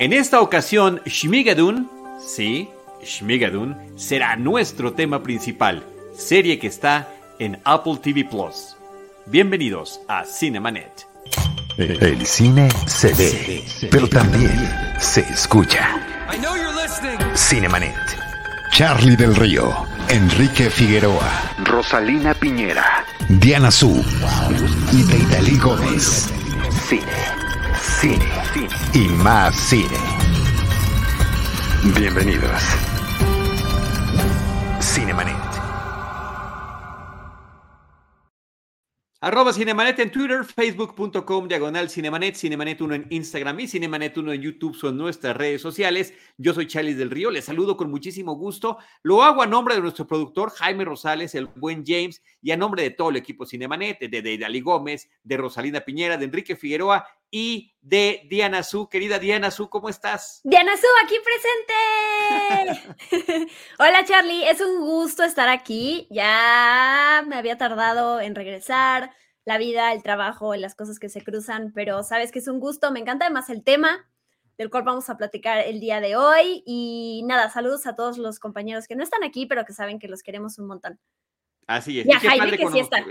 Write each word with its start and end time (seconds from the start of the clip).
En 0.00 0.14
esta 0.14 0.40
ocasión, 0.40 1.02
Shmigadun, 1.04 1.86
sí, 2.26 2.70
Shmigadun, 3.04 3.76
será 3.98 4.34
nuestro 4.34 4.94
tema 4.94 5.22
principal, 5.22 5.84
serie 6.16 6.58
que 6.58 6.68
está 6.68 7.12
en 7.38 7.60
Apple 7.64 7.98
TV 8.02 8.24
Plus. 8.24 8.78
Bienvenidos 9.26 10.00
a 10.08 10.24
Cinemanet. 10.24 11.06
El 11.76 12.24
cine 12.24 12.70
se 12.86 13.12
ve, 13.12 13.62
pero 13.90 14.08
también 14.08 14.50
se 14.98 15.20
escucha. 15.20 16.00
Cinemanet. 17.36 17.94
Charlie 18.72 19.16
del 19.16 19.36
Río, 19.36 19.84
Enrique 20.08 20.70
Figueroa, 20.70 21.52
Rosalina 21.62 22.32
Piñera, 22.32 23.04
Diana 23.28 23.70
Su 23.70 24.02
y 24.94 25.02
Deidali 25.02 25.58
Gómez. 25.58 26.32
Cine, 26.88 27.02
cine, 27.78 28.16
cine 28.16 28.39
y 28.94 29.08
más 29.08 29.54
cine. 29.56 29.98
Bienvenidos. 31.96 32.62
Cinemanet. 34.80 35.50
Arroba 39.22 39.52
Cinemanet 39.52 39.98
en 39.98 40.10
Twitter, 40.10 40.44
facebook.com, 40.46 41.46
diagonal 41.46 41.90
Cinemanet, 41.90 42.36
Cinemanet 42.36 42.80
1 42.80 42.94
en 42.94 43.06
Instagram 43.10 43.60
y 43.60 43.68
Cinemanet 43.68 44.16
1 44.16 44.32
en 44.32 44.40
YouTube 44.40 44.74
son 44.74 44.96
nuestras 44.96 45.36
redes 45.36 45.60
sociales. 45.60 46.14
Yo 46.38 46.54
soy 46.54 46.66
Charlie 46.66 46.94
del 46.94 47.10
Río, 47.10 47.30
les 47.30 47.44
saludo 47.44 47.76
con 47.76 47.90
muchísimo 47.90 48.34
gusto. 48.34 48.78
Lo 49.02 49.22
hago 49.22 49.42
a 49.42 49.46
nombre 49.46 49.74
de 49.74 49.82
nuestro 49.82 50.06
productor 50.06 50.50
Jaime 50.52 50.86
Rosales, 50.86 51.34
el 51.34 51.48
buen 51.48 51.84
James, 51.86 52.22
y 52.40 52.52
a 52.52 52.56
nombre 52.56 52.82
de 52.82 52.92
todo 52.92 53.10
el 53.10 53.16
equipo 53.16 53.44
Cinemanet, 53.44 54.00
de, 54.00 54.22
de 54.22 54.38
Dali 54.38 54.62
Gómez, 54.62 55.10
de 55.22 55.36
Rosalina 55.36 55.82
Piñera, 55.82 56.16
de 56.16 56.24
Enrique 56.24 56.56
Figueroa 56.56 57.06
y 57.30 57.74
de 57.80 58.26
Diana 58.28 58.62
Su. 58.62 58.88
Querida 58.88 59.18
Diana 59.18 59.50
Su, 59.50 59.68
¿cómo 59.70 59.88
estás? 59.88 60.40
Diana 60.44 60.72
Su, 60.76 60.86
aquí 61.04 61.16
presente. 63.08 63.52
Hola 63.78 64.04
Charlie, 64.04 64.48
es 64.48 64.60
un 64.60 64.80
gusto 64.80 65.22
estar 65.22 65.48
aquí. 65.48 66.06
Ya 66.10 67.24
me 67.26 67.36
había 67.36 67.56
tardado 67.58 68.20
en 68.20 68.34
regresar, 68.34 69.12
la 69.44 69.58
vida, 69.58 69.92
el 69.92 70.02
trabajo, 70.02 70.54
las 70.54 70.74
cosas 70.74 70.98
que 70.98 71.08
se 71.08 71.22
cruzan, 71.22 71.72
pero 71.74 72.02
sabes 72.02 72.30
que 72.30 72.40
es 72.40 72.48
un 72.48 72.60
gusto, 72.60 72.92
me 72.92 73.00
encanta 73.00 73.24
además 73.24 73.48
el 73.50 73.64
tema 73.64 74.06
del 74.58 74.68
cual 74.68 74.82
vamos 74.82 75.08
a 75.08 75.16
platicar 75.16 75.58
el 75.58 75.80
día 75.80 76.00
de 76.00 76.16
hoy. 76.16 76.62
Y 76.66 77.22
nada, 77.24 77.48
saludos 77.48 77.86
a 77.86 77.96
todos 77.96 78.18
los 78.18 78.38
compañeros 78.38 78.86
que 78.86 78.94
no 78.94 79.02
están 79.02 79.24
aquí, 79.24 79.46
pero 79.46 79.64
que 79.64 79.72
saben 79.72 79.98
que 79.98 80.06
los 80.06 80.22
queremos 80.22 80.58
un 80.58 80.66
montón. 80.66 81.00
Así 81.66 82.00
es. 82.00 82.06
Y 82.06 82.12
a 82.12 82.20
Jaime 82.20 82.58
que 82.58 82.66
sí 82.68 82.80
está. 82.80 83.04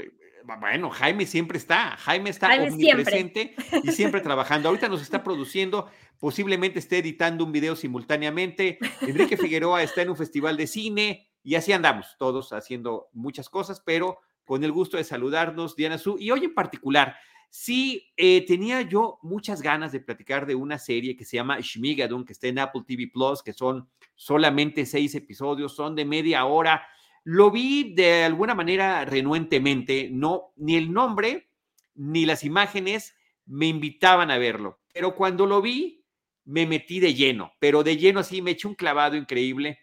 Bueno, 0.58 0.90
Jaime 0.90 1.26
siempre 1.26 1.58
está, 1.58 1.98
Jaime 1.98 2.30
está 2.30 2.50
omnipresente 2.62 3.56
y 3.84 3.92
siempre 3.92 4.22
trabajando. 4.22 4.70
Ahorita 4.70 4.88
nos 4.88 5.02
está 5.02 5.24
produciendo, 5.24 5.90
posiblemente 6.20 6.80
esté 6.80 7.00
editando 7.00 7.44
un 7.44 7.52
video 7.52 7.76
simultáneamente. 7.76 8.80
Enrique 9.02 9.38
Figueroa 9.38 9.84
está 9.84 10.02
en 10.02 10.10
un 10.10 10.18
festival 10.18 10.58
de 10.58 10.68
cine 10.68 11.30
y 11.44 11.56
así 11.56 11.72
andamos 11.72 12.16
todos 12.18 12.54
haciendo 12.54 13.10
muchas 13.14 13.50
cosas, 13.50 13.82
pero 13.86 14.20
con 14.46 14.64
el 14.64 14.72
gusto 14.72 14.98
de 14.98 15.04
saludarnos, 15.04 15.76
Diana 15.76 15.98
Su. 15.98 16.18
Y 16.20 16.32
hoy 16.32 16.46
en 16.46 16.54
particular, 16.54 17.16
sí 17.50 18.12
eh, 18.18 18.46
tenía 18.46 18.82
yo 18.82 19.20
muchas 19.22 19.62
ganas 19.62 19.92
de 19.92 20.00
platicar 20.00 20.46
de 20.46 20.56
una 20.56 20.78
serie 20.78 21.16
que 21.16 21.26
se 21.26 21.38
llama 21.38 21.60
Shmigadun, 21.60 22.26
que 22.26 22.34
está 22.34 22.48
en 22.48 22.60
Apple 22.60 22.84
TV 22.88 23.10
Plus, 23.14 23.44
que 23.44 23.54
son 23.54 23.88
solamente 24.16 24.86
seis 24.86 25.14
episodios, 25.16 25.76
son 25.76 25.96
de 25.96 26.06
media 26.06 26.46
hora 26.46 26.86
lo 27.24 27.52
vi 27.52 27.94
de 27.94 28.24
alguna 28.24 28.56
manera 28.56 29.06
renuentemente, 29.06 30.10
no, 30.12 30.54
ni 30.56 30.76
el 30.76 30.92
nombre 30.92 31.50
ni 31.96 32.26
las 32.26 32.44
imágenes 32.44 33.16
me 33.46 33.68
invitaban 33.68 34.32
a 34.32 34.38
verlo, 34.38 34.80
pero 34.94 35.16
cuando 35.16 35.46
lo 35.46 35.62
vi 35.62 36.06
me 36.46 36.66
metí 36.66 37.00
de 37.00 37.14
lleno, 37.14 37.54
pero 37.60 37.84
de 37.84 37.98
lleno 37.98 38.20
así 38.22 38.42
me 38.42 38.52
eché 38.52 38.68
un 38.68 38.76
clavado 38.76 39.16
increíble, 39.16 39.80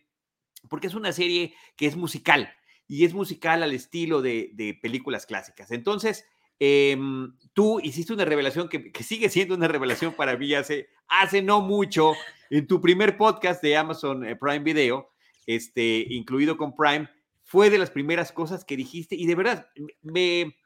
porque 0.69 0.89
es 0.89 0.95
una 0.95 1.13
serie 1.13 1.55
que 1.77 1.87
es 1.87 1.97
musical 1.97 2.53
y 2.89 3.05
es 3.05 3.15
musical 3.15 3.63
al 3.63 3.73
estilo 3.73 4.23
de, 4.23 4.79
películas 4.81 5.27
clásicas. 5.27 5.71
Entonces, 5.71 6.25
em, 6.59 7.37
tú 7.53 7.81
hiciste 7.81 8.13
una 8.13 8.25
revelación 8.25 8.69
que, 8.69 8.91
sigue 9.03 9.29
siendo 9.29 9.55
una 9.55 9.69
revelación 9.69 10.15
para 10.15 10.37
mí 10.37 10.55
hace, 10.55 10.89
hace 11.09 11.43
no 11.43 11.61
mucho 11.61 12.15
en 12.51 12.67
tu 12.67 12.81
primer 12.81 13.17
podcast 13.17 13.63
de 13.63 13.77
Amazon 13.77 14.25
eh, 14.25 14.37
Prime 14.37 14.61
Video, 14.61 15.11
este, 15.47 16.07
incluido 16.11 16.57
con 16.57 16.75
Prime, 16.75 17.09
fue 17.47 17.71
de 17.71 17.79
las 17.79 17.91
primeras 17.91 18.33
cosas 18.33 18.65
que 18.65 18.77
dijiste 18.77 19.15
y 19.15 19.25
de 19.25 19.37
verdad 19.37 19.69
me, 20.03 20.57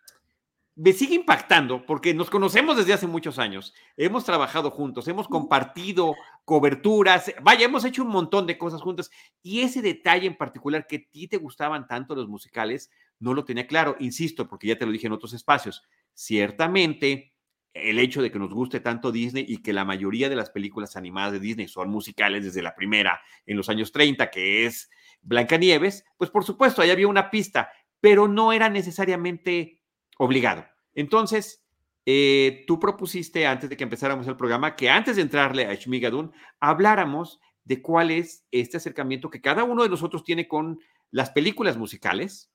me 0.75 0.95
sigue 0.95 1.15
impactando 1.15 1.85
porque 1.85 2.15
nos 2.15 2.31
conocemos 2.31 2.79
desde 2.79 2.95
hace 2.95 3.07
muchos 3.07 3.39
años, 3.39 3.75
hemos 3.99 4.25
trabajado 4.25 4.71
juntos, 4.71 5.07
hemos 5.07 5.29
compartido 5.29 6.15
coberturas, 6.47 7.35
vaya, 7.43 7.67
hemos 7.67 7.85
hecho 7.85 8.03
un 8.03 8.09
montón 8.09 8.47
de 8.47 8.57
cosas 8.57 8.81
juntas 8.81 9.11
y 9.43 9.61
ese 9.61 9.83
detalle 9.83 10.27
en 10.27 10.39
particular 10.39 10.87
que 10.87 10.97
a 10.97 11.13
ti 11.13 11.29
te 11.29 11.37
gustaban 11.37 11.87
tanto 11.87 12.15
los 12.15 12.29
musicales, 12.29 12.91
no 13.19 13.35
lo 13.35 13.45
tenía 13.45 13.67
claro, 13.67 13.97
insisto, 14.01 14.49
porque 14.49 14.69
ya 14.69 14.79
te 14.79 14.87
lo 14.87 14.93
dije 14.93 15.07
en 15.07 15.13
otros 15.13 15.35
espacios, 15.35 15.83
ciertamente 16.15 17.35
el 17.73 17.99
hecho 17.99 18.23
de 18.23 18.31
que 18.31 18.39
nos 18.39 18.53
guste 18.53 18.81
tanto 18.81 19.13
Disney 19.13 19.45
y 19.47 19.63
que 19.63 19.73
la 19.73 19.85
mayoría 19.85 20.29
de 20.29 20.37
las 20.37 20.51
películas 20.51 20.97
animadas 20.97 21.33
de 21.33 21.41
Disney 21.41 21.69
son 21.69 21.89
musicales 21.91 22.45
desde 22.45 22.63
la 22.63 22.75
primera 22.75 23.21
en 23.47 23.57
los 23.57 23.69
años 23.69 23.93
30, 23.93 24.31
que 24.31 24.67
es 24.67 24.91
Blancanieves, 25.23 26.05
pues 26.17 26.31
por 26.31 26.45
supuesto, 26.45 26.83
ahí 26.83 26.91
había 26.91 27.09
una 27.09 27.31
pista, 27.31 27.71
pero 28.01 28.27
no 28.29 28.53
era 28.53 28.69
necesariamente 28.69 29.83
obligado. 30.19 30.67
Entonces, 30.95 31.65
eh, 32.07 32.65
tú 32.67 32.81
propusiste 32.81 33.47
antes 33.47 33.69
de 33.71 33.77
que 33.77 33.85
empezáramos 33.85 34.27
el 34.27 34.37
programa 34.37 34.75
que 34.75 34.91
antes 34.91 35.17
de 35.17 35.23
entrarle 35.23 35.67
a 35.67 35.75
Shmigadun, 35.75 36.33
habláramos 36.59 37.41
de 37.65 37.83
cuál 37.83 38.11
es 38.11 38.47
este 38.51 38.79
acercamiento 38.79 39.31
que 39.31 39.41
cada 39.41 39.65
uno 39.65 39.83
de 39.83 39.89
nosotros 39.89 40.25
tiene 40.25 40.49
con 40.49 40.81
las 41.11 41.31
películas 41.31 41.77
musicales 41.77 42.51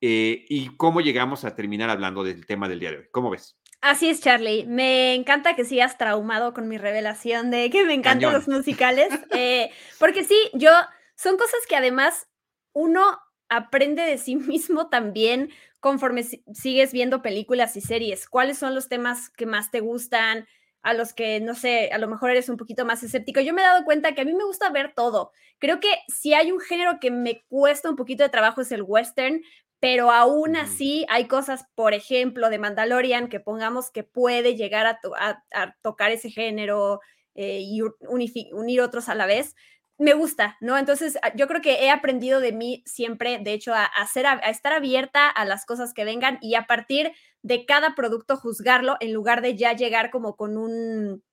eh, 0.00 0.44
y 0.48 0.76
cómo 0.76 1.00
llegamos 1.00 1.44
a 1.44 1.54
terminar 1.54 1.88
hablando 1.88 2.24
del 2.24 2.44
tema 2.44 2.68
del 2.68 2.80
día 2.80 2.90
de 2.90 2.98
hoy. 2.98 3.04
¿Cómo 3.12 3.30
ves? 3.30 3.56
Así 3.82 4.08
es, 4.08 4.20
Charlie. 4.20 4.64
Me 4.64 5.12
encanta 5.12 5.56
que 5.56 5.64
sigas 5.64 5.98
traumado 5.98 6.54
con 6.54 6.68
mi 6.68 6.78
revelación 6.78 7.50
de 7.50 7.68
que 7.68 7.84
me 7.84 7.94
encantan 7.94 8.32
los 8.32 8.46
musicales, 8.46 9.08
eh, 9.32 9.72
porque 9.98 10.22
sí, 10.22 10.36
yo 10.54 10.70
son 11.16 11.36
cosas 11.36 11.66
que 11.68 11.74
además 11.74 12.28
uno 12.72 13.18
aprende 13.48 14.02
de 14.02 14.18
sí 14.18 14.36
mismo 14.36 14.88
también 14.88 15.50
conforme 15.80 16.22
sigues 16.22 16.92
viendo 16.92 17.22
películas 17.22 17.76
y 17.76 17.80
series. 17.80 18.28
¿Cuáles 18.28 18.56
son 18.56 18.76
los 18.76 18.88
temas 18.88 19.30
que 19.30 19.46
más 19.46 19.72
te 19.72 19.80
gustan? 19.80 20.46
A 20.84 20.94
los 20.94 21.12
que, 21.12 21.40
no 21.40 21.54
sé, 21.56 21.90
a 21.92 21.98
lo 21.98 22.06
mejor 22.06 22.30
eres 22.30 22.48
un 22.48 22.56
poquito 22.56 22.84
más 22.84 23.02
escéptico. 23.02 23.40
Yo 23.40 23.52
me 23.52 23.62
he 23.62 23.64
dado 23.64 23.84
cuenta 23.84 24.14
que 24.14 24.20
a 24.22 24.24
mí 24.24 24.32
me 24.32 24.44
gusta 24.44 24.70
ver 24.70 24.94
todo. 24.94 25.32
Creo 25.58 25.80
que 25.80 25.88
si 26.06 26.34
hay 26.34 26.52
un 26.52 26.60
género 26.60 26.98
que 27.00 27.10
me 27.10 27.42
cuesta 27.48 27.90
un 27.90 27.96
poquito 27.96 28.22
de 28.22 28.30
trabajo 28.30 28.60
es 28.60 28.70
el 28.72 28.82
western, 28.82 29.42
pero 29.82 30.12
aún 30.12 30.54
así 30.54 31.04
hay 31.08 31.26
cosas, 31.26 31.66
por 31.74 31.92
ejemplo, 31.92 32.50
de 32.50 32.60
Mandalorian, 32.60 33.28
que 33.28 33.40
pongamos 33.40 33.90
que 33.90 34.04
puede 34.04 34.54
llegar 34.54 34.86
a, 34.86 35.74
tocar 35.82 36.12
ese 36.12 36.30
género 36.30 37.00
eh, 37.34 37.58
y 37.62 37.82
unir 37.82 38.80
otros 38.80 39.08
a 39.08 39.16
la 39.16 39.26
vez 39.26 39.56
me 39.98 40.14
gusta, 40.14 40.56
¿no? 40.60 40.78
Entonces, 40.78 41.18
ah, 41.22 41.32
yo 41.34 41.48
creo 41.48 41.60
que 41.60 41.84
he 41.84 41.90
aprendido 41.90 42.38
de 42.38 42.52
mí 42.52 42.84
siempre, 42.86 43.40
de 43.40 43.54
hecho, 43.54 43.74
a, 43.74 43.90
a, 43.92 44.50
estar 44.50 44.72
abierta 44.72 45.28
a 45.28 45.44
las 45.44 45.66
cosas 45.66 45.92
que 45.92 46.04
vengan 46.04 46.38
y 46.40 46.54
a 46.54 46.68
partir 46.68 47.10
de 47.42 47.66
cada 47.66 47.96
producto 47.96 48.36
juzgarlo 48.36 48.96
en 49.00 49.12
lugar 49.12 49.42
de 49.42 49.56
ya 49.56 49.72
llegar 49.72 50.12
como 50.12 50.36
con 50.36 50.58
un, 50.58 51.24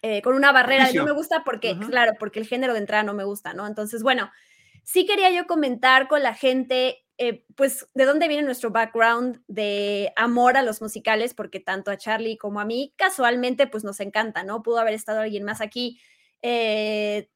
eh, 0.00 0.22
con 0.22 0.34
una 0.34 0.52
barrera 0.52 0.86
de 0.86 0.94
no 0.94 1.04
me 1.04 1.12
gusta 1.12 1.44
porque, 1.44 1.76
claro, 1.90 2.12
porque 2.18 2.40
el 2.40 2.46
género 2.46 2.72
de 2.72 2.78
entrada 2.78 3.02
no 3.02 3.12
me 3.12 3.24
gusta, 3.24 3.52
¿no? 3.52 3.66
Entonces, 3.66 4.02
bueno, 4.02 4.30
sí 4.84 5.04
quería 5.04 5.30
yo 5.30 5.46
comentar 5.46 6.08
con 6.08 6.22
la 6.22 6.32
gente, 6.32 7.04
eh, 7.22 7.44
pues, 7.54 7.86
de 7.92 8.06
dónde 8.06 8.28
viene 8.28 8.44
nuestro 8.44 8.70
background 8.70 9.42
de 9.46 10.10
amor 10.16 10.56
a 10.56 10.62
los 10.62 10.80
musicales, 10.80 11.34
porque 11.34 11.60
tanto 11.60 11.90
a 11.90 11.98
Charlie 11.98 12.38
como 12.38 12.60
a 12.60 12.64
mí, 12.64 12.94
casualmente, 12.96 13.66
pues 13.66 13.84
nos 13.84 14.00
encanta, 14.00 14.42
¿no? 14.42 14.62
Pudo 14.62 14.78
haber 14.78 14.94
estado 14.94 15.20
alguien 15.20 15.44
más 15.44 15.60
aquí. 15.60 16.00
Eh, 16.40 17.28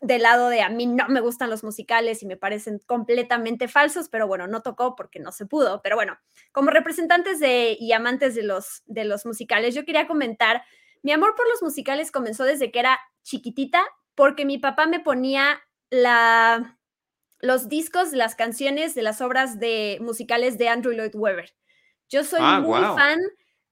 del 0.00 0.22
lado 0.22 0.48
de 0.48 0.62
a 0.62 0.68
mí 0.68 0.86
no 0.86 1.08
me 1.08 1.20
gustan 1.20 1.50
los 1.50 1.64
musicales 1.64 2.22
y 2.22 2.26
me 2.26 2.36
parecen 2.36 2.78
completamente 2.86 3.66
falsos, 3.66 4.08
pero 4.08 4.28
bueno, 4.28 4.46
no 4.46 4.62
tocó 4.62 4.94
porque 4.94 5.18
no 5.18 5.32
se 5.32 5.44
pudo. 5.44 5.82
Pero 5.82 5.96
bueno, 5.96 6.16
como 6.52 6.70
representantes 6.70 7.40
de, 7.40 7.76
y 7.80 7.90
amantes 7.90 8.36
de 8.36 8.44
los, 8.44 8.84
de 8.86 9.04
los 9.04 9.26
musicales, 9.26 9.74
yo 9.74 9.84
quería 9.84 10.06
comentar, 10.06 10.62
mi 11.02 11.10
amor 11.10 11.34
por 11.34 11.48
los 11.48 11.62
musicales 11.62 12.12
comenzó 12.12 12.44
desde 12.44 12.70
que 12.70 12.78
era 12.78 12.96
chiquitita, 13.24 13.82
porque 14.14 14.44
mi 14.44 14.58
papá 14.58 14.86
me 14.86 15.00
ponía 15.00 15.60
la, 15.90 16.78
los 17.42 17.68
discos, 17.68 18.12
las 18.12 18.34
canciones 18.34 18.94
de 18.94 19.02
las 19.02 19.20
obras 19.20 19.60
de 19.60 19.98
musicales 20.00 20.56
de 20.56 20.68
Andrew 20.68 20.94
Lloyd 20.94 21.14
Webber. 21.14 21.54
Yo 22.08 22.24
soy 22.24 22.40
ah, 22.42 22.60
muy 22.60 22.80
fan 22.80 23.20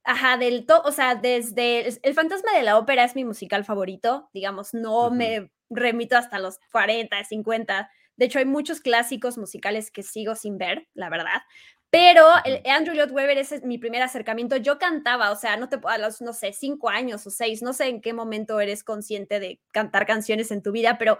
Ajá, 0.02 0.38
del 0.38 0.64
todo, 0.64 0.82
o 0.84 0.92
sea, 0.92 1.14
desde 1.14 1.86
El 2.02 2.14
fantasma 2.14 2.52
de 2.52 2.62
la 2.62 2.78
ópera 2.78 3.04
es 3.04 3.14
mi 3.14 3.24
musical 3.24 3.64
favorito, 3.64 4.30
digamos, 4.32 4.72
no 4.72 5.10
me 5.10 5.50
remito 5.68 6.16
hasta 6.16 6.38
los 6.38 6.58
40, 6.72 7.22
50. 7.22 7.90
De 8.16 8.24
hecho, 8.26 8.38
hay 8.38 8.46
muchos 8.46 8.80
clásicos 8.80 9.36
musicales 9.36 9.90
que 9.90 10.02
sigo 10.02 10.34
sin 10.34 10.58
ver, 10.58 10.88
la 10.94 11.10
verdad. 11.10 11.42
Pero 11.90 12.26
el 12.44 12.62
Andrew 12.70 12.94
Lloyd 12.94 13.10
Webber 13.10 13.36
ese 13.38 13.56
es 13.56 13.64
mi 13.64 13.76
primer 13.76 14.02
acercamiento. 14.02 14.56
Yo 14.56 14.78
cantaba, 14.78 15.32
o 15.32 15.36
sea, 15.36 15.56
no 15.56 15.68
te 15.68 15.78
a 15.84 15.98
los, 15.98 16.20
no 16.20 16.32
sé, 16.32 16.52
cinco 16.52 16.88
años 16.88 17.26
o 17.26 17.30
seis, 17.30 17.62
no 17.62 17.72
sé 17.72 17.88
en 17.88 18.00
qué 18.00 18.12
momento 18.12 18.60
eres 18.60 18.84
consciente 18.84 19.38
de 19.38 19.60
cantar 19.72 20.06
canciones 20.06 20.50
en 20.50 20.62
tu 20.62 20.72
vida, 20.72 20.98
pero 20.98 21.18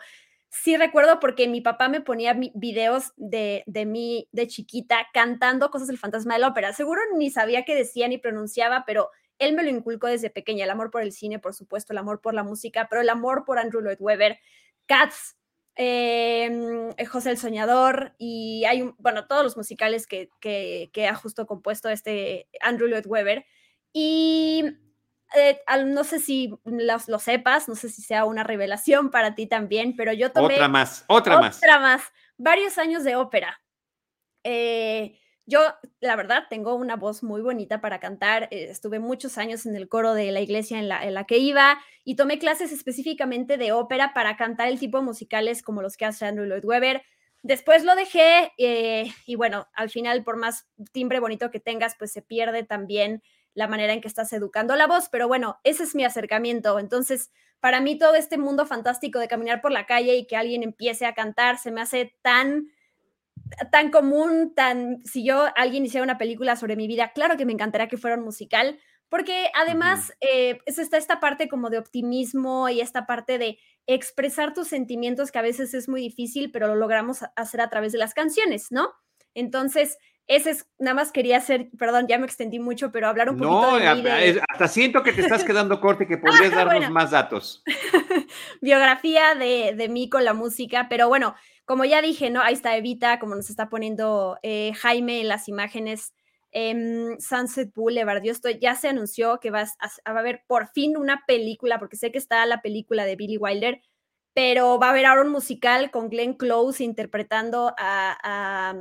sí 0.51 0.77
recuerdo 0.77 1.21
porque 1.21 1.49
mi 1.49 1.61
papá 1.61 1.89
me 1.89 2.01
ponía 2.01 2.39
videos 2.55 3.13
de, 3.17 3.65
de 3.67 3.87
mí 3.87 4.29
de 4.33 4.47
chiquita 4.47 5.07
cantando 5.13 5.71
cosas 5.71 5.89
del 5.89 5.99
fantasma 5.99 6.35
de 6.35 6.41
la 6.41 6.49
ópera. 6.49 6.73
Seguro 6.73 7.01
ni 7.17 7.31
sabía 7.31 7.65
qué 7.65 7.75
decía 7.75 8.09
ni 8.09 8.19
pronunciaba, 8.19 8.85
pero 8.87 9.11
él 9.39 9.55
me 9.55 9.63
lo 9.63 9.71
inculcó 9.71 10.09
desde 10.09 10.29
pequeña. 10.29 10.65
El 10.65 10.71
amor 10.71 10.91
por 10.91 11.03
el 11.03 11.13
cine, 11.13 11.39
por 11.39 11.55
supuesto, 11.55 11.93
el 11.93 11.99
amor 11.99 12.21
por 12.21 12.35
la 12.35 12.43
música, 12.43 12.89
pero 12.91 13.01
el 13.01 13.09
amor 13.09 13.45
por 13.47 13.59
Andrew 13.59 13.81
Lloyd 13.81 14.01
Webber, 14.01 14.39
Cats, 14.87 15.37
Em, 15.83 16.91
eh, 16.99 17.07
José 17.07 17.31
el 17.31 17.39
Soñador 17.39 18.15
y 18.19 18.65
hay, 18.67 18.83
un, 18.83 18.95
bueno, 18.99 19.27
todos 19.27 19.43
los 19.43 19.57
musicales 19.57 20.07
que, 20.07 20.29
que, 20.41 21.09
ha 21.09 21.15
justo 21.15 21.47
compuesto 21.47 21.89
este 21.89 22.49
Andrew 22.61 22.87
Lloyd 22.87 23.07
Webber. 23.07 23.47
Y 23.93 24.77
eh, 25.37 25.61
no 25.87 26.05
sé 26.05 26.19
si 26.19 26.53
lo 26.65 27.19
sepas, 27.19 27.69
no 27.69 27.75
sé 27.75 27.89
si 27.89 28.03
sea 28.03 28.25
una 28.25 28.45
revelación 28.45 29.11
para 29.11 29.35
ti 29.35 29.47
también, 29.47 29.95
pero 29.97 30.13
yo 30.13 30.33
tomé... 30.33 30.55
Otra 30.55 30.69
más, 30.69 31.05
otra, 31.07 31.41
más. 31.41 31.59
Otra 31.59 31.79
más, 31.79 32.03
varios 32.37 32.79
años 32.79 33.05
de 33.05 33.17
ópera. 33.17 33.61
Eh, 34.45 35.19
yo, 35.47 35.61
la 36.01 36.15
verdad, 36.15 36.45
tengo 36.49 36.75
una 36.77 36.95
voz 36.97 37.23
muy 37.23 37.43
bonita 37.43 37.81
para 37.81 37.99
cantar. 37.99 38.45
Eh, 38.53 38.69
estuve 38.71 39.01
muchos 39.01 39.37
años 39.37 39.67
en 39.67 39.75
el 39.75 39.89
coro 39.89 40.15
de 40.15 40.31
la 40.31 40.41
iglesia 40.41 40.79
en 40.79 40.89
la, 40.89 41.05
en 41.05 41.15
la, 41.15 41.25
que 41.25 41.39
iba 41.39 41.81
y 42.05 42.15
tomé 42.15 42.39
clases 42.39 42.71
específicamente 42.71 43.57
de 43.57 43.73
ópera 43.73 44.15
para 44.15 44.37
cantar 44.37 44.69
el 44.69 44.79
tipo 44.79 44.99
de 44.99 45.05
musicales 45.05 45.63
como 45.63 45.83
los 45.83 45.97
que 45.97 46.05
hace 46.05 46.27
Andrew 46.27 46.47
Lloyd 46.47 46.65
Webber. 46.65 47.03
Después 47.43 47.85
lo 47.85 47.97
dejé 47.97 48.53
eh, 48.59 49.13
y 49.27 49.35
bueno, 49.35 49.67
al 49.75 49.91
final, 49.91 50.23
por 50.23 50.37
más 50.37 50.69
timbre 50.93 51.21
bonito 51.21 51.51
que 51.51 51.59
tengas, 51.59 51.97
pues 51.99 52.13
se 52.13 52.23
pierde 52.23 52.63
también 52.63 53.23
la 53.55 53.69
manera 53.69 53.93
en 53.93 54.01
que 54.01 54.09
estás 54.09 54.33
educando 54.33 54.77
la 54.77 54.87
voz. 54.87 55.09
Pero 55.11 55.29
bueno, 55.29 55.59
ese 55.65 55.85
es 55.85 55.95
mi 55.95 56.05
acercamiento. 56.05 56.79
Entonces, 56.79 57.31
para 57.61 57.81
mí 57.81 57.99
todo 57.99 58.15
este 58.15 58.39
mundo 58.39 58.67
fantástico 58.67 59.19
de 59.19 59.29
caminar 59.29 59.61
por 59.61 59.73
la 59.73 59.87
calle 59.87 60.17
y 60.17 60.27
que 60.27 60.37
alguien 60.37 60.63
empiece 60.63 61.07
a 61.07 61.15
cantar 61.15 61.59
se 61.59 61.71
me 61.71 61.81
hace 61.81 62.17
tan 62.23 62.69
tan 63.71 63.91
común, 63.91 64.53
tan, 64.55 65.05
si 65.05 65.25
yo, 65.25 65.47
alguien 65.57 65.85
hiciera 65.85 66.05
una 66.05 66.19
película 66.19 66.57
sobre 66.57 66.77
mi 66.77 66.87
vida, 66.87 67.13
claro 67.15 67.37
que 67.37 67.47
me 67.47 67.53
encantaría 67.53 67.89
que 67.89 67.97
fuera 67.97 68.17
un 68.17 68.25
musical, 68.25 68.79
porque 69.09 69.51
además 69.55 70.13
eh, 70.21 70.59
está 70.67 70.97
esta 70.97 71.19
parte 71.19 71.49
como 71.49 71.69
de 71.69 71.79
optimismo 71.79 72.69
y 72.69 72.81
esta 72.81 73.07
parte 73.07 73.39
de 73.39 73.59
expresar 73.87 74.55
tus 74.55 74.69
sentimientos 74.69 75.33
que 75.33 75.41
a 75.41 75.43
veces 75.43 75.75
es 75.75 75.89
muy 75.89 76.01
difícil, 76.01 76.53
pero 76.53 76.69
lo 76.69 76.77
logramos 76.77 77.25
hacer 77.35 77.61
a 77.61 77.69
través 77.69 77.93
de 77.93 77.99
las 77.99 78.15
canciones, 78.15 78.69
¿no? 78.71 78.93
Entonces, 79.35 79.99
ese 80.27 80.51
es, 80.51 80.69
nada 80.79 80.95
más 80.95 81.13
quería 81.13 81.39
hacer, 81.39 81.71
perdón, 81.79 82.07
ya 82.09 82.19
me 82.19 82.27
extendí 82.27 82.59
mucho, 82.59 82.93
pero 82.93 83.09
hablar 83.09 83.31
un 83.31 83.39
poquito 83.39 83.77
de, 83.77 83.95
mí 83.95 84.03
de... 84.03 84.43
hasta 84.49 84.69
siento 84.69 85.03
que 85.03 85.13
te 85.13 85.23
estás 85.23 85.45
quedando 85.45 85.81
corto 85.81 86.05
y 86.05 86.07
que 86.07 86.19
podrías 86.19 86.53
darnos 86.53 86.91
más 86.91 87.11
datos. 87.11 87.63
Biografía 88.61 89.35
de, 89.35 89.75
de 89.77 89.89
mí 89.89 90.09
con 90.09 90.25
la 90.25 90.35
música, 90.35 90.87
pero 90.89 91.09
bueno, 91.09 91.35
como 91.71 91.85
ya 91.85 92.03
dije, 92.03 92.31
¿no? 92.31 92.43
Ahí 92.43 92.55
está 92.55 92.77
Evita, 92.77 93.21
como 93.21 93.37
nos 93.37 93.49
está 93.49 93.69
poniendo 93.69 94.39
eh, 94.43 94.73
Jaime 94.75 95.21
en 95.21 95.29
las 95.29 95.47
imágenes. 95.49 96.15
Sunset 96.53 97.73
Boulevard, 97.73 98.25
yo 98.25 98.33
estoy, 98.33 98.59
ya 98.59 98.75
se 98.75 98.89
anunció 98.89 99.39
que 99.39 99.53
va 99.53 99.61
a, 99.63 100.11
haber 100.11 100.43
por 100.49 100.67
fin 100.67 100.97
una 100.97 101.23
película, 101.29 101.79
porque 101.79 101.97
sé 101.97 102.11
que 102.11 102.19
está 102.19 102.45
la 102.47 102.61
película 102.61 103.05
de 103.05 103.15
Billy 103.15 103.37
Wilder, 103.37 103.83
pero 104.35 104.81
va 104.81 104.89
a 104.89 104.91
haber 104.91 105.07
ahora 105.07 105.23
un 105.23 105.31
musical 105.31 105.93
con 105.93 106.09
Glenn 106.09 106.35
Close 106.35 106.83
interpretando 106.83 107.73
a, 107.79 108.75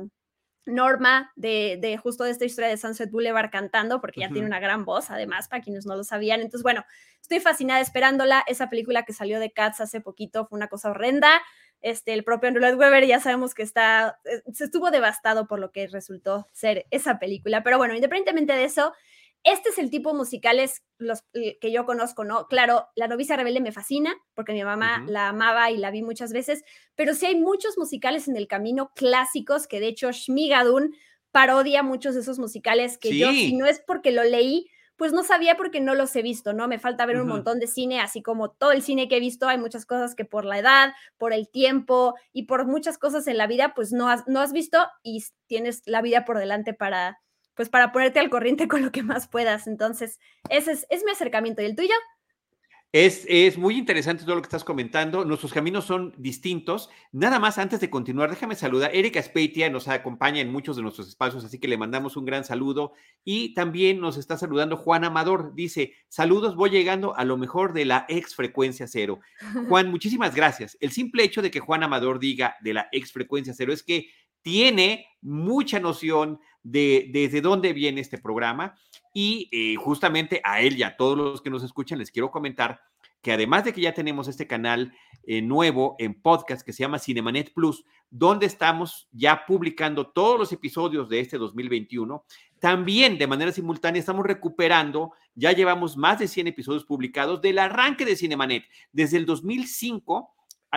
Norma 0.66 1.32
de, 1.36 1.98
justo 2.02 2.24
de 2.24 2.30
esta 2.30 2.44
historia 2.44 2.68
de 2.68 2.76
Sunset 2.76 3.10
Boulevard 3.10 3.50
cantando, 3.50 4.00
porque 4.00 4.20
ya 4.20 4.28
tiene 4.28 4.46
una 4.46 4.60
gran 4.60 4.84
voz, 4.84 5.10
además, 5.10 5.48
para 5.48 5.62
quienes 5.62 5.86
no 5.86 5.96
lo 5.96 6.04
sabían. 6.04 6.40
Entonces, 6.40 6.62
bueno, 6.62 6.84
estoy 7.20 7.40
fascinada 7.40 7.80
esperándola. 7.80 8.44
Esa 8.46 8.68
película 8.68 9.04
que 9.04 9.12
salió 9.12 9.40
de 9.40 9.52
Cats 9.52 9.80
hace 9.80 10.00
poquito 10.00 10.46
fue 10.46 10.56
una 10.56 10.68
cosa 10.68 10.90
horrenda. 10.90 11.40
Este, 11.80 12.12
el 12.12 12.24
propio 12.24 12.48
Andrew 12.48 12.62
Lloyd 12.62 12.78
Webber 12.78 13.06
ya 13.06 13.20
sabemos 13.20 13.54
que 13.54 13.62
está, 13.62 14.18
eh, 14.24 14.42
se 14.52 14.64
estuvo 14.64 14.90
devastado 14.90 15.46
por 15.46 15.58
lo 15.58 15.72
que 15.72 15.86
resultó 15.86 16.46
ser 16.52 16.86
esa 16.90 17.18
película. 17.18 17.62
Pero 17.62 17.78
bueno, 17.78 17.94
independientemente 17.94 18.52
de 18.52 18.64
eso, 18.64 18.92
este 19.44 19.70
es 19.70 19.78
el 19.78 19.90
tipo 19.90 20.10
de 20.10 20.18
musicales 20.18 20.82
los, 20.98 21.24
eh, 21.32 21.58
que 21.60 21.72
yo 21.72 21.86
conozco, 21.86 22.24
¿no? 22.24 22.46
Claro, 22.46 22.88
La 22.94 23.08
novicia 23.08 23.36
rebelde 23.36 23.60
me 23.60 23.72
fascina 23.72 24.14
porque 24.34 24.52
mi 24.52 24.62
mamá 24.62 25.04
la 25.08 25.28
amaba 25.28 25.70
y 25.70 25.76
la 25.76 25.90
vi 25.90 26.02
muchas 26.02 26.32
veces, 26.32 26.62
pero 26.94 27.14
sí 27.14 27.26
hay 27.26 27.36
muchos 27.36 27.78
musicales 27.78 28.28
en 28.28 28.36
el 28.36 28.46
camino 28.46 28.92
clásicos 28.94 29.66
que 29.66 29.80
de 29.80 29.88
hecho 29.88 30.12
Shmigadun 30.12 30.94
parodia 31.30 31.82
muchos 31.82 32.14
de 32.14 32.20
esos 32.20 32.38
musicales 32.38 32.98
que 32.98 33.16
yo, 33.16 33.30
si 33.30 33.54
no 33.56 33.66
es 33.66 33.80
porque 33.86 34.10
lo 34.10 34.24
leí, 34.24 34.66
pues 34.96 35.14
no 35.14 35.22
sabía 35.22 35.56
porque 35.56 35.80
no 35.80 35.94
los 35.94 36.14
he 36.14 36.20
visto, 36.20 36.52
¿no? 36.52 36.68
Me 36.68 36.78
falta 36.78 37.06
ver 37.06 37.18
un 37.22 37.28
montón 37.28 37.58
de 37.58 37.66
cine, 37.66 38.00
así 38.00 38.20
como 38.20 38.50
todo 38.50 38.72
el 38.72 38.82
cine 38.82 39.08
que 39.08 39.16
he 39.16 39.20
visto, 39.20 39.48
hay 39.48 39.56
muchas 39.56 39.86
cosas 39.86 40.14
que 40.14 40.26
por 40.26 40.44
la 40.44 40.58
edad, 40.58 40.92
por 41.16 41.32
el 41.32 41.48
tiempo 41.48 42.16
y 42.34 42.42
por 42.42 42.66
muchas 42.66 42.98
cosas 42.98 43.26
en 43.26 43.38
la 43.38 43.46
vida, 43.46 43.72
pues 43.74 43.92
no 43.92 44.10
has, 44.10 44.28
no 44.28 44.40
has 44.40 44.52
visto 44.52 44.86
y 45.02 45.24
tienes 45.46 45.82
la 45.86 46.02
vida 46.02 46.26
por 46.26 46.36
delante 46.36 46.74
para, 46.74 47.18
pues 47.54 47.68
para 47.68 47.92
ponerte 47.92 48.20
al 48.20 48.30
corriente 48.30 48.68
con 48.68 48.82
lo 48.82 48.92
que 48.92 49.02
más 49.02 49.28
puedas. 49.28 49.66
Entonces, 49.66 50.18
ese 50.48 50.72
es, 50.72 50.86
es 50.90 51.04
mi 51.04 51.10
acercamiento. 51.10 51.62
¿Y 51.62 51.66
el 51.66 51.76
tuyo? 51.76 51.94
Es, 52.92 53.56
muy 53.56 53.76
interesante 53.78 54.24
todo 54.24 54.34
lo 54.34 54.42
que 54.42 54.46
estás 54.46 54.64
comentando. 54.64 55.24
Nuestros 55.24 55.52
caminos 55.52 55.84
son 55.84 56.12
distintos. 56.18 56.90
Nada 57.12 57.38
más 57.38 57.56
antes 57.58 57.78
de 57.78 57.88
continuar, 57.88 58.30
déjame 58.30 58.56
saludar. 58.56 58.90
Erika 58.92 59.22
Speitia 59.22 59.70
nos 59.70 59.86
acompaña 59.86 60.40
en 60.40 60.50
muchos 60.50 60.74
de 60.74 60.82
nuestros 60.82 61.06
espacios, 61.06 61.44
así 61.44 61.60
que 61.60 61.68
le 61.68 61.78
mandamos 61.78 62.16
un 62.16 62.24
gran 62.24 62.44
saludo. 62.44 62.94
Y 63.24 63.54
también 63.54 64.00
nos 64.00 64.16
está 64.16 64.36
saludando 64.36 64.76
Juan 64.76 65.04
Amador. 65.04 65.54
Dice, 65.54 65.94
saludos, 66.08 66.56
voy 66.56 66.70
llegando 66.70 67.16
a 67.16 67.24
lo 67.24 67.36
mejor 67.36 67.74
de 67.74 67.84
la 67.84 68.06
ex 68.08 68.34
frecuencia 68.34 68.88
cero. 68.88 69.20
Juan, 69.68 69.88
muchísimas 69.88 70.34
gracias. 70.34 70.76
El 70.80 70.90
simple 70.90 71.22
hecho 71.22 71.42
de 71.42 71.52
que 71.52 71.60
Juan 71.60 71.84
Amador 71.84 72.18
diga 72.18 72.56
de 72.60 72.74
la 72.74 72.88
ex 72.90 73.12
frecuencia 73.12 73.54
cero 73.54 73.72
es 73.72 73.84
que 73.84 74.08
tiene 74.42 75.06
mucha 75.20 75.78
noción 75.78 76.40
de 76.62 77.08
desde 77.12 77.40
dónde 77.40 77.72
viene 77.72 78.00
este 78.00 78.18
programa. 78.18 78.76
Y 79.12 79.48
eh, 79.52 79.76
justamente 79.76 80.40
a 80.44 80.60
él 80.60 80.78
y 80.78 80.82
a 80.82 80.96
todos 80.96 81.16
los 81.16 81.42
que 81.42 81.50
nos 81.50 81.64
escuchan 81.64 81.98
les 81.98 82.10
quiero 82.10 82.30
comentar 82.30 82.80
que 83.22 83.32
además 83.32 83.64
de 83.64 83.72
que 83.72 83.80
ya 83.80 83.92
tenemos 83.92 84.28
este 84.28 84.46
canal 84.46 84.92
eh, 85.24 85.42
nuevo 85.42 85.94
en 85.98 86.14
podcast 86.14 86.62
que 86.62 86.72
se 86.72 86.82
llama 86.82 86.98
Cinemanet 86.98 87.52
Plus, 87.52 87.84
donde 88.10 88.46
estamos 88.46 89.08
ya 89.12 89.44
publicando 89.46 90.08
todos 90.08 90.38
los 90.38 90.52
episodios 90.52 91.08
de 91.08 91.20
este 91.20 91.38
2021, 91.38 92.24
también 92.58 93.18
de 93.18 93.26
manera 93.26 93.52
simultánea 93.52 94.00
estamos 94.00 94.24
recuperando, 94.24 95.12
ya 95.34 95.52
llevamos 95.52 95.96
más 95.96 96.18
de 96.18 96.28
100 96.28 96.48
episodios 96.48 96.84
publicados 96.84 97.40
del 97.40 97.58
arranque 97.58 98.04
de 98.04 98.16
Cinemanet, 98.16 98.64
desde 98.92 99.18
el 99.18 99.26
2005, 99.26 100.34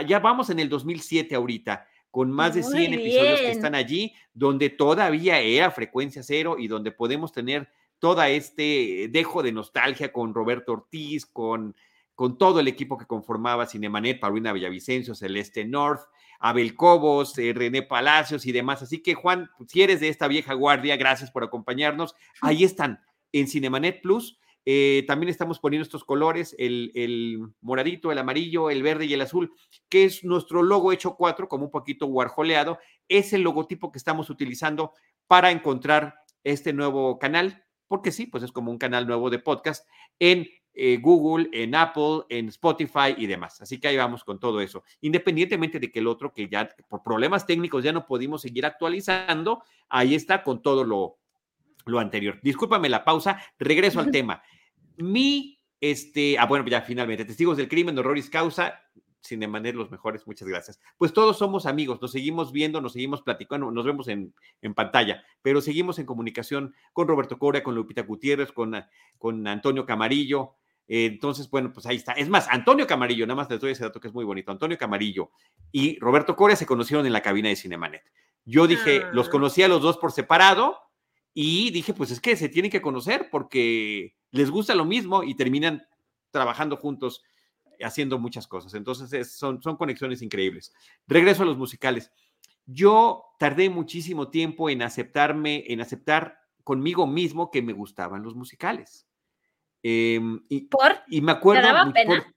ya 0.07 0.19
vamos 0.19 0.49
en 0.49 0.59
el 0.59 0.69
2007 0.69 1.35
ahorita, 1.35 1.85
con 2.13 2.29
más 2.29 2.53
de 2.53 2.61
100 2.61 2.93
episodios 2.93 3.39
que 3.39 3.49
están 3.49 3.73
allí, 3.73 4.13
donde 4.35 4.69
todavía 4.69 5.39
era 5.39 5.71
frecuencia 5.71 6.21
cero 6.21 6.57
y 6.59 6.67
donde 6.67 6.91
podemos 6.91 7.31
tener 7.31 7.67
toda 7.97 8.29
este 8.29 9.07
dejo 9.09 9.41
de 9.41 9.51
nostalgia 9.51 10.13
con 10.13 10.31
Roberto 10.31 10.73
Ortiz, 10.73 11.25
con, 11.25 11.75
con 12.13 12.37
todo 12.37 12.59
el 12.59 12.67
equipo 12.67 12.99
que 12.99 13.07
conformaba 13.07 13.65
Cinemanet, 13.65 14.19
Paulina 14.19 14.53
Villavicencio, 14.53 15.15
Celeste 15.15 15.65
North, 15.65 16.01
Abel 16.39 16.75
Cobos, 16.75 17.35
eh, 17.39 17.51
René 17.51 17.81
Palacios 17.81 18.45
y 18.45 18.51
demás. 18.51 18.83
Así 18.83 19.01
que, 19.01 19.15
Juan, 19.15 19.49
si 19.67 19.81
eres 19.81 19.99
de 19.99 20.09
esta 20.09 20.27
vieja 20.27 20.53
guardia, 20.53 20.95
gracias 20.97 21.31
por 21.31 21.43
acompañarnos. 21.43 22.13
Ahí 22.41 22.63
están, 22.63 22.99
en 23.31 23.47
Cinemanet 23.47 24.03
Plus. 24.03 24.37
Eh, 24.65 25.03
también 25.07 25.29
estamos 25.29 25.59
poniendo 25.59 25.83
estos 25.83 26.03
colores, 26.03 26.55
el, 26.57 26.91
el, 26.95 27.39
moradito, 27.61 28.11
el 28.11 28.17
amarillo, 28.17 28.69
el 28.69 28.83
verde 28.83 29.05
y 29.05 29.13
el 29.13 29.21
azul, 29.21 29.51
que 29.89 30.05
es 30.05 30.23
nuestro 30.23 30.63
logo 30.63 30.91
hecho 30.91 31.15
cuatro, 31.15 31.47
como 31.47 31.65
un 31.65 31.71
poquito 31.71 32.05
guarjoleado. 32.07 32.79
Es 33.07 33.33
el 33.33 33.41
logotipo 33.41 33.91
que 33.91 33.97
estamos 33.97 34.29
utilizando 34.29 34.93
para 35.27 35.51
encontrar 35.51 36.15
este 36.43 36.73
nuevo 36.73 37.19
canal 37.19 37.63
porque 37.93 38.11
sí, 38.11 38.25
pues 38.25 38.43
es 38.43 38.51
como 38.51 38.71
un 38.71 38.79
canal 38.79 39.05
nuevo 39.05 39.29
de 39.29 39.37
podcast 39.37 39.87
en 40.17 40.47
eh, 40.73 40.97
Google, 40.99 41.47
en 41.53 41.75
Apple, 41.75 42.21
en 42.27 42.47
Spotify 42.47 43.13
y 43.15 43.27
demás. 43.27 43.61
Así 43.61 43.79
que 43.79 43.87
ahí 43.87 43.97
vamos 43.97 44.23
con 44.23 44.39
todo 44.39 44.61
eso. 44.61 44.83
Independientemente 45.01 45.79
de 45.79 45.91
que 45.91 45.99
el 45.99 46.07
otro, 46.07 46.33
que 46.33 46.49
ya 46.49 46.67
por 46.89 47.03
problemas 47.03 47.45
técnicos 47.45 47.83
ya 47.83 47.91
no 47.91 48.07
pudimos 48.07 48.41
seguir 48.41 48.65
actualizando, 48.65 49.61
ahí 49.89 50.15
está 50.15 50.41
con 50.41 50.63
todo 50.63 50.83
lo, 50.83 51.19
lo 51.85 51.99
anterior. 51.99 52.39
Discúlpame 52.41 52.89
la 52.89 53.05
pausa, 53.05 53.39
regreso 53.59 53.99
al 53.99 54.09
tema. 54.11 54.41
Mi, 54.97 55.59
este, 55.79 56.37
ah, 56.37 56.45
bueno, 56.45 56.65
ya 56.67 56.81
finalmente, 56.81 57.25
testigos 57.25 57.57
del 57.57 57.67
crimen, 57.67 57.97
horroris 57.97 58.29
causa, 58.29 58.79
Cinemanet 59.25 59.75
los 59.75 59.89
mejores, 59.89 60.27
muchas 60.27 60.47
gracias. 60.47 60.79
Pues 60.97 61.13
todos 61.13 61.37
somos 61.37 61.65
amigos, 61.65 62.01
nos 62.01 62.11
seguimos 62.11 62.51
viendo, 62.51 62.81
nos 62.81 62.93
seguimos 62.93 63.21
platicando, 63.21 63.71
nos 63.71 63.85
vemos 63.85 64.07
en, 64.07 64.33
pantalla, 64.75 65.23
pero 65.41 65.61
seguimos 65.61 65.97
en 65.99 66.05
comunicación 66.05 66.75
con 66.91 67.07
Roberto 67.07 67.39
Coria, 67.39 67.63
con 67.63 67.75
Lupita 67.75 68.01
Gutiérrez, 68.01 68.51
con, 68.51 68.75
con 69.17 69.47
Antonio 69.47 69.85
Camarillo. 69.85 70.55
entonces, 70.87 71.49
bueno, 71.49 71.71
pues 71.71 71.85
ahí 71.85 71.95
está. 71.95 72.13
Es 72.13 72.27
más, 72.27 72.47
Antonio 72.49 72.85
Camarillo, 72.85 73.25
nada 73.25 73.37
más 73.37 73.49
les 73.49 73.61
doy 73.61 73.71
ese 73.71 73.85
dato 73.85 74.01
que 74.01 74.09
es 74.09 74.13
muy 74.13 74.25
bonito. 74.25 74.51
Antonio 74.51 74.77
Camarillo 74.77 75.31
y 75.71 75.97
Roberto 75.99 76.35
Coria 76.35 76.57
se 76.57 76.65
conocieron 76.65 77.05
en 77.05 77.13
la 77.13 77.21
cabina 77.21 77.47
de 77.47 77.55
Cinemanet. 77.55 78.03
Yo 78.45 78.67
dije, 78.67 79.03
los 79.13 79.27
ah. 79.27 79.31
conocía 79.31 79.69
los 79.69 79.81
dos 79.81 79.97
por 79.97 80.11
separado, 80.11 80.79
Y 81.33 81.71
dije, 81.71 81.93
pues 81.93 82.11
es 82.11 82.19
que 82.19 82.35
se 82.35 82.49
tienen 82.49 82.69
que 82.69 82.81
conocer 82.81 83.29
porque 83.31 84.15
les 84.33 84.49
gusta 84.49 84.75
lo 84.75 84.83
mismo 84.83 85.23
y 85.23 85.35
terminan 85.35 85.87
trabajando 86.31 86.75
juntos, 86.75 87.23
haciendo 87.81 88.19
muchas 88.19 88.47
cosas. 88.47 88.73
Entonces 88.73 89.31
son, 89.31 89.61
son 89.61 89.77
conexiones 89.77 90.21
increíbles. 90.21 90.73
Regreso 91.07 91.43
a 91.43 91.45
los 91.45 91.57
musicales. 91.57 92.11
Yo 92.65 93.23
tardé 93.37 93.69
muchísimo 93.69 94.29
tiempo 94.29 94.69
en 94.69 94.81
aceptarme, 94.81 95.63
en 95.67 95.81
aceptar 95.81 96.39
conmigo 96.63 97.05
mismo 97.05 97.51
que 97.51 97.61
me 97.61 97.73
gustaban 97.73 98.23
los 98.23 98.35
musicales. 98.35 99.07
Em, 99.83 100.43
y, 100.49 100.61
¿Por? 100.61 101.03
Y 101.07 101.21
me 101.21 101.33
acuerdo. 101.33 101.61
¿Te 101.61 101.67
daba 101.67 101.93
pena? 101.93 102.33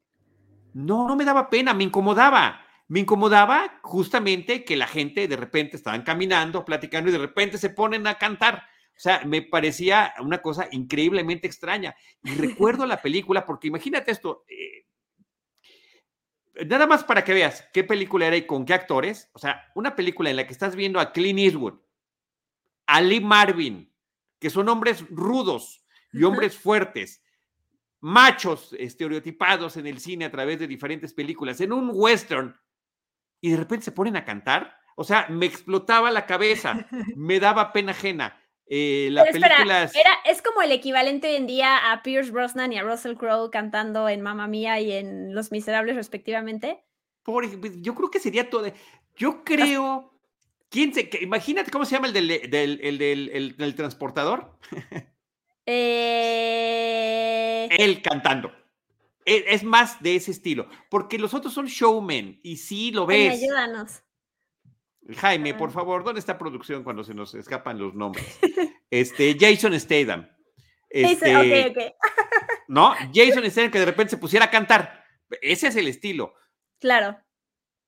no, 0.75 1.09
no 1.09 1.17
me 1.17 1.25
daba 1.25 1.49
pena, 1.49 1.73
me 1.73 1.85
incomodaba. 1.85 2.61
Me 2.88 3.00
incomodaba 3.00 3.81
justamente 3.83 4.65
que 4.65 4.76
la 4.76 4.87
gente 4.87 5.26
de 5.26 5.37
repente 5.37 5.76
estaban 5.76 6.03
caminando, 6.03 6.65
platicando 6.65 7.09
y 7.09 7.12
de 7.12 7.19
repente 7.19 7.57
se 7.57 7.71
ponen 7.71 8.07
a 8.07 8.17
cantar. 8.17 8.65
O 8.97 8.99
sea, 8.99 9.23
me 9.26 9.43
parecía 9.43 10.15
una 10.21 10.41
cosa 10.41 10.69
increíblemente 10.71 11.47
extraña. 11.47 11.95
Y 12.23 12.31
recuerdo 12.31 12.87
la 12.87 13.03
película, 13.03 13.45
porque 13.45 13.69
imagínate 13.69 14.11
esto, 14.11 14.45
eh, 14.49 14.87
nada 16.65 16.87
más 16.87 17.05
para 17.05 17.23
que 17.23 17.35
veas 17.35 17.69
qué 17.75 17.85
película 17.85 18.26
era 18.26 18.37
y 18.37 18.47
con 18.47 18.65
qué 18.65 18.73
actores. 18.73 19.29
O 19.35 19.38
sea, 19.38 19.71
una 19.75 19.95
película 19.95 20.31
en 20.31 20.37
la 20.37 20.47
que 20.47 20.53
estás 20.53 20.75
viendo 20.75 20.99
a 20.99 21.12
Clint 21.12 21.38
Eastwood, 21.38 21.79
a 22.87 23.00
Lee 23.03 23.21
Marvin, 23.21 23.93
que 24.38 24.49
son 24.49 24.69
hombres 24.69 25.05
rudos 25.11 25.85
y 26.12 26.25
hombres 26.25 26.57
fuertes, 26.57 27.23
machos 28.00 28.75
estereotipados 28.79 29.76
en 29.76 29.87
el 29.87 30.00
cine 30.00 30.25
a 30.25 30.31
través 30.31 30.59
de 30.59 30.67
diferentes 30.67 31.12
películas, 31.12 31.61
en 31.61 31.73
un 31.73 31.91
western, 31.93 32.59
y 33.41 33.50
de 33.50 33.57
repente 33.59 33.85
se 33.85 33.93
ponen 33.93 34.17
a 34.17 34.25
cantar. 34.25 34.79
O 34.97 35.05
sea, 35.05 35.26
me 35.29 35.45
explotaba 35.45 36.11
la 36.11 36.25
cabeza, 36.25 36.87
me 37.17 37.38
daba 37.38 37.73
pena 37.73 37.93
ajena. 37.93 38.41
Eh, 38.69 39.09
la 39.13 39.25
película 39.25 39.63
era, 39.63 40.19
es 40.25 40.43
como 40.43 40.61
el 40.61 40.73
equivalente 40.73 41.29
hoy 41.29 41.37
en 41.37 41.47
día 41.47 41.93
a 41.93 42.03
Pierce 42.03 42.33
Brosnan 42.33 42.73
y 42.73 42.79
a 42.79 42.83
Russell 42.83 43.15
Crowe 43.15 43.51
cantando 43.51 44.09
en 44.09 44.23
Mamma 44.23 44.49
Mía 44.49 44.81
y 44.81 44.91
en 44.93 45.35
Los 45.35 45.53
Miserables 45.53 45.95
respectivamente. 45.95 46.83
Por, 47.23 47.47
yo 47.81 47.95
creo 47.95 48.11
que 48.11 48.19
sería 48.19 48.51
todo. 48.51 48.73
Yo 49.17 49.45
creo. 49.45 50.13
¿Quién 50.69 50.93
se, 50.93 51.09
imagínate 51.21 51.71
cómo 51.71 51.85
se 51.85 51.95
llama 51.95 52.09
el 52.09 52.13
del, 52.13 52.51
del, 52.51 53.55
del, 53.57 53.75
transportador. 53.75 54.59
Eh... 55.69 57.67
Él 57.77 58.01
cantando. 58.01 58.53
E, 59.25 59.47
es 59.49 59.65
más 59.65 60.01
de 60.01 60.15
ese 60.15 60.31
estilo, 60.31 60.69
porque 60.89 61.19
los 61.19 61.35
otros 61.35 61.53
son 61.53 61.67
showmen 61.67 62.39
y 62.45 62.59
sí 62.59 62.93
lo 62.93 63.05
ves. 63.05 63.43
ayúdanos. 63.43 64.05
Jaime, 65.15 65.55
por 65.55 65.71
favor, 65.71 66.03
¿dónde 66.05 66.21
está 66.21 66.37
producción 66.39 66.83
cuando 66.83 67.05
se 67.05 67.15
nos 67.15 67.35
escapan 67.35 67.79
los 67.79 67.95
nombres? 67.95 68.39
Este, 68.91 69.37
Jason 69.39 69.79
Statham. 69.79 70.29
Este, 70.89 71.37
ok, 71.37 71.77
ok. 71.77 71.95
¿No? 72.69 72.95
Jason 73.13 73.49
Statham 73.51 73.71
que 73.71 73.81
de 73.81 73.85
repente 73.85 74.11
se 74.11 74.17
pusiera 74.17 74.47
a 74.47 74.51
cantar. 74.51 75.05
Ese 75.43 75.69
es 75.69 75.77
el 75.77 75.89
estilo. 75.89 76.35
Claro. 76.81 77.19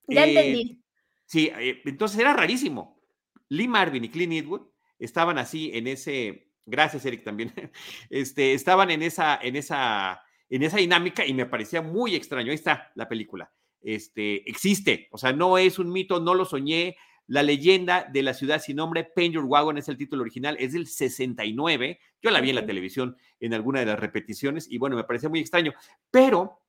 Ya 0.07 0.25
eh, 0.25 0.29
entendí. 0.31 0.83
Sí, 1.27 1.51
eh, 1.57 1.83
entonces 1.85 2.19
era 2.19 2.33
rarísimo. 2.33 3.01
Lee 3.49 3.69
Marvin 3.69 4.05
y 4.05 4.09
Clint 4.09 4.33
Eastwood 4.33 4.69
estaban 4.99 5.39
así 5.39 5.71
en 5.75 5.87
ese. 5.87 6.51
Gracias, 6.67 7.05
Eric, 7.07 7.25
también. 7.25 7.53
Este, 8.11 8.55
estaban 8.55 8.91
en 8.91 9.03
esa, 9.03 9.39
en 9.41 9.57
esa, 9.57 10.23
en 10.49 10.63
esa 10.63 10.79
dinámica 10.79 11.25
y 11.25 11.35
me 11.35 11.47
parecía 11.47 11.83
muy 11.83 12.15
extraño. 12.15 12.51
Ahí 12.51 12.57
está 12.57 12.93
la 12.95 13.09
película. 13.09 13.53
Este, 13.81 14.49
existe, 14.51 15.09
o 15.13 15.19
sea, 15.19 15.33
no 15.33 15.57
es 15.57 15.79
un 15.79 15.93
mito, 15.93 16.19
no 16.19 16.35
lo 16.35 16.45
soñé, 16.45 16.97
la 17.29 17.43
leyenda 17.43 18.09
de 18.11 18.23
la 18.23 18.33
ciudad 18.33 18.61
sin 18.61 18.77
nombre, 18.77 19.05
Paint 19.05 19.35
Your 19.35 19.45
Wagon 19.45 19.77
es 19.77 19.89
el 19.89 19.99
título 19.99 20.23
original, 20.23 20.57
es 20.59 20.73
del 20.73 20.87
69. 20.87 22.01
Yo 22.23 22.31
la 22.31 22.41
vi 22.41 22.49
en 22.49 22.57
la 22.57 22.67
televisión 22.67 23.17
en 23.39 23.53
alguna 23.53 23.81
de 23.81 23.87
las 23.87 24.01
repeticiones 24.01 24.67
y 24.69 24.79
bueno, 24.79 24.97
me 24.97 25.05
parecía 25.05 25.29
muy 25.29 25.41
extraño, 25.41 25.75
pero 26.11 26.63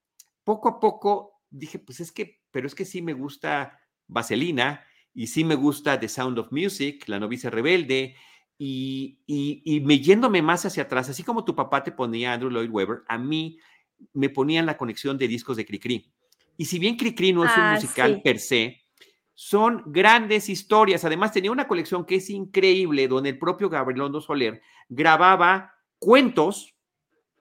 poco 0.44 0.68
a 0.68 0.80
poco 0.80 1.42
dije, 1.50 1.80
pues 1.80 2.02
es 2.02 2.12
que, 2.12 2.42
pero 2.52 2.68
es 2.68 2.76
que 2.76 2.84
sí 2.84 3.02
me 3.02 3.14
gusta 3.14 3.80
Vaselina 4.08 4.84
y 5.14 5.28
sí 5.28 5.46
me 5.46 5.56
gusta 5.56 5.98
The 5.98 6.10
Sound 6.10 6.38
of 6.38 6.52
Music, 6.52 7.08
La 7.08 7.20
novicia 7.20 7.50
rebelde 7.50 8.16
y, 8.58 9.20
y, 9.26 9.80
me 9.80 10.02
yéndome 10.02 10.42
más 10.42 10.66
hacia 10.66 10.84
atrás, 10.84 11.10
así 11.10 11.24
como 11.24 11.46
tu 11.46 11.56
papá 11.56 11.82
te 11.82 11.94
ponía 11.94 12.34
Andrew 12.34 12.52
Lloyd 12.52 12.70
Webber, 12.70 13.04
a 13.08 13.18
mí 13.18 13.58
me 14.12 14.30
ponían 14.30 14.66
la 14.66 14.76
conexión 14.76 15.18
de 15.18 15.30
discos 15.30 15.56
de 15.56 15.66
Cricri. 15.66 16.12
Y 16.58 16.66
si 16.66 16.78
bien 16.78 16.98
Cricri 16.98 17.32
no 17.32 17.46
es 17.46 17.56
un 17.56 17.64
ah, 17.64 17.74
musical 17.76 18.22
per 18.22 18.40
se, 18.40 18.79
son 19.42 19.84
grandes 19.86 20.50
historias. 20.50 21.06
Además, 21.06 21.32
tenía 21.32 21.54
una 21.54 21.66
colección 21.66 22.04
que 22.04 22.16
es 22.16 22.30
increíble, 22.30 23.08
donde 23.08 23.30
el 23.30 23.40
propio 23.40 23.70
Gabriel 23.70 24.12
Soler 24.22 24.62
grababa 24.90 25.76
cuentos 25.98 26.76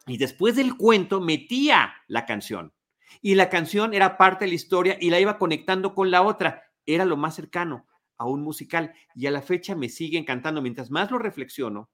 y 0.07 0.17
después 0.17 0.55
del 0.55 0.76
cuento 0.76 1.21
metía 1.21 1.93
la 2.07 2.25
canción. 2.25 2.73
Y 3.21 3.35
la 3.35 3.50
canción 3.50 3.95
era 3.95 4.17
parte 4.17 4.45
de 4.45 4.50
la 4.50 4.55
historia 4.55 4.97
y 5.00 5.11
la 5.11 5.19
iba 5.19 5.38
conectando 5.38 5.93
con 5.93 6.12
la 6.12 6.23
otra. 6.23 6.71
Era 6.87 7.05
lo 7.05 7.17
más 7.17 7.35
cercano 7.35 7.88
a 8.17 8.26
un 8.26 8.43
musical. 8.43 8.95
Y 9.17 9.26
a 9.26 9.33
la 9.33 9.43
fecha 9.43 9.75
me 9.75 9.88
sigue 9.88 10.19
encantando, 10.19 10.62
mientras 10.62 10.93
más 10.93 11.11
lo 11.11 11.19
reflexiono, 11.19 11.90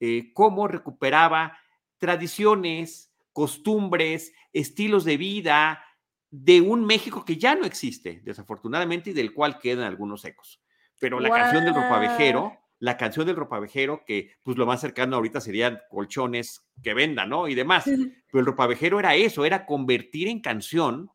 eh, 0.00 0.32
cómo 0.32 0.66
recuperaba 0.66 1.58
tradiciones, 1.98 3.12
costumbres, 3.34 4.32
estilos 4.54 5.04
de 5.04 5.18
vida, 5.18 5.84
de 6.32 6.62
un 6.62 6.86
México 6.86 7.26
que 7.26 7.36
ya 7.36 7.54
no 7.54 7.66
existe, 7.66 8.22
desafortunadamente, 8.24 9.10
y 9.10 9.12
del 9.12 9.34
cual 9.34 9.58
quedan 9.58 9.84
algunos 9.84 10.24
ecos. 10.24 10.62
Pero 10.98 11.20
la 11.20 11.28
canción 11.28 11.64
del 11.66 11.74
ropavejero, 11.74 12.58
la 12.78 12.96
canción 12.96 13.26
del 13.26 13.36
ropavejero, 13.36 14.02
que 14.06 14.32
pues 14.42 14.56
lo 14.56 14.64
más 14.64 14.80
cercano 14.80 15.16
ahorita 15.16 15.42
serían 15.42 15.80
colchones 15.90 16.64
que 16.82 16.94
vendan, 16.94 17.28
¿no? 17.28 17.48
Y 17.48 17.54
demás. 17.54 17.84
Pero 17.84 18.40
el 18.40 18.46
ropavejero 18.46 18.98
era 18.98 19.14
eso, 19.14 19.44
era 19.44 19.66
convertir 19.66 20.26
en 20.26 20.40
canción 20.40 21.10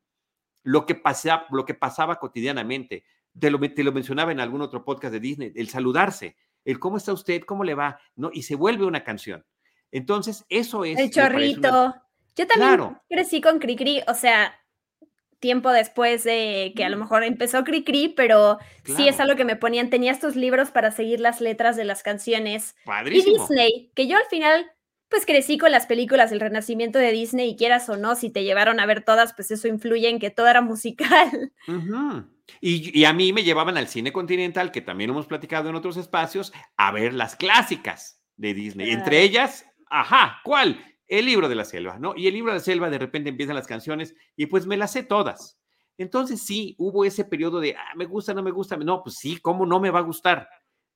lo 0.62 0.86
que, 0.86 0.94
pasaba, 0.94 1.48
lo 1.50 1.66
que 1.66 1.74
pasaba 1.74 2.20
cotidianamente. 2.20 3.04
Te 3.40 3.50
lo, 3.50 3.60
te 3.60 3.84
lo 3.84 3.92
mencionaba 3.92 4.32
en 4.32 4.40
algún 4.40 4.62
otro 4.62 4.86
podcast 4.86 5.14
de 5.14 5.20
Disney, 5.20 5.52
el 5.56 5.70
saludarse, 5.70 6.36
el 6.64 6.78
cómo 6.78 6.98
está 6.98 7.12
usted, 7.12 7.42
cómo 7.42 7.64
le 7.64 7.74
va, 7.74 8.00
¿no? 8.16 8.30
Y 8.32 8.44
se 8.44 8.56
vuelve 8.56 8.86
una 8.86 9.04
canción. 9.04 9.44
Entonces, 9.92 10.46
eso 10.48 10.86
es. 10.86 11.00
El 11.00 11.10
chorrito. 11.10 11.96
Yo 12.36 12.46
también 12.46 12.98
crecí 13.10 13.42
con 13.42 13.58
Cricri, 13.58 14.04
o 14.08 14.14
sea, 14.14 14.54
tiempo 15.40 15.72
después 15.72 16.24
de 16.24 16.74
que 16.76 16.84
a 16.84 16.90
lo 16.90 16.98
mm. 16.98 17.00
mejor 17.00 17.24
empezó 17.24 17.64
Cricri, 17.64 18.10
pero 18.10 18.58
sí 18.84 19.08
es 19.08 19.20
algo 19.20 19.36
que 19.36 19.46
me 19.46 19.56
ponían. 19.56 19.90
Tenía 19.90 20.12
estos 20.12 20.36
libros 20.36 20.72
para 20.72 20.92
seguir 20.92 21.20
las 21.20 21.42
letras 21.42 21.76
de 21.76 21.86
las 21.86 22.04
canciones. 22.04 22.76
Y 23.06 23.22
Disney, 23.22 23.92
que 23.96 24.08
yo 24.08 24.18
al 24.18 24.26
final, 24.30 24.72
pues 25.10 25.26
crecí 25.26 25.58
con 25.58 25.72
las 25.72 25.86
películas 25.86 26.30
del 26.30 26.40
renacimiento 26.40 27.00
de 27.00 27.12
Disney 27.12 27.52
y 27.52 27.56
quieras 27.56 27.88
o 27.90 27.98
no, 27.98 28.16
si 28.16 28.30
te 28.30 28.44
llevaron 28.44 28.80
a 28.80 28.86
ver 28.86 29.04
todas, 29.04 29.34
pues 29.34 29.52
eso 29.52 29.68
influye 29.68 30.10
en 30.10 30.20
que 30.20 30.30
todo 30.30 30.48
era 30.48 30.62
musical. 30.62 31.54
y, 32.62 33.04
a 33.06 33.14
mí 33.14 33.34
me 33.34 33.44
llevaban 33.44 33.78
al 33.78 33.88
cine 33.88 34.12
continental, 34.12 34.72
que 34.72 34.82
también 34.82 35.12
hemos 35.12 35.28
platicado 35.28 35.70
en 35.70 35.76
otros 35.76 35.98
espacios, 35.98 36.54
a 36.76 36.92
ver 36.92 37.14
las 37.14 37.36
clásicas 37.36 38.22
de 38.36 38.54
Disney. 38.54 38.92
Entre 38.92 39.22
ellas, 39.22 39.66
ajá, 39.90 40.42
¿cuál? 40.44 40.80
El 41.08 41.26
libro 41.26 41.50
de 41.50 41.56
la 41.56 41.66
selva, 41.66 42.00
¿no? 42.00 42.14
Y 42.16 42.28
el 42.28 42.34
libro 42.34 42.52
de 42.52 42.60
la 42.60 42.64
selva 42.64 42.90
de 42.90 43.00
repente 43.00 43.30
empiezan 43.30 43.56
las 43.56 43.68
canciones 43.68 44.16
y 44.36 44.48
pues 44.48 44.66
me 44.66 44.78
las 44.78 44.92
sé 44.92 45.04
todas. 45.04 45.60
Entonces 45.98 46.42
sí, 46.42 46.76
hubo 46.78 47.06
ese 47.06 47.26
periodo 47.26 47.60
de, 47.60 47.76
ah, 47.76 47.94
me 47.96 48.06
gusta, 48.06 48.34
no 48.34 48.44
me 48.44 48.52
gusta. 48.52 48.78
No, 48.78 49.02
pues 49.04 49.16
sí, 49.16 49.38
¿cómo 49.38 49.66
no 49.66 49.80
me 49.80 49.90
va 49.90 50.00
a 50.00 50.04
gustar? 50.04 50.48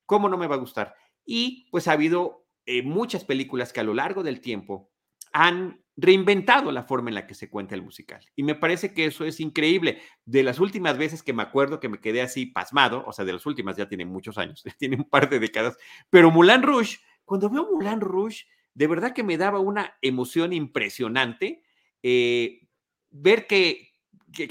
¿Cómo 0.06 0.28
no 0.28 0.36
me 0.36 0.46
va 0.46 0.56
a 0.56 0.58
gustar? 0.58 0.94
Y 1.24 1.68
pues 1.70 1.88
ha 1.88 1.92
habido 1.92 2.46
eh, 2.66 2.82
muchas 2.82 3.24
películas 3.24 3.72
que 3.72 3.80
a 3.80 3.84
lo 3.84 3.94
largo 3.94 4.22
del 4.22 4.40
tiempo 4.40 4.90
han 5.32 5.82
reinventado 5.96 6.72
la 6.72 6.84
forma 6.84 7.10
en 7.10 7.14
la 7.14 7.26
que 7.26 7.34
se 7.34 7.50
cuenta 7.50 7.74
el 7.74 7.82
musical. 7.82 8.24
Y 8.34 8.42
me 8.42 8.54
parece 8.54 8.94
que 8.94 9.06
eso 9.06 9.24
es 9.24 9.40
increíble. 9.40 10.00
De 10.24 10.42
las 10.42 10.58
últimas 10.58 10.96
veces 10.96 11.22
que 11.22 11.32
me 11.32 11.42
acuerdo 11.42 11.80
que 11.80 11.88
me 11.88 12.00
quedé 12.00 12.22
así 12.22 12.46
pasmado, 12.46 13.04
o 13.06 13.12
sea, 13.12 13.24
de 13.24 13.32
las 13.32 13.44
últimas 13.46 13.76
ya 13.76 13.88
tiene 13.88 14.04
muchos 14.04 14.38
años, 14.38 14.62
tiene 14.78 14.96
un 14.96 15.08
par 15.08 15.28
de 15.28 15.38
décadas, 15.38 15.76
pero 16.10 16.30
Mulan 16.30 16.62
Rouge, 16.62 16.98
cuando 17.24 17.50
veo 17.50 17.68
Mulan 17.70 18.00
Rouge, 18.00 18.46
de 18.74 18.86
verdad 18.86 19.12
que 19.12 19.22
me 19.22 19.36
daba 19.36 19.58
una 19.58 19.96
emoción 20.02 20.52
impresionante 20.52 21.62
eh, 22.02 22.66
ver 23.10 23.46
que, 23.46 23.92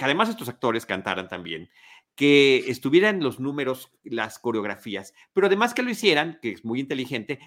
además 0.01 0.29
estos 0.29 0.49
actores 0.49 0.85
cantaran 0.85 1.27
también, 1.27 1.69
que 2.15 2.69
estuvieran 2.69 3.21
los 3.21 3.39
números, 3.39 3.91
las 4.03 4.39
coreografías, 4.39 5.13
pero 5.33 5.47
además 5.47 5.73
que 5.73 5.83
lo 5.83 5.89
hicieran, 5.89 6.39
que 6.41 6.51
es 6.51 6.63
muy 6.63 6.79
inteligente, 6.79 7.39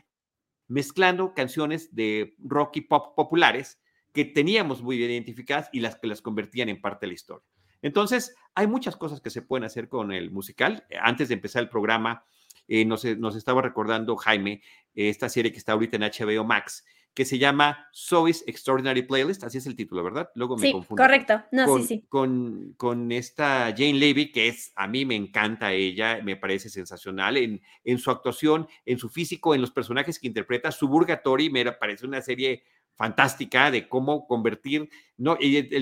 mezclando 0.66 1.34
canciones 1.34 1.94
de 1.94 2.34
rock 2.38 2.78
y 2.78 2.80
pop 2.82 3.14
populares 3.14 3.80
que 4.12 4.24
teníamos 4.24 4.82
muy 4.82 4.96
bien 4.96 5.10
identificadas 5.10 5.68
y 5.72 5.80
las 5.80 5.96
que 5.96 6.06
las 6.06 6.22
convertían 6.22 6.68
en 6.68 6.80
parte 6.80 7.06
de 7.06 7.08
la 7.08 7.14
historia. 7.14 7.46
Entonces, 7.82 8.34
hay 8.54 8.66
muchas 8.66 8.96
cosas 8.96 9.20
que 9.20 9.28
se 9.28 9.42
pueden 9.42 9.64
hacer 9.64 9.88
con 9.88 10.10
el 10.10 10.30
musical. 10.30 10.86
Antes 11.02 11.28
de 11.28 11.34
empezar 11.34 11.62
el 11.62 11.68
programa, 11.68 12.24
eh, 12.68 12.84
nos, 12.84 13.04
nos, 13.04 13.36
estaba 13.36 13.62
recordando 13.62 14.16
Jaime 14.16 14.62
esta 14.94 15.28
serie 15.28 15.52
que 15.52 15.58
está 15.58 15.72
ahorita 15.72 15.96
en 15.96 16.02
HBO 16.02 16.44
Max, 16.44 16.84
que 17.14 17.24
se 17.24 17.38
llama 17.38 17.88
Zoe's 17.94 18.42
Extraordinary 18.46 19.02
Playlist, 19.02 19.44
así 19.44 19.58
es 19.58 19.66
el 19.66 19.76
título, 19.76 20.02
¿verdad? 20.02 20.30
Luego 20.34 20.56
me 20.56 20.62
sí, 20.62 20.74
Correcto, 20.88 21.42
no, 21.52 21.66
con, 21.66 21.82
sí, 21.82 21.86
sí. 21.86 22.06
Con, 22.08 22.74
con, 22.76 23.12
esta 23.12 23.72
Jane 23.76 23.94
Levy, 23.94 24.32
que 24.32 24.48
es, 24.48 24.72
a 24.74 24.88
mí 24.88 25.04
me 25.04 25.14
encanta 25.14 25.72
ella, 25.72 26.20
me 26.24 26.36
parece 26.36 26.68
sensacional 26.68 27.36
en, 27.36 27.62
en 27.84 27.98
su 27.98 28.10
actuación, 28.10 28.66
en 28.84 28.98
su 28.98 29.08
físico, 29.08 29.54
en 29.54 29.60
los 29.60 29.70
personajes 29.70 30.18
que 30.18 30.26
interpreta. 30.26 30.72
Suburgatory 30.72 31.50
me 31.50 31.64
parece 31.72 32.04
una 32.04 32.20
serie 32.20 32.64
fantástica 32.96 33.70
de 33.70 33.88
cómo 33.88 34.26
convertir, 34.26 34.88
no, 35.16 35.36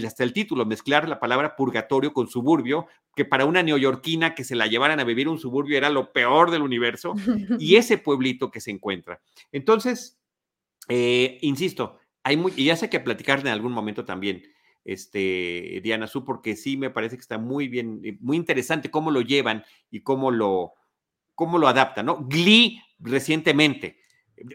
hasta 0.07 0.25
el 0.25 0.33
título, 0.33 0.65
mezclar 0.65 1.09
la 1.09 1.21
palabra 1.21 1.57
purgatorio 1.57 2.13
con 2.13 2.29
suburbio, 2.29 2.87
que 3.15 3.25
para 3.25 3.45
una 3.45 3.63
neoyorquina 3.63 4.35
que 4.35 4.45
se 4.45 4.57
la 4.57 4.67
llevaran 4.67 5.01
a 5.01 5.05
vivir 5.05 5.29
un 5.29 5.39
suburbio 5.39 5.77
era 5.77 5.91
lo 5.91 6.13
peor 6.13 6.51
del 6.51 6.63
universo, 6.63 7.15
y 7.59 7.77
ese 7.77 7.99
pueblito 7.99 8.51
que 8.51 8.61
se 8.61 8.71
encuentra. 8.71 9.21
Entonces, 9.53 10.19
eh, 10.89 11.39
insisto, 11.43 11.99
hay 12.23 12.37
muy, 12.37 12.53
y 12.57 12.65
ya 12.65 12.77
sé 12.77 12.89
que 12.89 13.01
platicar 13.01 13.41
en 13.41 13.49
algún 13.49 13.73
momento 13.73 14.05
también, 14.05 14.43
este, 14.85 15.81
Diana 15.83 16.07
Su, 16.07 16.25
porque 16.25 16.57
sí 16.57 16.77
me 16.77 16.91
parece 16.91 17.17
que 17.17 17.21
está 17.21 17.39
muy 17.39 17.69
bien, 17.69 18.01
eh, 18.05 18.17
muy 18.21 18.37
interesante 18.37 18.91
cómo 18.91 19.11
lo 19.11 19.21
llevan 19.21 19.65
y 19.91 20.01
cómo 20.01 20.31
lo, 20.31 20.73
cómo 21.35 21.59
lo 21.59 21.69
adaptan, 21.69 22.07
¿no? 22.07 22.27
Glee 22.27 22.81
recientemente. 22.99 24.02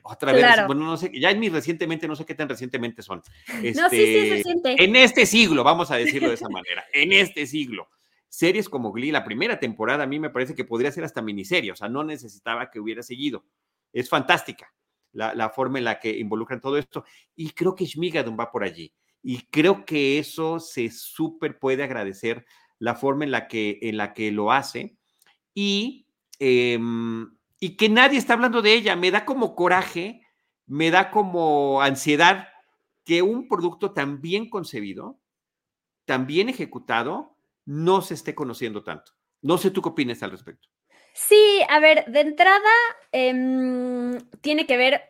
Otra 0.04 0.34
vez, 0.34 0.46
bueno, 0.68 0.86
no 0.86 0.98
sé, 0.98 1.12
ya 1.14 1.32
en 1.32 1.40
mi 1.40 1.50
recientemente, 1.50 2.08
no 2.08 2.16
sé 2.16 2.26
qué 2.26 2.36
tan 2.36 2.50
recientemente 2.50 3.02
son. 3.02 3.20
no, 3.20 3.54
sí, 3.62 3.72
sí, 3.74 3.88
este, 3.90 4.36
reciente. 4.36 4.84
En 4.84 4.96
este 4.96 5.26
siglo, 5.26 5.64
vamos 5.64 5.92
a 5.92 5.96
decirlo 5.96 6.30
de 6.30 6.36
esa 6.36 6.50
manera, 6.50 6.86
en 6.94 7.14
este 7.14 7.46
siglo. 7.46 7.90
Series 8.30 8.70
como 8.70 8.92
Glee, 8.92 9.12
la 9.12 9.24
primera 9.24 9.60
temporada 9.60 10.04
a 10.04 10.08
mí 10.08 10.20
me 10.20 10.30
parece 10.30 10.54
que 10.54 10.66
podría 10.66 10.92
ser 10.92 11.04
hasta 11.04 11.22
miniserie, 11.22 11.72
o 11.72 11.76
sea, 11.76 11.88
no 11.88 12.04
necesitaba 12.04 12.70
que 12.70 12.80
hubiera 12.80 13.02
seguido. 13.02 13.46
Es 13.94 14.10
fantástica 14.10 14.74
la, 15.14 15.50
forma 15.50 15.80
en 15.80 15.86
la 15.86 16.00
que 16.00 16.18
involucran 16.18 16.62
todo 16.62 16.78
esto. 16.78 17.04
Y 17.36 17.52
creo 17.52 17.76
que 17.76 17.86
Shmigadun 17.86 18.38
va 18.40 18.52
por 18.52 18.64
allí. 18.64 18.94
Y 19.24 19.48
creo 19.48 19.86
que 19.86 20.20
eso 20.20 20.60
se 20.60 20.90
súper 20.92 21.60
puede 21.60 21.84
agradecer 21.84 22.46
la 22.80 22.96
forma 22.96 23.24
en 23.24 23.32
la 23.32 23.48
que, 23.48 23.80
en 23.82 23.98
la 23.98 24.14
que 24.14 24.32
lo 24.32 24.52
hace. 24.52 24.98
Y, 25.54 26.08
em, 26.40 27.37
y 27.60 27.78
que 27.78 27.90
nadie 27.90 28.18
está 28.18 28.34
hablando 28.34 28.62
de 28.62 28.74
ella. 28.74 28.96
Me 28.96 29.12
da 29.12 29.26
como 29.26 29.56
coraje, 29.56 30.28
me 30.66 30.92
da 30.92 31.12
como 31.12 31.82
ansiedad 31.82 32.50
que 33.06 33.22
un 33.22 33.48
producto 33.48 33.92
tan 33.92 34.22
bien 34.22 34.50
concebido, 34.50 35.20
tan 36.06 36.28
bien 36.28 36.50
ejecutado, 36.50 37.38
no 37.66 38.02
se 38.02 38.14
esté 38.14 38.36
conociendo 38.36 38.84
tanto. 38.84 39.14
No 39.42 39.58
sé 39.58 39.72
tú 39.72 39.82
qué 39.82 39.90
opinas 39.90 40.24
al 40.24 40.32
respecto. 40.32 40.68
Sí, 41.14 41.62
a 41.70 41.80
ver, 41.80 42.06
de 42.06 42.20
entrada 42.22 42.70
em, 43.12 44.20
tiene 44.42 44.68
que 44.68 44.78
ver 44.78 45.02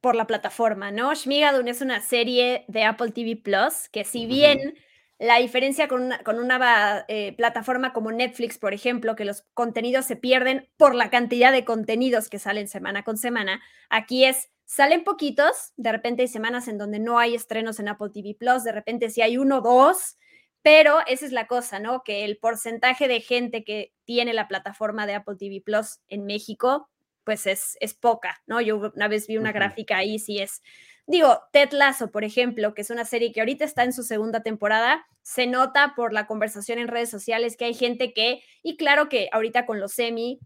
por 0.00 0.14
la 0.14 0.26
plataforma, 0.26 0.90
¿no? 0.90 1.14
Shmigadun 1.14 1.68
es 1.68 1.80
una 1.80 2.00
serie 2.00 2.64
de 2.68 2.84
Apple 2.84 3.10
TV 3.12 3.36
Plus 3.36 3.88
que 3.90 4.04
si 4.04 4.26
bien 4.26 4.74
la 5.20 5.36
diferencia 5.36 5.86
con 5.86 6.02
una, 6.02 6.18
con 6.24 6.38
una 6.38 7.04
eh, 7.06 7.34
plataforma 7.36 7.92
como 7.92 8.10
Netflix, 8.10 8.56
por 8.56 8.72
ejemplo, 8.72 9.14
que 9.16 9.26
los 9.26 9.42
contenidos 9.52 10.06
se 10.06 10.16
pierden 10.16 10.70
por 10.78 10.94
la 10.94 11.10
cantidad 11.10 11.52
de 11.52 11.66
contenidos 11.66 12.30
que 12.30 12.38
salen 12.38 12.68
semana 12.68 13.04
con 13.04 13.18
semana, 13.18 13.60
aquí 13.90 14.24
es, 14.24 14.50
salen 14.64 15.04
poquitos, 15.04 15.74
de 15.76 15.92
repente 15.92 16.22
hay 16.22 16.28
semanas 16.28 16.68
en 16.68 16.78
donde 16.78 17.00
no 17.00 17.18
hay 17.18 17.34
estrenos 17.34 17.78
en 17.80 17.88
Apple 17.88 18.08
TV 18.14 18.34
Plus, 18.34 18.64
de 18.64 18.72
repente 18.72 19.10
si 19.10 19.20
hay 19.20 19.36
uno 19.36 19.58
o 19.58 19.60
dos, 19.60 20.16
pero 20.62 21.00
esa 21.06 21.26
es 21.26 21.32
la 21.32 21.46
cosa, 21.46 21.80
¿no? 21.80 22.02
Que 22.02 22.24
el 22.24 22.38
porcentaje 22.38 23.06
de 23.06 23.20
gente 23.20 23.62
que 23.62 23.92
tiene 24.06 24.32
la 24.32 24.48
plataforma 24.48 25.06
de 25.06 25.16
Apple 25.16 25.36
TV 25.38 25.60
Plus 25.60 26.00
en 26.08 26.24
México, 26.24 26.88
pues 27.24 27.46
es, 27.46 27.76
es 27.80 27.92
poca, 27.92 28.42
¿no? 28.46 28.62
Yo 28.62 28.90
una 28.94 29.08
vez 29.08 29.26
vi 29.26 29.36
una 29.36 29.52
gráfica 29.52 29.98
ahí, 29.98 30.18
sí 30.18 30.38
es. 30.38 30.62
Digo, 31.10 31.42
Ted 31.50 31.72
Lasso, 31.72 32.12
por 32.12 32.22
ejemplo, 32.22 32.72
que 32.72 32.82
es 32.82 32.90
una 32.90 33.04
serie 33.04 33.32
que 33.32 33.40
ahorita 33.40 33.64
está 33.64 33.82
en 33.82 33.92
su 33.92 34.04
segunda 34.04 34.44
temporada, 34.44 35.04
se 35.22 35.48
nota 35.48 35.94
por 35.96 36.12
la 36.12 36.28
conversación 36.28 36.78
en 36.78 36.86
redes 36.86 37.10
sociales 37.10 37.56
que 37.56 37.64
hay 37.64 37.74
gente 37.74 38.12
que, 38.12 38.44
y 38.62 38.76
claro 38.76 39.08
que 39.08 39.28
ahorita 39.32 39.66
con 39.66 39.80
los 39.80 39.90
semi, 39.90 40.38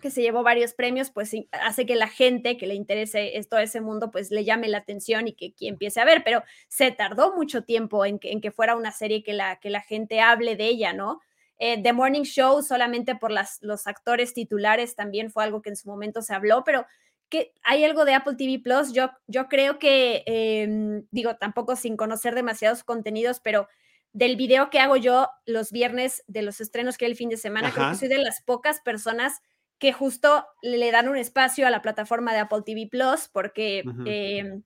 que 0.00 0.10
se 0.10 0.22
llevó 0.22 0.42
varios 0.42 0.72
premios, 0.72 1.10
pues 1.10 1.32
hace 1.52 1.84
que 1.84 1.94
la 1.94 2.08
gente 2.08 2.56
que 2.56 2.66
le 2.66 2.74
interese 2.74 3.38
todo 3.50 3.60
ese 3.60 3.82
mundo, 3.82 4.10
pues 4.10 4.30
le 4.30 4.46
llame 4.46 4.68
la 4.68 4.78
atención 4.78 5.28
y 5.28 5.34
que, 5.34 5.52
empiece 5.60 6.00
a 6.00 6.06
ver, 6.06 6.22
pero 6.24 6.42
se 6.68 6.90
tardó 6.90 7.36
mucho 7.36 7.64
tiempo 7.64 8.06
en 8.06 8.18
que, 8.18 8.32
en 8.32 8.40
que 8.40 8.50
fuera 8.50 8.76
una 8.76 8.92
serie 8.92 9.22
que 9.22 9.34
la, 9.34 9.56
que 9.56 9.68
la 9.68 9.82
gente 9.82 10.22
hable 10.22 10.56
de 10.56 10.68
ella, 10.68 10.94
¿no? 10.94 11.20
Eh, 11.58 11.82
The 11.82 11.92
Morning 11.92 12.22
Show 12.22 12.62
solamente 12.62 13.14
por 13.14 13.30
las, 13.30 13.58
los 13.60 13.86
actores 13.86 14.32
titulares 14.32 14.96
también 14.96 15.30
fue 15.30 15.44
algo 15.44 15.60
que 15.60 15.68
en 15.68 15.76
su 15.76 15.86
momento 15.86 16.22
se 16.22 16.32
habló, 16.32 16.64
pero 16.64 16.86
que 17.28 17.52
hay 17.62 17.84
algo 17.84 18.04
de 18.04 18.14
Apple 18.14 18.36
TV 18.36 18.58
Plus, 18.58 18.92
yo, 18.92 19.10
yo 19.26 19.48
creo 19.48 19.78
que, 19.78 20.22
em, 20.26 21.04
digo, 21.10 21.36
tampoco 21.36 21.76
sin 21.76 21.96
conocer 21.96 22.34
demasiados 22.34 22.84
contenidos, 22.84 23.40
pero 23.40 23.68
del 24.12 24.36
video 24.36 24.70
que 24.70 24.80
hago 24.80 24.96
yo 24.96 25.28
los 25.44 25.70
viernes 25.70 26.24
de 26.26 26.42
los 26.42 26.60
estrenos 26.60 26.96
que 26.96 27.04
hay 27.04 27.12
el 27.12 27.16
fin 27.16 27.28
de 27.28 27.36
semana, 27.36 27.70
creo 27.72 27.90
que 27.90 27.96
soy 27.96 28.08
de 28.08 28.18
las 28.18 28.42
pocas 28.42 28.80
personas 28.80 29.40
que 29.78 29.92
justo 29.92 30.44
le 30.62 30.90
dan 30.90 31.08
un 31.08 31.16
espacio 31.16 31.66
a 31.66 31.70
la 31.70 31.82
plataforma 31.82 32.32
de 32.32 32.40
Apple 32.40 32.62
TV 32.64 32.88
Plus 32.90 33.28
porque 33.32 33.84
em, 34.06 34.62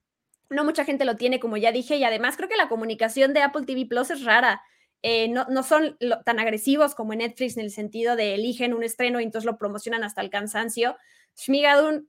no 0.48 0.64
mucha 0.64 0.84
gente 0.84 1.04
lo 1.04 1.16
tiene, 1.16 1.40
como 1.40 1.56
ya 1.56 1.72
dije, 1.72 1.96
y 1.96 2.04
además 2.04 2.36
creo 2.36 2.48
que 2.48 2.56
la 2.56 2.68
comunicación 2.68 3.34
de 3.34 3.42
Apple 3.42 3.64
TV 3.66 3.86
Plus 3.86 4.10
es 4.10 4.24
rara. 4.24 4.62
Eh, 5.02 5.28
no, 5.28 5.46
no, 5.50 5.64
son 5.64 5.98
tan 6.24 6.38
agresivos 6.38 6.94
como 6.94 7.12
en 7.12 7.18
Netflix 7.18 7.56
en 7.56 7.64
el 7.64 7.72
sentido 7.72 8.14
de 8.14 8.34
eligen 8.34 8.72
un 8.72 8.84
estreno 8.84 9.20
y 9.20 9.24
entonces 9.24 9.46
lo 9.46 9.58
promocionan 9.58 10.04
hasta 10.04 10.20
el 10.20 10.30
cansancio. 10.30 10.96
Shmigadun 11.36 12.08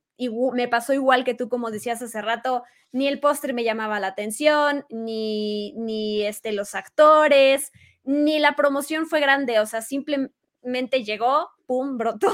me 0.54 0.68
pasó 0.68 0.94
igual 0.94 1.24
que 1.24 1.34
tú, 1.34 1.50
como 1.50 1.72
decías 1.72 2.02
hace 2.02 2.22
rato, 2.22 2.64
ni 2.92 3.08
el 3.08 3.20
póster 3.20 3.54
me 3.54 3.64
llamaba 3.64 4.00
la 4.00 4.08
atención, 4.08 4.86
ni, 4.90 5.74
ni 5.74 6.24
este, 6.24 6.52
los 6.52 6.76
actores, 6.76 7.72
ni 8.04 8.40
la 8.40 8.56
promoción 8.56 9.08
fue 9.08 9.20
grande, 9.20 9.60
o 9.60 9.66
sea, 9.66 9.82
simplemente 9.82 11.04
llegó, 11.04 11.50
pum, 11.66 11.98
brotó. 11.98 12.32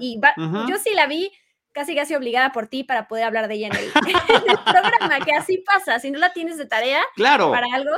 y 0.00 0.20
yo 0.68 0.78
sí 0.78 0.94
la 0.94 1.06
vi 1.06 1.32
casi 1.72 1.94
casi 1.96 2.14
obligada 2.14 2.52
por 2.52 2.66
ti 2.66 2.84
para 2.84 3.08
poder 3.08 3.24
hablar 3.24 3.48
de 3.48 3.54
ella 3.54 3.68
en 3.68 3.76
el, 3.76 3.92
programa, 4.64 5.24
que 5.24 5.32
así 5.32 5.58
pasa, 5.58 5.98
si 5.98 6.10
no 6.10 6.18
la 6.18 6.32
tienes 6.32 6.58
de 6.58 6.66
tarea 6.66 7.02
claro. 7.14 7.50
para 7.50 7.66
algo. 7.72 7.96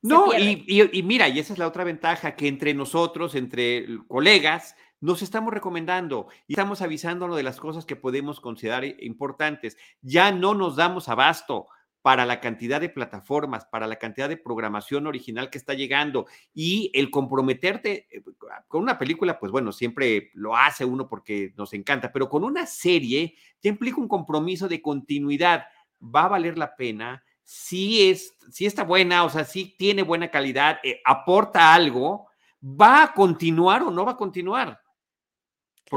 No, 0.00 0.34
y, 0.38 0.64
y, 0.66 1.02
mira, 1.02 1.28
y 1.28 1.38
esa 1.38 1.54
es 1.54 1.58
la 1.58 1.66
otra 1.66 1.82
ventaja, 1.82 2.36
que 2.36 2.46
entre 2.46 2.74
nosotros, 2.74 3.34
entre 3.34 3.86
colegas, 4.06 4.76
nos 5.04 5.20
estamos 5.20 5.52
recomendando 5.52 6.28
y 6.46 6.54
estamos 6.54 6.80
avisándonos 6.80 7.36
de 7.36 7.42
las 7.42 7.60
cosas 7.60 7.84
que 7.84 7.94
podemos 7.94 8.40
considerar 8.40 8.86
importantes. 8.86 9.76
Ya 10.00 10.32
no 10.32 10.54
nos 10.54 10.76
damos 10.76 11.10
abasto 11.10 11.66
para 12.00 12.24
la 12.24 12.40
cantidad 12.40 12.80
de 12.80 12.88
plataformas, 12.88 13.66
para 13.66 13.86
la 13.86 13.96
cantidad 13.96 14.30
de 14.30 14.38
programación 14.38 15.06
original 15.06 15.50
que 15.50 15.58
está 15.58 15.74
llegando 15.74 16.24
y 16.54 16.90
el 16.94 17.10
comprometerte 17.10 18.08
eh, 18.10 18.22
con 18.66 18.82
una 18.82 18.96
película, 18.96 19.38
pues 19.38 19.52
bueno, 19.52 19.72
siempre 19.72 20.30
lo 20.32 20.56
hace 20.56 20.86
uno 20.86 21.06
porque 21.06 21.52
nos 21.54 21.74
encanta, 21.74 22.10
pero 22.10 22.30
con 22.30 22.42
una 22.42 22.64
serie 22.64 23.36
te 23.60 23.68
implica 23.68 24.00
un 24.00 24.08
compromiso 24.08 24.68
de 24.68 24.80
continuidad. 24.80 25.66
Va 26.02 26.24
a 26.24 26.28
valer 26.28 26.56
la 26.56 26.76
pena, 26.76 27.22
si 27.42 28.08
es, 28.08 28.38
si 28.50 28.64
está 28.64 28.84
buena, 28.84 29.24
o 29.24 29.28
sea, 29.28 29.44
si 29.44 29.76
tiene 29.76 30.02
buena 30.02 30.30
calidad, 30.30 30.78
eh, 30.82 31.02
aporta 31.04 31.74
algo, 31.74 32.28
¿va 32.62 33.02
a 33.02 33.12
continuar 33.12 33.82
o 33.82 33.90
no 33.90 34.06
va 34.06 34.12
a 34.12 34.16
continuar? 34.16 34.80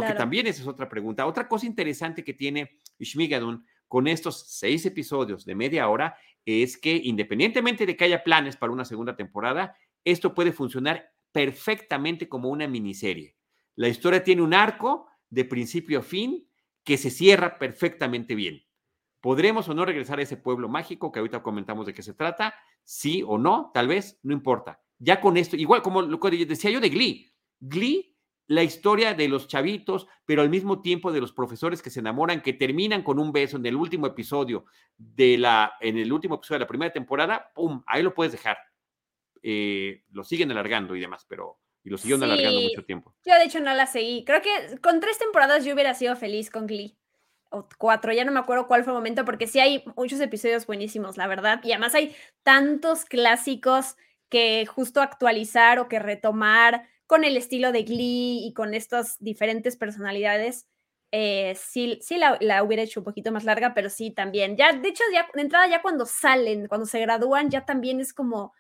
Porque 0.02 0.14
también 0.14 0.48
esa 0.48 0.62
es 0.62 0.68
otra 0.68 0.88
pregunta. 0.88 1.26
Otra 1.26 1.48
cosa 1.48 1.66
interesante 1.66 2.24
que 2.24 2.34
tiene 2.34 2.80
Shmigadun 3.00 3.66
con 3.88 4.08
estos 4.08 4.46
seis 4.48 4.86
episodios 4.86 5.46
de 5.46 5.56
media 5.56 5.88
hora 5.90 6.18
es 6.46 6.78
que 6.78 7.00
independientemente 7.04 7.86
de 7.86 7.96
que 7.96 8.06
haya 8.06 8.24
planes 8.24 8.56
para 8.56 8.72
una 8.72 8.86
segunda 8.86 9.16
temporada, 9.16 9.76
esto 10.04 10.34
puede 10.34 10.52
funcionar 10.52 11.12
perfectamente 11.32 12.30
como 12.30 12.50
una 12.50 12.68
miniserie. 12.68 13.36
La 13.76 13.88
historia 13.88 14.24
tiene 14.24 14.42
un 14.42 14.54
arco 14.54 15.08
de 15.30 15.46
principio 15.46 16.00
a 16.00 16.04
fin 16.04 16.48
que 16.84 16.98
se 16.98 17.10
cierra 17.10 17.60
perfectamente 17.60 18.34
bien. 18.34 18.64
¿Podremos 19.20 19.68
o 19.68 19.74
no 19.74 19.84
regresar 19.84 20.20
a 20.20 20.22
ese 20.22 20.38
pueblo 20.38 20.70
mágico 20.70 21.12
que 21.12 21.20
ahorita 21.20 21.44
comentamos 21.44 21.86
de 21.86 21.94
qué 21.94 22.02
se 22.02 22.14
trata? 22.14 22.54
Sí 22.84 23.24
o 23.28 23.38
no, 23.38 23.72
tal 23.74 23.88
vez, 23.88 24.20
no 24.24 24.34
importa. 24.34 24.82
Ya 25.00 25.20
con 25.20 25.38
esto, 25.38 25.56
igual 25.56 25.82
como 25.82 26.02
lo 26.02 26.20
que 26.20 26.46
decía 26.46 26.72
yo 26.72 26.80
de 26.80 26.90
Glee, 26.90 27.32
Glee 27.60 28.17
la 28.48 28.64
historia 28.64 29.14
de 29.14 29.28
los 29.28 29.48
chavitos, 29.48 30.08
pero 30.26 30.42
al 30.42 30.50
mismo 30.50 30.82
tiempo 30.82 31.12
de 31.12 31.20
los 31.20 31.34
profesores 31.34 31.82
que 31.82 31.90
se 31.90 32.00
enamoran, 32.00 32.42
que 32.42 32.54
terminan 32.54 33.04
con 33.04 33.20
un 33.20 33.32
beso 33.32 33.58
en 33.58 33.66
el 33.66 33.76
último 33.76 34.08
episodio 34.08 34.66
de 34.98 35.38
la, 35.38 35.74
en 35.82 35.98
el 35.98 36.12
último 36.12 36.36
episodio 36.36 36.60
de 36.60 36.66
la 36.66 36.68
primera 36.68 36.94
temporada, 36.94 37.52
¡pum! 37.54 37.84
Ahí 37.86 38.02
lo 38.02 38.14
puedes 38.14 38.32
dejar. 38.32 38.58
Eh, 39.44 40.04
lo 40.12 40.24
siguen 40.24 40.52
alargando 40.52 40.96
y 40.96 41.02
demás, 41.02 41.26
pero 41.28 41.60
y 41.84 41.90
lo 41.90 41.98
siguieron 41.98 42.24
alargando 42.24 42.60
mucho 42.60 42.84
tiempo. 42.84 43.16
Yo 43.26 43.34
de 43.36 43.46
hecho 43.46 43.60
no 43.62 43.74
la 43.74 43.86
seguí. 43.86 44.26
Creo 44.26 44.42
que 44.42 44.78
con 44.80 45.00
tres 45.00 45.18
temporadas 45.20 45.64
yo 45.64 45.74
hubiera 45.74 45.94
sido 45.94 46.16
feliz 46.16 46.50
con 46.50 46.68
Glee. 46.68 46.98
O 47.50 47.70
cuatro, 47.78 48.12
ya 48.12 48.26
no 48.26 48.34
me 48.34 48.42
acuerdo 48.42 48.68
cuál 48.68 48.84
fue 48.84 48.92
el 48.92 48.98
momento, 48.98 49.24
porque 49.24 49.48
sí 49.48 49.62
hay 49.62 49.86
muchos 49.96 50.20
episodios 50.20 50.68
buenísimos, 50.68 51.16
la 51.16 51.28
verdad. 51.28 51.62
Y 51.64 51.72
además 51.72 51.96
hay 51.96 52.14
tantos 52.44 53.06
clásicos 53.06 53.96
que 54.28 54.66
justo 54.66 55.02
actualizar 55.02 55.80
o 55.80 55.88
que 55.88 56.00
retomar 56.00 56.90
con 57.08 57.24
el 57.24 57.38
estilo 57.38 57.72
de 57.72 57.84
Glee 57.84 58.46
y 58.46 58.54
con 58.54 58.74
estas 58.74 59.18
diferentes 59.20 59.78
personalidades, 59.78 60.68
eh, 61.12 61.58
sí, 61.58 62.00
sí 62.02 62.18
la, 62.18 62.64
hubiera 62.64 62.84
hecho 62.84 63.00
un 63.00 63.06
poquito 63.06 63.32
más 63.32 63.46
larga, 63.46 63.74
pero 63.74 63.90
sí 63.90 64.12
también. 64.12 64.58
Ya, 64.58 64.74
de 64.74 64.90
hecho, 64.90 65.04
ya 65.14 65.28
de 65.34 65.42
entrada, 65.42 65.68
ya 65.68 65.82
cuando 65.82 66.06
salen, 66.06 66.68
cuando 66.68 66.86
se 66.86 67.00
gradúan, 67.00 67.50
ya 67.50 67.66
también 67.66 68.02
es 68.02 68.14
como 68.14 68.54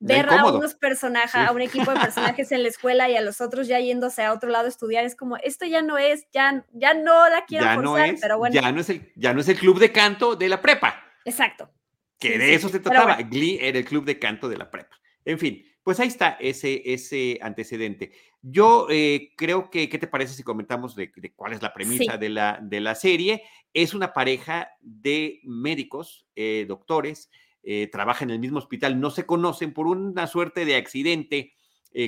ver 0.00 0.28
a 0.28 0.44
unos 0.44 0.74
personajes, 0.74 1.34
a 1.34 1.50
un 1.52 1.62
equipo 1.62 1.90
de 1.90 2.00
personajes 2.00 2.52
en 2.52 2.62
la 2.62 2.68
escuela 2.68 3.08
y 3.08 3.16
a 3.16 3.22
los 3.22 3.40
otros 3.40 3.68
ya 3.68 3.80
yéndose 3.80 4.22
a 4.22 4.34
otro 4.34 4.50
lado 4.50 4.66
a 4.66 4.68
estudiar, 4.68 5.06
es 5.06 5.16
como, 5.16 5.38
esto 5.38 5.64
ya 5.64 5.80
no 5.80 5.96
es, 5.96 6.26
ya, 6.30 6.66
ya 6.72 6.92
no 6.92 7.26
la 7.30 7.46
quiero 7.46 7.64
forzar, 7.74 8.14
pero 8.20 8.36
bueno. 8.36 8.54
Ya 8.54 8.70
no, 8.70 8.80
es 8.80 8.90
el, 8.90 9.10
ya 9.16 9.32
no 9.32 9.40
es 9.40 9.48
el 9.48 9.58
club 9.58 9.78
de 9.78 9.92
canto 9.92 10.36
de 10.36 10.48
la 10.50 10.60
prepa. 10.60 11.02
Exacto. 11.24 11.70
Que 12.18 12.38
de 12.38 12.54
eso 12.54 12.68
se 12.68 12.80
trataba. 12.80 13.16
Glee 13.16 13.58
era 13.62 13.78
el 13.78 13.84
club 13.86 14.04
de 14.04 14.18
canto 14.18 14.48
de 14.48 14.58
la 14.58 14.70
prepa. 14.70 15.00
En 15.24 15.38
fin, 15.38 15.64
pues 15.84 16.00
ahí 16.00 16.08
está 16.08 16.38
ese, 16.40 16.82
ese 16.86 17.38
antecedente. 17.42 18.12
Yo 18.40 18.86
eh, 18.90 19.32
creo 19.36 19.70
que, 19.70 19.88
¿qué 19.90 19.98
te 19.98 20.06
parece 20.06 20.32
si 20.32 20.42
comentamos 20.42 20.96
de, 20.96 21.12
cuál 21.36 21.52
es 21.52 21.62
la 21.62 21.74
premisa 21.74 22.16
de, 22.16 22.30
la, 22.30 22.58
de 22.60 22.80
la 22.80 22.94
serie? 22.94 23.42
Es 23.74 23.92
una 23.92 24.14
pareja 24.14 24.70
de 24.80 25.40
médicos, 25.44 26.26
eh, 26.36 26.64
doctores, 26.66 27.30
eh, 27.62 27.88
trabajan 27.92 28.30
en 28.30 28.34
el 28.34 28.40
mismo 28.40 28.58
hospital, 28.58 28.98
no 28.98 29.10
se 29.10 29.26
conocen 29.26 29.74
por 29.74 29.86
una 29.86 30.26
suerte 30.26 30.64
de 30.64 30.76
accidente 30.76 31.52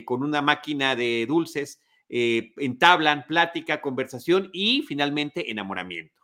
con 0.05 0.25
una 0.25 0.43
máquina 0.43 0.97
de 0.97 1.27
dulces, 1.29 1.81
entablan 2.09 3.25
plática, 3.29 3.81
conversación 3.81 4.51
y 4.53 4.83
finalmente 4.83 5.49
enamoramiento. 5.53 6.23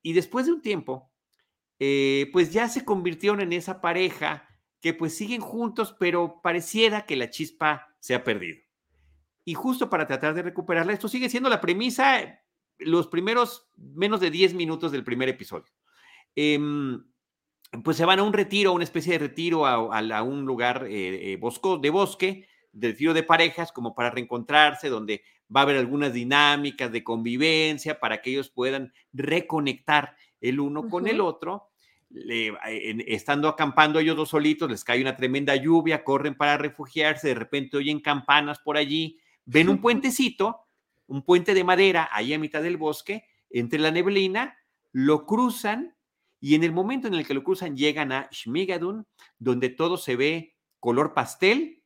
Y 0.00 0.14
después 0.14 0.46
de 0.46 0.52
un 0.52 0.62
tiempo, 0.62 1.12
pues 1.76 2.50
ya 2.50 2.66
se 2.66 2.86
convirtieron 2.86 3.42
en 3.42 3.52
esa 3.52 3.82
pareja 3.82 4.47
que 4.80 4.94
pues 4.94 5.16
siguen 5.16 5.40
juntos, 5.40 5.94
pero 5.98 6.40
pareciera 6.42 7.06
que 7.06 7.16
la 7.16 7.30
chispa 7.30 7.94
se 8.00 8.14
ha 8.14 8.24
perdido. 8.24 8.58
Y 9.44 9.54
justo 9.54 9.88
para 9.88 10.06
tratar 10.06 10.34
de 10.34 10.42
recuperarla, 10.42 10.92
esto 10.92 11.08
sigue 11.08 11.28
siendo 11.28 11.48
la 11.48 11.60
premisa 11.60 12.40
los 12.78 13.08
primeros 13.08 13.68
menos 13.76 14.20
de 14.20 14.30
10 14.30 14.54
minutos 14.54 14.92
del 14.92 15.04
primer 15.04 15.28
episodio. 15.28 15.72
Em, 16.36 17.02
pues 17.82 17.96
se 17.96 18.04
van 18.04 18.18
a 18.18 18.22
un 18.22 18.32
retiro, 18.32 18.72
una 18.72 18.84
especie 18.84 19.14
de 19.14 19.18
retiro 19.18 19.66
a, 19.66 20.22
un 20.22 20.44
lugar 20.44 20.86
eh, 20.88 21.32
eh, 21.32 21.78
de 21.80 21.90
bosque, 21.90 22.46
de 22.72 22.88
retiro 22.88 23.14
de 23.14 23.22
parejas, 23.22 23.72
como 23.72 23.94
para 23.94 24.10
reencontrarse, 24.10 24.88
donde 24.88 25.22
va 25.54 25.60
a 25.60 25.62
haber 25.64 25.76
algunas 25.76 26.12
dinámicas 26.12 26.92
de 26.92 27.02
convivencia 27.02 27.98
para 27.98 28.20
que 28.22 28.30
ellos 28.30 28.50
puedan 28.50 28.92
reconectar 29.12 30.16
el 30.40 30.60
uno 30.60 30.88
con 30.88 31.08
el 31.08 31.20
otro 31.20 31.70
estando 32.10 33.48
acampando 33.48 33.98
ellos 33.98 34.16
dos 34.16 34.30
solitos, 34.30 34.70
les 34.70 34.84
cae 34.84 35.00
una 35.00 35.16
tremenda 35.16 35.54
lluvia, 35.56 36.04
corren 36.04 36.34
para 36.34 36.56
refugiarse, 36.56 37.28
de 37.28 37.34
repente 37.34 37.76
oyen 37.76 38.00
campanas 38.00 38.58
por 38.60 38.76
allí, 38.76 39.18
ven 39.44 39.68
un 39.68 39.78
puentecito, 39.80 40.60
un 41.06 41.22
puente 41.22 41.54
de 41.54 41.64
madera 41.64 42.08
ahí 42.12 42.32
a 42.32 42.38
mitad 42.38 42.62
del 42.62 42.76
bosque, 42.76 43.24
entre 43.50 43.78
la 43.78 43.90
neblina, 43.90 44.58
lo 44.92 45.26
cruzan 45.26 45.96
y 46.40 46.54
en 46.54 46.64
el 46.64 46.72
momento 46.72 47.08
en 47.08 47.14
el 47.14 47.26
que 47.26 47.34
lo 47.34 47.42
cruzan 47.42 47.76
llegan 47.76 48.12
a 48.12 48.28
Shmigadun, 48.30 49.06
donde 49.38 49.68
todo 49.68 49.96
se 49.96 50.16
ve 50.16 50.56
color 50.80 51.14
pastel, 51.14 51.82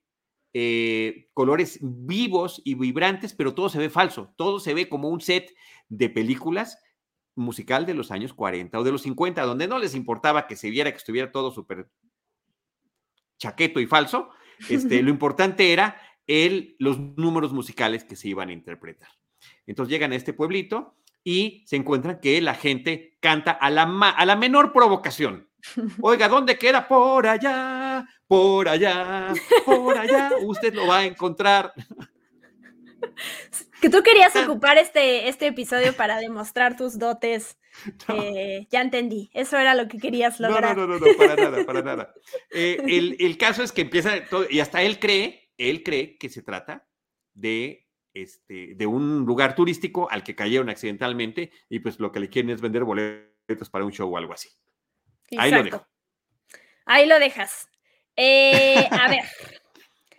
eh, 0.53 1.31
colores 1.33 1.79
vivos 1.81 2.61
y 2.65 2.75
vibrantes, 2.75 3.33
pero 3.33 3.55
todo 3.55 3.71
se 3.71 3.79
ve 3.79 3.89
falso, 3.89 4.35
todo 4.37 4.61
se 4.61 4.75
ve 4.75 4.89
como 4.89 5.09
un 5.09 5.21
set 5.21 5.51
de 5.89 6.11
películas 6.11 6.79
musical 7.35 7.87
de 7.87 7.95
los 7.95 8.11
años 8.11 8.33
40 8.35 8.79
o 8.79 8.85
de 8.85 8.92
los 8.92 9.03
50, 9.03 9.42
donde 9.42 9.68
no 9.68 9.79
les 9.79 9.95
importaba 9.95 10.47
que 10.47 10.57
se 10.57 10.71
viera 10.71 10.90
que 10.90 10.99
estuviera 10.99 11.33
todo 11.33 11.51
súper 11.51 11.88
chaqueto 13.38 13.81
y 13.81 13.87
falso. 13.87 14.31
Este, 14.68 15.03
lo 15.03 15.11
importante 15.11 15.73
era 15.73 16.01
el, 16.27 16.77
los 16.79 16.99
números 16.99 17.53
musicales 17.53 18.05
que 18.05 18.16
se 18.16 18.29
iban 18.29 18.49
a 18.49 18.53
interpretar. 18.53 19.11
Entonces 19.66 19.90
llegan 19.90 20.12
a 20.12 20.16
este 20.16 20.33
pueblito 20.33 20.97
y 21.25 21.64
se 21.66 21.77
encuentran 21.77 22.21
que 22.21 22.40
la 22.40 22.55
gente 22.55 23.16
canta 23.21 23.51
a 23.53 23.71
la, 23.71 23.83
a 23.83 24.27
la 24.27 24.37
menor 24.37 24.73
provocación. 24.73 25.49
Oiga, 26.01 26.29
¿dónde 26.29 26.59
queda? 26.59 26.87
Por 26.87 27.27
allá, 27.27 28.07
por 28.27 28.68
allá, 28.68 29.33
por 29.64 29.97
allá. 29.97 30.31
Usted 30.42 30.75
lo 30.75 30.87
va 30.87 30.99
a 30.99 31.05
encontrar. 31.07 31.73
Que 33.83 33.90
tú 33.90 34.05
querías 34.05 34.37
ah. 34.37 34.45
ocupar 34.45 34.79
este, 34.79 35.29
este 35.29 35.49
episodio 35.49 35.92
para 35.97 36.18
demostrar 36.18 36.77
tus 36.77 36.99
dotes. 36.99 37.59
Eh, 38.09 38.66
ya 38.71 38.83
entendí, 38.83 39.31
eso 39.33 39.57
era 39.57 39.75
lo 39.75 39.88
que 39.88 39.97
querías 39.97 40.38
lograr. 40.38 40.77
No, 40.77 40.87
no, 40.87 40.99
no, 40.99 41.07
no, 41.07 41.16
para 41.16 41.37
nada, 41.37 41.64
para 41.64 41.81
nada. 41.83 42.14
Eh, 42.51 43.16
el, 43.18 43.38
caso 43.38 43.62
es 43.62 43.73
que 43.73 43.81
empieza 43.81 44.27
todo, 44.27 44.45
y 44.51 44.61
hasta 44.61 44.83
él 44.83 44.99
cree, 44.99 45.51
él 45.57 45.83
cree 45.83 46.18
que 46.18 46.29
se 46.29 46.42
trata 46.42 46.87
de, 47.33 47.88
este, 48.12 48.75
de 48.75 48.87
un 48.87 49.25
lugar 49.25 49.55
turístico 49.55 50.11
al 50.11 50.23
que 50.23 50.37
cayeron 50.37 50.68
accidentalmente 50.68 51.51
y 51.71 51.79
pues 51.79 51.99
lo 51.99 52.12
que 52.12 52.21
le 52.21 52.29
quieren 52.29 52.51
es 52.51 52.61
vender 52.61 52.85
boletos 52.85 53.71
para 53.71 53.87
un 53.87 53.92
show 53.92 54.12
o 54.12 54.18
algo 54.18 54.35
así. 54.35 54.51
Ahí 55.38 55.51
lo 55.51 55.62
dejo. 55.62 55.87
Ahí 56.85 57.07
lo 57.07 57.18
dejas. 57.18 57.71
Eh, 58.16 58.87
a 58.90 59.09
ver. 59.09 59.25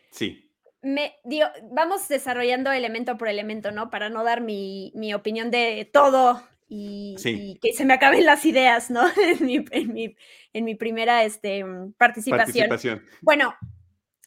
Sí 0.10 0.44
me 0.84 1.16
digo, 1.24 1.48
vamos 1.72 2.08
desarrollando 2.10 2.72
elemento 2.72 3.18
por 3.18 3.30
elemento, 3.30 3.72
¿no? 3.72 3.90
Para 3.90 4.10
no 4.10 4.24
dar 4.24 4.42
mi, 4.42 4.92
opinión 5.16 5.50
de 5.50 5.90
todo 5.92 6.44
y, 6.68 7.16
que 7.62 7.74
se 7.74 7.86
me 7.86 7.94
acaben 7.94 8.26
las 8.26 8.46
ideas, 8.46 8.92
¿no? 8.92 9.02
en, 9.40 10.66
mi, 10.66 10.76
primera 10.76 11.24
este, 11.24 11.66
participación. 11.98 13.02
Bueno, 13.22 13.56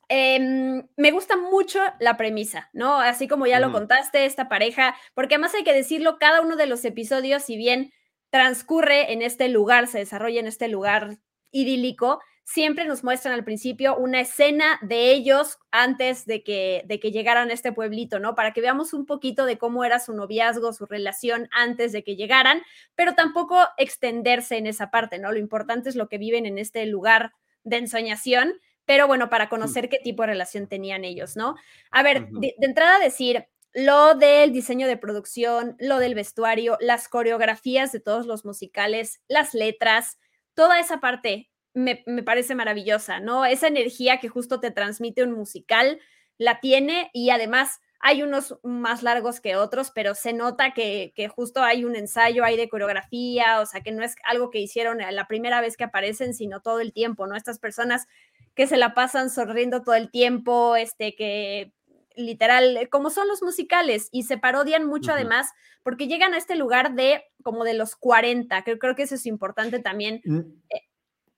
em, 0.09 0.87
me 0.97 1.11
gusta 1.11 1.37
mucho 1.37 1.81
la 2.01 2.17
premisa, 2.17 2.71
¿no? 2.73 2.99
Así 2.99 3.29
como 3.29 3.47
ya 3.47 3.61
lo 3.61 3.71
contaste, 3.71 4.25
esta 4.25 4.49
pareja, 4.49 4.97
porque 5.15 5.35
además 5.35 5.55
hay 5.55 5.65
que 5.65 5.75
decirlo, 5.75 6.19
cada 6.19 6.41
uno 6.41 6.57
de 6.57 6.67
los 6.67 6.85
episodios, 6.87 7.43
si 7.43 7.57
bien 7.57 7.93
transcurre 8.31 9.13
en 9.13 9.21
este 9.21 9.49
lugar, 9.51 9.89
se 9.89 9.99
desarrolla 9.99 10.41
en 10.41 10.47
este 10.47 10.69
lugar 10.69 11.19
idílico, 11.51 12.21
siempre 12.47 12.85
nos 12.85 13.03
muestran 13.03 13.35
al 13.35 13.43
principio 13.43 13.97
una 13.97 14.21
escena 14.21 14.79
de 14.81 15.11
ellos 15.11 15.59
antes 15.73 16.27
de 16.27 16.45
que, 16.45 16.85
de 16.87 17.01
que 17.01 17.11
llegaran 17.11 17.51
a 17.51 17.53
este 17.53 17.73
pueblito, 17.73 18.21
¿no? 18.21 18.37
Para 18.37 18.53
que 18.53 18.61
veamos 18.61 18.95
un 18.95 19.05
poquito 19.05 19.47
de 19.47 19.59
cómo 19.59 19.85
era 19.85 19.99
su 19.99 20.15
noviazgo, 20.15 20.73
su 20.73 20.87
relación 20.87 21.49
antes 21.51 21.91
de 21.91 22.05
que 22.05 22.15
llegaran, 22.15 22.63
pero 22.95 23.15
tampoco 23.15 23.59
extenderse 23.79 24.57
en 24.59 24.69
esa 24.69 24.93
parte, 24.93 25.19
¿no? 25.19 25.33
Lo 25.33 25.41
importante 25.41 25.89
es 25.89 25.97
lo 25.97 26.09
que 26.09 26.19
viven 26.19 26.47
en 26.47 26.57
este 26.59 26.87
lugar 26.87 27.33
de 27.65 27.79
ensoñación, 27.79 28.55
pero 28.85 29.09
bueno, 29.09 29.29
para 29.29 29.49
conocer 29.49 29.89
qué 29.89 29.99
tipo 29.99 30.23
de 30.23 30.29
relación 30.29 30.69
tenían 30.69 31.05
ellos, 31.05 31.37
¿no? 31.37 31.57
A 31.91 32.05
ver, 32.05 32.29
de, 32.29 32.55
de 32.57 32.67
entrada 32.67 33.01
decir, 33.01 33.49
lo 33.75 34.15
del 34.15 34.53
diseño 34.53 34.87
de 34.87 34.97
producción, 34.97 35.75
lo 35.81 35.99
del 35.99 36.15
vestuario, 36.15 36.79
las 36.81 37.09
coreografías 37.09 37.91
de 37.91 37.99
todos 37.99 38.27
los 38.27 38.45
musicales, 38.45 39.21
las 39.27 39.53
letras, 39.53 40.21
toda 40.55 40.79
esa 40.79 41.01
parte 41.01 41.51
me, 41.77 42.23
parece 42.25 42.55
maravillosa, 42.55 43.21
¿no? 43.21 43.45
Esa 43.45 43.69
energía 43.69 44.19
que 44.19 44.29
justo 44.29 44.61
te 44.61 44.71
transmite 44.71 45.23
un 45.23 45.33
musical 45.33 46.01
la 46.39 46.59
tiene 46.61 47.11
y 47.13 47.31
además 47.31 47.81
hay 48.01 48.23
unos 48.23 48.59
más 48.63 49.03
largos 49.03 49.41
que 49.41 49.57
otros, 49.57 49.91
pero 49.95 50.15
se 50.15 50.33
nota 50.33 50.73
que, 50.73 51.13
justo 51.35 51.63
hay 51.63 51.85
un 51.85 51.95
ensayo, 51.95 52.45
hay 52.45 52.57
de 52.57 52.69
coreografía, 52.69 53.61
o 53.61 53.67
sea, 53.67 53.83
que 53.83 53.93
no 53.93 54.03
es 54.03 54.17
algo 54.25 54.51
que 54.51 54.61
hicieron 54.61 54.99
la 54.99 55.27
primera 55.27 55.61
vez 55.61 55.77
que 55.77 55.85
aparecen, 55.85 56.35
sino 56.35 56.61
todo 56.61 56.81
el 56.81 56.93
tiempo, 56.93 57.27
¿no? 57.27 57.37
Estas 57.37 57.59
personas 57.59 58.07
que 58.55 58.67
se 58.67 58.79
la 58.79 58.95
pasan 58.95 59.29
sonriendo 59.29 59.83
todo 59.83 59.95
el 59.95 60.11
tiempo, 60.11 60.77
este, 60.77 61.15
que 61.15 61.73
literal, 62.17 62.89
como 62.91 63.11
son 63.11 63.29
los 63.29 63.43
musicales, 63.43 64.09
y 64.13 64.23
se 64.23 64.39
parodian 64.39 64.87
mucho 64.87 65.13
además, 65.13 65.51
porque 65.83 66.07
llegan 66.07 66.33
a 66.33 66.39
este 66.39 66.55
lugar 66.55 66.95
de 66.95 67.23
como 67.43 67.65
de 67.65 67.75
los 67.75 67.97
40, 67.97 68.63
creo, 68.65 68.79
creo 68.79 68.95
que 68.95 69.03
eso 69.03 69.15
es 69.15 69.27
importante 69.27 69.79
también. 69.79 70.23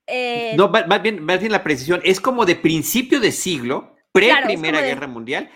Eh, 0.08 0.54
no, 0.56 0.68
más 0.68 1.02
bien, 1.02 1.22
más 1.22 1.40
bien 1.40 1.52
la 1.52 1.62
precisión, 1.62 2.00
es 2.02 2.20
como 2.20 2.46
de 2.46 2.56
principio 2.56 3.20
de 3.20 3.30
siglo, 3.30 3.96
pre-primera 4.12 4.80
guerra 4.80 5.06
mundial, 5.06 5.50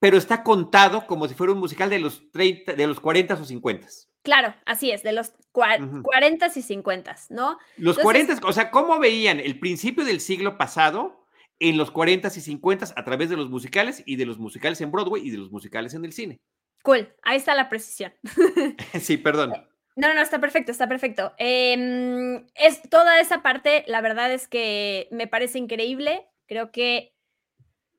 pero 0.00 0.16
está 0.16 0.42
contado 0.42 1.06
como 1.06 1.28
si 1.28 1.34
fuera 1.34 1.52
un 1.52 1.58
musical 1.58 1.90
de 1.90 1.98
los 1.98 2.30
30, 2.32 2.74
de 2.74 2.86
los 2.86 3.00
40 3.00 3.34
o 3.34 3.44
50. 3.44 3.88
Claro, 4.22 4.54
así 4.66 4.90
es, 4.90 5.02
de 5.02 5.12
los 5.12 5.32
40 5.52 6.46
y 6.54 6.62
50, 6.62 7.16
¿no? 7.30 7.58
Los 7.76 7.98
40, 7.98 8.40
o 8.46 8.52
sea, 8.52 8.70
¿cómo 8.70 8.98
veían 8.98 9.40
el 9.40 9.58
principio 9.58 10.04
del 10.04 10.20
siglo 10.20 10.58
pasado 10.58 11.26
en 11.60 11.76
los 11.76 11.90
40 11.90 12.28
y 12.28 12.40
50 12.40 12.86
a 12.96 13.04
través 13.04 13.30
de 13.30 13.36
los 13.36 13.50
musicales 13.50 14.02
y 14.06 14.16
de 14.16 14.26
los 14.26 14.38
musicales 14.38 14.80
en 14.80 14.90
Broadway 14.90 15.26
y 15.26 15.30
de 15.30 15.38
los 15.38 15.50
musicales 15.50 15.94
en 15.94 16.04
el 16.04 16.12
cine? 16.12 16.40
Cool, 16.82 17.12
ahí 17.22 17.36
está 17.36 17.54
la 17.54 17.68
precisión. 17.68 18.12
sí, 19.00 19.16
perdón. 19.16 19.52
No, 19.98 20.14
no, 20.14 20.20
está 20.20 20.38
perfecto, 20.38 20.70
está 20.70 20.86
perfecto. 20.88 21.32
Em, 21.38 22.46
es 22.54 22.80
toda 22.88 23.18
esa 23.18 23.42
parte, 23.42 23.82
la 23.88 24.00
verdad 24.00 24.32
es 24.32 24.46
que 24.46 25.08
me 25.10 25.26
parece 25.26 25.58
increíble. 25.58 26.24
Creo 26.46 26.70
que 26.70 27.14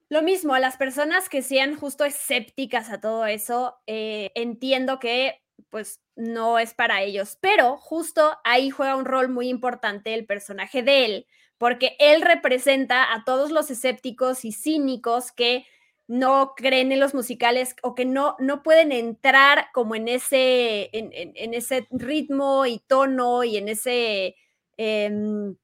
lo 0.09 0.21
mismo, 0.23 0.53
a 0.53 0.61
las 0.61 0.77
personas 0.77 1.29
que 1.29 1.41
sean 1.41 1.75
justo 1.75 2.05
escépticas 2.05 2.89
a 2.89 3.01
todo 3.01 3.25
eso, 3.25 3.77
eh, 3.85 4.31
entiendo 4.35 4.99
que 4.99 5.41
pues 5.69 6.01
no 6.15 6.57
es 6.57 6.73
para 6.73 7.01
ellos, 7.03 7.37
pero 7.41 7.77
justo 7.77 8.37
ahí 8.45 8.69
juega 8.69 8.95
un 8.95 9.05
rol 9.05 9.27
muy 9.29 9.49
importante 9.49 10.13
el 10.13 10.25
personaje 10.25 10.83
de 10.83 11.05
él, 11.05 11.27
porque 11.57 11.97
él 11.99 12.21
representa 12.21 13.13
a 13.13 13.25
todos 13.25 13.51
los 13.51 13.69
escépticos 13.71 14.45
y 14.45 14.53
cínicos 14.53 15.33
que 15.33 15.65
no 16.09 16.53
creen 16.55 16.91
en 16.91 16.99
los 16.99 17.13
musicales 17.13 17.75
o 17.83 17.93
que 17.93 18.03
no, 18.03 18.35
no 18.39 18.63
pueden 18.63 18.91
entrar 18.91 19.67
como 19.73 19.93
en 19.93 20.07
ese, 20.07 20.89
en, 20.91 21.53
ese 21.53 21.87
ritmo 21.91 22.65
y 22.65 22.79
tono 22.79 23.43
y 23.43 23.57
en 23.57 23.69
ese, 23.69 24.35
em, 24.75 25.55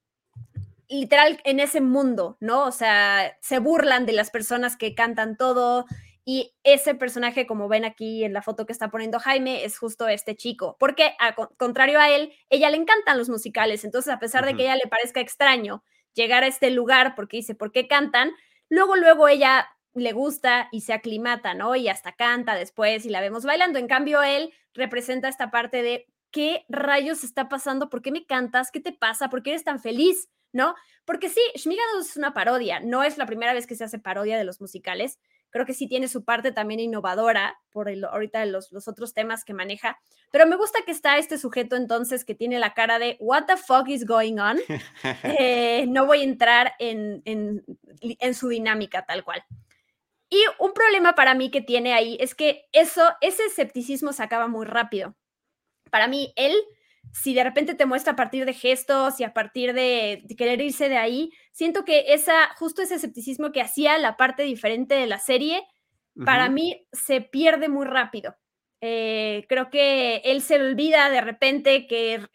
literal, 0.87 1.41
en 1.45 1.59
ese 1.59 1.81
mundo, 1.81 2.37
¿no? 2.41 2.65
O 2.65 2.71
sea, 2.71 3.35
se 3.41 3.57
burlan 3.57 4.05
de 4.05 4.13
las 4.13 4.29
personas 4.29 4.77
que 4.77 4.93
cantan 4.93 5.35
todo 5.35 5.87
y 6.23 6.53
ese 6.63 6.93
personaje, 6.93 7.47
como 7.47 7.67
ven 7.67 7.83
aquí 7.83 8.23
en 8.23 8.33
la 8.33 8.43
foto 8.43 8.67
que 8.67 8.71
está 8.71 8.91
poniendo 8.91 9.17
Jaime, 9.17 9.65
es 9.65 9.79
justo 9.79 10.07
este 10.07 10.35
chico, 10.35 10.77
porque 10.79 11.15
a 11.19 11.33
contrario 11.57 11.99
a 11.99 12.11
él, 12.11 12.31
ella 12.51 12.69
le 12.69 12.77
encantan 12.77 13.17
los 13.17 13.29
musicales, 13.29 13.83
entonces 13.83 14.13
a 14.13 14.19
pesar 14.19 14.45
de 14.45 14.55
que 14.55 14.61
a 14.61 14.65
ella 14.73 14.83
le 14.83 14.89
parezca 14.91 15.21
extraño 15.21 15.83
llegar 16.13 16.43
a 16.43 16.47
este 16.47 16.69
lugar 16.69 17.15
porque 17.15 17.37
dice, 17.37 17.55
¿por 17.55 17.71
qué 17.71 17.87
cantan? 17.87 18.31
Luego, 18.69 18.95
luego 18.95 19.27
ella 19.27 19.67
le 19.95 20.11
gusta 20.11 20.67
y 20.71 20.81
se 20.81 20.93
aclimata, 20.93 21.53
¿no? 21.53 21.75
Y 21.75 21.87
hasta 21.87 22.11
canta 22.11 22.55
después 22.55 23.05
y 23.05 23.09
la 23.09 23.21
vemos 23.21 23.45
bailando. 23.45 23.79
En 23.79 23.87
cambio, 23.87 24.21
él 24.21 24.53
representa 24.73 25.29
esta 25.29 25.51
parte 25.51 25.81
de 25.81 26.05
qué 26.31 26.65
rayos 26.67 27.23
está 27.23 27.47
pasando, 27.47 27.89
por 27.89 28.01
qué 28.01 28.11
me 28.11 28.25
cantas, 28.25 28.71
qué 28.71 28.81
te 28.81 28.91
pasa, 28.91 29.29
por 29.29 29.41
qué 29.41 29.51
eres 29.51 29.63
tan 29.63 29.79
feliz, 29.79 30.29
¿no? 30.51 30.75
Porque 31.05 31.29
sí, 31.29 31.39
Schmigados 31.55 32.09
es 32.09 32.17
una 32.17 32.33
parodia, 32.33 32.81
no 32.81 33.03
es 33.03 33.17
la 33.17 33.25
primera 33.25 33.53
vez 33.53 33.67
que 33.67 33.75
se 33.75 33.85
hace 33.85 33.99
parodia 33.99 34.37
de 34.37 34.43
los 34.43 34.59
musicales. 34.59 35.19
Creo 35.49 35.65
que 35.65 35.73
sí 35.73 35.87
tiene 35.87 36.09
su 36.09 36.25
parte 36.25 36.51
también 36.51 36.81
innovadora 36.81 37.57
por 37.71 37.87
el, 37.87 38.03
ahorita 38.03 38.45
los, 38.47 38.73
los 38.73 38.89
otros 38.89 39.13
temas 39.13 39.45
que 39.45 39.53
maneja. 39.53 39.97
Pero 40.29 40.45
me 40.45 40.57
gusta 40.57 40.79
que 40.85 40.91
está 40.91 41.17
este 41.17 41.37
sujeto 41.37 41.77
entonces 41.77 42.25
que 42.25 42.35
tiene 42.35 42.59
la 42.59 42.73
cara 42.73 42.99
de 42.99 43.15
What 43.21 43.45
the 43.45 43.55
fuck 43.55 43.87
is 43.87 44.05
going 44.05 44.39
on? 44.39 44.57
Eh, 45.39 45.85
no 45.87 46.05
voy 46.05 46.21
a 46.21 46.23
entrar 46.23 46.73
en, 46.79 47.21
en, 47.25 47.63
en 48.01 48.33
su 48.33 48.49
dinámica 48.49 49.05
tal 49.05 49.23
cual. 49.23 49.45
Y 50.29 50.43
un 50.59 50.73
problema 50.73 51.13
para 51.13 51.35
mí 51.35 51.51
que 51.51 51.61
tiene 51.61 51.93
ahí 51.93 52.17
es 52.19 52.35
que 52.35 52.65
eso, 52.71 53.03
ese 53.21 53.45
escepticismo 53.45 54.13
se 54.13 54.23
acaba 54.23 54.47
muy 54.47 54.65
rápido. 54.65 55.15
Para 55.91 56.07
mí, 56.07 56.33
él, 56.35 56.55
si 57.13 57.33
de 57.33 57.43
repente 57.43 57.75
te 57.75 57.85
muestra 57.85 58.13
a 58.13 58.15
partir 58.15 58.45
de 58.45 58.53
gestos 58.53 59.19
y 59.19 59.23
a 59.23 59.33
partir 59.33 59.73
de, 59.73 60.23
querer 60.37 60.61
irse 60.61 60.89
de 60.89 60.97
ahí, 60.97 61.31
siento 61.51 61.85
que 61.85 62.13
esa, 62.13 62.53
justo 62.55 62.81
ese 62.81 62.95
escepticismo 62.95 63.51
que 63.51 63.61
hacía 63.61 63.97
la 63.97 64.17
parte 64.17 64.43
diferente 64.43 64.95
de 64.95 65.07
la 65.07 65.19
serie, 65.19 65.63
para 66.23 66.49
mí 66.49 66.87
se 66.93 67.19
pierde 67.19 67.67
muy 67.67 67.85
rápido. 67.85 68.37
Eh, 68.79 69.45
creo 69.49 69.69
que 69.69 70.17
él 70.23 70.41
se 70.41 70.55
olvida 70.55 71.09
de 71.09 71.19
repente 71.19 71.87
que 71.87 72.25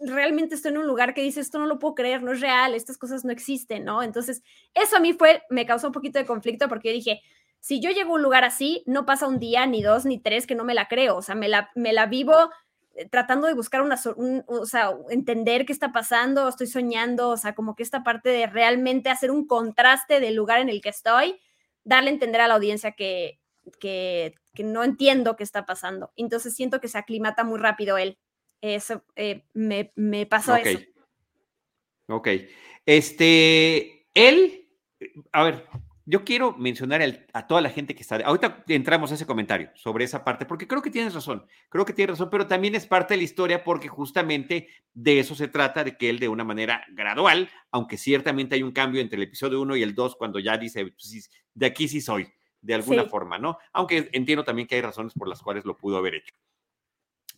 realmente 0.00 0.54
estoy 0.54 0.72
en 0.72 0.78
un 0.78 0.86
lugar 0.86 1.14
que 1.14 1.22
dice, 1.22 1.40
esto 1.40 1.58
no 1.58 1.66
lo 1.66 1.78
puedo 1.78 1.94
creer, 1.94 2.22
no 2.22 2.32
es 2.32 2.40
real, 2.40 2.74
estas 2.74 2.98
cosas 2.98 3.24
no 3.24 3.32
existen, 3.32 3.84
¿no? 3.84 4.02
Entonces, 4.02 4.42
eso 4.74 4.96
a 4.96 5.00
mí 5.00 5.12
fue, 5.12 5.42
me 5.50 5.66
causó 5.66 5.88
un 5.88 5.92
poquito 5.92 6.18
de 6.18 6.26
conflicto 6.26 6.68
porque 6.68 6.88
yo 6.88 6.94
dije, 6.94 7.22
si 7.60 7.80
yo 7.80 7.90
llego 7.90 8.12
a 8.12 8.14
un 8.14 8.22
lugar 8.22 8.44
así, 8.44 8.82
no 8.86 9.04
pasa 9.04 9.26
un 9.26 9.38
día, 9.38 9.66
ni 9.66 9.82
dos, 9.82 10.04
ni 10.04 10.18
tres 10.18 10.46
que 10.46 10.54
no 10.54 10.64
me 10.64 10.74
la 10.74 10.88
creo, 10.88 11.16
o 11.16 11.22
sea, 11.22 11.34
me 11.34 11.48
la, 11.48 11.70
me 11.74 11.92
la 11.92 12.06
vivo 12.06 12.34
eh, 12.94 13.08
tratando 13.08 13.46
de 13.48 13.54
buscar 13.54 13.82
una, 13.82 13.98
o 14.46 14.66
sea, 14.66 14.92
entender 15.10 15.66
qué 15.66 15.72
está 15.72 15.92
pasando, 15.92 16.48
estoy 16.48 16.68
soñando, 16.68 17.30
o 17.30 17.36
sea, 17.36 17.54
como 17.54 17.74
que 17.74 17.82
esta 17.82 18.04
parte 18.04 18.30
de 18.30 18.46
realmente 18.46 19.10
hacer 19.10 19.30
un 19.30 19.46
contraste 19.46 20.20
del 20.20 20.34
lugar 20.34 20.60
en 20.60 20.68
el 20.68 20.80
que 20.80 20.90
estoy, 20.90 21.40
darle 21.84 22.10
a 22.10 22.12
entender 22.12 22.40
a 22.40 22.48
la 22.48 22.54
audiencia 22.54 22.92
que, 22.92 23.40
que, 23.80 24.34
que 24.54 24.62
no 24.62 24.84
entiendo 24.84 25.36
qué 25.36 25.42
está 25.44 25.66
pasando. 25.66 26.12
Entonces 26.16 26.54
siento 26.54 26.80
que 26.80 26.88
se 26.88 26.98
aclimata 26.98 27.44
muy 27.44 27.58
rápido 27.58 27.98
él. 27.98 28.18
Eso 28.60 29.04
eh, 29.16 29.44
me, 29.54 29.92
me, 29.94 30.26
pasó 30.26 30.56
eso. 30.56 30.78
Ok. 32.08 32.28
Este, 32.86 34.06
él, 34.14 34.68
a 35.32 35.44
ver, 35.44 35.66
yo 36.06 36.24
quiero 36.24 36.56
mencionar 36.56 37.02
a 37.34 37.46
toda 37.46 37.60
la 37.60 37.68
gente 37.68 37.94
que 37.94 38.00
está. 38.00 38.16
Ahorita 38.16 38.64
entramos 38.68 39.12
a 39.12 39.14
ese 39.14 39.26
comentario 39.26 39.70
sobre 39.74 40.06
esa 40.06 40.24
parte, 40.24 40.46
porque 40.46 40.66
creo 40.66 40.80
que 40.80 40.90
tienes 40.90 41.14
razón. 41.14 41.46
Creo 41.68 41.84
que 41.84 41.92
tienes 41.92 42.14
razón, 42.14 42.30
pero 42.30 42.46
también 42.46 42.74
es 42.74 42.86
parte 42.86 43.12
de 43.12 43.18
la 43.18 43.24
historia 43.24 43.62
porque 43.62 43.88
justamente 43.88 44.68
de 44.94 45.18
eso 45.18 45.34
se 45.34 45.48
trata, 45.48 45.84
de 45.84 45.98
que 45.98 46.08
él 46.08 46.18
de 46.18 46.28
una 46.28 46.44
manera 46.44 46.82
gradual, 46.92 47.50
aunque 47.70 47.98
ciertamente 47.98 48.54
hay 48.54 48.62
un 48.62 48.72
cambio 48.72 49.02
entre 49.02 49.18
el 49.18 49.24
episodio 49.24 49.60
1 49.60 49.76
y 49.76 49.82
el 49.82 49.94
2, 49.94 50.16
cuando 50.16 50.38
ya 50.38 50.56
dice, 50.56 50.86
pues, 50.86 51.30
de 51.52 51.66
aquí 51.66 51.88
sí 51.88 52.00
soy, 52.00 52.26
de 52.62 52.74
alguna 52.74 53.04
forma, 53.04 53.38
¿no? 53.38 53.58
Aunque 53.74 54.08
entiendo 54.12 54.44
también 54.44 54.66
que 54.66 54.76
hay 54.76 54.80
razones 54.80 55.12
por 55.12 55.28
las 55.28 55.42
cuales 55.42 55.66
lo 55.66 55.76
pudo 55.76 55.98
haber 55.98 56.14
hecho 56.14 56.34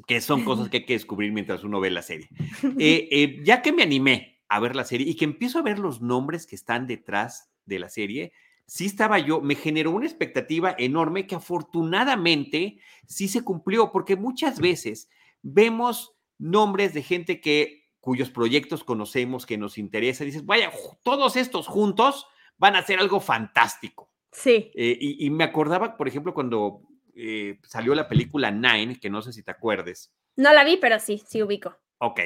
que 0.06 0.20
son 0.20 0.44
cosas 0.44 0.68
que 0.68 0.78
hay 0.78 0.84
que 0.84 0.94
descubrir 0.94 1.32
mientras 1.32 1.64
uno 1.64 1.80
ve 1.80 1.90
la 1.90 2.02
serie. 2.02 2.28
Eh, 2.78 3.08
eh, 3.10 3.40
ya 3.44 3.62
que 3.62 3.72
me 3.72 3.82
animé 3.82 4.40
a 4.48 4.60
ver 4.60 4.76
la 4.76 4.84
serie 4.84 5.08
y 5.08 5.14
que 5.14 5.24
empiezo 5.24 5.58
a 5.58 5.62
ver 5.62 5.78
los 5.78 6.00
nombres 6.00 6.46
que 6.46 6.56
están 6.56 6.86
detrás 6.86 7.50
de 7.66 7.78
la 7.78 7.88
serie, 7.88 8.32
sí 8.66 8.86
estaba 8.86 9.18
yo, 9.18 9.40
me 9.40 9.54
generó 9.54 9.90
una 9.90 10.06
expectativa 10.06 10.74
enorme 10.78 11.26
que 11.26 11.34
afortunadamente 11.34 12.78
sí 13.06 13.28
se 13.28 13.42
cumplió, 13.42 13.92
porque 13.92 14.16
muchas 14.16 14.60
veces 14.60 15.08
vemos 15.42 16.14
nombres 16.38 16.94
de 16.94 17.02
gente 17.02 17.40
que 17.40 17.80
cuyos 18.00 18.30
proyectos 18.30 18.82
conocemos, 18.82 19.44
que 19.44 19.58
nos 19.58 19.76
interesa, 19.76 20.24
y 20.24 20.28
dices, 20.28 20.46
vaya, 20.46 20.72
todos 21.02 21.36
estos 21.36 21.66
juntos 21.66 22.26
van 22.56 22.76
a 22.76 22.78
hacer 22.80 22.98
algo 22.98 23.20
fantástico. 23.20 24.10
Sí. 24.32 24.70
Eh, 24.74 24.96
y, 25.00 25.26
y, 25.26 25.30
me 25.30 25.44
acordaba, 25.44 25.96
por 25.96 26.08
ejemplo, 26.08 26.32
cuando 26.32 26.82
eh, 27.22 27.60
salió 27.64 27.94
la 27.94 28.08
película 28.08 28.50
Nine, 28.50 28.98
que 28.98 29.10
no 29.10 29.20
sé 29.20 29.32
si 29.32 29.42
te 29.42 29.50
acuerdes. 29.50 30.12
No 30.36 30.52
la 30.54 30.64
vi, 30.64 30.78
pero 30.78 30.98
sí, 30.98 31.22
sí 31.26 31.42
ubico. 31.42 31.76
Ok. 31.98 32.20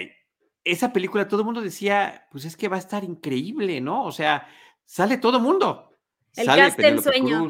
Esa 0.63 0.93
película 0.93 1.27
todo 1.27 1.41
el 1.41 1.47
mundo 1.47 1.61
decía, 1.61 2.29
pues 2.31 2.45
es 2.45 2.57
que 2.57 2.69
va 2.69 2.77
a 2.77 2.81
estar 2.81 3.03
increíble, 3.03 3.81
¿no? 3.81 4.05
O 4.05 4.13
sea, 4.13 4.47
sale 4.85 5.19
todo 5.19 5.39
el 5.39 5.43
mundo. 5.43 5.91
El 6.37 6.47
cast 6.47 6.79
en 6.79 7.03
sueño. 7.03 7.49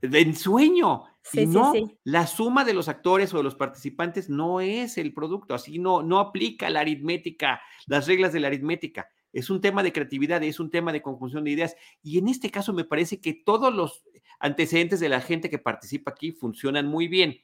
en 0.00 0.34
sueño. 0.34 1.04
Sí, 1.22 1.44
no, 1.44 1.72
sí, 1.72 1.98
la 2.04 2.26
suma 2.26 2.64
de 2.64 2.72
los 2.72 2.88
actores 2.88 3.34
o 3.34 3.38
de 3.38 3.42
los 3.42 3.56
participantes 3.56 4.28
no 4.30 4.60
es 4.60 4.96
el 4.96 5.12
producto, 5.12 5.54
así 5.54 5.80
no, 5.80 6.00
no 6.00 6.20
aplica 6.20 6.70
la 6.70 6.80
aritmética, 6.80 7.60
las 7.86 8.06
reglas 8.06 8.32
de 8.32 8.38
la 8.38 8.46
aritmética. 8.46 9.08
Es 9.36 9.50
un 9.50 9.60
tema 9.60 9.82
de 9.82 9.92
creatividad, 9.92 10.42
es 10.42 10.60
un 10.60 10.70
tema 10.70 10.92
de 10.92 11.02
conjunción 11.02 11.44
de 11.44 11.50
ideas. 11.50 11.76
Y 12.02 12.18
en 12.18 12.28
este 12.28 12.50
caso 12.50 12.72
me 12.72 12.84
parece 12.84 13.20
que 13.20 13.34
todos 13.34 13.74
los 13.74 14.04
antecedentes 14.40 14.98
de 14.98 15.10
la 15.10 15.20
gente 15.20 15.50
que 15.50 15.58
participa 15.58 16.12
aquí 16.12 16.32
funcionan 16.32 16.86
muy 16.86 17.06
bien. 17.06 17.38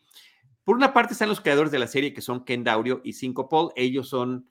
Por 0.64 0.76
una 0.76 0.94
parte 0.94 1.12
están 1.12 1.28
los 1.28 1.40
creadores 1.40 1.70
de 1.70 1.78
la 1.78 1.86
serie, 1.86 2.14
que 2.14 2.22
son 2.22 2.44
Ken 2.44 2.64
Daurio 2.64 3.02
y 3.04 3.12
Cinco 3.12 3.48
Paul. 3.48 3.72
Ellos 3.76 4.08
son, 4.08 4.48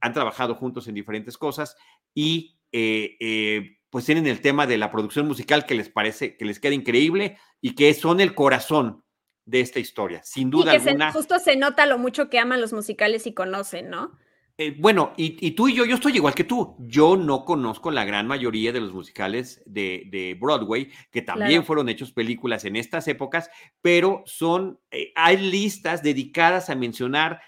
han 0.00 0.12
trabajado 0.12 0.54
juntos 0.54 0.86
en 0.86 0.94
diferentes 0.94 1.36
cosas 1.36 1.76
y 2.14 2.58
eh, 2.70 3.16
eh, 3.18 3.78
pues 3.90 4.04
tienen 4.04 4.26
el 4.26 4.40
tema 4.40 4.66
de 4.66 4.78
la 4.78 4.92
producción 4.92 5.26
musical 5.26 5.66
que 5.66 5.74
les 5.74 5.88
parece, 5.88 6.36
que 6.36 6.44
les 6.44 6.60
queda 6.60 6.74
increíble 6.74 7.38
y 7.60 7.74
que 7.74 7.92
son 7.94 8.20
el 8.20 8.34
corazón 8.34 9.02
de 9.46 9.60
esta 9.60 9.78
historia, 9.78 10.22
sin 10.24 10.50
duda 10.50 10.74
y 10.74 10.80
que 10.80 11.12
justo 11.12 11.38
se 11.38 11.56
nota 11.56 11.86
lo 11.86 11.98
mucho 11.98 12.30
que 12.30 12.38
aman 12.38 12.60
los 12.60 12.72
musicales 12.72 13.26
y 13.26 13.34
conocen, 13.34 13.90
¿no? 13.90 14.12
Eh, 14.56 14.76
bueno, 14.78 15.12
y, 15.16 15.50
tú 15.50 15.66
y 15.66 15.74
yo, 15.74 15.84
yo 15.84 15.96
estoy 15.96 16.14
igual 16.14 16.34
que 16.34 16.44
tú. 16.44 16.76
Yo 16.78 17.16
no 17.16 17.44
conozco 17.44 17.90
la 17.90 18.04
gran 18.04 18.28
mayoría 18.28 18.72
de 18.72 18.80
los 18.80 18.92
musicales 18.92 19.60
de, 19.66 20.36
Broadway, 20.40 20.90
que 21.10 21.22
también 21.22 21.64
fueron 21.64 21.88
hechos 21.88 22.12
películas 22.12 22.64
en 22.64 22.76
estas 22.76 23.08
épocas, 23.08 23.50
pero 23.82 24.22
son, 24.26 24.78
eh, 24.92 25.12
hay 25.16 25.38
listas 25.38 26.02
dedicadas 26.04 26.70
a 26.70 26.76
mencionar 26.76 27.40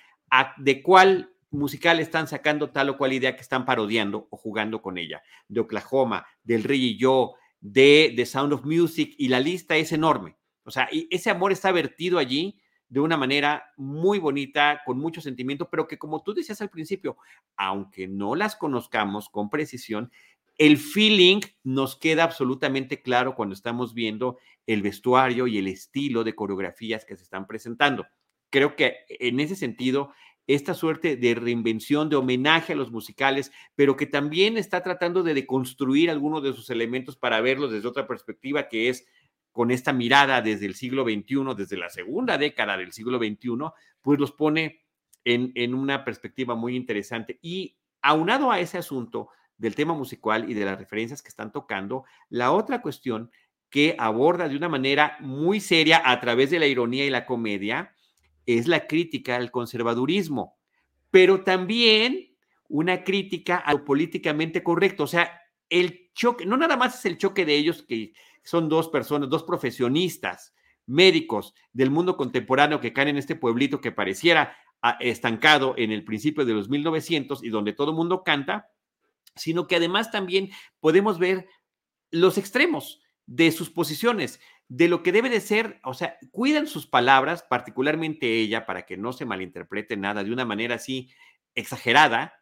de 0.56 0.82
cuál 0.82 1.32
musical 1.50 2.00
están 2.00 2.26
sacando 2.26 2.70
tal 2.70 2.90
o 2.90 2.98
cual 2.98 3.12
idea 3.12 3.36
que 3.36 3.42
están 3.42 3.64
parodiando 3.64 4.26
o 4.30 4.36
jugando 4.36 4.82
con 4.82 4.98
ella. 4.98 5.22
De 5.46 5.60
Oklahoma, 5.60 6.26
del 6.42 6.64
Rey 6.64 6.84
y 6.84 6.98
yo, 6.98 7.34
de 7.60 8.12
The 8.16 8.26
Sound 8.26 8.52
of 8.52 8.64
Music, 8.64 9.14
y 9.16 9.28
la 9.28 9.38
lista 9.38 9.76
es 9.76 9.92
enorme. 9.92 10.36
O 10.64 10.72
sea, 10.72 10.88
y 10.90 11.06
ese 11.12 11.30
amor 11.30 11.52
está 11.52 11.70
vertido 11.70 12.18
allí 12.18 12.60
de 12.88 13.00
una 13.00 13.16
manera 13.16 13.72
muy 13.76 14.18
bonita, 14.18 14.82
con 14.84 14.98
mucho 14.98 15.20
sentimiento, 15.20 15.68
pero 15.68 15.88
que 15.88 15.98
como 15.98 16.22
tú 16.22 16.34
decías 16.34 16.60
al 16.60 16.70
principio, 16.70 17.16
aunque 17.56 18.06
no 18.06 18.34
las 18.34 18.56
conozcamos 18.56 19.28
con 19.28 19.50
precisión, 19.50 20.10
el 20.58 20.78
feeling 20.78 21.40
nos 21.64 21.96
queda 21.96 22.24
absolutamente 22.24 23.02
claro 23.02 23.34
cuando 23.34 23.54
estamos 23.54 23.92
viendo 23.92 24.38
el 24.66 24.82
vestuario 24.82 25.46
y 25.46 25.58
el 25.58 25.68
estilo 25.68 26.24
de 26.24 26.34
coreografías 26.34 27.04
que 27.04 27.16
se 27.16 27.24
están 27.24 27.46
presentando. 27.46 28.06
Creo 28.50 28.74
que 28.74 28.96
en 29.08 29.40
ese 29.40 29.54
sentido, 29.54 30.12
esta 30.46 30.72
suerte 30.72 31.16
de 31.16 31.34
reinvención, 31.34 32.08
de 32.08 32.16
homenaje 32.16 32.72
a 32.72 32.76
los 32.76 32.90
musicales, 32.90 33.52
pero 33.74 33.96
que 33.96 34.06
también 34.06 34.56
está 34.56 34.82
tratando 34.82 35.22
de 35.22 35.34
deconstruir 35.34 36.08
algunos 36.10 36.42
de 36.42 36.52
sus 36.52 36.70
elementos 36.70 37.16
para 37.16 37.40
verlos 37.40 37.72
desde 37.72 37.88
otra 37.88 38.06
perspectiva, 38.06 38.68
que 38.68 38.88
es 38.88 39.06
con 39.56 39.70
esta 39.70 39.94
mirada 39.94 40.42
desde 40.42 40.66
el 40.66 40.74
siglo 40.74 41.02
XXI, 41.02 41.54
desde 41.56 41.78
la 41.78 41.88
segunda 41.88 42.36
década 42.36 42.76
del 42.76 42.92
siglo 42.92 43.16
XXI, 43.16 43.72
pues 44.02 44.20
los 44.20 44.32
pone 44.32 44.84
en, 45.24 45.50
en 45.54 45.72
una 45.72 46.04
perspectiva 46.04 46.54
muy 46.54 46.76
interesante. 46.76 47.38
Y 47.40 47.78
aunado 48.02 48.52
a 48.52 48.60
ese 48.60 48.76
asunto 48.76 49.30
del 49.56 49.74
tema 49.74 49.94
musical 49.94 50.50
y 50.50 50.52
de 50.52 50.66
las 50.66 50.78
referencias 50.78 51.22
que 51.22 51.30
están 51.30 51.52
tocando, 51.52 52.04
la 52.28 52.52
otra 52.52 52.82
cuestión 52.82 53.30
que 53.70 53.96
aborda 53.98 54.46
de 54.46 54.58
una 54.58 54.68
manera 54.68 55.16
muy 55.20 55.60
seria 55.60 56.02
a 56.04 56.20
través 56.20 56.50
de 56.50 56.58
la 56.58 56.66
ironía 56.66 57.06
y 57.06 57.10
la 57.10 57.24
comedia 57.24 57.94
es 58.44 58.68
la 58.68 58.86
crítica 58.86 59.36
al 59.36 59.50
conservadurismo, 59.50 60.58
pero 61.10 61.44
también 61.44 62.36
una 62.68 63.04
crítica 63.04 63.56
a 63.56 63.72
lo 63.72 63.86
políticamente 63.86 64.62
correcto. 64.62 65.04
O 65.04 65.06
sea, 65.06 65.40
el 65.70 66.10
choque, 66.12 66.44
no 66.44 66.58
nada 66.58 66.76
más 66.76 66.98
es 66.98 67.06
el 67.06 67.16
choque 67.16 67.46
de 67.46 67.56
ellos, 67.56 67.82
que 67.84 68.12
son 68.46 68.68
dos 68.68 68.88
personas, 68.88 69.28
dos 69.28 69.42
profesionistas, 69.42 70.54
médicos 70.86 71.52
del 71.72 71.90
mundo 71.90 72.16
contemporáneo 72.16 72.80
que 72.80 72.92
caen 72.92 73.08
en 73.08 73.16
este 73.16 73.34
pueblito 73.34 73.80
que 73.80 73.90
pareciera 73.90 74.56
ah, 74.82 74.96
estancado 75.00 75.74
en 75.76 75.90
el 75.90 76.04
principio 76.04 76.44
de 76.44 76.54
los 76.54 76.68
1900 76.68 77.42
y 77.42 77.48
donde 77.48 77.72
todo 77.72 77.92
mundo 77.92 78.22
canta, 78.22 78.70
sino 79.34 79.66
que 79.66 79.74
además 79.74 80.12
también 80.12 80.50
podemos 80.78 81.18
ver 81.18 81.48
los 82.12 82.38
extremos 82.38 83.00
de 83.26 83.50
sus 83.50 83.68
posiciones, 83.68 84.40
de 84.68 84.86
lo 84.86 85.02
que 85.02 85.10
debe 85.10 85.28
de 85.28 85.40
ser, 85.40 85.80
o 85.82 85.92
sea, 85.92 86.16
cuidan 86.30 86.68
sus 86.68 86.86
palabras, 86.86 87.42
particularmente 87.42 88.38
ella, 88.38 88.64
para 88.64 88.86
que 88.86 88.96
no 88.96 89.12
se 89.12 89.24
malinterprete 89.24 89.96
nada 89.96 90.22
de 90.22 90.32
una 90.32 90.44
manera 90.44 90.76
así 90.76 91.10
exagerada, 91.56 92.34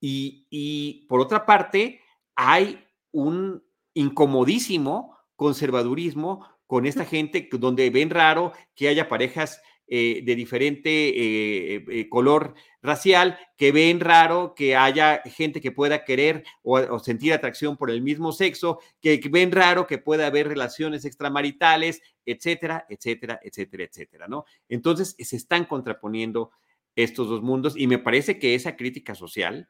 y, 0.00 0.48
y 0.50 1.06
por 1.06 1.20
otra 1.20 1.46
parte, 1.46 2.00
hay 2.34 2.84
un 3.12 3.64
incomodísimo 3.94 5.13
conservadurismo 5.36 6.46
con 6.66 6.86
esta 6.86 7.04
gente 7.04 7.48
donde 7.52 7.90
ven 7.90 8.10
raro 8.10 8.52
que 8.74 8.88
haya 8.88 9.08
parejas 9.08 9.60
eh, 9.86 10.22
de 10.24 10.34
diferente 10.34 10.88
eh, 10.90 11.84
eh, 11.88 12.08
color 12.08 12.54
racial, 12.80 13.38
que 13.58 13.70
ven 13.70 14.00
raro 14.00 14.54
que 14.56 14.76
haya 14.76 15.20
gente 15.26 15.60
que 15.60 15.72
pueda 15.72 16.04
querer 16.04 16.42
o, 16.62 16.98
sentir 16.98 17.34
atracción 17.34 17.76
por 17.76 17.90
el 17.90 18.00
mismo 18.00 18.32
sexo, 18.32 18.78
que, 19.02 19.20
ven 19.30 19.52
raro 19.52 19.86
que 19.86 19.98
pueda 19.98 20.26
haber 20.26 20.48
relaciones 20.48 21.04
extramaritales, 21.04 22.00
etcétera, 22.24 22.86
etcétera, 22.88 23.38
etcétera, 23.42 23.84
etcétera, 23.84 24.26
¿no? 24.26 24.46
Entonces 24.70 25.16
se 25.18 25.36
están 25.36 25.66
contraponiendo 25.66 26.50
estos 26.96 27.28
dos 27.28 27.42
mundos 27.42 27.74
y 27.76 27.86
me 27.86 27.98
parece 27.98 28.38
que 28.38 28.54
esa 28.54 28.76
crítica 28.76 29.14
social 29.14 29.68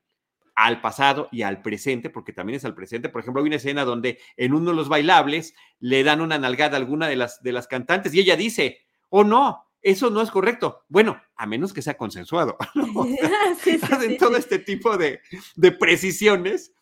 al 0.54 0.80
pasado 0.80 1.28
y 1.32 1.42
al 1.42 1.62
presente, 1.62 2.10
porque 2.10 2.32
también 2.32 2.56
es 2.56 2.64
al 2.64 2.74
presente. 2.74 3.08
Por 3.08 3.20
ejemplo, 3.20 3.42
hay 3.42 3.48
una 3.48 3.56
escena 3.56 3.84
donde 3.84 4.18
en 4.36 4.54
uno 4.54 4.70
de 4.70 4.76
los 4.76 4.88
bailables 4.88 5.54
le 5.80 6.04
dan 6.04 6.20
una 6.20 6.38
nalgada 6.38 6.76
a 6.76 6.80
alguna 6.80 7.08
de 7.08 7.16
las, 7.16 7.42
de 7.42 7.52
las 7.52 7.66
cantantes 7.66 8.14
y 8.14 8.20
ella 8.20 8.36
dice, 8.36 8.78
oh 9.08 9.24
no, 9.24 9.64
eso 9.82 10.10
no 10.10 10.22
es 10.22 10.30
correcto. 10.30 10.84
Bueno, 10.88 11.20
a 11.36 11.46
menos 11.46 11.72
que 11.72 11.82
sea 11.82 11.96
consensuado. 11.96 12.56
hacen 13.90 14.16
todo 14.16 14.36
este 14.36 14.58
tipo 14.58 14.96
de, 14.96 15.20
precisiones. 15.78 16.72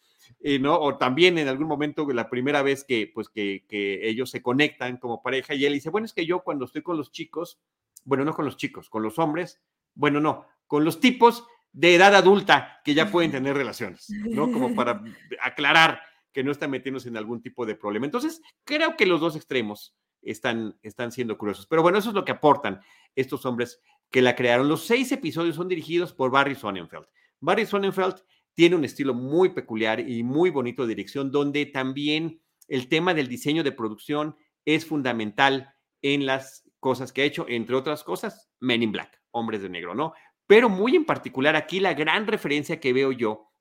Eh, 0.44 0.58
¿no? 0.58 0.76
O 0.76 0.98
también 0.98 1.38
en 1.38 1.46
algún 1.46 1.68
momento, 1.68 2.04
la 2.12 2.28
primera 2.28 2.62
vez 2.62 2.82
que, 2.82 3.10
pues, 3.14 3.28
que, 3.28 3.64
que, 3.68 4.08
ellos 4.08 4.28
se 4.28 4.42
conectan 4.42 4.96
como 4.96 5.22
pareja 5.22 5.54
y 5.54 5.64
él 5.64 5.72
dice, 5.74 5.88
bueno, 5.88 6.04
es 6.04 6.12
que 6.12 6.26
yo 6.26 6.40
cuando 6.40 6.64
estoy 6.64 6.82
con 6.82 6.96
los 6.96 7.12
chicos, 7.12 7.60
bueno, 8.04 8.24
no 8.24 8.34
con 8.34 8.44
los 8.44 8.56
chicos, 8.56 8.90
con 8.90 9.04
los 9.04 9.20
hombres, 9.20 9.60
bueno, 9.94 10.20
no, 10.20 10.46
con 10.66 10.84
los 10.84 11.00
tipos 11.00 11.46
de 11.72 11.94
edad 11.94 12.14
adulta 12.14 12.80
que 12.84 12.94
ya 12.94 13.10
pueden 13.10 13.30
tener 13.30 13.56
relaciones, 13.56 14.08
¿no? 14.10 14.50
Como 14.50 14.74
para 14.76 15.02
aclarar 15.40 16.02
que 16.32 16.44
no 16.44 16.50
están 16.50 16.70
metiéndose 16.70 17.08
en 17.08 17.16
algún 17.16 17.42
tipo 17.42 17.66
de 17.66 17.74
problema. 17.74 18.06
Entonces, 18.06 18.40
creo 18.64 18.96
que 18.96 19.06
los 19.06 19.20
dos 19.20 19.36
extremos 19.36 19.94
están, 20.22 20.78
están 20.82 21.12
siendo 21.12 21.36
curiosos. 21.36 21.66
Pero 21.66 21.82
bueno, 21.82 21.98
eso 21.98 22.10
es 22.10 22.14
lo 22.14 22.24
que 22.24 22.32
aportan 22.32 22.80
estos 23.14 23.44
hombres 23.44 23.80
que 24.10 24.22
la 24.22 24.34
crearon. 24.34 24.68
Los 24.68 24.86
seis 24.86 25.12
episodios 25.12 25.56
son 25.56 25.68
dirigidos 25.68 26.12
por 26.12 26.30
Barry 26.30 26.54
Sonnenfeld. 26.54 27.06
Barry 27.40 27.66
Sonnenfeld 27.66 28.22
tiene 28.54 28.76
un 28.76 28.84
estilo 28.84 29.14
muy 29.14 29.50
peculiar 29.50 30.00
y 30.00 30.22
muy 30.22 30.50
bonito 30.50 30.82
de 30.82 30.88
dirección, 30.88 31.30
donde 31.30 31.66
también 31.66 32.40
el 32.68 32.88
tema 32.88 33.14
del 33.14 33.28
diseño 33.28 33.62
de 33.62 33.72
producción 33.72 34.36
es 34.64 34.86
fundamental 34.86 35.74
en 36.02 36.26
las 36.26 36.70
cosas 36.78 37.12
que 37.12 37.22
ha 37.22 37.24
hecho, 37.24 37.46
entre 37.48 37.76
otras 37.76 38.04
cosas, 38.04 38.50
Men 38.60 38.82
in 38.82 38.92
Black, 38.92 39.20
Hombres 39.30 39.62
de 39.62 39.68
Negro, 39.68 39.94
¿no? 39.94 40.14
Pero 40.46 40.68
muy 40.68 40.96
en 40.96 41.04
particular 41.04 41.56
aquí 41.56 41.80
la 41.80 41.94
gran 41.94 42.26
referencia 42.26 42.80
que 42.80 42.92
veo 42.92 43.12
yo 43.12 43.52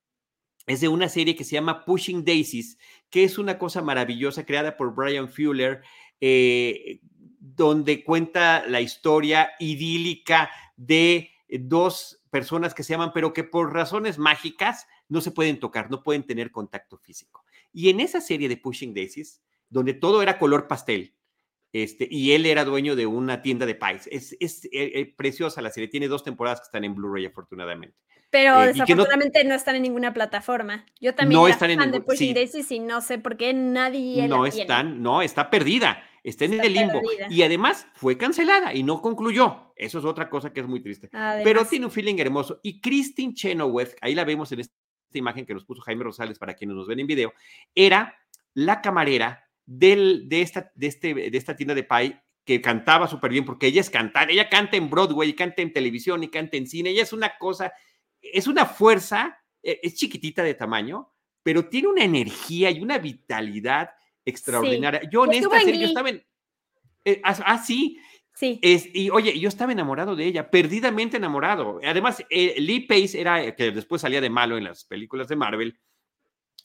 es 0.67 0.81
de 0.81 0.87
una 0.87 1.09
serie 1.09 1.35
que 1.35 1.43
se 1.43 1.55
llama 1.55 1.85
Pushing 1.85 2.23
Daisies, 2.23 2.77
que 3.09 3.23
es 3.23 3.37
una 3.37 3.57
cosa 3.57 3.81
maravillosa 3.81 4.45
creada 4.45 4.77
por 4.77 4.93
Brian 4.93 5.29
Fuller, 5.29 5.81
eh, 6.19 6.99
donde 7.39 8.03
cuenta 8.03 8.65
la 8.67 8.81
historia 8.81 9.51
idílica 9.59 10.51
de 10.75 11.31
dos 11.49 12.21
personas 12.29 12.73
que 12.73 12.83
se 12.83 12.93
aman, 12.93 13.11
pero 13.13 13.33
que 13.33 13.43
por 13.43 13.73
razones 13.73 14.17
mágicas 14.17 14.87
no 15.09 15.21
se 15.21 15.31
pueden 15.31 15.59
tocar, 15.59 15.91
no 15.91 16.03
pueden 16.03 16.23
tener 16.23 16.51
contacto 16.51 16.97
físico. 16.97 17.43
Y 17.73 17.89
en 17.89 17.99
esa 17.99 18.21
serie 18.21 18.47
de 18.47 18.57
Pushing 18.57 18.93
Daisies, 18.93 19.41
donde 19.69 19.93
todo 19.93 20.21
era 20.21 20.37
color 20.37 20.67
pastel, 20.67 21.15
este, 21.73 22.07
y 22.09 22.33
él 22.33 22.45
era 22.45 22.65
dueño 22.65 22.95
de 22.95 23.05
una 23.05 23.41
tienda 23.41 23.65
de 23.65 23.75
pies. 23.75 24.07
Es, 24.11 24.35
es, 24.39 24.65
eh, 24.65 24.69
eh, 24.73 25.13
preciosa 25.15 25.61
la 25.61 25.69
serie, 25.69 25.87
tiene 25.87 26.07
dos 26.07 26.23
temporadas 26.23 26.59
que 26.59 26.65
están 26.65 26.83
en 26.83 26.95
Blu-ray, 26.95 27.25
afortunadamente. 27.25 27.95
Pero 28.29 28.63
eh, 28.63 28.67
desafortunadamente 28.67 29.43
no, 29.43 29.55
están 29.55 29.75
en 29.75 29.83
ninguna 29.83 30.13
plataforma. 30.13 30.85
Yo 30.99 31.13
también 31.15 31.39
no 31.39 31.47
están 31.47 31.69
fan 31.69 31.81
en 31.81 31.91
de 31.91 32.01
Pushing 32.01 32.33
Daisies 32.33 32.71
y 32.71 32.79
no 32.79 33.01
sé 33.01 33.19
por 33.19 33.37
qué 33.37 33.53
nadie 33.53 34.27
No 34.27 34.45
están, 34.45 35.01
no, 35.01 35.21
está 35.21 35.49
perdida, 35.49 36.01
está 36.23 36.45
en 36.45 36.61
el 36.61 36.73
limbo. 36.73 37.01
Y 37.29 37.41
además 37.43 37.87
fue 37.93 38.17
cancelada 38.17 38.73
y 38.73 38.83
no 38.83 39.01
concluyó. 39.01 39.73
Eso 39.75 39.99
es 39.99 40.05
otra 40.05 40.29
cosa 40.29 40.53
que 40.53 40.61
es 40.61 40.67
muy 40.67 40.81
triste. 40.81 41.09
Pero 41.43 41.65
tiene 41.65 41.85
un 41.85 41.91
feeling 41.91 42.15
hermoso. 42.19 42.59
Y 42.63 42.79
Christine 42.79 43.33
Chenoweth, 43.33 43.95
ahí 44.01 44.15
la 44.15 44.23
vemos 44.23 44.51
en 44.53 44.61
esta 44.61 44.73
imagen 45.13 45.45
que 45.45 45.53
nos 45.53 45.65
puso 45.65 45.81
Jaime 45.81 46.03
Rosales 46.03 46.39
para 46.39 46.53
quienes 46.53 46.75
nos 46.75 46.87
ven 46.87 46.99
en 46.99 47.07
video, 47.07 47.33
era 47.75 48.15
la 48.53 48.81
camarera 48.81 49.50
de, 49.65 50.25
esta, 50.41 50.71
de, 50.75 50.87
este, 50.87 51.13
de 51.13 51.37
esta 51.37 51.55
tienda 51.55 51.73
de 51.73 51.83
pie 51.83 52.21
que 52.45 52.61
cantaba 52.61 53.07
súper 53.07 53.31
bien, 53.31 53.45
porque 53.45 53.67
ella 53.67 53.81
es 53.81 53.89
cantar, 53.89 54.31
ella 54.31 54.49
canta 54.49 54.77
en 54.77 54.89
Broadway, 54.89 55.33
canta 55.33 55.61
en 55.61 55.73
televisión 55.73 56.23
y 56.23 56.29
canta 56.29 56.57
en 56.57 56.67
cine, 56.67 56.89
ella 56.89 57.03
es 57.03 57.13
una 57.13 57.37
cosa, 57.37 57.71
es 58.21 58.47
una 58.47 58.65
fuerza, 58.65 59.37
e, 59.61 59.79
es 59.83 59.95
chiquitita 59.95 60.43
de 60.43 60.55
tamaño, 60.55 61.13
pero 61.43 61.67
tiene 61.67 61.87
una 61.87 62.03
energía 62.03 62.71
y 62.71 62.81
una 62.81 62.97
vitalidad 62.97 63.91
extraordinaria. 64.25 65.01
Yo 65.09 65.25
en 65.25 65.33
esta 65.33 65.59
serie, 65.59 65.81
yo 65.81 65.87
estaba 65.87 66.09
en... 66.09 66.23
Eh, 67.05 67.21
ah, 67.23 67.37
ah, 67.45 67.57
sí. 67.57 67.99
Sí. 68.33 68.59
Es, 68.61 68.89
y 68.93 69.09
oye, 69.09 69.37
yo 69.39 69.49
estaba 69.49 69.71
enamorado 69.71 70.15
de 70.15 70.25
ella, 70.25 70.49
perdidamente 70.49 71.17
enamorado. 71.17 71.79
Además, 71.83 72.23
eh, 72.29 72.55
Lee 72.59 72.81
Pace 72.81 73.19
era, 73.19 73.55
que 73.55 73.71
después 73.71 74.01
salía 74.01 74.21
de 74.21 74.29
malo 74.29 74.57
en 74.57 74.63
las 74.63 74.85
películas 74.85 75.27
de 75.27 75.35
Marvel, 75.35 75.79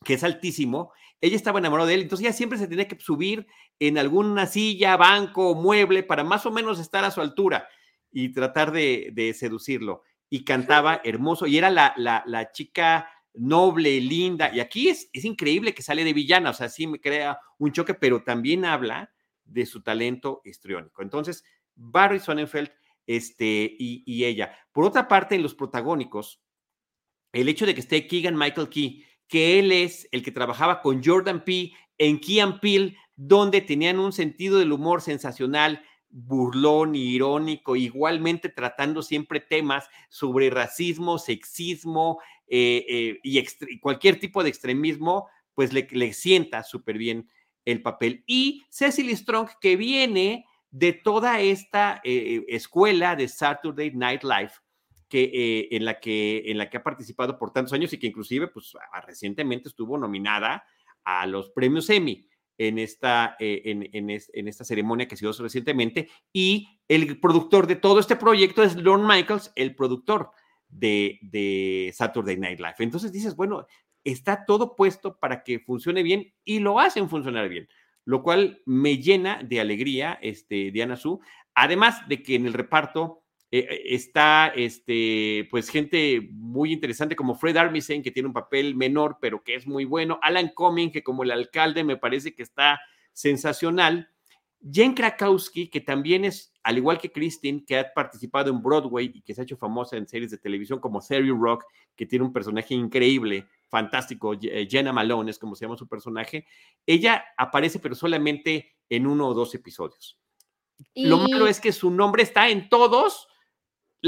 que 0.07 0.15
es 0.15 0.23
altísimo, 0.23 0.93
ella 1.21 1.35
estaba 1.35 1.59
enamorada 1.59 1.89
de 1.89 1.95
él, 1.95 2.03
entonces 2.03 2.25
ella 2.25 2.37
siempre 2.37 2.59
se 2.59 2.69
tenía 2.69 2.87
que 2.87 2.99
subir 3.01 3.47
en 3.81 3.99
alguna 3.99 4.47
silla, 4.47 4.97
banco, 4.97 5.57
mueble, 5.57 6.05
para 6.05 6.23
más 6.23 6.47
o 6.47 6.53
menos 6.53 6.79
estar 6.79 7.05
a 7.05 7.11
su 7.11 7.21
altura 7.21 7.69
y 8.13 8.29
tratar 8.29 8.71
de, 8.71 9.35
seducirlo. 9.37 10.03
Y 10.31 10.45
cantaba 10.45 11.01
hermoso, 11.03 11.49
y 11.49 11.59
era 11.59 11.71
la, 11.71 12.51
chica 12.53 13.11
noble, 13.35 14.01
linda, 14.01 14.55
y 14.55 14.61
aquí 14.61 14.89
es, 14.89 15.11
es 15.13 15.25
increíble 15.25 15.75
que 15.75 15.83
sale 15.83 16.05
de 16.05 16.13
villana, 16.13 16.51
o 16.51 16.55
sea, 16.55 16.69
sí 16.69 16.87
me 16.87 17.01
crea 17.01 17.41
un 17.59 17.73
choque, 17.73 17.95
pero 17.95 18.23
también 18.23 18.65
habla 18.65 19.13
de 19.45 19.67
su 19.67 19.83
talento 19.83 20.41
histriónico. 20.45 21.03
Entonces, 21.03 21.45
Barry 21.75 22.21
Sonnenfeld 22.21 22.71
este, 23.09 23.77
y, 23.77 24.05
y, 24.07 24.25
ella. 24.25 24.57
Por 24.71 24.85
otra 24.85 25.09
parte, 25.09 25.35
en 25.35 25.43
los 25.43 25.55
protagónicos, 25.55 26.41
el 27.33 27.49
hecho 27.49 27.67
de 27.67 27.75
que 27.75 27.81
esté 27.81 28.07
Keegan 28.07 28.37
Michael 28.37 28.69
Key, 28.69 29.05
que 29.29 29.59
él 29.59 29.73
es 29.73 30.09
el 30.13 30.23
que 30.23 30.33
trabajaba 30.33 30.81
con 30.81 31.03
Jordan 31.03 31.45
P. 31.45 31.73
en 31.99 32.21
Key 32.21 32.41
and 32.41 32.61
Peele, 32.61 32.97
donde 33.17 33.61
tenían 33.61 33.99
un 33.99 34.13
sentido 34.13 34.59
del 34.59 34.73
humor 34.73 35.01
sensacional, 35.01 35.83
burlón, 36.09 36.95
irónico, 36.95 37.77
igualmente 37.77 38.49
tratando 38.49 39.03
siempre 39.03 39.41
temas 39.41 39.89
sobre 40.09 40.51
racismo, 40.51 41.19
sexismo 41.19 42.21
eh, 42.47 42.85
eh, 42.89 43.21
y, 43.23 43.79
cualquier 43.81 44.19
tipo 44.19 44.43
de 44.43 44.49
extremismo, 44.49 45.29
pues 45.55 45.73
le, 45.73 46.13
sienta 46.13 46.63
súper 46.63 46.99
bien 46.99 47.29
el 47.65 47.83
papel. 47.83 48.23
Y 48.27 48.65
Cecily 48.71 49.17
Strong, 49.17 49.51
que 49.61 49.77
viene 49.77 50.45
de 50.71 50.93
toda 50.93 51.41
esta 51.41 52.01
eh, 52.05 52.45
escuela 52.49 53.17
de 53.17 53.29
Saturday 53.29 53.91
Night 53.93 54.23
Live, 54.23 54.53
que, 55.09 55.25
eh, 55.25 55.69
en, 55.71 55.85
la 55.85 56.01
que, 56.01 56.43
en 56.47 56.59
la 56.59 56.69
que 56.69 56.79
ha 56.79 56.83
participado 56.83 57.39
por 57.39 57.53
tantos 57.53 57.73
años 57.73 57.93
y 57.93 57.99
que 57.99 58.07
inclusive 58.07 58.49
pues, 58.49 58.73
recientemente 59.07 59.69
estuvo 59.69 59.97
nominada 59.99 60.65
a 61.05 61.27
los 61.27 61.51
premios 61.51 61.89
Emmy 61.91 62.29
en 62.59 62.79
esta, 62.79 63.37
eh, 63.39 63.63
en, 63.65 63.89
en, 63.93 64.49
esta 64.49 64.65
ceremonia 64.65 65.07
que 65.07 65.17
se 65.17 65.25
dio 65.25 65.33
recientemente. 65.33 66.09
Y 66.33 66.81
el 66.89 67.21
productor 67.21 67.67
de 67.67 67.77
todo 67.77 68.01
este 68.01 68.17
proyecto 68.17 68.63
es 68.63 68.77
Lorne 68.77 69.07
Michaels, 69.07 69.53
el 69.57 69.75
productor 69.75 70.31
de, 70.69 71.19
de 71.23 71.93
Saturday 71.95 72.37
Night 72.37 72.59
Live. 72.59 72.77
Entonces 72.79 73.13
dices, 73.13 73.37
bueno, 73.37 73.67
está 74.05 74.45
todo 74.47 74.77
puesto 74.77 75.19
para 75.19 75.43
que 75.43 75.59
funcione 75.59 76.03
bien 76.03 76.33
y 76.45 76.61
lo 76.61 76.79
hacen 76.79 77.09
funcionar 77.09 77.49
bien, 77.49 77.69
lo 78.05 78.23
cual 78.23 78.63
me 78.65 78.99
llena 78.99 79.43
de 79.43 79.61
alegría, 79.61 80.19
este, 80.23 80.71
Diana 80.71 80.97
Su, 80.97 81.21
además 81.55 82.09
de 82.09 82.23
que 82.23 82.37
en 82.37 82.47
el 82.47 82.53
reparto 82.55 83.25
eh, 83.51 83.59
eh, 83.59 83.83
está 83.95 84.49
este, 84.49 85.47
pues 85.51 85.69
gente 85.69 86.29
muy 86.33 86.73
interesante 86.73 87.15
como 87.15 87.37
Fred 87.37 87.57
Armisen, 87.57 88.03
que 88.03 88.11
tiene 88.11 88.27
un 88.27 88.33
papel 88.33 88.75
menor, 88.75 89.19
pero 89.21 89.43
que 89.43 89.55
es 89.55 89.67
muy 89.67 89.85
bueno. 89.85 90.19
Alan 90.23 90.51
Cumming, 90.55 90.91
que 90.91 91.05
como 91.05 91.23
el 91.23 91.31
alcalde 91.31 91.85
me 91.85 91.97
parece 91.97 92.35
que 92.35 92.43
está 92.43 92.81
sensacional. 93.13 94.11
Jen 94.69 94.95
Krakowski, 94.95 95.69
que 95.69 95.81
también 95.81 96.25
es, 96.25 96.53
al 96.65 96.79
igual 96.79 96.99
que 96.99 97.13
Christine, 97.13 97.65
que 97.65 97.79
ha 97.79 97.93
participado 97.95 98.51
en 98.51 98.63
Broadway 98.63 99.13
y 99.15 99.23
que 99.23 99.33
se 99.33 99.41
ha 99.41 99.45
hecho 99.45 99.57
famosa 99.57 99.97
en 99.97 100.09
series 100.09 100.33
de 100.33 100.39
televisión 100.39 100.81
como 100.81 101.01
Theory 101.01 101.31
Rock, 101.31 101.65
que 101.95 102.07
tiene 102.07 102.25
un 102.25 102.33
personaje 102.33 102.75
increíble, 102.75 103.47
fantástico, 103.69 104.35
eh, 104.35 104.67
Jenna 104.69 104.93
Malone 104.93 105.31
es 105.31 105.39
como 105.39 105.55
se 105.55 105.65
llama 105.65 105.77
su 105.77 105.87
personaje, 105.87 106.47
ella 106.85 107.25
aparece 107.37 107.79
pero 107.79 107.95
solamente 107.95 108.75
en 108.89 109.07
uno 109.07 109.29
o 109.29 109.35
dos 109.35 109.55
episodios. 109.55 110.19
Lo 110.95 111.19
malo 111.19 111.47
es 111.47 111.61
que 111.61 111.73
su 111.73 111.91
nombre 111.91 112.23
está 112.23 112.49
en 112.49 112.69
todos 112.69 113.29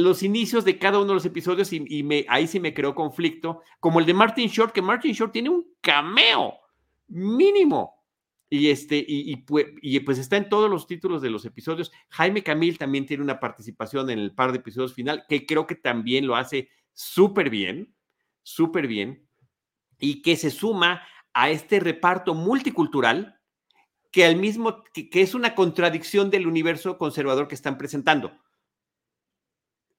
los 0.03 0.23
inicios 0.23 0.65
de 0.65 0.79
cada 0.79 0.99
uno 0.99 1.09
de 1.09 1.15
los 1.15 1.25
episodios 1.25 1.73
y, 1.73 2.03
me, 2.03 2.25
ahí 2.29 2.47
sí 2.47 2.61
me 2.61 2.75
creó 2.75 2.95
conflicto, 2.95 3.63
como 3.81 4.01
el 4.01 4.07
de 4.07 4.15
Martin 4.15 4.49
Short, 4.49 4.73
que 4.73 4.83
Martin 4.83 5.13
Short 5.13 5.33
tiene 5.33 5.51
un 5.51 5.67
cameo 5.81 6.55
mínimo. 7.09 7.95
Y, 8.51 8.71
este, 8.71 9.05
y, 9.07 9.37
pues, 9.37 10.19
está 10.19 10.37
en 10.37 10.49
todos 10.49 10.71
los 10.71 10.87
títulos 10.87 11.21
de 11.21 11.31
los 11.31 11.45
episodios. 11.45 11.93
Jaime 12.11 12.43
Camil 12.43 12.79
también 12.79 13.05
tiene 13.05 13.23
una 13.23 13.41
participación 13.41 14.09
en 14.11 14.19
el 14.19 14.35
par 14.35 14.53
de 14.53 14.59
episodios 14.59 14.95
final, 14.95 15.25
que 15.29 15.45
creo 15.45 15.67
que 15.67 15.75
también 15.75 16.27
lo 16.27 16.35
hace 16.35 16.71
súper 16.95 17.51
bien, 17.51 17.95
súper 18.43 18.87
bien, 18.87 19.29
y 19.99 20.23
que 20.23 20.37
se 20.37 20.51
suma 20.51 21.03
a 21.35 21.51
este 21.51 21.79
reparto 21.81 22.35
multicultural 22.35 23.39
que 24.11 24.25
al 24.25 24.37
mismo, 24.37 24.83
que, 24.93 25.09
es 25.13 25.35
una 25.35 25.55
contradicción 25.55 26.31
del 26.31 26.47
universo 26.47 26.97
conservador 26.99 27.49
que 27.49 27.55
están 27.55 27.77
presentando. 27.77 28.33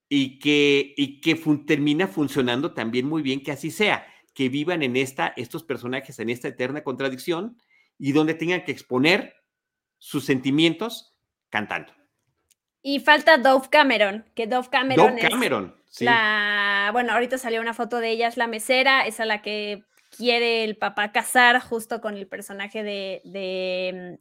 Y 0.09 0.39
que, 0.39 0.93
y 0.97 1.21
que 1.21 1.35
termina 1.67 2.07
funcionando 2.07 2.73
también 2.73 3.07
muy 3.07 3.21
bien 3.21 3.43
que 3.43 3.51
así 3.51 3.69
sea, 3.69 4.07
que 4.33 4.49
vivan 4.49 4.81
en 4.81 4.95
esta, 4.95 5.33
estos 5.37 5.63
personajes 5.63 6.17
en 6.19 6.29
esta 6.29 6.47
eterna 6.47 6.83
contradicción 6.83 7.57
y 7.99 8.11
donde 8.11 8.33
tengan 8.33 8.63
que 8.63 8.71
exponer 8.71 9.35
sus 9.99 10.25
sentimientos 10.25 11.13
cantando. 11.49 11.93
Y 12.81 13.01
falta 13.01 13.37
Dove 13.37 13.67
Cameron, 13.69 14.25
que 14.35 14.47
Dove 14.47 14.69
Cameron 14.69 15.15
Dove 15.15 15.29
Cameron, 15.29 15.75
sí. 15.89 16.05
la, 16.05 16.89
bueno, 16.93 17.11
ahorita 17.11 17.37
salió 17.37 17.59
una 17.59 17.73
foto 17.73 17.99
de 17.99 18.11
ella, 18.11 18.27
es 18.27 18.37
la 18.37 18.47
mesera, 18.47 19.05
es 19.05 19.19
a 19.19 19.25
la 19.25 19.41
que 19.41 19.83
quiere 20.15 20.63
el 20.63 20.77
papá 20.77 21.11
casar 21.11 21.59
justo 21.61 22.01
con 22.01 22.15
el 22.15 22.27
personaje 22.27 22.83
de, 22.83 24.19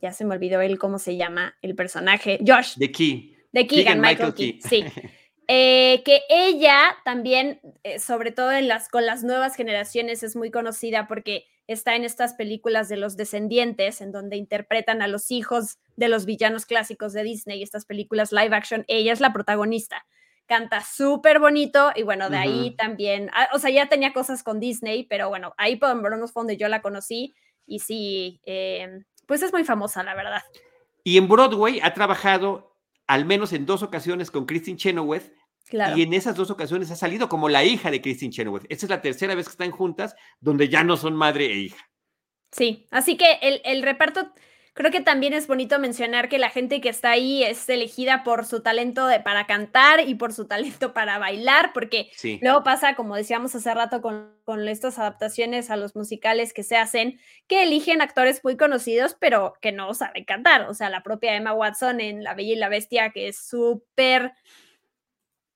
ya 0.00 0.12
se 0.12 0.24
me 0.24 0.34
olvidó 0.34 0.60
él 0.60 0.78
cómo 0.78 0.98
se 0.98 1.16
llama, 1.16 1.56
el 1.62 1.74
personaje, 1.74 2.38
Josh. 2.46 2.76
De 2.76 2.92
Key. 2.92 3.36
De 3.52 3.66
Keegan, 3.66 4.00
Michael, 4.00 4.34
Key, 4.34 4.60
sí. 4.62 4.84
Eh, 5.52 6.04
que 6.04 6.22
ella 6.28 6.96
también, 7.04 7.60
eh, 7.82 7.98
sobre 7.98 8.30
todo 8.30 8.52
en 8.52 8.68
las, 8.68 8.88
con 8.88 9.04
las 9.04 9.24
nuevas 9.24 9.56
generaciones, 9.56 10.22
es 10.22 10.36
muy 10.36 10.52
conocida 10.52 11.08
porque 11.08 11.44
está 11.66 11.96
en 11.96 12.04
estas 12.04 12.34
películas 12.34 12.88
de 12.88 12.96
los 12.96 13.16
descendientes, 13.16 14.00
en 14.00 14.12
donde 14.12 14.36
interpretan 14.36 15.02
a 15.02 15.08
los 15.08 15.32
hijos 15.32 15.78
de 15.96 16.08
los 16.08 16.24
villanos 16.24 16.66
clásicos 16.66 17.12
de 17.12 17.24
Disney, 17.24 17.64
estas 17.64 17.84
películas 17.84 18.30
live 18.30 18.54
action. 18.54 18.84
Ella 18.86 19.12
es 19.12 19.18
la 19.18 19.32
protagonista. 19.32 20.06
Canta 20.46 20.84
súper 20.84 21.40
bonito 21.40 21.90
y 21.96 22.04
bueno, 22.04 22.30
de 22.30 22.36
ahí 22.36 22.76
también, 22.76 23.28
ah, 23.32 23.48
o 23.52 23.58
sea, 23.58 23.70
ya 23.70 23.88
tenía 23.88 24.12
cosas 24.12 24.44
con 24.44 24.60
Disney, 24.60 25.02
pero 25.02 25.28
bueno, 25.30 25.54
ahí 25.58 25.74
por 25.74 25.90
fue 26.28 26.42
donde 26.42 26.56
yo 26.56 26.68
la 26.68 26.80
conocí 26.80 27.34
y 27.66 27.80
sí, 27.80 28.40
eh, 28.44 29.02
pues 29.26 29.42
es 29.42 29.52
muy 29.52 29.64
famosa, 29.64 30.04
la 30.04 30.14
verdad. 30.14 30.42
Y 31.02 31.18
en 31.18 31.26
Broadway 31.26 31.80
ha 31.82 31.92
trabajado 31.92 32.69
al 33.10 33.24
menos 33.24 33.52
en 33.52 33.66
dos 33.66 33.82
ocasiones 33.82 34.30
con 34.30 34.46
Christine 34.46 34.78
Chenoweth 34.78 35.32
y 35.96 36.02
en 36.02 36.14
esas 36.14 36.36
dos 36.36 36.48
ocasiones 36.48 36.92
ha 36.92 36.96
salido 36.96 37.28
como 37.28 37.48
la 37.48 37.64
hija 37.64 37.90
de 37.90 38.00
Christine 38.00 38.30
Chenoweth. 38.30 38.66
Esta 38.68 38.86
es 38.86 38.90
la 38.90 39.02
tercera 39.02 39.34
vez 39.34 39.46
que 39.46 39.50
están 39.50 39.72
juntas, 39.72 40.14
donde 40.38 40.68
ya 40.68 40.84
no 40.84 40.96
son 40.96 41.16
madre 41.16 41.46
e 41.46 41.58
hija. 41.58 41.90
Sí, 42.52 42.86
así 42.92 43.16
que 43.16 43.40
el, 43.42 43.62
el 43.64 43.82
reparto, 43.82 44.32
creo 44.74 44.90
que 44.90 45.00
también 45.00 45.32
es 45.32 45.46
bonito 45.46 45.78
mencionar 45.78 46.28
que 46.28 46.38
la 46.38 46.50
gente 46.50 46.80
que 46.80 46.88
está 46.88 47.10
ahí 47.10 47.42
es 47.42 47.68
elegida 47.68 48.22
por 48.24 48.46
su 48.46 48.60
talento 48.60 49.06
de, 49.06 49.20
para 49.20 49.46
cantar 49.46 50.08
y 50.08 50.14
por 50.14 50.32
su 50.32 50.46
talento 50.46 50.92
para 50.92 51.18
bailar, 51.18 51.72
porque 51.72 52.10
luego 52.40 52.62
pasa, 52.62 52.94
como 52.94 53.16
decíamos 53.16 53.54
hace 53.54 53.72
rato, 53.74 54.00
con, 54.00 54.34
con 54.44 54.66
estas 54.68 54.98
adaptaciones 54.98 55.70
a 55.70 55.76
los 55.76 55.96
musicales 55.96 56.52
que 56.52 56.62
se 56.62 56.76
hacen, 56.76 57.18
que 57.46 57.62
eligen 57.64 58.02
actores 58.02 58.42
muy 58.44 58.56
conocidos, 58.56 59.16
pero 59.18 59.54
que 59.60 59.72
no 59.72 59.92
saben 59.94 60.24
cantar. 60.24 60.62
O 60.62 60.74
sea, 60.74 60.90
la 60.90 61.02
propia 61.02 61.34
Emma 61.34 61.52
Watson 61.52 62.00
en 62.00 62.24
La 62.24 62.34
Bella 62.34 62.52
y 62.52 62.56
la 62.56 62.68
Bestia, 62.68 63.10
que 63.10 63.28
es 63.28 63.38
súper 63.38 64.32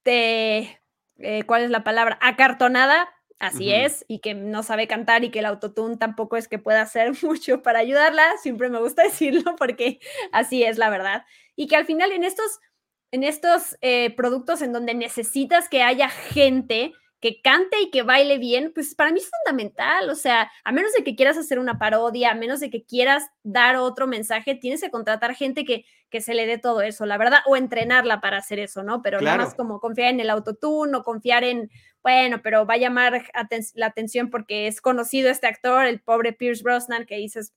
eh, 0.05 1.43
¿cuál 1.45 1.63
es 1.63 1.69
la 1.69 1.83
palabra? 1.83 2.17
Acartonada, 2.21 3.09
así 3.39 3.71
es, 3.71 4.05
y 4.07 4.19
que 4.19 4.33
no 4.33 4.63
sabe 4.63 4.87
cantar 4.87 5.23
y 5.23 5.31
que 5.31 5.39
el 5.39 5.45
autotune 5.45 5.97
tampoco 5.97 6.37
es 6.37 6.47
que 6.47 6.59
pueda 6.59 6.81
hacer 6.81 7.11
mucho 7.23 7.61
para 7.61 7.79
ayudarla, 7.79 8.23
siempre 8.41 8.69
me 8.69 8.79
gusta 8.79 9.03
decirlo 9.03 9.55
porque 9.57 9.99
así 10.31 10.63
es 10.63 10.77
la 10.77 10.89
verdad. 10.89 11.25
Y 11.55 11.67
que 11.67 11.75
al 11.75 11.85
final 11.85 12.11
en 12.11 12.23
estos, 12.23 12.59
en 13.11 13.23
estos 13.23 13.77
eh, 13.81 14.13
productos 14.15 14.61
en 14.61 14.73
donde 14.73 14.93
necesitas 14.93 15.69
que 15.69 15.83
haya 15.83 16.09
gente 16.09 16.93
que 17.25 17.41
cante 17.41 17.81
y 17.81 17.89
que 17.89 18.03
baile 18.03 18.37
bien, 18.37 18.71
pues 18.71 18.93
para 18.93 19.11
mí 19.11 19.17
es 19.17 19.31
fundamental. 19.31 20.11
O 20.11 20.15
sea, 20.15 20.51
a 20.63 20.71
menos 20.71 20.93
de 20.93 21.03
que 21.03 21.15
quieras 21.15 21.37
hacer 21.37 21.57
una 21.57 21.79
parodia, 21.79 22.29
a 22.29 22.35
menos 22.35 22.59
de 22.59 22.69
que 22.69 22.85
quieras 22.85 23.23
dar 23.41 23.77
otro 23.77 24.05
mensaje, 24.05 24.53
tienes 24.53 24.79
que 24.79 24.91
contratar 24.91 25.33
gente 25.33 25.65
que, 25.65 25.85
que 26.11 26.21
se 26.21 26.35
le 26.35 26.45
dé 26.45 26.59
todo 26.59 26.83
eso, 26.83 27.07
la 27.07 27.17
verdad, 27.17 27.39
o 27.47 27.57
entrenarla 27.57 28.21
para 28.21 28.37
hacer 28.37 28.59
eso, 28.59 28.83
¿no? 28.83 29.01
Pero 29.01 29.21
nada 29.21 29.37
más 29.37 29.55
como 29.55 29.79
confiar 29.79 30.11
en 30.11 30.19
el 30.19 30.29
autotune 30.29 30.95
o 30.95 31.03
confiar 31.03 31.43
en, 31.43 31.71
bueno, 32.03 32.41
pero 32.43 32.67
va 32.67 32.75
a 32.75 32.77
llamar 32.77 33.23
la 33.73 33.87
atención 33.87 34.29
porque 34.29 34.67
es 34.67 34.79
conocido 34.79 35.31
este 35.31 35.47
actor, 35.47 35.87
el 35.87 36.01
pobre 36.01 36.31
Pierce 36.31 36.61
Brosnan, 36.61 37.07
que 37.07 37.15
dices, 37.15 37.55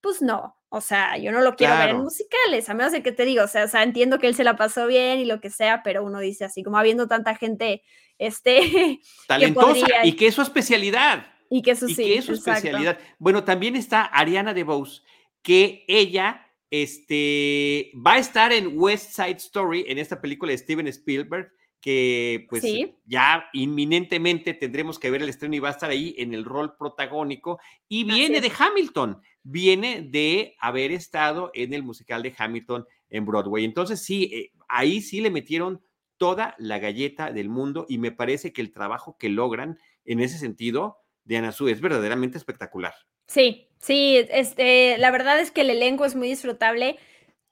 pues 0.00 0.22
no, 0.22 0.57
o 0.70 0.80
sea, 0.80 1.16
yo 1.16 1.32
no 1.32 1.40
lo 1.40 1.56
quiero 1.56 1.76
ver 1.78 1.90
en 1.90 1.98
musicales, 1.98 2.68
a 2.68 2.74
menos 2.74 2.92
de 2.92 3.02
que 3.02 3.12
te 3.12 3.24
digo, 3.24 3.44
o 3.44 3.48
sea, 3.48 3.64
o 3.64 3.68
sea, 3.68 3.82
entiendo 3.82 4.18
que 4.18 4.26
él 4.26 4.34
se 4.34 4.44
la 4.44 4.56
pasó 4.56 4.86
bien 4.86 5.18
y 5.18 5.24
lo 5.24 5.40
que 5.40 5.50
sea, 5.50 5.82
pero 5.82 6.04
uno 6.04 6.20
dice 6.20 6.44
así, 6.44 6.62
como 6.62 6.76
habiendo 6.78 7.08
tanta 7.08 7.34
gente, 7.34 7.82
este... 8.18 9.00
Talentosa, 9.26 10.04
y 10.04 10.12
que 10.12 10.26
es 10.26 10.34
su 10.34 10.42
especialidad. 10.42 11.26
Y 11.50 11.62
que 11.62 11.70
eso 11.70 11.88
sí, 11.88 12.12
es 12.12 12.26
su 12.26 12.32
especialidad. 12.32 12.98
Bueno, 13.18 13.44
también 13.44 13.76
está 13.76 14.02
Ariana 14.02 14.52
DeBose, 14.52 15.00
que 15.42 15.84
ella 15.88 16.46
este, 16.70 17.90
va 17.94 18.14
a 18.14 18.18
estar 18.18 18.52
en 18.52 18.78
West 18.78 19.12
Side 19.12 19.36
Story, 19.36 19.86
en 19.88 19.96
esta 19.96 20.20
película 20.20 20.52
de 20.52 20.58
Steven 20.58 20.86
Spielberg, 20.88 21.50
que 21.80 22.46
pues 22.50 22.64
ya 23.06 23.48
inminentemente 23.52 24.52
tendremos 24.52 24.98
que 24.98 25.10
ver 25.10 25.22
el 25.22 25.28
estreno 25.28 25.54
y 25.54 25.60
va 25.60 25.68
a 25.68 25.72
estar 25.72 25.88
ahí 25.88 26.14
en 26.18 26.34
el 26.34 26.44
rol 26.44 26.76
protagónico. 26.76 27.60
Y 27.88 28.04
viene 28.04 28.40
de 28.40 28.52
Hamilton, 28.56 29.22
viene 29.50 30.02
de 30.02 30.56
haber 30.60 30.92
estado 30.92 31.50
en 31.54 31.72
el 31.72 31.82
musical 31.82 32.22
de 32.22 32.34
Hamilton 32.36 32.86
en 33.08 33.24
Broadway. 33.24 33.64
Entonces 33.64 34.02
sí, 34.02 34.24
eh, 34.32 34.52
ahí 34.68 35.00
sí 35.00 35.20
le 35.20 35.30
metieron 35.30 35.80
toda 36.18 36.54
la 36.58 36.78
galleta 36.78 37.32
del 37.32 37.48
mundo 37.48 37.86
y 37.88 37.98
me 37.98 38.12
parece 38.12 38.52
que 38.52 38.60
el 38.60 38.72
trabajo 38.72 39.16
que 39.18 39.28
logran 39.28 39.78
en 40.04 40.20
ese 40.20 40.38
sentido 40.38 40.98
de 41.24 41.38
Anasú 41.38 41.68
es 41.68 41.80
verdaderamente 41.80 42.38
espectacular. 42.38 42.94
Sí, 43.26 43.68
sí, 43.78 44.16
este, 44.30 44.98
la 44.98 45.10
verdad 45.10 45.40
es 45.40 45.50
que 45.50 45.62
el 45.62 45.70
elenco 45.70 46.04
es 46.04 46.14
muy 46.14 46.28
disfrutable. 46.28 46.98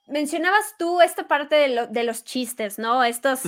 Mencionabas 0.08 0.74
tú 0.78 1.00
esta 1.00 1.28
parte 1.28 1.56
de, 1.56 2.04
los 2.04 2.24
chistes, 2.24 2.78
¿no? 2.78 3.04
Estos 3.04 3.42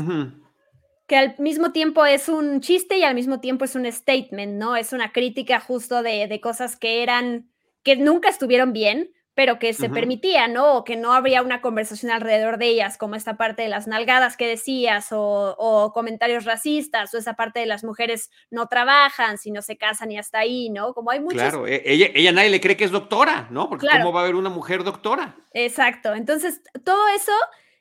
que 1.08 1.16
al 1.16 1.34
mismo 1.38 1.72
tiempo 1.72 2.04
es 2.04 2.28
un 2.28 2.60
chiste 2.60 2.98
y 2.98 3.02
al 3.02 3.14
mismo 3.14 3.40
tiempo 3.40 3.64
es 3.64 3.74
un 3.74 3.90
statement, 3.90 4.58
¿no? 4.58 4.76
Es 4.76 4.92
una 4.92 5.10
crítica 5.10 5.58
justo 5.58 6.02
de, 6.02 6.38
cosas 6.42 6.76
que 6.76 7.02
eran, 7.02 7.50
que 7.82 7.96
nunca 7.96 8.28
estuvieron 8.28 8.72
bien, 8.72 9.12
pero 9.38 9.60
que 9.60 9.72
se 9.72 9.88
permitía, 9.88 10.48
¿no? 10.48 10.78
O 10.78 10.82
que 10.82 10.96
no 10.96 11.12
habría 11.12 11.42
una 11.42 11.60
conversación 11.60 12.10
alrededor 12.10 12.58
de 12.58 12.66
ellas, 12.66 12.98
como 12.98 13.14
esta 13.14 13.36
parte 13.36 13.62
de 13.62 13.68
las 13.68 13.86
nalgadas 13.86 14.36
que 14.36 14.48
decías, 14.48 15.10
o, 15.12 15.92
comentarios 15.94 16.44
racistas, 16.44 17.14
o 17.14 17.18
esa 17.18 17.34
parte 17.34 17.60
de 17.60 17.66
las 17.66 17.84
mujeres 17.84 18.30
no 18.50 18.66
trabajan, 18.66 19.38
si 19.38 19.52
no 19.52 19.62
se 19.62 19.76
casan 19.76 20.10
y 20.10 20.18
hasta 20.18 20.40
ahí, 20.40 20.70
¿no? 20.70 20.92
Como 20.92 21.12
hay 21.12 21.20
muchos... 21.20 21.40
Claro, 21.40 21.68
e, 21.68 21.82
ella, 21.84 22.08
ella 22.14 22.32
nadie 22.32 22.50
le 22.50 22.60
cree 22.60 22.76
que 22.76 22.82
es 22.82 22.90
doctora, 22.90 23.46
¿no? 23.52 23.68
Porque 23.68 23.86
¿cómo 23.86 24.12
va 24.12 24.22
a 24.22 24.22
haber 24.24 24.34
una 24.34 24.50
mujer 24.50 24.82
doctora? 24.82 25.36
Exacto, 25.52 26.14
entonces 26.14 26.60
todo 26.84 27.06
eso, 27.14 27.30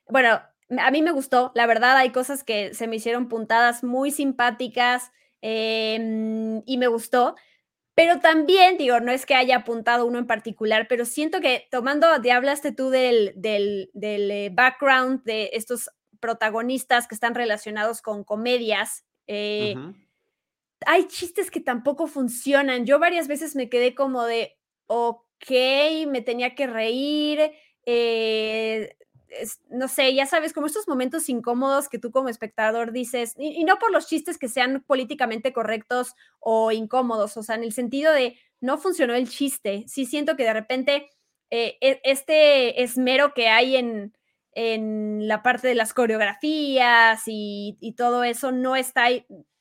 bueno, 0.10 0.40
a 0.78 0.92
mí 0.92 1.02
me 1.02 1.12
gustó, 1.12 1.52
la 1.56 1.66
verdad 1.66 1.98
hay 1.98 2.12
cosas 2.12 2.44
que 2.44 2.76
se 2.76 2.86
me 2.86 2.98
hicieron 2.98 3.30
puntadas 3.30 3.84
muy 3.84 4.12
simpáticas 4.12 5.12
em, 5.42 6.62
y 6.68 6.78
me 6.78 6.86
gustó, 6.86 7.36
pero 7.98 8.20
también 8.20 8.78
digo, 8.78 9.00
no 9.00 9.12
es 9.12 9.26
que 9.26 9.34
haya 9.34 9.56
apuntado 9.56 10.06
uno 10.06 10.20
en 10.20 10.28
particular, 10.28 10.86
pero 10.88 11.04
siento 11.04 11.42
que 11.42 11.68
tomando, 11.72 12.06
te 12.22 12.32
hablaste 12.32 12.72
tú 12.72 12.92
del, 12.92 13.34
del, 13.36 13.90
eh, 13.96 14.52
background 14.54 15.24
de 15.24 15.50
estos 15.54 15.90
protagonistas 16.20 17.08
que 17.08 17.16
están 17.16 17.34
relacionados 17.34 18.04
con 18.04 18.24
comedias. 18.24 19.04
Eh, 19.26 19.74
hay 20.86 21.08
chistes 21.08 21.50
que 21.50 21.60
tampoco 21.60 22.06
funcionan. 22.06 22.86
Yo 22.86 23.00
varias 23.00 23.28
veces 23.28 23.56
me 23.56 23.68
quedé 23.68 23.96
como 23.96 24.26
de, 24.26 24.60
ok, 24.86 25.50
me 26.08 26.22
tenía 26.22 26.54
que 26.54 26.68
reír. 26.68 27.52
Eh, 27.88 28.96
no 29.70 29.88
sé, 29.88 30.14
ya 30.14 30.26
sabes, 30.26 30.54
como 30.54 30.68
estos 30.68 30.88
momentos 30.88 31.30
incómodos 31.30 31.90
que 31.90 32.00
tú 32.00 32.12
como 32.12 32.30
espectador 32.30 32.92
dices, 32.92 33.34
y, 33.38 33.64
no 33.64 33.78
por 33.78 33.92
los 33.92 34.08
chistes 34.08 34.38
que 34.38 34.48
sean 34.48 34.84
políticamente 34.86 35.54
correctos 35.54 36.16
o 36.40 36.72
incómodos, 36.72 37.38
o 37.38 37.44
sea, 37.44 37.56
en 37.56 37.64
el 37.64 37.74
sentido 37.74 38.14
de 38.14 38.38
no 38.60 38.78
funcionó 38.78 39.14
el 39.14 39.30
chiste. 39.30 39.84
Sí 39.88 40.06
siento 40.06 40.36
que 40.36 40.44
de 40.44 40.54
repente 40.54 41.10
eh, 41.50 41.78
e, 41.82 42.02
este 42.04 42.82
esmero 42.84 43.34
que 43.34 43.50
hay 43.50 43.76
en, 43.76 44.14
en 44.54 45.28
la 45.28 45.44
parte 45.44 45.68
de 45.68 45.76
las 45.76 45.94
coreografías 45.94 47.24
y, 47.28 47.78
y 47.80 47.94
todo 47.94 48.24
eso 48.24 48.52
no 48.52 48.76
está 48.76 49.06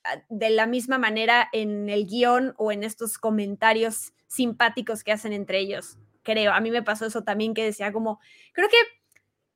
ah, 0.04 0.22
de 0.28 0.50
la 0.50 0.66
misma 0.66 0.98
manera 0.98 1.48
en 1.52 1.88
el 1.88 2.06
guion 2.06 2.54
o 2.56 2.72
en 2.72 2.84
estos 2.84 3.18
comentarios 3.18 4.12
simpáticos 4.26 5.04
que 5.04 5.12
hacen 5.12 5.32
entre 5.32 5.58
ellos, 5.58 5.98
creo. 6.22 6.52
A 6.52 6.60
mí 6.60 6.70
me 6.70 6.82
pasó 6.82 7.06
eso 7.06 7.22
también 7.22 7.54
que 7.54 7.64
decía 7.64 7.92
como, 7.92 8.20
creo 8.52 8.68
que 8.68 8.76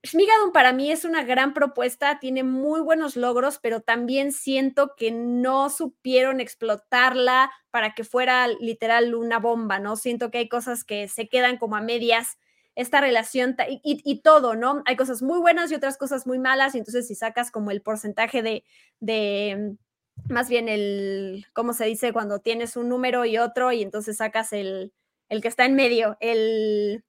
Shmigadun 0.03 0.53
para 0.53 0.73
mí 0.73 0.91
es 0.91 1.05
una 1.05 1.25
gran 1.25 1.53
propuesta, 1.53 2.19
tiene 2.21 2.43
muy 2.43 2.81
buenos 2.81 3.17
logros, 3.17 3.59
pero 3.59 3.83
también 3.83 4.33
siento 4.33 4.95
que 4.97 5.11
no 5.11 5.69
supieron 5.69 6.41
explotarla 6.41 7.51
para 7.71 7.95
que 7.95 8.03
fuera 8.05 8.49
literal 8.49 9.15
una 9.15 9.39
bomba, 9.39 9.79
¿no? 9.79 9.97
Siento 9.97 10.31
que 10.31 10.39
hay 10.39 10.49
cosas 10.49 10.85
que 10.85 11.07
se 11.09 11.29
quedan 11.29 11.59
como 11.59 11.77
a 11.77 11.83
medias, 11.83 12.39
esta 12.77 13.03
relación 13.03 13.57
y, 13.83 14.23
todo, 14.23 14.55
¿no? 14.55 14.83
Hay 14.87 14.97
cosas 14.97 15.21
muy 15.21 15.39
buenas 15.39 15.71
y 15.71 15.75
otras 15.75 15.99
cosas 15.99 16.27
muy 16.27 16.39
malas, 16.39 16.75
y 16.75 16.79
entonces 16.79 17.07
si 17.07 17.15
sacas 17.15 17.51
como 17.51 17.71
el 17.71 17.83
porcentaje 17.83 18.43
de, 18.43 18.65
de 19.01 19.77
más 20.31 20.49
bien 20.49 20.71
el, 20.71 21.45
¿cómo 21.53 21.75
se 21.75 21.85
dice? 21.85 22.15
Cuando 22.15 22.39
tienes 22.39 22.77
un 22.77 22.89
número 22.89 23.27
y 23.27 23.37
otro, 23.37 23.71
y 23.71 23.83
entonces 23.83 24.17
sacas 24.17 24.55
el, 24.55 24.95
el 25.29 25.43
que 25.43 25.49
está 25.49 25.67
en 25.67 25.75
medio, 25.75 26.17
el... 26.21 27.05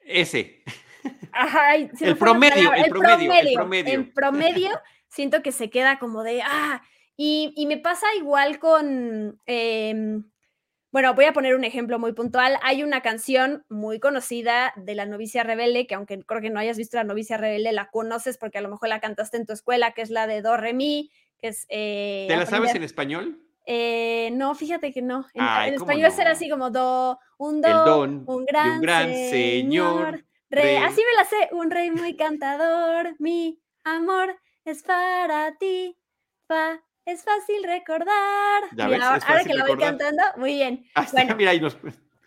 Ese 0.00 0.62
el, 2.00 2.16
promedio, 2.16 2.72
el, 2.72 2.90
promedio, 2.90 3.32
el, 3.32 3.54
promedio, 3.54 3.92
En 3.92 4.12
promedio, 4.12 4.70
siento 5.08 5.42
que 5.42 5.52
se 5.52 5.70
queda 5.70 5.98
como 5.98 6.22
de, 6.22 6.42
ah, 6.42 6.82
y, 7.16 7.66
me 7.66 7.76
pasa 7.76 8.06
igual 8.16 8.58
con, 8.58 9.38
em, 9.44 10.24
bueno, 10.90 11.14
voy 11.14 11.26
a 11.26 11.34
poner 11.34 11.54
un 11.54 11.64
ejemplo 11.64 11.98
muy 11.98 12.12
puntual. 12.14 12.56
Hay 12.62 12.82
una 12.82 13.02
canción 13.02 13.64
muy 13.68 14.00
conocida 14.00 14.72
de 14.76 14.94
la 14.94 15.04
novicia 15.04 15.42
rebelde, 15.42 15.86
que 15.86 15.94
aunque 15.94 16.18
creo 16.20 16.40
que 16.40 16.48
no 16.48 16.58
hayas 16.58 16.78
visto 16.78 16.96
la 16.96 17.04
novicia 17.04 17.36
rebelde, 17.36 17.72
la 17.72 17.90
conoces 17.90 18.38
porque 18.38 18.56
a 18.56 18.62
lo 18.62 18.70
mejor 18.70 18.88
la 18.88 19.00
cantaste 19.00 19.36
en 19.36 19.44
tu 19.44 19.52
escuela, 19.52 19.92
que 19.92 20.00
es 20.00 20.08
la 20.08 20.26
de 20.26 20.40
Do, 20.40 20.56
Re, 20.56 20.72
Mi, 20.72 21.10
que 21.38 21.48
es... 21.48 21.66
Eh, 21.68 22.24
¿Te 22.26 22.36
la 22.36 22.46
sabes 22.46 22.74
en 22.74 22.84
español? 22.84 23.38
Eh, 23.66 24.30
no, 24.32 24.54
fíjate 24.54 24.90
que 24.90 25.02
no. 25.02 25.26
En, 25.34 25.74
español 25.74 26.10
será 26.12 26.30
así 26.30 26.48
como 26.48 26.70
do, 26.70 27.18
un 27.36 27.60
do, 27.60 28.02
un 28.02 28.46
gran, 28.46 28.80
señor 29.12 30.24
así 30.50 31.00
me 31.00 31.16
la 31.16 31.24
sé, 31.24 31.48
un 31.52 31.70
rey 31.70 31.90
muy 31.90 32.16
cantador, 32.16 33.14
mi 33.18 33.60
amor 33.84 34.36
es 34.64 34.82
para 34.82 35.56
ti, 35.56 35.96
es 37.04 37.24
fácil 37.24 37.62
recordar. 37.64 38.62
ahora, 38.78 39.44
que 39.44 39.54
la 39.54 39.66
voy 39.66 39.78
cantando, 39.78 40.22
muy 40.36 40.54
bien. 40.54 40.84
bueno, 41.12 41.36
mira, 41.36 41.50
ahí 41.50 41.60
nos... 41.60 41.76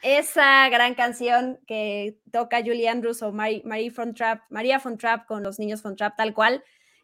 Esa 0.01 0.67
gran 0.67 0.95
canción 0.95 1.59
que 1.65 2.19
toca 2.31 2.59
Julie 2.59 2.89
Andrews 2.89 3.21
o 3.21 3.31
Marie, 3.31 3.63
von 3.95 4.13
Trapp, 4.13 4.41
María 4.49 4.79
von 4.79 4.97
Trapp 4.97 5.25
con 5.27 5.43
los 5.43 5.59
niños 5.59 5.81
von 5.81 5.95
Trapp, 5.95 6.17
tal 6.17 6.33
cual. 6.33 6.63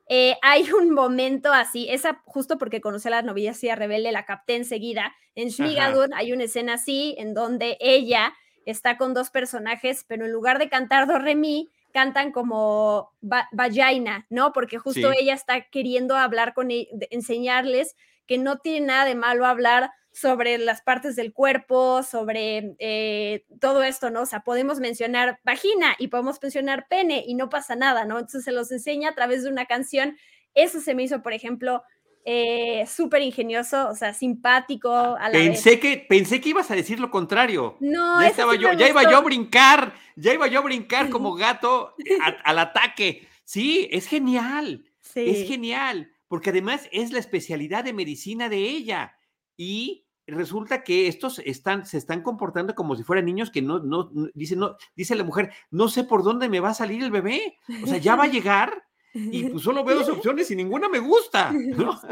Eh, 0.10 0.36
hay 0.42 0.70
un 0.72 0.92
momento 0.92 1.54
así, 1.54 1.88
esa 1.90 2.22
justo 2.26 2.58
porque 2.58 2.82
conocí 2.82 3.08
a 3.08 3.12
la 3.12 3.22
novicia 3.22 3.76
rebelde, 3.76 4.12
la 4.12 4.26
capté 4.26 4.56
enseguida. 4.56 5.16
En 5.36 5.50
Schmigadoon 5.50 6.14
hay 6.14 6.34
una 6.34 6.44
escena 6.46 6.74
así 6.74 7.16
en 7.18 7.34
donde 7.34 7.78
ella 7.80 8.34
está 8.66 8.98
con 8.98 9.14
dos 9.14 9.30
personajes, 9.30 10.06
pero 10.08 10.26
en 10.26 10.32
lugar 10.32 10.60
de 10.60 10.70
cantar 10.70 11.08
do 11.08 11.20
re 11.20 11.36
mi, 11.36 11.70
cantan 11.92 12.32
como 12.32 13.12
vagina, 13.22 14.26
¿no? 14.30 14.54
Porque 14.54 14.78
justo 14.78 15.12
ella 15.12 15.34
está 15.34 15.62
queriendo 15.70 16.16
hablar 16.16 16.54
con 16.54 16.72
e, 16.72 16.88
enseñarles 17.10 17.96
que 18.28 18.38
no 18.38 18.60
tiene 18.60 18.88
nada 18.88 19.06
de 19.06 19.16
malo 19.16 19.46
hablar 19.46 19.92
sobre 20.12 20.58
las 20.58 20.82
partes 20.82 21.16
del 21.16 21.34
cuerpo, 21.34 22.04
sobre 22.04 22.76
eh, 22.80 23.46
todo 23.60 23.84
esto, 23.84 24.10
¿no? 24.10 24.22
O 24.22 24.26
sea, 24.26 24.42
podemos 24.42 24.80
mencionar 24.80 25.40
vagina 25.44 25.96
y 25.98 26.08
podemos 26.08 26.42
mencionar 26.42 26.88
pene 26.88 27.24
y 27.26 27.36
no 27.36 27.50
pasa 27.50 27.76
nada, 27.76 28.06
¿no? 28.06 28.20
Entonces 28.20 28.44
se 28.44 28.52
los 28.52 28.72
enseña 28.72 29.10
a 29.10 29.16
través 29.16 29.44
de 29.44 29.50
una 29.50 29.66
canción. 29.66 30.18
Eso 30.54 30.80
se 30.80 30.96
me 30.96 31.04
hizo, 31.04 31.22
por 31.22 31.34
ejemplo, 31.34 31.84
eh, 32.32 32.86
súper 32.86 33.24
ingenioso, 33.24 33.90
o 33.90 33.96
sea, 33.96 34.14
simpático. 34.14 34.94
A 34.94 35.30
la 35.30 35.32
pensé, 35.32 35.80
Que, 35.80 35.98
pensé 35.98 36.40
que 36.40 36.50
ibas 36.50 36.70
a 36.70 36.76
decir 36.76 37.00
lo 37.00 37.10
contrario. 37.10 37.76
No, 37.80 38.22
ya, 38.22 38.28
estaba 38.28 38.56
yo, 38.56 38.72
ya 38.74 38.88
iba 38.88 39.02
yo 39.10 39.18
a 39.18 39.22
brincar, 39.22 39.96
ya 40.16 40.32
iba 40.32 40.46
yo 40.46 40.60
a 40.60 40.64
brincar 40.64 41.10
como 41.10 41.34
gato 41.34 41.96
al 42.44 42.60
ataque. 42.60 43.28
Sí, 43.46 43.90
es 43.92 44.06
genial. 44.06 44.86
Es 45.16 45.48
genial, 45.48 46.12
porque 46.28 46.52
además 46.52 46.88
es 46.92 47.12
la 47.12 47.18
especialidad 47.18 47.84
de 47.84 47.94
medicina 47.94 48.48
de 48.48 48.60
ella. 48.60 49.18
Y 49.58 50.06
resulta 50.28 50.84
que 50.84 51.08
estos 51.08 51.40
están, 51.40 51.88
se 51.88 51.98
están 51.98 52.22
comportando 52.22 52.76
como 52.76 52.96
si 52.96 53.02
fueran 53.02 53.26
niños 53.26 53.50
que 53.50 53.64
no, 53.64 53.80
no, 53.80 54.12
dice, 54.36 54.56
no, 54.56 54.76
dice 54.96 55.16
la 55.16 55.24
mujer, 55.24 55.52
no 55.72 55.88
sé 55.88 56.04
por 56.04 56.24
dónde 56.24 56.48
me 56.48 56.60
va 56.60 56.70
a 56.70 56.76
salir 56.76 57.04
el 57.04 57.10
bebé. 57.10 57.58
O 57.84 57.88
sea, 57.88 57.98
ya 57.98 58.16
va 58.16 58.26
a 58.26 58.28
llegar 58.32 58.84
y 59.14 59.44
pues 59.46 59.64
solo 59.64 59.84
veo 59.84 60.00
dos 60.00 60.10
opciones 60.18 60.50
y 60.52 60.56
ninguna 60.56 60.90
me 60.90 61.00
gusta, 61.00 61.52
¿no? 61.54 62.00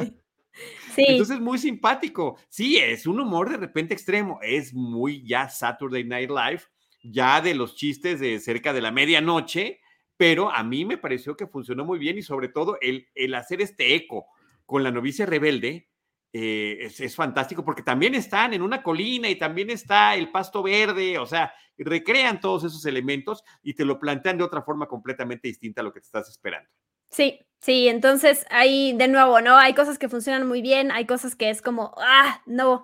Sí. 0.96 1.06
Entonces, 1.08 1.40
muy 1.40 1.60
simpático. 1.60 2.40
Sí, 2.50 2.78
es 2.78 3.06
un 3.06 3.20
humor 3.20 3.52
de 3.52 3.58
repente 3.58 3.94
extremo. 3.94 4.40
Es 4.42 4.74
muy 4.74 5.24
ya 5.24 5.50
Saturday 5.50 6.04
Night 6.04 6.32
Live, 6.32 6.64
ya 7.04 7.42
de 7.42 7.54
los 7.54 7.76
chistes 7.76 8.20
de 8.20 8.40
cerca 8.40 8.74
de 8.74 8.82
la 8.82 8.92
medianoche, 8.92 9.80
pero 10.18 10.50
a 10.50 10.64
mí 10.64 10.84
me 10.84 10.98
pareció 10.98 11.38
que 11.38 11.46
funcionó 11.46 11.86
muy 11.86 12.00
bien 12.00 12.18
y 12.18 12.24
sobre 12.24 12.50
todo 12.50 12.80
el, 12.82 13.08
el 13.14 13.36
hacer 13.36 13.62
este 13.62 13.94
eco 13.94 14.26
con 14.66 14.84
la 14.84 14.90
novicia 14.90 15.28
rebelde. 15.28 15.92
Eh, 16.34 16.78
es, 16.82 17.00
es, 17.02 17.16
fantástico 17.16 17.64
porque 17.64 17.84
también 17.84 18.16
están 18.16 18.56
en 18.56 18.64
una 18.64 18.82
colina 18.82 19.30
y 19.30 19.36
también 19.36 19.70
está 19.70 20.16
el 20.16 20.32
pasto 20.32 20.64
verde, 20.64 21.20
o 21.20 21.28
sea, 21.28 21.54
recrean 21.78 22.42
todos 22.42 22.64
esos 22.64 22.86
elementos 22.86 23.44
y 23.62 23.76
te 23.76 23.86
lo 23.86 24.00
plantean 24.00 24.38
de 24.38 24.44
otra 24.44 24.62
forma 24.62 24.88
completamente 24.88 25.48
distinta 25.48 25.82
a 25.82 25.84
lo 25.84 25.94
que 25.94 26.00
te 26.00 26.06
estás 26.06 26.30
esperando. 26.30 26.70
Sí, 27.10 27.40
sí, 27.62 27.88
entonces 27.88 28.46
ahí 28.50 28.94
de 28.94 29.08
nuevo, 29.08 29.42
¿no? 29.42 29.58
Hay 29.58 29.74
cosas 29.74 29.98
que 29.98 30.10
funcionan 30.10 30.48
muy 30.48 30.62
bien, 30.62 30.92
hay 30.92 31.06
cosas 31.06 31.36
que 31.36 31.50
es 31.50 31.62
como, 31.62 31.94
ah, 31.98 32.42
no. 32.46 32.84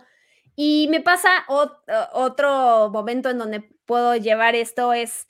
Y 0.55 0.87
me 0.89 1.01
pasa 1.01 1.29
otro 2.13 2.89
momento 2.91 3.29
en 3.29 3.39
donde 3.39 3.61
puedo 3.85 4.15
llevar 4.15 4.55
esto 4.55 4.93
es 4.93 5.27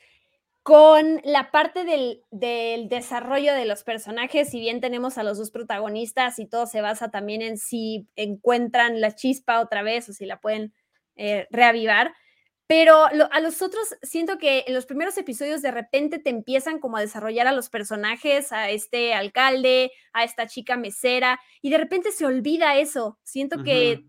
con 0.63 1.21
la 1.25 1.51
parte 1.51 1.83
del, 1.83 2.23
del, 2.31 2.87
desarrollo 2.87 3.53
de 3.53 3.65
los 3.65 3.83
personajes, 3.83 4.49
si 4.49 4.61
bien 4.61 4.79
tenemos 4.79 5.17
a 5.17 5.23
los 5.23 5.37
dos 5.37 5.51
protagonistas 5.51 6.39
y 6.39 6.45
todo 6.45 6.67
se 6.67 6.81
basa 6.81 7.11
también 7.11 7.41
en 7.41 7.57
si 7.57 8.07
encuentran 8.15 9.01
la 9.01 9.13
chispa 9.13 9.59
otra 9.59 9.83
vez 9.83 10.07
o 10.07 10.13
si 10.13 10.25
la 10.25 10.39
pueden 10.39 10.73
eh, 11.17 11.47
reavivar, 11.51 12.13
pero 12.75 13.05
a 13.05 13.39
los 13.39 13.61
otros 13.61 13.95
siento 14.01 14.39
que 14.39 14.63
en 14.65 14.73
los 14.73 14.87
primeros 14.87 15.15
episodios 15.19 15.61
de 15.61 15.69
repente 15.69 16.17
te 16.17 16.31
empiezan 16.31 16.79
como 16.79 16.97
a 16.97 17.01
desarrollar 17.01 17.45
a 17.45 17.51
los 17.51 17.69
personajes, 17.69 18.51
a 18.51 18.71
este 18.71 19.13
alcalde, 19.13 19.91
a 20.11 20.23
esta 20.23 20.47
chica 20.47 20.75
mesera, 20.75 21.39
y 21.61 21.69
de 21.69 21.77
repente 21.77 22.11
se 22.11 22.25
olvida 22.25 22.77
eso. 22.77 23.19
Siento 23.21 23.63
que, 23.63 24.05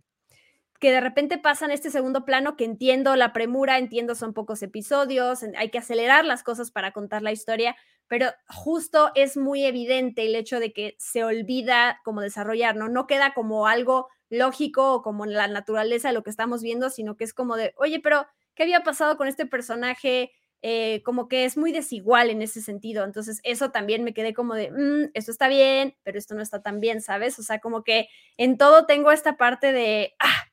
que 0.81 0.93
de 0.93 1.03
repente 1.03 1.37
pasan 1.37 1.73
este 1.73 1.91
segundo 1.91 2.25
plano 2.25 2.57
que 2.57 2.65
entiendo 2.65 3.17
la 3.17 3.35
premura, 3.35 3.77
entiendo 3.77 4.15
son 4.15 4.33
pocos 4.33 4.63
episodios, 4.63 5.45
hay 5.59 5.69
que 5.69 5.77
acelerar 5.77 6.25
las 6.25 6.43
cosas 6.43 6.71
para 6.71 6.93
contar 6.93 7.21
la 7.21 7.33
historia, 7.33 7.77
pero 8.09 8.31
justo 8.49 9.13
es 9.15 9.37
muy 9.37 9.67
evidente 9.67 10.25
el 10.25 10.35
hecho 10.35 10.59
de 10.59 10.73
que 10.73 10.97
se 10.99 11.23
olvida 11.23 12.01
como 12.03 12.23
desarrollar, 12.23 12.77
¿no? 12.77 12.89
No 12.89 13.07
queda 13.07 13.35
como 13.35 13.67
algo 13.67 14.09
lógico 14.39 14.95
o 14.95 15.03
como 15.03 15.25
en 15.25 15.33
la 15.33 15.49
naturaleza 15.49 16.09
de 16.09 16.15
lo 16.15 16.23
que 16.23 16.31
estamos 16.31 16.63
viendo, 16.63 16.91
sino 16.91 17.17
que 17.17 17.25
es 17.25 17.35
como 17.35 17.57
de, 17.57 17.75
oye, 17.77 18.01
pero 18.01 18.27
qué 18.55 18.65
había 18.65 18.83
pasado 18.83 19.17
con 19.17 19.29
este 19.29 19.47
personaje, 19.47 20.33
eh, 20.63 21.03
como 21.05 21.29
que 21.29 21.45
es 21.45 21.57
muy 21.57 21.73
desigual 21.73 22.31
en 22.31 22.43
ese 22.43 22.63
sentido. 22.63 23.05
Entonces, 23.05 23.41
eso 23.45 23.71
también 23.71 24.05
me 24.05 24.15
quedé 24.15 24.33
como 24.33 24.55
de, 24.55 24.71
mm, 24.71 25.11
esto 25.15 25.31
está 25.31 25.49
bien, 25.49 25.97
pero 26.03 26.19
esto 26.19 26.35
no 26.35 26.43
está 26.43 26.63
tan 26.63 26.81
bien, 26.81 27.01
¿sabes? 27.03 27.39
O 27.39 27.43
sea, 27.43 27.59
como 27.59 27.85
que 27.85 28.09
en 28.37 28.57
todo 28.57 28.87
tengo 28.87 29.11
esta 29.11 29.37
parte 29.37 29.73
de, 29.73 30.15
ah, 30.21 30.45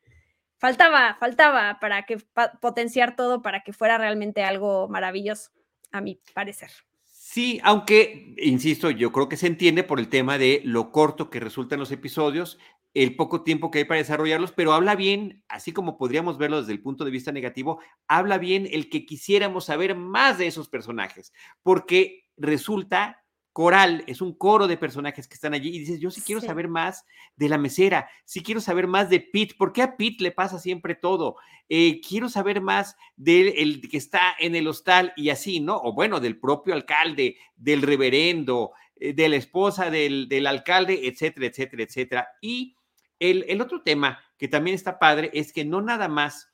faltaba, 0.57 1.15
faltaba 1.19 1.79
para 1.79 2.05
que 2.05 2.17
potenciar 2.61 3.15
todo 3.15 3.41
para 3.41 3.63
que 3.63 3.73
fuera 3.73 3.97
realmente 3.97 4.43
algo 4.43 4.87
maravilloso, 4.87 5.51
a 5.91 6.01
mi 6.01 6.19
parecer. 6.33 6.71
Sí, 7.07 7.61
aunque, 7.63 8.35
insisto, 8.37 8.91
yo 8.91 9.13
creo 9.13 9.29
que 9.29 9.37
se 9.37 9.47
entiende 9.47 9.83
por 9.83 10.01
el 10.01 10.09
tema 10.09 10.37
de 10.37 10.61
lo 10.65 10.91
corto 10.91 11.29
que 11.29 11.39
resultan 11.39 11.79
los 11.79 11.93
episodios, 11.93 12.59
el 12.93 13.15
poco 13.15 13.43
tiempo 13.43 13.71
que 13.71 13.79
hay 13.79 13.85
para 13.85 13.99
desarrollarlos, 13.99 14.51
pero 14.51 14.73
habla 14.73 14.95
bien, 14.95 15.43
así 15.47 15.71
como 15.71 15.97
podríamos 15.97 16.37
verlo 16.37 16.59
desde 16.59 16.73
el 16.73 16.81
punto 16.81 17.05
de 17.05 17.11
vista 17.11 17.31
negativo, 17.31 17.79
habla 18.07 18.37
bien 18.37 18.67
el 18.71 18.89
que 18.89 19.05
quisiéramos 19.05 19.65
saber 19.65 19.95
más 19.95 20.37
de 20.37 20.47
esos 20.47 20.67
personajes, 20.67 21.31
porque 21.63 22.25
resulta 22.37 23.21
coral, 23.53 24.03
es 24.07 24.21
un 24.21 24.33
coro 24.33 24.67
de 24.67 24.77
personajes 24.77 25.27
que 25.27 25.33
están 25.33 25.53
allí 25.53 25.69
y 25.69 25.79
dices, 25.79 25.99
yo 25.99 26.09
sí 26.09 26.21
quiero 26.21 26.41
saber 26.41 26.69
más 26.69 27.05
de 27.35 27.49
la 27.49 27.57
mesera, 27.57 28.09
sí 28.23 28.41
quiero 28.41 28.61
saber 28.61 28.87
más 28.87 29.09
de 29.09 29.19
Pete, 29.19 29.55
¿por 29.57 29.73
qué 29.73 29.81
a 29.81 29.97
Pete 29.97 30.23
le 30.23 30.31
pasa 30.31 30.57
siempre 30.57 30.95
todo? 30.95 31.35
Eh, 31.67 31.99
quiero 32.01 32.29
saber 32.29 32.61
más 32.61 32.95
del 33.15 33.81
que 33.89 33.97
está 33.97 34.35
en 34.39 34.55
el 34.55 34.67
hostal 34.67 35.13
y 35.15 35.29
así, 35.29 35.59
¿no? 35.59 35.77
O 35.77 35.93
bueno, 35.93 36.19
del 36.19 36.39
propio 36.39 36.73
alcalde, 36.73 37.37
del 37.55 37.81
reverendo, 37.81 38.71
eh, 38.95 39.13
de 39.13 39.29
la 39.29 39.35
esposa 39.35 39.89
del, 39.89 40.27
del 40.29 40.47
alcalde, 40.47 41.07
etcétera, 41.07 41.47
etcétera, 41.47 41.83
etcétera. 41.83 42.27
Y 42.41 42.75
el, 43.21 43.61
otro 43.61 43.81
tema 43.83 44.19
que 44.37 44.47
también 44.47 44.75
está 44.75 44.97
padre 44.97 45.29
es 45.33 45.53
que 45.53 45.63
no 45.63 45.81
nada 45.81 46.07
más 46.07 46.51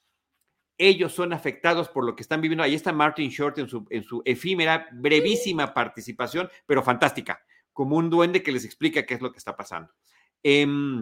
ellos 0.78 1.14
son 1.14 1.34
afectados 1.34 1.88
por 1.90 2.06
lo 2.06 2.16
que 2.16 2.22
están 2.22 2.42
viviendo. 2.42 2.64
Ahí 2.64 2.76
está 2.76 2.92
Martin 2.92 3.30
Short 3.30 3.58
en 3.58 3.68
su, 3.68 3.86
en 3.90 4.04
su 4.04 4.22
efímera, 4.26 4.88
brevísima 4.92 5.74
participación, 5.74 6.50
pero 6.66 6.84
fantástica, 6.84 7.42
como 7.74 7.96
un 7.96 8.10
duende 8.10 8.44
que 8.44 8.52
les 8.52 8.66
explica 8.66 9.06
qué 9.06 9.16
es 9.16 9.22
lo 9.22 9.32
que 9.32 9.40
está 9.40 9.56
pasando. 9.56 9.94
Em, 10.44 11.00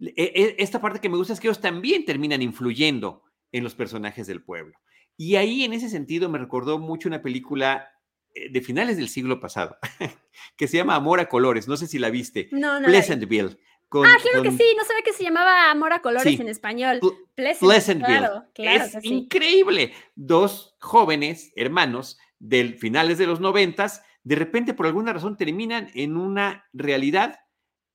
e, 0.00 0.12
e, 0.16 0.56
esta 0.58 0.80
parte 0.80 1.00
que 1.00 1.08
me 1.08 1.16
gusta 1.16 1.34
es 1.34 1.40
que 1.40 1.48
ellos 1.48 1.60
también 1.60 2.04
terminan 2.04 2.42
influyendo 2.42 3.22
en 3.52 3.62
los 3.62 3.74
personajes 3.74 4.26
del 4.26 4.42
pueblo. 4.42 4.78
Y 5.16 5.36
ahí, 5.36 5.64
en 5.64 5.72
ese 5.72 5.88
sentido, 5.88 6.28
me 6.28 6.38
recordó 6.38 6.78
mucho 6.78 7.08
una 7.08 7.22
película 7.22 7.90
eh, 8.34 8.50
de 8.50 8.60
finales 8.60 8.96
del 8.96 9.08
siglo 9.08 9.38
pasado, 9.38 9.76
que 10.56 10.66
se 10.66 10.76
llama 10.76 10.94
Amor 10.94 11.20
a 11.20 11.28
Colores. 11.28 11.68
No 11.68 11.76
sé 11.76 11.86
si 11.86 11.98
la 11.98 12.10
viste. 12.10 12.48
No, 12.52 12.80
no. 12.80 12.86
Pleasantville. 12.86 13.58
Ah, 13.92 14.16
creo 14.22 14.42
que 14.42 14.50
sí, 14.50 14.74
no 14.76 14.84
sabía 14.84 15.02
que 15.04 15.12
se 15.12 15.24
llamaba 15.24 15.70
Amor 15.70 15.92
a 15.92 16.02
Colores 16.02 16.38
en 16.38 16.48
español. 16.48 17.00
Pleasantville. 17.34 18.28
es 18.56 18.96
increíble. 19.02 19.92
Dos 20.14 20.76
jóvenes 20.80 21.52
hermanos 21.56 22.18
del 22.38 22.78
finales 22.78 23.18
de 23.18 23.26
los 23.26 23.40
noventas, 23.40 24.02
de 24.24 24.36
repente 24.36 24.74
por 24.74 24.86
alguna 24.86 25.12
razón 25.12 25.36
terminan 25.36 25.90
en 25.94 26.16
una 26.16 26.66
realidad 26.72 27.38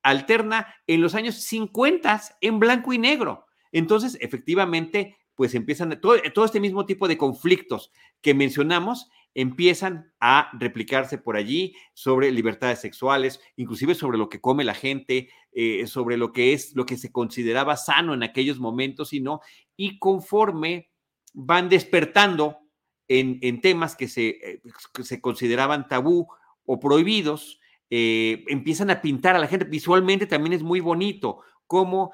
alterna 0.03 0.73
en 0.87 1.01
los 1.01 1.15
años 1.15 1.35
50 1.35 2.21
en 2.41 2.59
blanco 2.59 2.93
y 2.93 2.97
negro. 2.97 3.45
Entonces, 3.71 4.17
efectivamente, 4.19 5.17
pues 5.35 5.55
empiezan, 5.55 5.99
todo, 6.01 6.17
todo 6.33 6.45
este 6.45 6.59
mismo 6.59 6.85
tipo 6.85 7.07
de 7.07 7.17
conflictos 7.17 7.91
que 8.21 8.33
mencionamos 8.33 9.09
empiezan 9.33 10.11
a 10.19 10.49
replicarse 10.59 11.17
por 11.17 11.37
allí 11.37 11.73
sobre 11.93 12.31
libertades 12.31 12.79
sexuales, 12.79 13.39
inclusive 13.55 13.95
sobre 13.95 14.17
lo 14.17 14.29
que 14.29 14.41
come 14.41 14.63
la 14.63 14.73
gente, 14.73 15.29
eh, 15.53 15.87
sobre 15.87 16.17
lo 16.17 16.31
que 16.31 16.53
es 16.53 16.75
lo 16.75 16.85
que 16.85 16.97
se 16.97 17.11
consideraba 17.11 17.77
sano 17.77 18.13
en 18.13 18.23
aquellos 18.23 18.59
momentos 18.59 19.13
y 19.13 19.21
no, 19.21 19.41
y 19.77 19.99
conforme 19.99 20.89
van 21.33 21.69
despertando 21.69 22.57
en, 23.07 23.59
temas 23.59 23.95
que 23.95 24.07
se, 24.07 24.29
eh, 24.29 24.61
se 25.03 25.19
consideraban 25.19 25.89
tabú 25.89 26.27
o 26.65 26.79
prohibidos, 26.79 27.59
eh, 27.89 28.45
empiezan 28.47 28.89
a 28.89 29.01
pintar 29.01 29.35
a 29.35 29.39
la 29.39 29.47
gente. 29.47 29.65
Visualmente 29.65 30.25
también 30.25 30.53
es 30.53 30.63
muy 30.63 30.79
bonito 30.79 31.41
cómo 31.67 32.13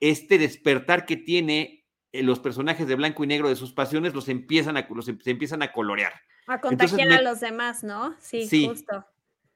este 0.00 0.38
despertar 0.38 1.04
que 1.04 1.18
tiene 1.18 1.77
eh, 2.12 2.22
los 2.22 2.40
personajes 2.40 2.86
de 2.86 2.94
blanco 2.94 3.24
y 3.24 3.26
negro 3.26 3.48
de 3.48 3.56
sus 3.56 3.72
pasiones 3.72 4.14
los 4.14 4.28
empiezan 4.28 4.76
a, 4.76 4.86
los, 4.90 5.08
em, 5.08 5.18
se 5.20 5.30
empiezan 5.30 5.62
a 5.62 5.72
colorear. 5.72 6.12
A 6.46 6.60
contagiar 6.60 7.12
a 7.12 7.22
los 7.22 7.40
demás, 7.40 7.84
¿no? 7.84 8.16
Sí, 8.20 8.46
sí. 8.46 8.66
justo. 8.66 9.04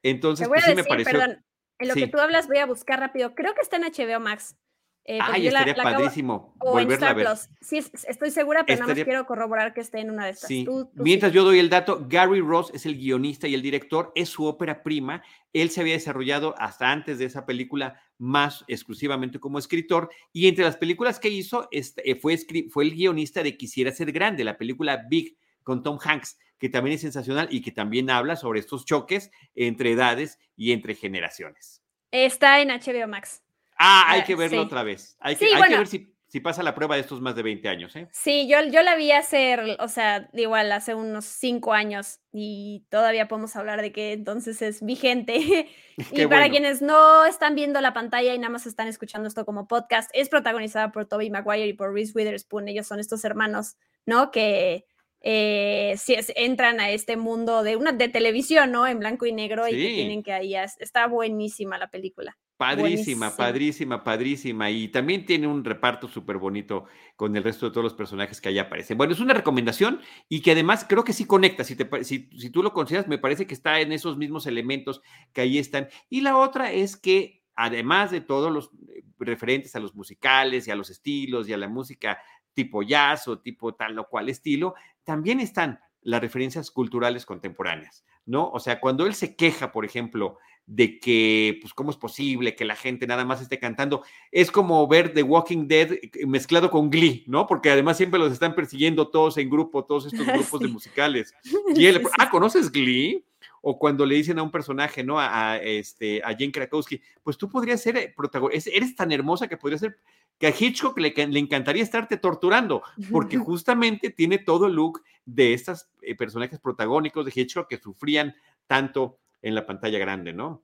Entonces, 0.02 0.48
pues, 0.48 0.64
sí 0.64 0.74
me 0.74 0.84
pareció. 0.84 1.12
Perdón, 1.12 1.44
en 1.78 1.88
lo 1.88 1.94
que 1.94 2.08
tú 2.08 2.18
hablas 2.18 2.48
voy 2.48 2.58
a 2.58 2.66
buscar 2.66 3.00
rápido. 3.00 3.34
Creo 3.34 3.54
que 3.54 3.60
está 3.62 3.76
en 3.76 3.84
HBO 3.84 4.20
Max. 4.20 4.56
Eh, 5.04 5.18
Ay, 5.20 5.48
estaría 5.48 5.74
padrísimo 5.74 6.54
volverla 6.60 7.10
a 7.10 7.14
ver. 7.14 7.26
Sí, 7.60 7.78
estoy 7.78 8.30
segura, 8.30 8.64
pero 8.64 8.80
nada 8.82 8.94
más 8.94 9.04
quiero 9.04 9.26
corroborar 9.26 9.74
que 9.74 9.80
esté 9.80 9.98
en 9.98 10.10
una 10.10 10.26
de 10.26 10.30
estas. 10.30 10.46
Sí. 10.46 10.64
Mientras 10.94 11.32
yo 11.32 11.42
doy 11.42 11.58
el 11.58 11.70
dato, 11.70 12.06
Gary 12.08 12.40
Ross 12.40 12.70
es 12.72 12.86
el 12.86 12.96
guionista 12.96 13.48
y 13.48 13.54
el 13.54 13.62
director, 13.62 14.12
es 14.14 14.28
su 14.28 14.44
ópera 14.44 14.84
prima. 14.84 15.24
Él 15.52 15.70
se 15.70 15.80
había 15.80 15.94
desarrollado 15.94 16.54
hasta 16.56 16.92
antes 16.92 17.18
de 17.18 17.24
esa 17.24 17.46
película 17.46 18.00
más 18.22 18.64
exclusivamente 18.68 19.40
como 19.40 19.58
escritor 19.58 20.08
y 20.32 20.46
entre 20.46 20.64
las 20.64 20.76
películas 20.76 21.18
que 21.18 21.28
hizo 21.28 21.66
este, 21.72 22.08
eh, 22.08 22.14
fue, 22.14 22.38
fue 22.70 22.84
el 22.84 22.94
guionista 22.94 23.42
de 23.42 23.56
Quisiera 23.56 23.90
ser 23.90 24.12
grande, 24.12 24.44
la 24.44 24.56
película 24.56 25.04
Big 25.10 25.36
con 25.64 25.82
Tom 25.82 25.98
Hanks, 26.00 26.38
que 26.56 26.68
también 26.68 26.94
es 26.94 27.00
sensacional 27.00 27.48
y 27.50 27.62
que 27.62 27.72
también 27.72 28.10
habla 28.10 28.36
sobre 28.36 28.60
estos 28.60 28.84
choques 28.84 29.32
entre 29.56 29.90
edades 29.90 30.38
y 30.56 30.70
entre 30.70 30.94
generaciones. 30.94 31.82
Está 32.12 32.60
en 32.60 32.68
HBO 32.68 33.08
Max. 33.08 33.42
Ah, 33.76 34.04
hay 34.06 34.22
que 34.22 34.36
verlo 34.36 34.62
otra 34.62 34.84
vez. 34.84 35.16
Hay 35.18 35.34
que, 35.34 35.46
ver 35.58 35.88
si, 35.88 36.11
pasa 36.40 36.62
la 36.62 36.74
prueba 36.74 36.94
de 36.94 37.02
estos 37.02 37.20
más 37.20 37.34
de 37.34 37.42
20 37.42 37.68
años. 37.68 37.94
¿eh? 37.94 38.08
Sí, 38.10 38.48
yo, 38.48 38.56
yo 38.70 38.82
la 38.82 38.96
vi 38.96 39.12
hacer, 39.12 39.76
o 39.78 39.88
sea, 39.88 40.30
igual 40.32 40.72
hace 40.72 40.94
unos 40.94 41.26
5 41.26 41.72
años 41.72 42.20
y 42.32 42.86
todavía 42.88 43.28
podemos 43.28 43.54
hablar 43.56 43.82
de 43.82 43.92
que 43.92 44.12
entonces 44.12 44.62
es 44.62 44.82
vigente. 44.82 45.68
y 46.12 46.26
para 46.26 46.48
quienes 46.48 46.80
no 46.80 47.26
están 47.26 47.54
viendo 47.54 47.80
la 47.80 47.92
pantalla 47.92 48.34
y 48.34 48.38
nada 48.38 48.50
más 48.50 48.66
están 48.66 48.88
escuchando 48.88 49.28
esto 49.28 49.44
como 49.44 49.68
podcast, 49.68 50.10
es 50.14 50.28
protagonizada 50.28 50.90
por 50.90 51.06
Toby 51.06 51.28
Maguire 51.28 51.66
y 51.66 51.74
por 51.74 51.92
Reese 51.92 52.12
Witherspoon. 52.14 52.68
Ellos 52.68 52.86
son 52.86 52.98
estos 52.98 53.24
hermanos, 53.24 53.76
¿no? 54.06 54.30
Que 54.30 54.86
eh, 55.20 55.94
si 55.98 56.16
entran 56.34 56.80
a 56.80 56.90
este 56.90 57.16
mundo 57.16 57.62
de 57.62 57.76
una 57.76 57.92
de 57.92 58.08
televisión, 58.08 58.72
¿no? 58.72 58.86
En 58.86 58.98
blanco 58.98 59.26
y 59.26 59.32
negro 59.32 59.68
y 59.68 59.72
que 59.72 59.94
tienen 59.94 60.22
que 60.22 60.32
ahí 60.32 60.54
está 60.56 61.06
buenísima 61.06 61.78
la 61.78 61.90
película. 61.90 62.36
Padrísima, 62.62 63.36
padrísima, 63.36 64.04
padrísima. 64.04 64.70
Y 64.70 64.88
también 64.88 65.26
tiene 65.26 65.46
un 65.46 65.64
reparto 65.64 66.06
súper 66.06 66.38
bonito 66.38 66.84
con 67.16 67.36
el 67.36 67.42
resto 67.42 67.66
de 67.66 67.72
todos 67.72 67.82
los 67.82 67.94
personajes 67.94 68.40
que 68.40 68.50
ahí 68.50 68.58
aparecen. 68.58 68.96
Bueno, 68.96 69.12
es 69.12 69.20
una 69.20 69.34
recomendación 69.34 70.00
y 70.28 70.42
que 70.42 70.52
además 70.52 70.86
creo 70.88 71.02
que 71.02 71.12
sí 71.12 71.24
conecta. 71.24 71.64
Si, 71.64 71.74
te, 71.74 72.04
si, 72.04 72.30
si 72.38 72.50
tú 72.50 72.62
lo 72.62 72.72
consideras, 72.72 73.08
me 73.08 73.18
parece 73.18 73.46
que 73.46 73.54
está 73.54 73.80
en 73.80 73.90
esos 73.92 74.16
mismos 74.16 74.46
elementos 74.46 75.02
que 75.32 75.40
ahí 75.40 75.58
están. 75.58 75.88
Y 76.08 76.20
la 76.20 76.36
otra 76.36 76.70
es 76.70 76.96
que, 76.96 77.42
además 77.56 78.10
de 78.10 78.20
todos 78.20 78.52
los 78.52 78.70
eh, 78.88 79.02
referentes 79.18 79.74
a 79.74 79.80
los 79.80 79.94
musicales 79.94 80.68
y 80.68 80.70
a 80.70 80.76
los 80.76 80.88
estilos 80.88 81.48
y 81.48 81.52
a 81.52 81.58
la 81.58 81.68
música 81.68 82.18
tipo 82.54 82.82
jazz 82.82 83.28
o 83.28 83.40
tipo 83.40 83.74
tal 83.74 83.98
o 83.98 84.08
cual 84.08 84.28
estilo, 84.28 84.74
también 85.04 85.40
están 85.40 85.80
las 86.02 86.20
referencias 86.20 86.70
culturales 86.70 87.26
contemporáneas, 87.26 88.04
¿no? 88.26 88.50
O 88.50 88.60
sea, 88.60 88.80
cuando 88.80 89.06
él 89.06 89.14
se 89.14 89.36
queja, 89.36 89.72
por 89.72 89.84
ejemplo, 89.84 90.38
de 90.66 91.00
que, 91.00 91.58
pues, 91.60 91.74
¿cómo 91.74 91.90
es 91.90 91.96
posible 91.96 92.54
que 92.54 92.64
la 92.64 92.76
gente 92.76 93.06
nada 93.06 93.24
más 93.24 93.40
esté 93.40 93.58
cantando? 93.58 94.04
Es 94.30 94.50
como 94.50 94.86
ver 94.86 95.12
The 95.12 95.22
Walking 95.22 95.66
Dead 95.66 95.92
eh, 95.92 96.26
mezclado 96.26 96.70
con 96.70 96.90
Glee, 96.90 97.24
¿no? 97.26 97.46
Porque 97.46 97.70
además 97.70 97.96
siempre 97.96 98.20
los 98.20 98.32
están 98.32 98.54
persiguiendo 98.54 99.08
todos 99.08 99.38
en 99.38 99.50
grupo, 99.50 99.84
todos 99.84 100.06
estos 100.06 100.26
grupos 100.26 100.60
de 100.60 100.68
musicales. 100.68 101.34
Y 101.74 101.86
él, 101.86 102.02
ah, 102.18 102.30
¿conoces 102.30 102.70
Glee? 102.70 103.24
O 103.62 103.78
cuando 103.78 104.04
le 104.04 104.16
dicen 104.16 104.38
a 104.38 104.42
un 104.42 104.50
personaje, 104.50 105.02
¿no? 105.02 105.18
A, 105.18 105.56
este, 105.56 106.22
a 106.22 106.32
Jane 106.32 106.52
Krakowski, 106.52 107.00
pues 107.22 107.38
tú 107.38 107.48
podrías 107.48 107.80
ser 107.80 107.96
eh, 107.96 108.12
protagonista, 108.14 108.70
eres 108.72 108.94
tan 108.94 109.10
hermosa 109.12 109.48
que 109.48 109.56
podrías 109.56 109.80
ser, 109.80 109.96
que 110.38 110.48
a 110.48 110.54
Hitchcock 110.56 110.98
le, 110.98 111.14
le 111.14 111.38
encantaría 111.38 111.82
estarte 111.82 112.16
torturando, 112.16 112.82
porque 113.10 113.38
justamente 113.38 114.10
tiene 114.10 114.38
todo 114.38 114.66
el 114.66 114.74
look 114.74 115.02
de 115.24 115.54
estos 115.54 115.88
eh, 116.02 116.14
personajes 116.14 116.58
protagónicos 116.58 117.24
de 117.24 117.32
Hitchcock 117.34 117.68
que 117.68 117.78
sufrían 117.78 118.34
tanto 118.66 119.18
en 119.40 119.54
la 119.54 119.64
pantalla 119.64 119.98
grande, 119.98 120.32
¿no? 120.32 120.62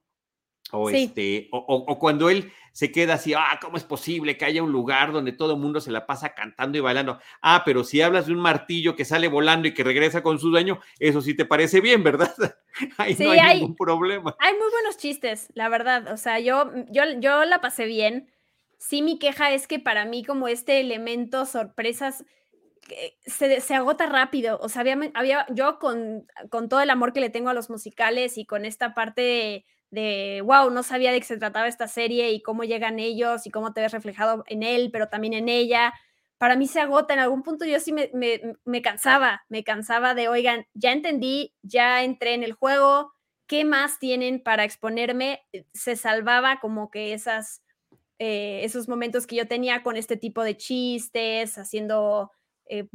O, 0.72 0.90
este, 0.90 1.48
o, 1.50 1.98
cuando 1.98 2.28
él 2.28 2.52
se 2.72 2.92
queda 2.92 3.14
así, 3.14 3.32
ah, 3.34 3.58
¿cómo 3.60 3.76
es 3.76 3.84
posible 3.84 4.36
que 4.36 4.44
haya 4.44 4.62
un 4.62 4.70
lugar 4.70 5.12
donde 5.12 5.32
todo 5.32 5.54
el 5.54 5.60
mundo 5.60 5.80
se 5.80 5.90
la 5.90 6.06
pasa 6.06 6.34
cantando 6.34 6.76
y 6.76 6.80
bailando? 6.80 7.18
Ah, 7.40 7.62
pero 7.64 7.84
si 7.84 8.02
hablas 8.02 8.26
de 8.26 8.32
un 8.32 8.40
martillo 8.40 8.94
que 8.94 9.04
sale 9.04 9.28
volando 9.28 9.66
y 9.66 9.74
que 9.74 9.84
regresa 9.84 10.22
con 10.22 10.38
su 10.38 10.50
dueño, 10.50 10.80
eso 10.98 11.22
sí 11.22 11.34
te 11.34 11.44
parece 11.44 11.80
bien, 11.80 12.02
¿verdad? 12.02 12.34
Ahí 12.98 13.16
no 13.18 13.30
hay, 13.30 13.60
ningún 13.60 13.76
problema. 13.76 14.36
Hay 14.38 14.52
muy 14.54 14.70
buenos 14.70 14.98
chistes, 14.98 15.48
la 15.54 15.68
verdad. 15.68 16.12
O 16.12 16.16
sea, 16.16 16.38
yo, 16.38 16.70
yo, 16.90 17.02
yo 17.18 17.44
la 17.44 17.60
pasé 17.60 17.86
bien. 17.86 18.30
Sí, 18.78 19.02
mi 19.02 19.18
queja 19.18 19.52
es 19.52 19.66
que 19.66 19.78
para 19.78 20.04
mí, 20.04 20.22
como 20.22 20.48
este 20.48 20.80
elemento 20.80 21.46
sorpresas, 21.46 22.24
se, 23.26 23.74
agota 23.74 24.06
rápido. 24.06 24.58
O 24.62 24.68
sea, 24.68 24.84
había, 25.14 25.46
yo 25.50 25.78
con, 25.78 26.26
con, 26.50 26.68
todo 26.68 26.80
el 26.80 26.90
amor 26.90 27.12
que 27.12 27.20
le 27.20 27.30
tengo 27.30 27.50
a 27.50 27.54
los 27.54 27.70
musicales 27.70 28.38
y 28.38 28.44
con 28.44 28.64
esta 28.64 28.94
parte 28.94 29.22
de, 29.22 29.64
wow, 29.90 30.70
no 30.70 30.82
sabía 30.82 31.12
de 31.12 31.20
qué 31.20 31.26
se 31.26 31.38
trataba 31.38 31.68
esta 31.68 31.88
serie 31.88 32.32
y 32.32 32.42
cómo 32.42 32.64
llegan 32.64 32.98
ellos 32.98 33.46
y 33.46 33.50
cómo 33.50 33.72
te 33.72 33.80
ves 33.80 33.92
reflejado 33.92 34.44
en 34.46 34.62
él, 34.62 34.90
pero 34.92 35.08
también 35.08 35.34
en 35.34 35.48
ella. 35.48 35.94
Para 36.38 36.56
mí 36.56 36.66
se 36.66 36.80
agota. 36.80 37.14
En 37.14 37.20
algún 37.20 37.42
punto 37.42 37.64
yo 37.64 37.80
sí 37.80 37.92
me, 37.92 38.10
me, 38.64 38.82
cansaba, 38.82 39.44
me 39.48 39.64
cansaba 39.64 40.14
de, 40.14 40.28
oigan, 40.28 40.66
ya 40.74 40.92
entendí, 40.92 41.54
ya 41.62 42.02
entré 42.04 42.34
en 42.34 42.42
el 42.42 42.52
juego, 42.52 43.12
¿qué 43.46 43.64
más 43.64 43.98
tienen 43.98 44.42
para 44.42 44.64
exponerme? 44.64 45.42
Se 45.72 45.96
salvaba 45.96 46.60
como 46.60 46.90
que 46.90 47.12
esas... 47.12 47.62
Eh, 48.20 48.64
esos 48.64 48.88
momentos 48.88 49.28
que 49.28 49.36
yo 49.36 49.46
tenía 49.46 49.84
con 49.84 49.96
este 49.96 50.16
tipo 50.16 50.42
de 50.42 50.56
chistes, 50.56 51.56
haciendo 51.56 52.32
eh, 52.68 52.88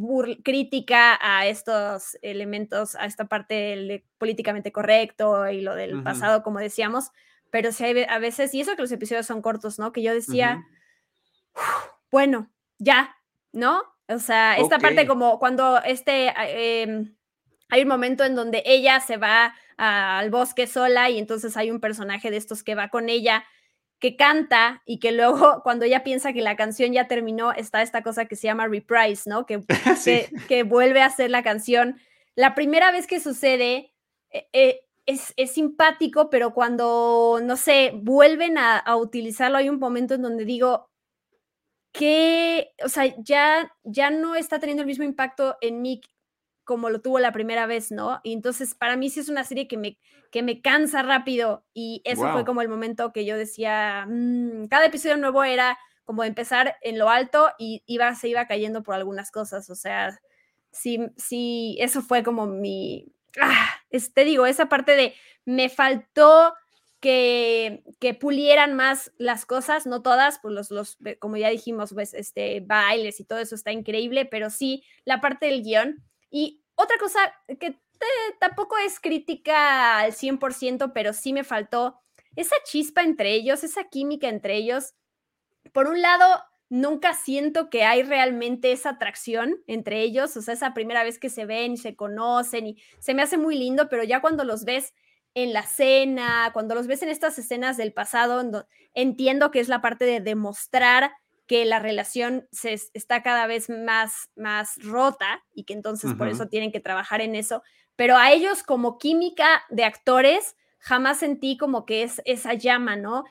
crítica 0.44 1.18
a 1.22 1.48
estos 1.48 2.18
elementos, 2.22 2.96
a 2.96 3.06
esta 3.06 3.26
parte 3.26 4.06
políticamente 4.18 4.72
correcto 4.72 5.50
y 5.50 5.62
lo 5.62 5.76
del 5.76 6.04
pasado, 6.04 6.44
como 6.44 6.60
decíamos, 6.60 7.12
pero 7.50 7.72
sí 7.72 7.84
hay 7.84 8.06
a 8.10 8.20
veces, 8.20 8.54
y 8.54 8.62
eso 8.62 8.76
que 8.76 8.82
los 8.82 8.92
episodios 8.92 9.26
son 9.26 9.42
cortos, 9.42 9.80
¿no? 9.80 9.92
Que 9.92 10.02
yo 10.02 10.14
decía, 10.14 10.64
bueno, 12.12 12.50
ya, 12.80 13.16
¿no? 13.52 13.84
O 14.08 14.20
sea, 14.20 14.58
esta 14.58 14.80
parte 14.80 15.08
como 15.08 15.40
cuando 15.40 15.82
este, 15.84 16.34
em, 16.38 17.16
hay 17.70 17.82
un 17.82 17.88
momento 17.88 18.24
en 18.24 18.36
donde 18.36 18.62
ella 18.66 19.00
se 19.00 19.18
va 19.18 19.56
al 19.78 20.30
bosque 20.30 20.68
sola 20.68 21.10
y 21.10 21.18
entonces 21.18 21.58
hay 21.58 21.72
un 21.72 21.80
personaje 21.80 22.30
de 22.32 22.38
estos 22.38 22.64
que 22.64 22.76
va 22.76 22.90
con 22.90 23.10
ella 23.10 23.44
que 24.00 24.16
canta 24.16 24.82
y 24.86 25.00
que 25.00 25.12
luego 25.12 25.62
cuando 25.64 25.86
ella 25.86 26.04
piensa 26.04 26.34
que 26.34 26.42
la 26.42 26.56
canción 26.56 26.92
ya 26.94 27.08
terminó, 27.08 27.52
está 27.52 27.82
esta 27.82 28.04
cosa 28.04 28.26
que 28.26 28.36
se 28.36 28.48
llama 28.48 28.68
reprise, 28.68 29.30
¿no? 29.30 29.46
Que, 29.46 29.64
que, 30.48 30.64
vuelve 30.64 31.02
a 31.02 31.08
hacer 31.08 31.30
la 31.30 31.44
canción. 31.44 32.00
La 32.36 32.56
primera 32.56 32.92
vez 32.92 33.08
que 33.08 33.20
sucede 33.20 33.94
eh, 34.32 34.48
eh, 34.54 34.82
es, 35.06 35.34
es, 35.38 35.52
simpático, 35.52 36.30
pero 36.30 36.54
cuando, 36.54 37.40
no 37.44 37.58
sé, 37.58 37.92
vuelven 37.96 38.58
a, 38.58 38.78
a, 38.78 38.96
utilizarlo, 38.96 39.58
hay 39.58 39.70
un 39.70 39.80
momento 39.80 40.16
en 40.16 40.22
donde 40.22 40.46
digo, 40.46 40.90
que, 41.94 42.74
o 42.84 42.90
sea, 42.90 43.16
ya, 43.24 43.72
ya 43.84 44.10
no 44.10 44.36
está 44.36 44.60
teniendo 44.60 44.82
el 44.82 44.88
mismo 44.88 45.06
impacto 45.06 45.58
en 45.62 45.82
mí 45.82 46.02
como 46.64 46.90
lo 46.90 47.02
tuvo 47.02 47.20
la 47.20 47.32
primera 47.32 47.66
vez, 47.66 47.92
¿no? 47.92 48.22
Y 48.24 48.34
entonces 48.34 48.76
para 48.76 48.96
mí 48.98 49.10
sí 49.10 49.20
es 49.20 49.30
una 49.30 49.44
serie 49.44 49.68
que 49.68 49.78
me, 49.78 49.98
que 50.32 50.44
me 50.44 50.62
cansa 50.62 51.02
rápido 51.04 51.66
y 51.74 52.02
eso 52.06 52.32
fue 52.32 52.46
como 52.46 52.62
el 52.62 52.70
momento 52.70 53.12
que 53.14 53.26
yo 53.26 53.38
decía, 53.38 54.06
mm", 54.08 54.68
cada 54.68 54.86
episodio 54.86 55.18
nuevo 55.18 55.44
era 55.44 55.78
como 56.06 56.24
empezar 56.24 56.76
en 56.82 57.00
lo 57.00 57.10
alto 57.10 57.52
y 57.58 57.84
iba, 57.86 58.14
se 58.16 58.28
iba 58.30 58.48
cayendo 58.48 58.84
por 58.84 58.96
algunas 58.96 59.32
cosas, 59.32 59.70
o 59.70 59.76
sea, 59.76 60.20
sí, 60.72 61.00
sí, 61.18 61.78
eso 61.80 62.02
fue 62.02 62.24
como 62.24 62.46
mi, 62.46 63.14
ah, 63.42 63.70
te 64.14 64.26
digo, 64.26 64.46
esa 64.46 64.68
parte 64.68 64.96
de 64.96 65.14
me 65.46 65.70
faltó 65.70 66.54
que, 67.00 67.84
que, 68.00 68.14
pulieran 68.14 68.76
más 68.76 69.12
las 69.18 69.46
cosas, 69.46 69.86
no 69.86 70.02
todas, 70.02 70.40
pues 70.40 70.54
los, 70.54 70.72
los, 70.72 70.98
como 71.20 71.36
ya 71.36 71.50
dijimos, 71.50 71.94
pues 71.94 72.14
este, 72.14 72.62
bailes 72.62 73.20
y 73.20 73.26
todo 73.26 73.40
eso 73.40 73.56
está 73.56 73.74
increíble, 73.74 74.26
pero 74.26 74.50
sí 74.50 74.84
la 75.04 75.20
parte 75.20 75.48
del 75.48 75.64
guion. 75.64 76.02
Y 76.34 76.64
otra 76.74 76.98
cosa 76.98 77.20
que 77.60 77.80
tampoco 78.40 78.76
es 78.80 79.00
crítica 79.00 80.00
al 80.00 80.14
100%, 80.14 80.92
pero 80.92 81.14
sí 81.14 81.32
me 81.32 81.44
faltó 81.44 82.00
esa 82.36 82.56
chispa 82.66 83.04
entre 83.04 83.36
ellos, 83.36 83.64
esa 83.64 83.84
química 83.84 84.28
entre 84.28 84.56
ellos. 84.56 84.96
Por 85.74 85.88
un 85.88 86.02
lado, 86.02 86.26
nunca 86.70 87.14
siento 87.14 87.70
que 87.70 87.84
hay 87.84 88.02
realmente 88.02 88.72
esa 88.72 88.90
atracción 88.90 89.62
entre 89.68 90.02
ellos, 90.02 90.36
o 90.36 90.42
sea, 90.42 90.56
esa 90.56 90.74
primera 90.74 91.04
vez 91.04 91.20
que 91.20 91.30
se 91.30 91.46
ven 91.46 91.74
y 91.74 91.78
se 91.78 91.96
conocen 91.96 92.66
y 92.66 92.82
se 92.98 93.14
me 93.14 93.22
hace 93.22 93.38
muy 93.38 93.56
lindo, 93.56 93.88
pero 93.88 94.04
ya 94.04 94.20
cuando 94.20 94.44
los 94.44 94.66
ves 94.66 94.92
en 95.36 95.54
la 95.54 95.68
cena, 95.68 96.50
cuando 96.52 96.74
los 96.74 96.88
ves 96.88 97.04
en 97.04 97.10
estas 97.10 97.38
escenas 97.38 97.78
del 97.78 97.94
pasado, 97.94 98.42
entiendo 98.96 99.52
que 99.52 99.60
es 99.60 99.70
la 99.70 99.82
parte 99.82 100.06
de 100.06 100.20
demostrar 100.20 101.12
que 101.54 101.66
la 101.66 101.78
relación 101.78 102.48
se 102.52 102.74
está 102.96 103.22
cada 103.22 103.46
vez 103.46 103.70
más, 103.70 104.32
más 104.36 104.82
rota 104.82 105.44
y 105.54 105.66
que 105.66 105.74
entonces 105.74 106.16
por 106.16 106.28
eso 106.28 106.48
tienen 106.48 106.72
que 106.72 106.80
trabajar 106.80 107.22
en 107.22 107.36
eso. 107.36 107.62
Pero 107.96 108.18
a 108.18 108.32
ellos 108.32 108.64
como 108.64 108.98
química 108.98 109.62
de 109.70 109.84
actores, 109.84 110.56
jamás 110.80 111.20
sentí 111.20 111.56
como 111.56 111.86
que 111.86 112.02
es 112.02 112.24
esa 112.26 112.56
llama, 112.56 112.96
¿no? 112.96 113.26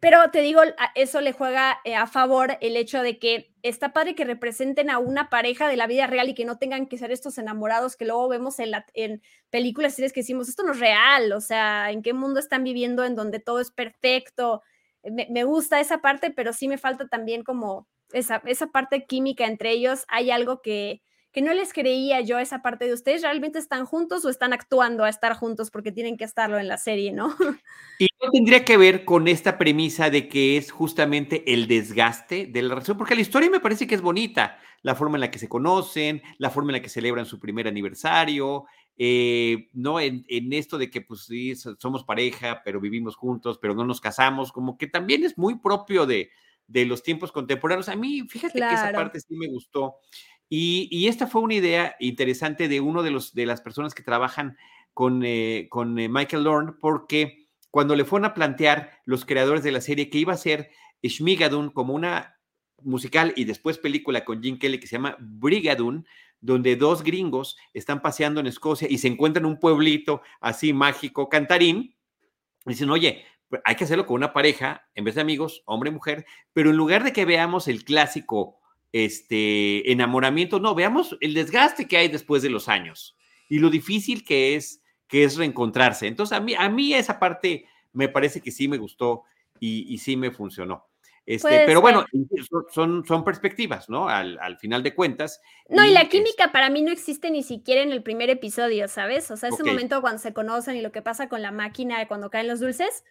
Pero 0.00 0.32
te 0.32 0.40
digo, 0.40 0.62
eso 0.96 1.20
le 1.20 1.32
juega 1.32 1.78
eh, 1.84 1.94
a 1.94 2.08
favor 2.08 2.58
el 2.60 2.76
hecho 2.76 3.02
de 3.02 3.20
que 3.20 3.54
está 3.62 3.92
padre 3.92 4.16
que 4.16 4.24
representen 4.24 4.90
a 4.90 4.98
una 4.98 5.30
pareja 5.30 5.68
de 5.68 5.76
la 5.76 5.86
vida 5.86 6.08
real 6.08 6.28
y 6.28 6.34
que 6.34 6.44
no 6.44 6.58
tengan 6.58 6.88
que 6.88 6.98
ser 6.98 7.12
estos 7.12 7.38
enamorados 7.38 7.94
que 7.94 8.04
luego 8.04 8.26
vemos 8.28 8.58
en, 8.58 8.72
la, 8.72 8.84
en 8.94 9.22
películas 9.50 9.94
series 9.94 10.12
que 10.12 10.22
decimos, 10.22 10.48
esto 10.48 10.64
no 10.64 10.72
es 10.72 10.80
real, 10.80 11.32
o 11.34 11.40
sea, 11.40 11.92
¿en 11.92 12.02
qué 12.02 12.14
mundo 12.14 12.40
están 12.40 12.64
viviendo 12.64 13.04
en 13.04 13.14
donde 13.14 13.38
todo 13.38 13.60
es 13.60 13.70
perfecto? 13.70 14.60
Me, 15.02 15.44
gusta 15.44 15.80
esa 15.80 15.98
parte, 15.98 16.30
pero 16.30 16.52
sí 16.52 16.68
me 16.68 16.78
falta 16.78 17.08
también 17.08 17.42
como 17.42 17.88
esa, 18.12 18.42
esa 18.46 18.68
parte 18.68 19.06
química 19.06 19.46
entre 19.46 19.70
ellos. 19.70 20.04
Hay 20.08 20.30
algo 20.30 20.60
que, 20.60 21.02
que 21.32 21.42
no 21.42 21.54
les 21.54 21.72
creía 21.72 22.20
yo 22.20 22.38
esa 22.38 22.60
parte 22.60 22.86
de 22.86 22.92
ustedes 22.92 23.22
realmente 23.22 23.58
están 23.58 23.84
juntos 23.86 24.24
o 24.24 24.28
están 24.28 24.52
actuando 24.52 25.04
a 25.04 25.08
estar 25.08 25.34
juntos 25.34 25.70
porque 25.70 25.92
tienen 25.92 26.16
que 26.16 26.24
estarlo 26.24 26.58
en 26.58 26.68
la 26.68 26.76
serie, 26.76 27.12
¿no? 27.12 27.34
Y 27.98 28.08
no 28.22 28.30
tendría 28.30 28.64
que 28.64 28.76
ver 28.76 29.04
con 29.04 29.28
esta 29.28 29.58
premisa 29.58 30.10
de 30.10 30.28
que 30.28 30.56
es 30.56 30.70
justamente 30.70 31.52
el 31.52 31.66
desgaste 31.66 32.46
de 32.46 32.62
la 32.62 32.70
relación, 32.70 32.96
porque 32.96 33.14
la 33.14 33.20
historia 33.20 33.50
me 33.50 33.60
parece 33.60 33.86
que 33.86 33.94
es 33.94 34.00
bonita, 34.00 34.58
la 34.82 34.94
forma 34.94 35.16
en 35.16 35.20
la 35.20 35.30
que 35.30 35.38
se 35.38 35.48
conocen, 35.48 36.22
la 36.38 36.50
forma 36.50 36.70
en 36.70 36.78
la 36.78 36.82
que 36.82 36.88
celebran 36.88 37.26
su 37.26 37.38
primer 37.38 37.68
aniversario, 37.68 38.64
eh, 38.96 39.68
¿no? 39.72 40.00
En, 40.00 40.24
esto 40.52 40.78
de 40.78 40.90
que 40.90 41.00
pues 41.00 41.24
sí, 41.24 41.54
somos 41.54 42.04
pareja, 42.04 42.62
pero 42.64 42.80
vivimos 42.80 43.16
juntos, 43.16 43.58
pero 43.60 43.74
no 43.74 43.84
nos 43.84 44.00
casamos, 44.00 44.52
como 44.52 44.76
que 44.76 44.86
también 44.86 45.24
es 45.24 45.38
muy 45.38 45.58
propio 45.58 46.06
de, 46.06 46.30
de 46.66 46.84
los 46.84 47.02
tiempos 47.02 47.32
contemporáneos. 47.32 47.88
A 47.88 47.96
mí, 47.96 48.22
fíjate 48.28 48.58
que 48.58 48.74
esa 48.74 48.92
parte 48.92 49.20
sí 49.20 49.34
me 49.34 49.48
gustó. 49.48 49.96
Y, 50.52 51.06
esta 51.06 51.28
fue 51.28 51.42
una 51.42 51.54
idea 51.54 51.94
interesante 52.00 52.66
de 52.66 52.80
uno 52.80 53.04
de, 53.04 53.12
los, 53.12 53.34
de 53.34 53.46
las 53.46 53.60
personas 53.60 53.94
que 53.94 54.02
trabajan 54.02 54.56
con, 54.92 55.22
eh, 55.24 55.68
con 55.70 55.96
eh, 55.98 56.08
Michael 56.08 56.42
Lorne, 56.42 56.72
porque 56.80 57.48
cuando 57.70 57.94
le 57.94 58.04
fueron 58.04 58.26
a 58.26 58.34
plantear 58.34 58.90
los 59.04 59.24
creadores 59.24 59.62
de 59.62 59.70
la 59.70 59.80
serie 59.80 60.10
que 60.10 60.18
iba 60.18 60.32
a 60.32 60.36
ser 60.36 60.70
Shmigadun 61.02 61.70
como 61.70 61.94
una 61.94 62.36
musical 62.82 63.32
y 63.36 63.44
después 63.44 63.78
película 63.78 64.24
con 64.24 64.42
Jim 64.42 64.58
Kelly 64.58 64.80
que 64.80 64.86
se 64.86 64.96
llama 64.96 65.16
Brigadun, 65.20 66.06
donde 66.40 66.76
dos 66.76 67.02
gringos 67.02 67.56
están 67.74 68.02
paseando 68.02 68.40
en 68.40 68.46
Escocia 68.46 68.88
y 68.90 68.98
se 68.98 69.08
encuentran 69.08 69.44
en 69.44 69.52
un 69.52 69.58
pueblito 69.58 70.22
así 70.40 70.72
mágico, 70.72 71.28
cantarín, 71.28 71.94
dicen, 72.64 72.90
oye, 72.90 73.24
pues, 73.48 73.60
hay 73.64 73.74
que 73.74 73.84
hacerlo 73.84 74.06
con 74.06 74.16
una 74.16 74.32
pareja, 74.32 74.88
en 74.94 75.04
vez 75.04 75.16
de 75.16 75.20
amigos, 75.20 75.62
hombre 75.66 75.90
y 75.90 75.94
mujer, 75.94 76.24
pero 76.52 76.70
en 76.70 76.76
lugar 76.76 77.04
de 77.04 77.12
que 77.12 77.24
veamos 77.24 77.68
el 77.68 77.84
clásico 77.84 78.58
este, 78.92 79.90
enamoramiento, 79.92 80.60
no, 80.60 80.74
veamos 80.74 81.16
el 81.20 81.34
desgaste 81.34 81.86
que 81.86 81.96
hay 81.96 82.08
después 82.08 82.42
de 82.42 82.50
los 82.50 82.68
años 82.68 83.16
y 83.48 83.58
lo 83.58 83.68
difícil 83.68 84.24
que 84.24 84.54
es, 84.54 84.82
que 85.08 85.24
es 85.24 85.36
reencontrarse. 85.36 86.06
Entonces, 86.06 86.36
a 86.36 86.40
mí, 86.40 86.54
a 86.54 86.68
mí 86.68 86.94
esa 86.94 87.18
parte 87.18 87.66
me 87.92 88.08
parece 88.08 88.40
que 88.40 88.52
sí 88.52 88.68
me 88.68 88.78
gustó 88.78 89.24
y, 89.58 89.98
sí 89.98 90.16
me 90.16 90.30
funcionó. 90.30 90.86
Este, 91.26 91.64
pero 91.66 91.80
bueno, 91.80 92.04
son, 92.72 93.04
son 93.06 93.24
perspectivas, 93.24 93.88
¿no? 93.88 94.08
Al, 94.08 94.58
final 94.58 94.82
de 94.82 94.94
cuentas. 94.94 95.40
No, 95.68 95.84
y, 95.84 95.92
la 95.92 96.08
química 96.08 96.50
para 96.50 96.70
mí 96.70 96.82
no 96.82 96.90
existe 96.90 97.30
ni 97.30 97.42
siquiera 97.42 97.82
en 97.82 97.92
el 97.92 98.02
primer 98.02 98.30
episodio, 98.30 98.88
¿sabes? 98.88 99.30
O 99.30 99.36
sea, 99.36 99.50
ese 99.50 99.62
momento 99.62 100.00
cuando 100.00 100.18
se 100.18 100.32
conocen 100.32 100.76
y 100.76 100.82
lo 100.82 100.92
que 100.92 101.02
pasa 101.02 101.28
con 101.28 101.42
la 101.42 101.52
máquina 101.52 102.06
cuando 102.08 102.30
caen 102.30 102.48
los 102.48 102.60
dulces, 102.60 103.04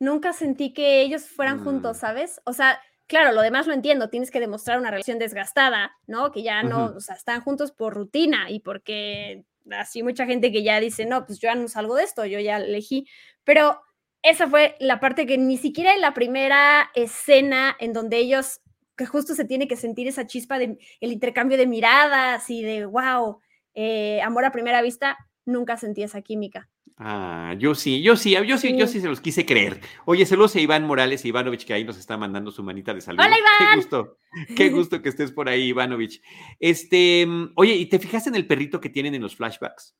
nunca 0.00 0.32
sentí 0.32 0.72
que 0.72 1.02
ellos 1.02 1.26
fueran 1.28 1.62
juntos, 1.62 1.98
mm. 1.98 2.00
¿sabes? 2.00 2.40
O 2.44 2.52
sea, 2.52 2.80
Claro, 3.12 3.32
lo 3.32 3.42
demás 3.42 3.66
lo 3.66 3.74
entiendo, 3.74 4.08
tienes 4.08 4.30
que 4.30 4.40
demostrar 4.40 4.78
una 4.78 4.90
relación 4.90 5.18
desgastada, 5.18 5.92
¿no? 6.06 6.32
Que 6.32 6.42
ya 6.42 6.62
no, 6.62 6.94
o 6.96 7.00
sea, 7.00 7.14
están 7.14 7.42
juntos 7.42 7.70
por 7.70 7.92
rutina 7.92 8.50
y 8.50 8.60
porque 8.60 9.44
así 9.70 10.02
mucha 10.02 10.24
gente 10.24 10.50
que 10.50 10.62
ya 10.62 10.80
dice, 10.80 11.04
no, 11.04 11.26
pues 11.26 11.38
yo 11.38 11.48
ya 11.48 11.54
no 11.54 11.68
salgo 11.68 11.94
de 11.94 12.04
esto, 12.04 12.24
yo 12.24 12.40
ya 12.40 12.56
elegí, 12.56 13.06
pero 13.44 13.82
esa 14.22 14.48
fue 14.48 14.76
la 14.80 15.00
parte 15.00 15.26
que 15.26 15.38
ni 15.38 15.56
siquiera 15.56 15.94
en 15.94 16.00
la 16.00 16.14
primera 16.14 16.90
escena 16.94 17.76
en 17.78 17.92
donde 17.92 18.18
ellos, 18.18 18.60
que 18.96 19.06
justo 19.06 19.34
se 19.34 19.44
tiene 19.44 19.68
que 19.68 19.76
sentir 19.76 20.06
esa 20.06 20.26
chispa 20.26 20.58
de 20.58 20.78
el 21.00 21.12
intercambio 21.12 21.58
de 21.58 21.66
miradas 21.66 22.48
y 22.48 22.62
de, 22.62 22.86
wow, 22.86 23.40
eh, 23.74 24.20
amor 24.22 24.44
a 24.44 24.52
primera 24.52 24.82
vista, 24.82 25.18
nunca 25.44 25.76
sentí 25.76 26.02
esa 26.02 26.22
química. 26.22 26.68
Ah, 26.96 27.56
yo 27.58 27.74
sí, 27.74 28.00
yo 28.02 28.16
sí, 28.16 28.36
yo 28.46 28.58
sí, 28.58 28.76
yo 28.76 28.86
sí 28.86 29.00
se 29.00 29.08
los 29.08 29.20
quise 29.20 29.44
creer. 29.44 29.80
Oye, 30.04 30.24
saludos 30.24 30.54
a 30.54 30.60
Iván 30.60 30.86
Morales, 30.86 31.24
Ivanovich, 31.24 31.64
que 31.64 31.74
ahí 31.74 31.84
nos 31.84 31.98
está 31.98 32.16
mandando 32.16 32.52
su 32.52 32.62
manita 32.62 32.94
de 32.94 33.00
salud. 33.00 33.18
Hola, 33.18 33.36
Iván. 33.36 33.70
Qué 33.70 33.76
gusto, 33.76 34.18
qué 34.56 34.68
gusto 34.70 35.02
que 35.02 35.08
estés 35.08 35.32
por 35.32 35.48
ahí, 35.48 35.68
Ivanovich. 35.68 36.22
Este, 36.60 37.26
oye, 37.56 37.74
¿y 37.74 37.86
te 37.86 37.98
fijaste 37.98 38.28
en 38.28 38.36
el 38.36 38.46
perrito 38.46 38.80
que 38.80 38.88
tienen 38.88 39.14
en 39.14 39.22
los 39.22 39.34
flashbacks? 39.34 39.96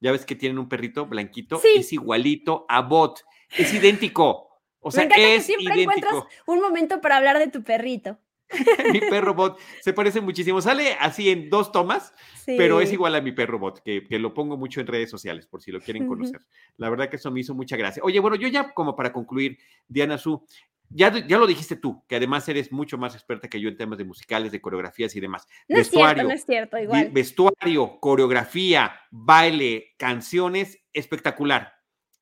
Ya 0.00 0.12
ves 0.12 0.24
que 0.24 0.36
tienen 0.36 0.58
un 0.58 0.68
perrito 0.68 1.06
blanquito, 1.06 1.58
sí. 1.58 1.68
es 1.76 1.92
igualito 1.92 2.66
a 2.68 2.82
Bot, 2.82 3.24
es 3.56 3.72
idéntico. 3.74 4.60
O 4.80 4.90
sea, 4.90 5.04
es 5.04 5.46
siempre 5.46 5.82
encuentras 5.82 6.14
un 6.46 6.60
momento 6.60 7.00
para 7.00 7.16
hablar 7.16 7.38
de 7.38 7.48
tu 7.48 7.62
perrito. 7.62 8.18
mi 8.92 9.00
perro 9.00 9.34
bot 9.34 9.58
se 9.80 9.92
parece 9.92 10.20
muchísimo. 10.20 10.60
Sale 10.60 10.96
así 11.00 11.30
en 11.30 11.48
dos 11.50 11.72
tomas, 11.72 12.12
pero 12.46 12.80
es 12.80 12.92
igual 12.92 13.14
a 13.14 13.20
mi 13.20 13.32
perro 13.32 13.58
bot, 13.58 13.82
que, 13.82 14.06
lo 14.18 14.34
pongo 14.34 14.56
mucho 14.56 14.80
en 14.80 14.86
redes 14.86 15.10
sociales 15.10 15.46
por 15.46 15.62
si 15.62 15.72
lo 15.72 15.80
quieren 15.80 16.06
conocer. 16.06 16.40
La 16.76 16.90
verdad 16.90 17.08
que 17.08 17.16
eso 17.16 17.30
me 17.30 17.40
hizo 17.40 17.54
mucha 17.54 17.76
gracia. 17.76 18.02
Oye, 18.04 18.20
bueno, 18.20 18.36
yo 18.36 18.48
ya 18.48 18.72
como 18.72 18.94
para 18.94 19.12
concluir, 19.12 19.58
Diana 19.88 20.18
Su, 20.18 20.46
ya, 20.90 21.26
ya 21.26 21.38
lo 21.38 21.46
dijiste 21.46 21.76
tú, 21.76 22.04
que 22.06 22.16
además 22.16 22.48
eres 22.48 22.70
mucho 22.70 22.98
más 22.98 23.14
experta 23.14 23.48
que 23.48 23.60
yo 23.60 23.68
en 23.68 23.76
temas 23.76 23.98
de 23.98 24.04
musicales, 24.04 24.52
de 24.52 24.60
coreografías 24.60 25.16
y 25.16 25.20
demás. 25.20 25.46
No 25.68 25.78
vestuario, 25.78 26.30
es 26.30 26.44
cierto, 26.44 26.78
igual. 26.78 27.10
Vestuario, 27.10 27.98
coreografía, 28.00 28.92
baile, 29.10 29.94
canciones, 29.96 30.78
espectacular, 30.92 31.72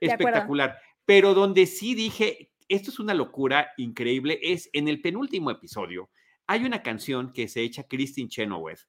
espectacular. 0.01 0.79
Pero 1.05 1.35
donde 1.35 1.67
sí 1.67 1.95
dije, 1.95 2.53
esto 2.69 2.91
es 2.91 2.99
una 2.99 3.15
locura 3.15 3.73
increíble, 3.77 4.39
es 4.43 4.71
en 4.73 4.89
el 4.89 5.01
penúltimo 5.01 5.51
episodio, 5.51 6.11
hay 6.47 6.65
una 6.65 6.83
canción 6.83 7.33
que 7.33 7.49
se 7.49 7.63
echa 7.63 7.85
Christine 7.85 8.29
Chenoweth, 8.29 8.81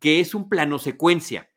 que 0.00 0.20
es 0.20 0.34
un 0.34 0.48
plano 0.48 0.78
secuencia, 0.78 1.50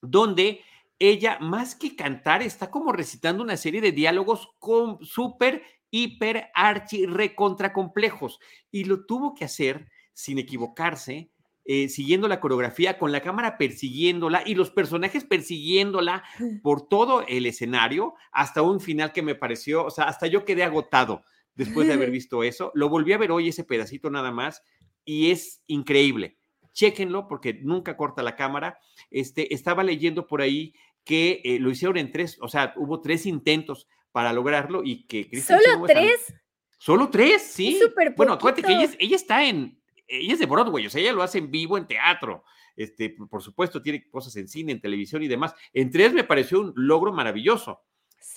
donde 0.00 0.62
ella, 0.98 1.38
más 1.40 1.74
que 1.74 1.94
cantar, 1.94 2.42
está 2.42 2.70
como 2.70 2.92
recitando 2.92 3.42
una 3.42 3.56
serie 3.56 3.80
de 3.80 3.92
diálogos 3.92 4.48
con 4.58 5.04
súper, 5.04 5.62
hiper, 5.90 6.48
archi, 6.54 7.06
recontra 7.06 7.72
complejos. 7.72 8.40
Y 8.70 8.84
lo 8.84 9.06
tuvo 9.06 9.34
que 9.34 9.44
hacer 9.44 9.90
sin 10.12 10.38
equivocarse, 10.38 11.30
eh, 11.70 11.90
siguiendo 11.90 12.28
la 12.28 12.40
coreografía, 12.40 12.96
con 12.96 13.12
la 13.12 13.20
cámara 13.20 13.58
persiguiéndola 13.58 14.42
y 14.46 14.54
los 14.54 14.70
personajes 14.70 15.24
persiguiéndola 15.24 16.24
por 16.62 16.88
todo 16.88 17.26
el 17.28 17.44
escenario, 17.44 18.14
hasta 18.32 18.62
un 18.62 18.80
final 18.80 19.12
que 19.12 19.20
me 19.20 19.34
pareció, 19.34 19.84
o 19.84 19.90
sea, 19.90 20.04
hasta 20.04 20.26
yo 20.28 20.46
quedé 20.46 20.64
agotado 20.64 21.24
después 21.54 21.86
de 21.86 21.92
haber 21.92 22.10
visto 22.10 22.42
eso. 22.42 22.72
Lo 22.74 22.88
volví 22.88 23.12
a 23.12 23.18
ver 23.18 23.32
hoy 23.32 23.48
ese 23.48 23.64
pedacito 23.64 24.08
nada 24.08 24.30
más 24.30 24.62
y 25.04 25.30
es 25.30 25.62
increíble. 25.66 26.38
Chéquenlo 26.72 27.28
porque 27.28 27.52
nunca 27.52 27.98
corta 27.98 28.22
la 28.22 28.34
cámara. 28.34 28.78
Este, 29.10 29.52
estaba 29.52 29.84
leyendo 29.84 30.26
por 30.26 30.40
ahí 30.40 30.72
que 31.04 31.42
eh, 31.44 31.58
lo 31.58 31.70
hicieron 31.70 31.98
en 31.98 32.10
tres, 32.10 32.38
o 32.40 32.48
sea, 32.48 32.72
hubo 32.76 33.02
tres 33.02 33.26
intentos 33.26 33.88
para 34.10 34.32
lograrlo 34.32 34.82
y 34.84 35.06
que... 35.06 35.28
¿Solo 35.42 35.84
tres? 35.86 36.34
Solo 36.78 37.10
tres, 37.10 37.42
sí. 37.42 37.78
bueno, 38.16 38.32
acuérdate 38.32 38.62
que 38.62 38.72
ella, 38.72 38.90
ella, 38.98 39.16
está 39.16 39.44
en, 39.44 39.77
ella 40.08 40.32
es 40.32 40.38
de 40.38 40.46
Broadway, 40.46 40.86
o 40.86 40.90
sea, 40.90 41.00
ella 41.00 41.12
lo 41.12 41.22
hace 41.22 41.38
en 41.38 41.50
vivo 41.50 41.76
en 41.76 41.86
teatro. 41.86 42.44
Este, 42.74 43.10
por 43.10 43.42
supuesto, 43.42 43.82
tiene 43.82 44.08
cosas 44.08 44.34
en 44.36 44.48
cine, 44.48 44.72
en 44.72 44.80
televisión 44.80 45.22
y 45.22 45.28
demás. 45.28 45.54
En 45.72 45.90
tres 45.90 46.12
me 46.12 46.24
pareció 46.24 46.60
un 46.60 46.72
logro 46.76 47.12
maravilloso, 47.12 47.82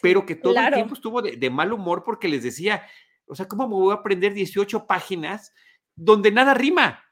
pero 0.02 0.26
que 0.26 0.36
todo 0.36 0.56
el 0.58 0.74
tiempo 0.74 0.94
estuvo 0.94 1.22
de, 1.22 1.50
mal 1.50 1.72
humor 1.72 2.04
porque 2.04 2.28
les 2.28 2.44
decía, 2.44 2.86
o 3.26 3.36
sea, 3.36 3.48
¿cómo 3.48 3.68
me 3.68 3.76
voy 3.76 3.92
a 3.92 4.00
aprender 4.00 4.34
18 4.34 4.86
páginas 4.86 5.54
donde 5.96 6.32
nada 6.32 6.54
rima? 6.54 7.04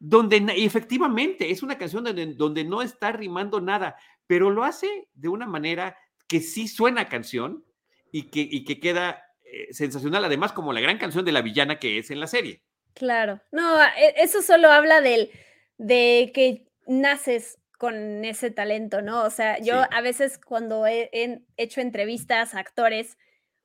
Donde, 0.00 0.54
y 0.56 0.64
efectivamente, 0.64 1.50
es 1.50 1.62
una 1.62 1.78
canción 1.78 2.04
donde, 2.04 2.34
donde 2.34 2.64
no 2.64 2.82
está 2.82 3.12
rimando 3.12 3.60
nada, 3.60 3.96
pero 4.26 4.50
lo 4.50 4.64
hace 4.64 5.08
de 5.14 5.28
una 5.28 5.46
manera 5.46 5.96
que 6.26 6.40
sí 6.40 6.68
suena 6.68 7.08
canción 7.08 7.64
y 8.12 8.30
que, 8.30 8.40
y 8.40 8.64
que 8.64 8.80
queda 8.80 9.22
eh, 9.44 9.72
sensacional, 9.72 10.24
además 10.24 10.52
como 10.52 10.72
la 10.72 10.80
gran 10.80 10.98
canción 10.98 11.24
de 11.24 11.32
la 11.32 11.40
villana 11.40 11.78
que 11.78 11.98
es 11.98 12.10
en 12.10 12.20
la 12.20 12.26
serie. 12.26 12.62
Claro, 12.98 13.40
no, 13.52 13.80
e, 13.80 14.14
eso 14.16 14.42
solo 14.42 14.72
habla 14.72 15.00
del, 15.00 15.30
de 15.78 16.32
que 16.34 16.66
naces 16.88 17.58
con 17.78 18.24
ese 18.24 18.50
talento, 18.50 19.02
¿no? 19.02 19.22
O 19.22 19.30
sea, 19.30 19.60
yo 19.60 19.84
a 19.92 20.00
veces 20.00 20.36
cuando 20.36 20.84
he, 20.84 21.08
hecho 21.56 21.80
entrevistas 21.80 22.56
a 22.56 22.58
actores, 22.58 23.16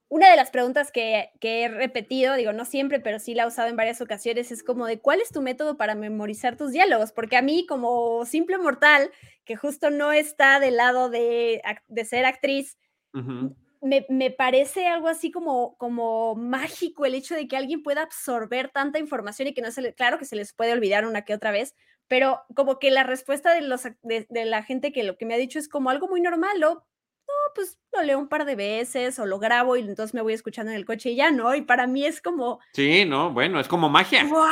una 0.08 0.30
de 0.30 0.36
las 0.36 0.52
preguntas 0.52 0.92
que, 0.92 1.32
que, 1.40 1.64
he 1.64 1.68
repetido, 1.68 2.36
digo, 2.36 2.54
no 2.54 2.64
siempre, 2.66 3.00
pero 3.00 3.18
sí 3.18 3.34
la 3.34 3.44
he 3.44 3.48
usado 3.48 3.70
en 3.70 3.76
varias 3.76 4.02
ocasiones, 4.02 4.52
es 4.52 4.62
como 4.62 4.86
de 4.86 5.00
cuál 5.00 5.20
es 5.20 5.32
tu 5.32 5.42
método 5.42 5.78
para 5.78 5.96
memorizar 5.96 6.56
tus 6.56 6.72
diálogos, 6.72 7.12
porque 7.12 7.36
a 7.36 7.42
mí 7.42 7.66
como 7.68 8.24
simple 8.26 8.60
mortal, 8.60 9.10
que 9.46 9.56
justo 9.56 9.90
no 9.90 10.12
está 10.12 10.60
del 10.60 10.78
lado 10.78 11.10
de, 11.10 11.64
de 11.88 12.06
ser 12.06 12.26
actriz, 12.26 12.78
me, 13.84 14.32
parece 14.32 14.88
algo 14.88 15.10
así 15.10 15.30
como, 15.30 15.78
como 15.78 16.36
mágico 16.36 17.06
el 17.06 17.16
hecho 17.16 17.36
de 17.36 17.48
que 17.48 17.58
alguien 17.58 17.84
pueda 17.84 18.02
absorber 18.02 18.70
tanta 18.70 19.00
información 19.00 19.50
y 19.50 19.54
que 19.54 19.62
no 19.62 19.72
se 19.72 19.82
le, 19.82 19.94
claro 19.94 20.18
que 20.18 20.26
se 20.26 20.36
les 20.36 20.54
puede 20.54 20.72
olvidar 20.72 21.06
una 21.06 21.24
que 21.24 21.34
otra 21.34 21.52
vez, 21.52 21.76
pero 22.08 22.42
como 22.56 22.80
que 22.80 22.92
la 22.92 23.04
respuesta 23.04 23.54
de, 23.54 23.62
los, 23.62 23.84
de, 24.02 24.46
la 24.46 24.64
gente 24.64 24.92
que 24.94 25.04
lo 25.04 25.18
que 25.18 25.26
me 25.26 25.34
ha 25.34 25.38
dicho 25.38 25.60
es 25.60 25.68
como 25.68 25.90
algo 25.90 26.08
muy 26.08 26.22
normal, 26.22 26.60
¿no? 26.60 26.86
No, 27.28 27.34
pues 27.56 27.78
lo 27.94 28.04
leo 28.04 28.20
un 28.20 28.28
par 28.28 28.46
de 28.46 28.56
veces 28.56 29.18
o 29.20 29.26
lo 29.26 29.40
grabo 29.40 29.78
y 29.78 29.82
entonces 29.82 30.14
me 30.14 30.22
voy 30.22 30.34
escuchando 30.34 30.72
en 30.72 30.78
el 30.78 30.86
coche 30.86 31.12
y 31.12 31.16
ya, 31.16 31.32
¿no? 31.32 31.56
Y 31.56 31.62
para 31.62 31.88
mí 31.88 32.06
es 32.06 32.22
como... 32.22 32.60
Sí, 32.74 33.06
no, 33.06 33.32
bueno, 33.32 33.60
es 33.60 33.68
como 33.68 33.90
magia. 33.90 34.26
¡Wow! 34.26 34.44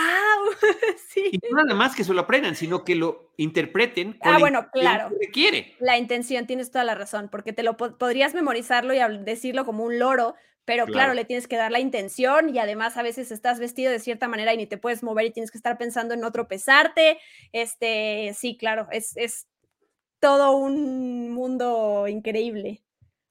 sí. 1.09 1.29
Y 1.31 1.39
no 1.51 1.63
nada 1.63 1.75
más 1.75 1.95
que 1.95 2.03
se 2.03 2.13
lo 2.13 2.21
aprendan, 2.21 2.55
sino 2.55 2.83
que 2.83 2.95
lo 2.95 3.33
interpreten 3.37 4.13
con 4.13 4.33
ah, 4.33 4.37
bueno, 4.39 4.69
claro. 4.71 5.09
que 5.19 5.31
quiere. 5.31 5.75
La 5.79 5.97
intención, 5.97 6.47
tienes 6.47 6.71
toda 6.71 6.83
la 6.83 6.95
razón, 6.95 7.29
porque 7.29 7.53
te 7.53 7.63
lo 7.63 7.75
podrías 7.75 8.33
memorizarlo 8.33 8.93
y 8.93 8.99
decirlo 9.23 9.65
como 9.65 9.83
un 9.83 9.99
loro, 9.99 10.35
pero 10.63 10.85
claro. 10.85 11.13
le 11.13 11.25
tienes 11.25 11.47
que 11.47 11.57
dar 11.57 11.71
la 11.71 11.79
intención 11.79 12.53
y 12.53 12.59
además 12.59 12.95
a 12.95 13.03
veces 13.03 13.31
estás 13.31 13.59
vestido 13.59 13.91
de 13.91 13.99
cierta 13.99 14.27
manera 14.27 14.53
y 14.53 14.57
ni 14.57 14.67
te 14.67 14.77
puedes 14.77 15.03
mover 15.03 15.25
y 15.25 15.31
tienes 15.31 15.51
que 15.51 15.57
estar 15.57 15.77
pensando 15.77 16.13
en 16.13 16.21
no 16.21 16.31
tropezarte. 16.31 17.17
Este, 17.51 18.33
sí, 18.37 18.55
claro, 18.57 18.87
es, 18.91 19.17
es 19.17 19.47
todo 20.21 20.55
un 20.55 21.31
mundo 21.31 22.07
increíble. 22.07 22.83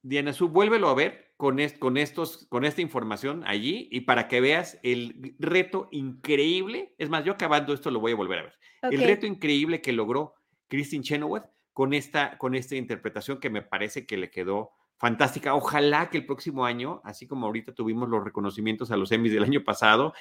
Diana 0.02 0.32
Su, 0.32 0.48
vuélvelo 0.48 0.88
a 0.88 0.94
ver 0.94 1.32
con, 1.36 1.58
con, 1.78 1.96
estos, 1.96 2.46
con 2.48 2.64
esta 2.64 2.82
información 2.82 3.44
allí 3.46 3.88
y 3.90 4.02
para 4.02 4.28
que 4.28 4.40
veas 4.40 4.78
el 4.82 5.34
reto 5.38 5.88
increíble. 5.92 6.94
Es 6.98 7.08
más, 7.08 7.24
yo 7.24 7.32
acabando 7.32 7.72
esto 7.72 7.90
lo 7.90 8.00
voy 8.00 8.12
a 8.12 8.16
volver 8.16 8.40
a 8.40 8.42
ver. 8.42 8.54
El 8.82 9.02
reto 9.02 9.26
increíble 9.26 9.80
que 9.80 9.92
logró 9.92 10.34
Christine 10.68 11.04
Chenoweth 11.04 11.44
con 11.72 11.94
esta, 11.94 12.36
con 12.38 12.54
esta 12.54 12.76
interpretación 12.76 13.38
que 13.38 13.50
me 13.50 13.62
parece 13.62 14.06
que 14.06 14.16
le 14.16 14.30
quedó 14.30 14.72
fantástica. 14.98 15.54
Ojalá 15.54 16.10
que 16.10 16.18
el 16.18 16.26
próximo 16.26 16.64
año, 16.64 17.00
así 17.04 17.26
como 17.26 17.46
ahorita 17.46 17.72
tuvimos 17.72 18.08
los 18.08 18.24
reconocimientos 18.24 18.90
a 18.90 18.96
los 18.96 19.12
Emmys 19.12 19.32
del 19.32 19.44
año 19.44 19.62
pasado, 19.64 20.12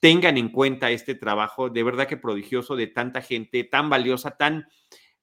tengan 0.00 0.36
en 0.36 0.50
cuenta 0.50 0.90
este 0.90 1.14
trabajo 1.14 1.70
de 1.70 1.82
verdad 1.82 2.06
que 2.06 2.16
prodigioso 2.16 2.76
de 2.76 2.86
tanta 2.86 3.20
gente, 3.20 3.64
tan 3.64 3.88
valiosa, 3.90 4.36
tan 4.36 4.66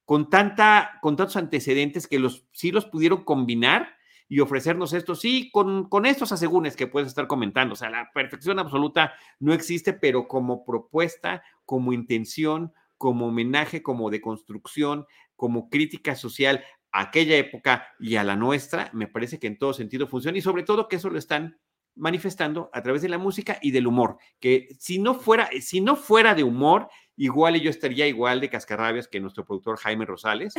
con 0.06 0.30
tanta, 0.30 0.98
con 1.02 1.16
tantos 1.16 1.36
antecedentes 1.36 2.06
que 2.06 2.18
los 2.18 2.46
sí 2.52 2.70
los 2.70 2.86
pudieron 2.86 3.24
combinar 3.24 3.96
y 4.28 4.40
ofrecernos 4.40 4.92
esto, 4.92 5.14
sí, 5.14 5.50
con, 5.52 5.88
con 5.88 6.06
estos 6.06 6.32
asegúnes 6.32 6.76
que 6.76 6.86
puedes 6.86 7.08
estar 7.08 7.26
comentando. 7.26 7.74
O 7.74 7.76
sea, 7.76 7.90
la 7.90 8.10
perfección 8.14 8.58
absoluta 8.58 9.12
no 9.38 9.52
existe, 9.52 9.92
pero 9.92 10.26
como 10.26 10.64
propuesta, 10.64 11.42
como 11.64 11.92
intención, 11.92 12.72
como 12.96 13.26
homenaje, 13.26 13.82
como 13.82 14.10
deconstrucción, 14.10 15.06
como 15.36 15.68
crítica 15.68 16.14
social 16.14 16.64
a 16.92 17.02
aquella 17.02 17.36
época 17.36 17.88
y 18.00 18.16
a 18.16 18.24
la 18.24 18.36
nuestra, 18.36 18.90
me 18.92 19.06
parece 19.06 19.38
que 19.38 19.48
en 19.48 19.58
todo 19.58 19.74
sentido 19.74 20.06
funciona 20.06 20.38
y 20.38 20.42
sobre 20.42 20.62
todo 20.62 20.88
que 20.88 20.96
eso 20.96 21.10
lo 21.10 21.18
están 21.18 21.58
manifestando 21.96 22.70
a 22.72 22.82
través 22.82 23.02
de 23.02 23.08
la 23.08 23.18
música 23.18 23.58
y 23.60 23.70
del 23.70 23.86
humor, 23.86 24.18
que 24.38 24.68
si 24.78 24.98
no 24.98 25.14
fuera, 25.14 25.48
si 25.60 25.80
no 25.80 25.96
fuera 25.96 26.34
de 26.34 26.44
humor, 26.44 26.88
igual 27.16 27.60
yo 27.60 27.70
estaría 27.70 28.06
igual 28.06 28.40
de 28.40 28.50
cascarrabias 28.50 29.08
que 29.08 29.20
nuestro 29.20 29.44
productor 29.44 29.78
Jaime 29.78 30.04
Rosales, 30.04 30.54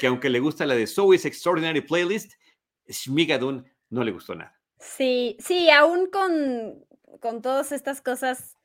que 0.00 0.06
aunque 0.06 0.30
le 0.30 0.40
gusta 0.40 0.66
la 0.66 0.74
de 0.74 0.86
So 0.86 1.14
Is 1.14 1.24
Extraordinary 1.24 1.80
Playlist, 1.80 2.32
Shmigadun 2.86 3.66
no 3.90 4.04
le 4.04 4.12
gustó 4.12 4.34
nada. 4.34 4.58
Sí, 4.78 5.36
sí, 5.40 5.70
aún 5.70 6.08
con, 6.10 6.84
con 7.20 7.42
todas 7.42 7.72
estas 7.72 8.00
cosas 8.00 8.56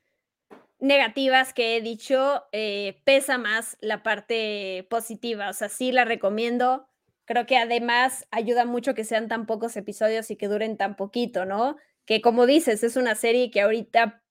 negativas 0.84 1.53
que 1.53 1.77
he 1.77 1.81
dicho, 1.81 2.43
eh, 2.51 3.01
pesa 3.05 3.38
más 3.38 3.77
la 3.79 4.03
parte 4.03 4.86
positiva. 4.89 5.49
O 5.49 5.53
sea, 5.53 5.69
sí 5.69 5.91
la 5.91 6.03
recomiendo. 6.03 6.88
Creo 7.25 7.45
que 7.45 7.57
además 7.57 8.27
ayuda 8.31 8.65
mucho 8.65 8.93
que 8.93 9.05
sean 9.05 9.29
tan 9.29 9.45
pocos 9.45 9.77
episodios 9.77 10.29
y 10.29 10.36
que 10.36 10.49
duren 10.49 10.75
tan 10.75 10.97
poquito, 10.97 11.45
¿no? 11.45 11.77
Que 12.05 12.21
como 12.21 12.45
dices, 12.45 12.84
es 12.84 12.97
una 12.97 13.15
serie 13.15 13.49
que 13.49 13.61
ahorita 13.61 14.21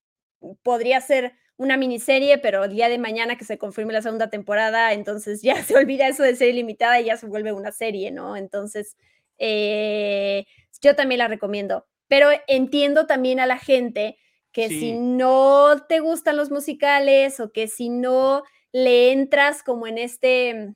podría 0.61 1.01
ser 1.01 1.33
una 1.57 1.77
miniserie, 1.77 2.37
pero 2.39 2.63
el 2.63 2.73
día 2.73 2.89
de 2.89 2.97
mañana 2.97 3.37
que 3.37 3.45
se 3.45 3.57
confirme 3.57 3.93
la 3.93 4.01
segunda 4.01 4.29
temporada, 4.29 4.93
entonces 4.93 5.41
ya 5.41 5.55
se 5.63 5.75
olvida 5.75 6.07
eso 6.07 6.23
de 6.23 6.35
ser 6.35 6.49
ilimitada 6.49 6.99
y 6.99 7.05
ya 7.05 7.17
se 7.17 7.27
vuelve 7.27 7.53
una 7.53 7.71
serie, 7.71 8.11
¿no? 8.11 8.35
Entonces, 8.35 8.97
eh, 9.37 10.45
yo 10.81 10.95
también 10.95 11.19
la 11.19 11.27
recomiendo, 11.27 11.85
pero 12.07 12.29
entiendo 12.47 13.07
también 13.07 13.39
a 13.39 13.45
la 13.45 13.57
gente 13.57 14.17
que 14.51 14.69
si 14.69 14.93
no 14.93 15.83
te 15.89 15.99
gustan 15.99 16.37
los 16.37 16.51
musicales 16.51 17.39
o 17.39 17.51
que 17.51 17.67
si 17.67 17.89
no 17.89 18.43
le 18.71 19.11
entras 19.11 19.63
como 19.63 19.87
en 19.87 19.97
este 19.97 20.75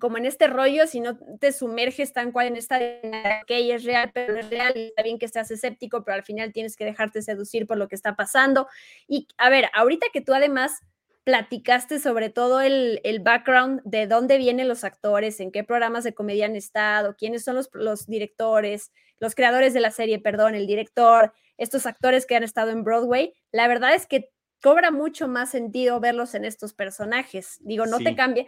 como 0.00 0.16
en 0.16 0.26
este 0.26 0.46
rollo, 0.46 0.86
si 0.86 1.00
no 1.00 1.18
te 1.38 1.52
sumerges 1.52 2.12
tan 2.12 2.32
cual 2.32 2.48
en 2.48 2.56
esta 2.56 2.78
que 2.78 3.74
es 3.74 3.84
real, 3.84 4.10
pero 4.12 4.32
no 4.32 4.40
es 4.40 4.50
real, 4.50 4.72
y 4.74 4.86
está 4.86 5.02
bien 5.02 5.18
que 5.18 5.28
seas 5.28 5.50
escéptico, 5.50 6.04
pero 6.04 6.14
al 6.14 6.22
final 6.22 6.52
tienes 6.52 6.76
que 6.76 6.84
dejarte 6.84 7.22
seducir 7.22 7.66
por 7.66 7.76
lo 7.76 7.88
que 7.88 7.94
está 7.94 8.16
pasando. 8.16 8.68
Y 9.06 9.28
a 9.36 9.50
ver, 9.50 9.68
ahorita 9.74 10.06
que 10.12 10.20
tú 10.20 10.34
además 10.34 10.80
platicaste 11.24 12.00
sobre 12.00 12.30
todo 12.30 12.60
el, 12.60 13.00
el 13.04 13.20
background 13.20 13.80
de 13.84 14.06
dónde 14.06 14.38
vienen 14.38 14.66
los 14.66 14.82
actores, 14.82 15.38
en 15.40 15.52
qué 15.52 15.62
programas 15.62 16.04
de 16.04 16.14
comedia 16.14 16.46
han 16.46 16.56
estado, 16.56 17.14
quiénes 17.16 17.44
son 17.44 17.54
los, 17.54 17.70
los 17.74 18.06
directores, 18.06 18.90
los 19.20 19.34
creadores 19.34 19.72
de 19.72 19.80
la 19.80 19.92
serie, 19.92 20.18
perdón, 20.18 20.54
el 20.54 20.66
director, 20.66 21.32
estos 21.58 21.86
actores 21.86 22.26
que 22.26 22.34
han 22.34 22.42
estado 22.42 22.70
en 22.70 22.82
Broadway, 22.82 23.34
la 23.52 23.68
verdad 23.68 23.94
es 23.94 24.06
que 24.06 24.30
cobra 24.60 24.90
mucho 24.90 25.28
más 25.28 25.50
sentido 25.50 26.00
verlos 26.00 26.34
en 26.34 26.44
estos 26.44 26.72
personajes. 26.72 27.58
Digo, 27.60 27.86
no 27.86 27.98
te 27.98 28.16
cambia 28.16 28.46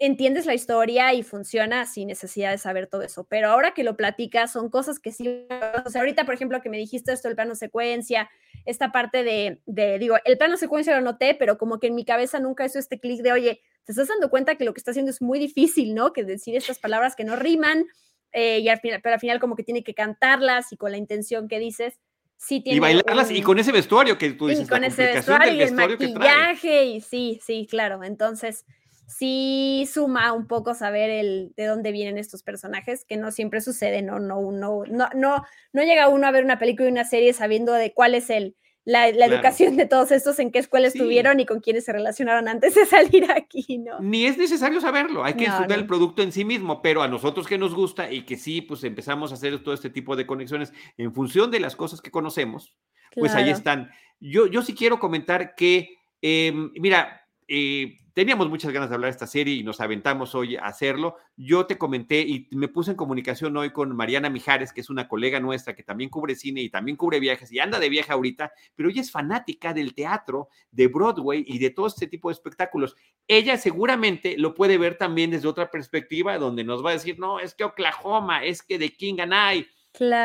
entiendes 0.00 0.46
la 0.46 0.54
historia 0.54 1.14
y 1.14 1.22
funciona 1.22 1.86
sin 1.86 2.08
necesidad 2.08 2.50
de 2.50 2.58
saber 2.58 2.86
todo 2.86 3.02
eso, 3.02 3.24
pero 3.24 3.50
ahora 3.50 3.72
que 3.72 3.84
lo 3.84 3.96
platicas 3.96 4.52
son 4.52 4.68
cosas 4.68 4.98
que 4.98 5.12
sí, 5.12 5.46
o 5.84 5.90
sea, 5.90 6.00
ahorita 6.00 6.24
por 6.24 6.34
ejemplo 6.34 6.60
que 6.60 6.68
me 6.68 6.76
dijiste 6.76 7.12
esto 7.12 7.28
del 7.28 7.36
plano 7.36 7.54
secuencia, 7.54 8.28
esta 8.64 8.90
parte 8.90 9.22
de, 9.22 9.60
de, 9.66 9.98
digo, 9.98 10.16
el 10.24 10.38
plano 10.38 10.56
secuencia 10.56 10.96
lo 10.96 11.02
noté, 11.02 11.34
pero 11.34 11.56
como 11.58 11.78
que 11.78 11.86
en 11.86 11.94
mi 11.94 12.04
cabeza 12.04 12.40
nunca 12.40 12.64
hizo 12.64 12.78
este 12.78 12.98
clic 12.98 13.22
de, 13.22 13.32
oye, 13.32 13.60
te 13.84 13.92
estás 13.92 14.08
dando 14.08 14.30
cuenta 14.30 14.56
que 14.56 14.64
lo 14.64 14.74
que 14.74 14.78
está 14.78 14.90
haciendo 14.90 15.10
es 15.10 15.22
muy 15.22 15.38
difícil, 15.38 15.94
¿no? 15.94 16.12
Que 16.12 16.24
decir 16.24 16.56
estas 16.56 16.78
palabras 16.78 17.14
que 17.14 17.24
no 17.24 17.36
riman, 17.36 17.86
eh, 18.32 18.60
y 18.60 18.68
al 18.68 18.80
final, 18.80 19.00
pero 19.02 19.14
al 19.14 19.20
final 19.20 19.38
como 19.38 19.54
que 19.54 19.62
tiene 19.62 19.84
que 19.84 19.94
cantarlas 19.94 20.72
y 20.72 20.76
con 20.76 20.90
la 20.90 20.96
intención 20.96 21.46
que 21.46 21.58
dices, 21.58 22.00
Sí 22.36 22.60
tiene 22.60 22.76
y 22.76 22.80
bailarlas 22.80 23.30
y 23.30 23.40
con 23.42 23.58
ese 23.58 23.72
vestuario 23.72 24.18
que 24.18 24.32
tú 24.32 24.48
dices. 24.48 24.66
Y 24.66 24.68
con 24.68 24.84
ese 24.84 25.14
vestuario 25.14 25.52
y 25.52 25.62
el 25.62 25.72
maquillaje 25.72 26.84
y 26.84 27.00
sí, 27.00 27.40
sí, 27.42 27.66
claro. 27.70 28.02
Entonces, 28.04 28.66
sí 29.06 29.88
suma 29.92 30.32
un 30.32 30.46
poco 30.46 30.74
saber 30.74 31.10
el, 31.10 31.52
de 31.56 31.66
dónde 31.66 31.92
vienen 31.92 32.18
estos 32.18 32.42
personajes, 32.42 33.04
que 33.04 33.16
no 33.16 33.30
siempre 33.30 33.60
sucede, 33.60 34.02
¿no? 34.02 34.18
No, 34.18 34.52
no, 34.52 34.84
no, 34.86 35.08
no, 35.14 35.44
no 35.72 35.82
llega 35.82 36.08
uno 36.08 36.26
a 36.26 36.30
ver 36.30 36.44
una 36.44 36.58
película 36.58 36.88
y 36.88 36.92
una 36.92 37.04
serie 37.04 37.32
sabiendo 37.32 37.72
de 37.72 37.92
cuál 37.92 38.14
es 38.14 38.30
el, 38.30 38.56
la, 38.84 39.08
educación 39.08 39.76
de 39.76 39.86
todos 39.86 40.12
estos, 40.12 40.38
en 40.38 40.50
qué 40.50 40.58
escuela 40.58 40.88
estuvieron 40.88 41.40
y 41.40 41.46
con 41.46 41.60
quiénes 41.60 41.84
se 41.84 41.92
relacionaron 41.92 42.48
antes 42.48 42.74
de 42.74 42.84
salir 42.86 43.30
aquí, 43.30 43.78
¿no? 43.78 44.00
Ni 44.00 44.26
es 44.26 44.36
necesario 44.36 44.80
saberlo, 44.80 45.24
hay 45.24 45.34
que 45.34 45.46
disfrutar 45.46 45.78
el 45.78 45.86
producto 45.86 46.22
en 46.22 46.32
sí 46.32 46.44
mismo, 46.44 46.82
pero 46.82 47.02
a 47.02 47.08
nosotros 47.08 47.46
que 47.46 47.58
nos 47.58 47.74
gusta 47.74 48.12
y 48.12 48.22
que 48.22 48.36
sí, 48.36 48.60
pues 48.60 48.84
empezamos 48.84 49.30
a 49.30 49.34
hacer 49.34 49.62
todo 49.62 49.74
este 49.74 49.90
tipo 49.90 50.16
de 50.16 50.26
conexiones 50.26 50.72
en 50.98 51.14
función 51.14 51.50
de 51.50 51.60
las 51.60 51.76
cosas 51.76 52.00
que 52.00 52.10
conocemos, 52.10 52.76
pues 53.14 53.34
ahí 53.34 53.48
están. 53.48 53.90
Yo, 54.20 54.46
yo 54.46 54.62
sí 54.62 54.74
quiero 54.74 54.98
comentar 54.98 55.54
que, 55.54 55.96
em, 56.20 56.70
mira, 56.74 57.23
eh, 57.48 57.96
teníamos 58.14 58.48
muchas 58.48 58.72
ganas 58.72 58.88
de 58.88 58.94
hablar 58.94 59.08
de 59.08 59.12
esta 59.12 59.26
serie 59.26 59.54
y 59.54 59.62
nos 59.62 59.80
aventamos 59.80 60.34
hoy 60.34 60.56
a 60.56 60.62
hacerlo. 60.62 61.16
Yo 61.36 61.66
te 61.66 61.78
comenté 61.78 62.20
y 62.20 62.48
me 62.52 62.68
puse 62.68 62.92
en 62.92 62.96
comunicación 62.96 63.56
hoy 63.56 63.70
con 63.70 63.94
Mariana 63.94 64.30
Mijares, 64.30 64.72
que 64.72 64.80
es 64.80 64.90
una 64.90 65.08
colega 65.08 65.40
nuestra 65.40 65.74
que 65.74 65.82
también 65.82 66.10
cubre 66.10 66.34
cine 66.34 66.62
y 66.62 66.70
también 66.70 66.96
cubre 66.96 67.20
viajes 67.20 67.52
y 67.52 67.58
anda 67.58 67.78
de 67.78 67.88
viaje 67.88 68.12
ahorita, 68.12 68.52
pero 68.74 68.88
ella 68.88 69.00
es 69.00 69.10
fanática 69.10 69.74
del 69.74 69.94
teatro, 69.94 70.48
de 70.70 70.86
Broadway 70.86 71.44
y 71.46 71.58
de 71.58 71.70
todo 71.70 71.86
este 71.86 72.06
tipo 72.06 72.28
de 72.28 72.34
espectáculos. 72.34 72.96
Ella 73.26 73.56
seguramente 73.56 74.36
lo 74.38 74.54
puede 74.54 74.78
ver 74.78 74.96
también 74.96 75.30
desde 75.30 75.48
otra 75.48 75.70
perspectiva, 75.70 76.38
donde 76.38 76.64
nos 76.64 76.84
va 76.84 76.90
a 76.90 76.94
decir, 76.94 77.18
no, 77.18 77.40
es 77.40 77.54
que 77.54 77.64
Oklahoma, 77.64 78.44
es 78.44 78.62
que 78.62 78.78
de 78.78 78.90
King 78.90 79.20
and 79.20 79.32
I, 79.32 79.66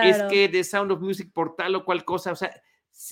es 0.04 0.24
que 0.30 0.48
de 0.48 0.64
Sound 0.64 0.92
of 0.92 1.02
Music 1.02 1.32
por 1.34 1.56
tal 1.56 1.76
o 1.76 1.86
cual 1.86 2.04
cosa, 2.04 2.32
o 2.32 2.36
sea, 2.36 2.52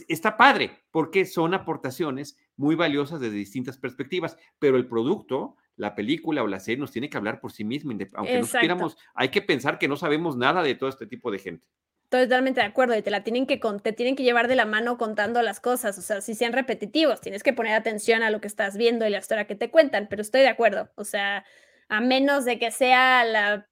está 0.07 0.37
padre, 0.37 0.83
porque 0.91 1.25
son 1.25 1.53
aportaciones 1.53 2.37
muy 2.55 2.75
valiosas 2.75 3.19
desde 3.19 3.35
distintas 3.35 3.77
perspectivas, 3.77 4.37
pero 4.59 4.77
el 4.77 4.87
producto, 4.87 5.55
la 5.75 5.95
película 5.95 6.43
o 6.43 6.47
la 6.47 6.59
serie 6.59 6.79
nos 6.79 6.91
tiene 6.91 7.09
que 7.09 7.17
hablar 7.17 7.39
por 7.39 7.51
sí 7.51 7.63
mismo, 7.63 7.91
aunque 8.15 8.39
no 8.39 8.47
quieramos, 8.47 8.97
hay 9.13 9.29
que 9.29 9.41
pensar 9.41 9.79
que 9.79 9.87
no 9.87 9.95
sabemos 9.95 10.35
nada 10.35 10.61
de 10.63 10.75
todo 10.75 10.89
este 10.89 11.07
tipo 11.07 11.31
de 11.31 11.39
gente. 11.39 11.67
Totalmente 12.09 12.61
de 12.61 12.65
acuerdo, 12.65 12.97
y 12.97 13.01
te 13.01 13.11
la 13.11 13.23
tienen 13.23 13.45
que 13.45 13.59
te 13.83 13.91
tienen 13.91 14.15
que 14.15 14.23
llevar 14.23 14.47
de 14.47 14.55
la 14.55 14.65
mano 14.65 14.97
contando 14.97 15.41
las 15.41 15.59
cosas, 15.59 15.97
o 15.97 16.01
sea, 16.01 16.21
si 16.21 16.35
sean 16.35 16.53
repetitivos, 16.53 17.21
tienes 17.21 17.43
que 17.43 17.53
poner 17.53 17.73
atención 17.73 18.23
a 18.23 18.29
lo 18.29 18.39
que 18.41 18.47
estás 18.47 18.77
viendo 18.77 19.05
y 19.05 19.09
la 19.09 19.19
historia 19.19 19.45
que 19.45 19.55
te 19.55 19.69
cuentan, 19.69 20.07
pero 20.09 20.21
estoy 20.21 20.41
de 20.41 20.47
acuerdo, 20.47 20.89
o 20.95 21.03
sea, 21.03 21.45
a 21.89 22.01
menos 22.01 22.45
de 22.45 22.59
que 22.59 22.71
sea 22.71 23.23
la 23.25 23.69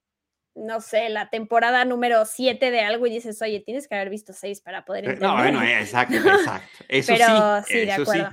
no 0.55 0.81
sé, 0.81 1.09
la 1.09 1.29
temporada 1.29 1.85
número 1.85 2.25
7 2.25 2.71
de 2.71 2.79
algo 2.81 3.05
y 3.07 3.11
dices, 3.11 3.41
oye, 3.41 3.59
tienes 3.59 3.87
que 3.87 3.95
haber 3.95 4.09
visto 4.09 4.33
6 4.33 4.61
para 4.61 4.85
poder 4.85 5.05
entender. 5.05 5.29
No, 5.29 5.37
bueno, 5.37 5.61
exacto, 5.61 6.15
exacto. 6.15 6.83
Eso 6.87 7.13
Pero 7.13 7.63
sí, 7.63 7.77
de 7.79 7.91
acuerdo. 7.91 8.29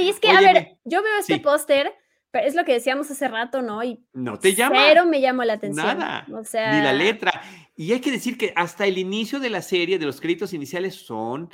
y 0.00 0.08
es 0.08 0.20
que, 0.20 0.30
a 0.30 0.40
ver, 0.40 0.78
yo 0.84 1.02
veo 1.02 1.18
este 1.18 1.38
póster, 1.40 1.92
pero 2.30 2.46
es 2.46 2.54
lo 2.54 2.64
que 2.64 2.74
decíamos 2.74 3.10
hace 3.10 3.26
rato, 3.26 3.62
¿no? 3.62 3.82
Y 3.82 4.04
no 4.12 4.38
te 4.38 4.54
llama. 4.54 4.76
Pero 4.86 5.06
me 5.06 5.20
llamó 5.20 5.44
la 5.44 5.54
atención. 5.54 5.98
Nada. 5.98 6.26
O 6.32 6.44
sea... 6.44 6.72
Ni 6.72 6.84
la 6.84 6.92
letra. 6.92 7.42
Y 7.74 7.92
hay 7.92 8.00
que 8.00 8.10
decir 8.10 8.36
que 8.36 8.52
hasta 8.54 8.86
el 8.86 8.98
inicio 8.98 9.40
de 9.40 9.50
la 9.50 9.62
serie, 9.62 9.98
de 9.98 10.06
los 10.06 10.20
créditos 10.20 10.52
iniciales, 10.52 10.94
son 10.94 11.50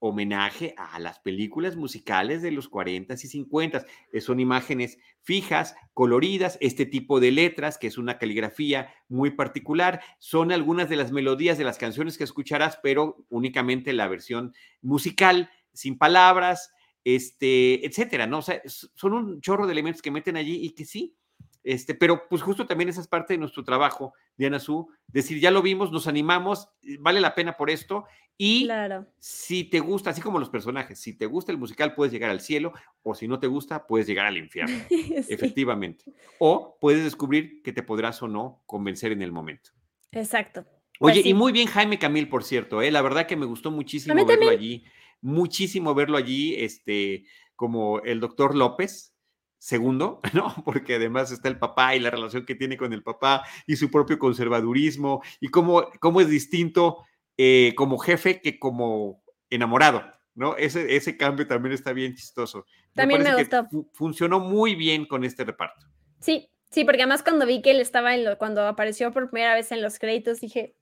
homenaje 0.00 0.74
a 0.76 0.98
las 0.98 1.20
películas 1.20 1.76
musicales 1.76 2.42
de 2.42 2.50
los 2.50 2.70
40s 2.70 3.24
y 3.24 3.44
50s. 3.44 3.86
Eh, 4.12 4.20
son 4.20 4.40
imágenes 4.40 4.98
fijas, 5.22 5.76
coloridas, 5.94 6.58
este 6.60 6.86
tipo 6.86 7.20
de 7.20 7.30
letras, 7.30 7.78
que 7.78 7.86
es 7.86 7.98
una 7.98 8.18
caligrafía 8.18 8.92
muy 9.08 9.30
particular. 9.30 10.00
Son 10.18 10.50
algunas 10.50 10.88
de 10.88 10.96
las 10.96 11.12
melodías 11.12 11.58
de 11.58 11.64
las 11.64 11.78
canciones 11.78 12.18
que 12.18 12.24
escucharás, 12.24 12.78
pero 12.82 13.24
únicamente 13.28 13.92
la 13.92 14.08
versión 14.08 14.54
musical, 14.80 15.50
sin 15.72 15.98
palabras, 15.98 16.72
este, 17.04 17.86
etcétera, 17.86 18.26
¿no? 18.26 18.38
O 18.38 18.42
sea, 18.42 18.60
son 18.66 19.12
un 19.12 19.40
chorro 19.40 19.66
de 19.66 19.72
elementos 19.72 20.02
que 20.02 20.10
meten 20.10 20.36
allí 20.36 20.64
y 20.64 20.70
que 20.70 20.84
sí, 20.84 21.14
este, 21.62 21.94
pero 21.94 22.28
pues 22.28 22.42
justo 22.42 22.66
también 22.66 22.88
esa 22.88 23.00
es 23.00 23.08
parte 23.08 23.34
de 23.34 23.38
nuestro 23.38 23.64
trabajo, 23.64 24.14
Diana 24.36 24.58
Su, 24.58 24.88
decir, 25.06 25.40
ya 25.40 25.50
lo 25.50 25.62
vimos, 25.62 25.92
nos 25.92 26.06
animamos, 26.06 26.68
eh, 26.82 26.96
vale 27.00 27.20
la 27.20 27.34
pena 27.34 27.56
por 27.56 27.70
esto. 27.70 28.06
Y 28.42 28.66
si 29.18 29.64
te 29.64 29.80
gusta, 29.80 30.10
así 30.10 30.22
como 30.22 30.38
los 30.38 30.48
personajes, 30.48 30.98
si 30.98 31.12
te 31.12 31.26
gusta 31.26 31.52
el 31.52 31.58
musical, 31.58 31.94
puedes 31.94 32.10
llegar 32.10 32.30
al 32.30 32.40
cielo, 32.40 32.72
o 33.02 33.14
si 33.14 33.28
no 33.28 33.38
te 33.38 33.46
gusta, 33.46 33.86
puedes 33.86 34.06
llegar 34.06 34.24
al 34.24 34.38
infierno, 34.38 34.74
efectivamente. 35.28 36.06
O 36.38 36.78
puedes 36.80 37.04
descubrir 37.04 37.60
que 37.62 37.74
te 37.74 37.82
podrás 37.82 38.22
o 38.22 38.28
no 38.28 38.62
convencer 38.64 39.12
en 39.12 39.20
el 39.20 39.30
momento. 39.30 39.72
Exacto. 40.12 40.64
Oye, 41.00 41.20
pues 41.20 41.26
y 41.26 41.34
muy 41.34 41.52
bien 41.52 41.66
Jaime 41.66 41.98
Camil, 41.98 42.30
por 42.30 42.44
cierto, 42.44 42.80
¿eh? 42.80 42.90
la 42.90 43.02
verdad 43.02 43.26
que 43.26 43.36
me 43.36 43.46
gustó 43.46 43.70
muchísimo 43.70 44.24
verlo 44.24 44.48
allí, 44.48 44.84
muchísimo 45.20 45.94
verlo 45.94 46.16
allí, 46.16 46.54
este, 46.56 47.24
como 47.56 48.00
el 48.00 48.20
doctor 48.20 48.54
López, 48.54 49.09
segundo, 49.60 50.20
¿no? 50.32 50.52
Porque 50.64 50.96
además 50.96 51.30
está 51.30 51.48
el 51.48 51.58
papá 51.58 51.94
y 51.94 52.00
la 52.00 52.10
relación 52.10 52.44
que 52.44 52.56
tiene 52.56 52.76
con 52.76 52.92
el 52.92 53.04
papá 53.04 53.44
y 53.66 53.76
su 53.76 53.90
propio 53.90 54.18
conservadurismo 54.18 55.22
y 55.38 55.48
cómo, 55.48 55.84
cómo 56.00 56.20
es 56.20 56.28
distinto 56.28 57.04
eh, 57.36 57.74
como 57.76 57.98
jefe 57.98 58.40
que 58.40 58.58
como 58.58 59.22
enamorado, 59.50 60.02
¿no? 60.34 60.56
Ese, 60.56 60.96
ese 60.96 61.16
cambio 61.16 61.46
también 61.46 61.74
está 61.74 61.92
bien 61.92 62.14
chistoso. 62.14 62.66
También 62.94 63.22
me, 63.22 63.34
gustó. 63.34 63.68
funcionó 63.92 64.40
muy 64.40 64.74
bien 64.74 65.06
con 65.06 65.24
este 65.24 65.44
reparto. 65.44 65.86
Sí, 66.20 66.50
sí, 66.70 66.84
porque 66.84 67.02
además 67.02 67.22
cuando 67.22 67.46
vi 67.46 67.62
que 67.62 67.70
él 67.70 67.80
estaba 67.80 68.14
en 68.14 68.24
lo, 68.24 68.38
cuando 68.38 68.66
apareció 68.66 69.12
por 69.12 69.30
primera 69.30 69.54
vez 69.54 69.70
en 69.72 69.82
los 69.82 69.98
créditos, 69.98 70.40
dije, 70.40 70.74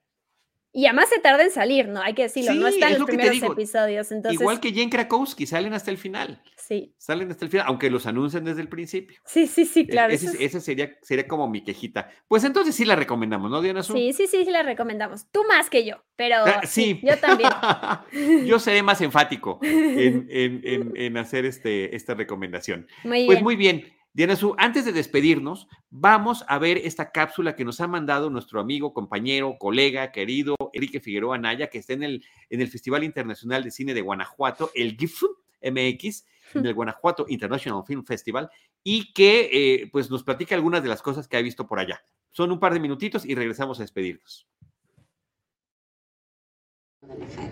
y 0.78 0.86
además 0.86 1.08
se 1.08 1.18
tarda 1.18 1.42
en 1.42 1.50
salir, 1.50 1.88
¿no? 1.88 2.00
Hay 2.00 2.14
que 2.14 2.22
decirlo, 2.22 2.54
no 2.54 2.68
está 2.68 2.88
en 2.88 3.00
los 3.00 3.08
primeros 3.08 3.42
episodios. 3.42 4.12
Entonces... 4.12 4.40
Igual 4.40 4.60
que 4.60 4.70
Jane 4.70 4.88
Krakowski, 4.88 5.44
salen 5.44 5.74
hasta 5.74 5.90
el 5.90 5.98
final. 5.98 6.40
Sí. 6.56 6.94
Salen 6.98 7.28
hasta 7.32 7.46
el 7.46 7.50
final, 7.50 7.66
aunque 7.66 7.90
los 7.90 8.06
anuncien 8.06 8.44
desde 8.44 8.60
el 8.60 8.68
principio. 8.68 9.18
Sí, 9.24 9.48
sí, 9.48 9.64
sí, 9.64 9.88
claro. 9.88 10.12
Ese, 10.12 10.60
sería, 10.60 10.96
sería 11.02 11.26
como 11.26 11.48
mi 11.48 11.64
quejita. 11.64 12.08
Pues 12.28 12.44
entonces 12.44 12.76
sí 12.76 12.84
la 12.84 12.94
recomendamos, 12.94 13.50
¿no, 13.50 13.60
Diana 13.60 13.82
Sí, 13.82 14.12
sí, 14.12 14.28
sí, 14.28 14.44
sí 14.44 14.50
la 14.52 14.62
recomendamos. 14.62 15.26
Tú 15.32 15.42
más 15.48 15.68
que 15.68 15.84
yo, 15.84 15.96
pero 16.14 16.36
ah, 16.46 16.60
sí. 16.64 17.00
yo 17.02 17.18
también. 17.18 17.50
yo 18.46 18.60
seré 18.60 18.84
más 18.84 19.00
enfático 19.00 19.58
en, 19.62 20.28
en, 20.30 20.92
en, 20.94 21.16
hacer 21.18 21.44
este, 21.44 21.96
esta 21.96 22.14
recomendación. 22.14 22.86
Muy 23.02 23.26
pues 23.26 23.42
muy 23.42 23.56
bien. 23.56 23.97
Diana 24.12 24.36
Su, 24.36 24.54
antes 24.58 24.84
de 24.84 24.92
despedirnos, 24.92 25.68
vamos 25.90 26.44
a 26.48 26.58
ver 26.58 26.78
esta 26.78 27.12
cápsula 27.12 27.54
que 27.54 27.64
nos 27.64 27.80
ha 27.80 27.86
mandado 27.86 28.30
nuestro 28.30 28.60
amigo, 28.60 28.92
compañero, 28.92 29.56
colega, 29.58 30.10
querido 30.10 30.56
Enrique 30.72 31.00
Figueroa 31.00 31.36
Anaya, 31.36 31.68
que 31.68 31.78
está 31.78 31.92
en 31.92 32.02
el, 32.02 32.24
en 32.50 32.60
el 32.60 32.68
Festival 32.68 33.04
Internacional 33.04 33.62
de 33.62 33.70
Cine 33.70 33.94
de 33.94 34.00
Guanajuato, 34.00 34.70
el 34.74 34.96
GIF 34.96 35.22
MX, 35.62 36.24
en 36.54 36.66
el 36.66 36.74
Guanajuato 36.74 37.26
International 37.28 37.84
Film 37.86 38.04
Festival, 38.04 38.50
y 38.82 39.12
que 39.12 39.50
eh, 39.52 39.88
pues 39.92 40.10
nos 40.10 40.24
platica 40.24 40.54
algunas 40.54 40.82
de 40.82 40.88
las 40.88 41.02
cosas 41.02 41.28
que 41.28 41.36
ha 41.36 41.42
visto 41.42 41.66
por 41.66 41.78
allá. 41.78 42.02
Son 42.30 42.50
un 42.50 42.58
par 42.58 42.72
de 42.72 42.80
minutitos 42.80 43.24
y 43.24 43.34
regresamos 43.34 43.78
a 43.78 43.82
despedirnos. 43.82 44.48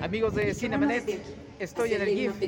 Amigos 0.01 0.35
de 0.35 0.55
Cinemanet, 0.55 1.19
estoy 1.59 1.95
en 1.95 2.03
el 2.03 2.09
GIF, 2.09 2.43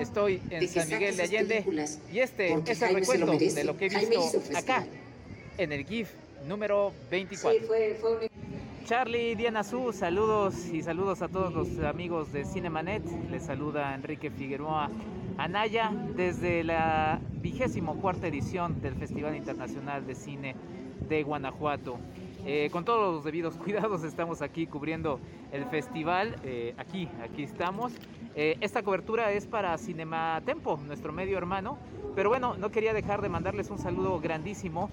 estoy 0.00 0.40
en 0.50 0.68
San 0.68 0.88
Miguel 0.88 1.16
de 1.16 1.22
Allende 1.22 1.64
y 2.12 2.18
este 2.20 2.52
es 2.52 2.82
el 2.82 2.94
recuento 2.94 3.32
de 3.32 3.64
lo 3.64 3.76
que 3.76 3.86
he 3.86 4.06
visto 4.06 4.42
acá 4.56 4.86
en 5.58 5.72
el 5.72 5.84
GIF 5.84 6.10
número 6.46 6.92
24. 7.10 7.60
Charlie, 8.84 9.34
Diana 9.36 9.64
Su, 9.64 9.92
saludos 9.92 10.54
y 10.72 10.82
saludos 10.82 11.22
a 11.22 11.28
todos 11.28 11.52
los 11.52 11.78
amigos 11.84 12.32
de 12.32 12.44
Cinemanet. 12.44 13.02
Les 13.30 13.44
saluda 13.44 13.94
Enrique 13.94 14.30
Figueroa 14.30 14.90
Anaya 15.38 15.92
desde 16.16 16.64
la 16.64 17.20
vigésimo 17.40 17.96
cuarta 18.00 18.26
edición 18.26 18.80
del 18.80 18.94
Festival 18.94 19.36
Internacional 19.36 20.06
de 20.06 20.14
Cine 20.14 20.56
de 21.08 21.22
Guanajuato. 21.22 21.98
Eh, 22.44 22.70
con 22.72 22.84
todos 22.84 23.14
los 23.14 23.24
debidos 23.24 23.56
cuidados 23.58 24.02
estamos 24.04 24.42
aquí 24.42 24.66
cubriendo 24.66 25.20
el 25.52 25.64
festival. 25.66 26.36
Eh, 26.44 26.74
aquí, 26.76 27.08
aquí 27.22 27.42
estamos. 27.42 27.92
Eh, 28.34 28.56
esta 28.60 28.82
cobertura 28.82 29.30
es 29.32 29.46
para 29.46 29.76
Cinema 29.76 30.40
Tempo, 30.44 30.78
nuestro 30.86 31.12
medio 31.12 31.36
hermano. 31.36 31.78
Pero 32.14 32.28
bueno, 32.28 32.56
no 32.56 32.70
quería 32.70 32.92
dejar 32.92 33.22
de 33.22 33.28
mandarles 33.28 33.70
un 33.70 33.78
saludo 33.78 34.20
grandísimo. 34.20 34.90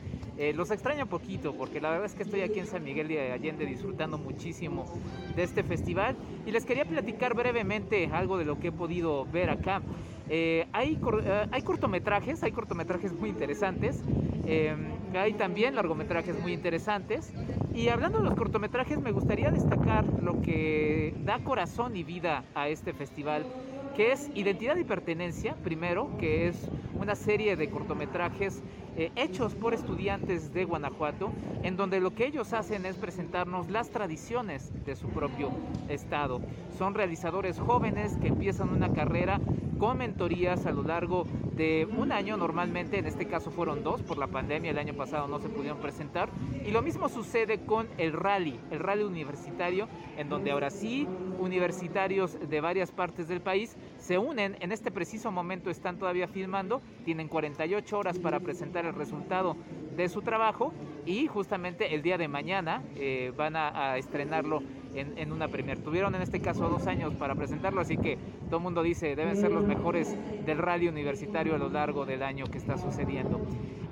los 0.55 0.71
extraño 0.71 1.05
poquito 1.05 1.53
porque 1.53 1.81
la 1.81 1.89
verdad 1.89 2.05
es 2.05 2.13
que 2.13 2.23
estoy 2.23 2.41
aquí 2.41 2.59
en 2.59 2.67
San 2.67 2.81
Miguel 2.81 3.09
de 3.09 3.33
Allende 3.33 3.65
disfrutando 3.65 4.17
muchísimo 4.17 4.85
de 5.35 5.43
este 5.43 5.63
festival. 5.63 6.15
Y 6.45 6.51
les 6.51 6.65
quería 6.65 6.85
platicar 6.85 7.33
brevemente 7.33 8.09
algo 8.13 8.37
de 8.37 8.45
lo 8.45 8.57
que 8.57 8.69
he 8.69 8.71
podido 8.71 9.25
ver 9.25 9.49
acá. 9.49 9.81
hay, 10.29 10.97
hay 11.51 11.61
cortometrajes, 11.61 12.41
hay 12.41 12.53
cortometrajes 12.53 13.11
muy 13.11 13.29
interesantes. 13.29 14.01
hay 15.13 15.33
también 15.33 15.75
largometrajes 15.75 16.39
muy 16.39 16.53
interesantes. 16.53 17.33
Y 17.73 17.89
hablando 17.89 18.17
de 18.17 18.25
los 18.25 18.35
cortometrajes, 18.35 18.99
me 18.99 19.11
gustaría 19.11 19.51
destacar 19.51 20.03
lo 20.21 20.41
que 20.41 21.13
da 21.23 21.39
corazón 21.39 21.95
y 21.95 22.03
vida 22.03 22.43
a 22.55 22.67
este 22.67 22.93
festival, 22.93 23.28
que 23.93 24.11
es 24.11 24.29
Identidad 24.33 24.77
y 24.77 24.83
Pertenencia, 24.83 25.55
primero, 25.61 26.17
que 26.17 26.47
es 26.47 26.71
una 26.97 27.15
serie 27.15 27.55
de 27.55 27.69
cortometrajes 27.69 28.63
eh, 28.99 29.13
hechos 29.15 29.55
por 29.55 29.73
estudiantes 29.73 30.53
de 30.53 30.65
Guanajuato, 30.65 31.31
en 31.63 31.77
donde 31.77 32.01
lo 32.01 32.13
que 32.13 32.25
ellos 32.25 32.51
hacen 32.51 32.85
es 32.85 32.97
presentarnos 32.97 33.69
las 33.69 33.91
tradiciones 33.91 34.73
de 34.83 34.97
su 34.97 35.07
propio 35.07 35.51
estado. 35.87 36.41
Son 36.77 36.93
realizadores 36.93 37.61
jóvenes 37.61 38.17
que 38.17 38.27
empiezan 38.27 38.73
una 38.73 38.91
carrera 38.91 39.39
con 39.79 39.99
mentorías 39.99 40.65
a 40.65 40.71
lo 40.71 40.83
largo 40.83 41.25
de 41.55 41.87
un 41.97 42.11
año 42.11 42.35
normalmente, 42.35 42.99
en 42.99 43.05
este 43.05 43.25
caso 43.25 43.51
fueron 43.51 43.83
dos 43.83 44.01
por 44.01 44.17
la 44.17 44.27
pandemia, 44.27 44.71
el 44.71 44.77
año 44.77 44.93
pasado 44.93 45.27
no 45.29 45.39
se 45.39 45.47
pudieron 45.47 45.79
presentar. 45.79 46.29
Y 46.65 46.71
lo 46.71 46.81
mismo 46.81 47.07
sucede 47.07 47.59
con 47.59 47.87
el 47.97 48.11
rally, 48.11 48.59
el 48.69 48.79
rally 48.79 49.03
universitario, 49.03 49.87
en 50.17 50.27
donde 50.27 50.51
ahora 50.51 50.69
sí 50.69 51.07
universitarios 51.39 52.37
de 52.49 52.61
varias 52.61 52.91
partes 52.91 53.29
del 53.29 53.39
país 53.39 53.77
se 53.97 54.17
unen, 54.17 54.57
en 54.59 54.71
este 54.71 54.91
preciso 54.91 55.31
momento 55.31 55.69
están 55.69 55.97
todavía 55.97 56.27
filmando, 56.27 56.81
tienen 57.05 57.29
48 57.29 57.97
horas 57.97 58.19
para 58.19 58.39
presentar 58.39 58.85
el 58.85 58.88
resultado 58.95 59.55
de 59.95 60.09
su 60.09 60.21
trabajo 60.21 60.73
y 61.05 61.27
justamente 61.27 61.93
el 61.93 62.01
día 62.01 62.17
de 62.17 62.27
mañana 62.27 62.83
eh, 62.95 63.33
van 63.35 63.55
a, 63.55 63.97
estrenarlo 63.97 64.61
en, 64.95 65.31
una 65.31 65.47
premier. 65.47 65.79
Tuvieron 65.79 66.15
en 66.15 66.21
este 66.21 66.39
caso 66.39 66.67
dos 66.67 66.87
años 66.87 67.13
para 67.15 67.35
presentarlo, 67.35 67.81
así 67.81 67.97
que 67.97 68.17
todo 68.47 68.57
el 68.57 68.63
mundo 68.63 68.81
dice 68.83 69.15
deben 69.15 69.35
ser 69.35 69.51
los 69.51 69.63
mejores 69.63 70.15
del 70.45 70.57
radio 70.57 70.89
universitario 70.89 71.55
a 71.55 71.57
lo 71.57 71.69
largo 71.69 72.05
del 72.05 72.23
año 72.23 72.45
que 72.45 72.57
está 72.57 72.77
sucediendo. 72.77 73.39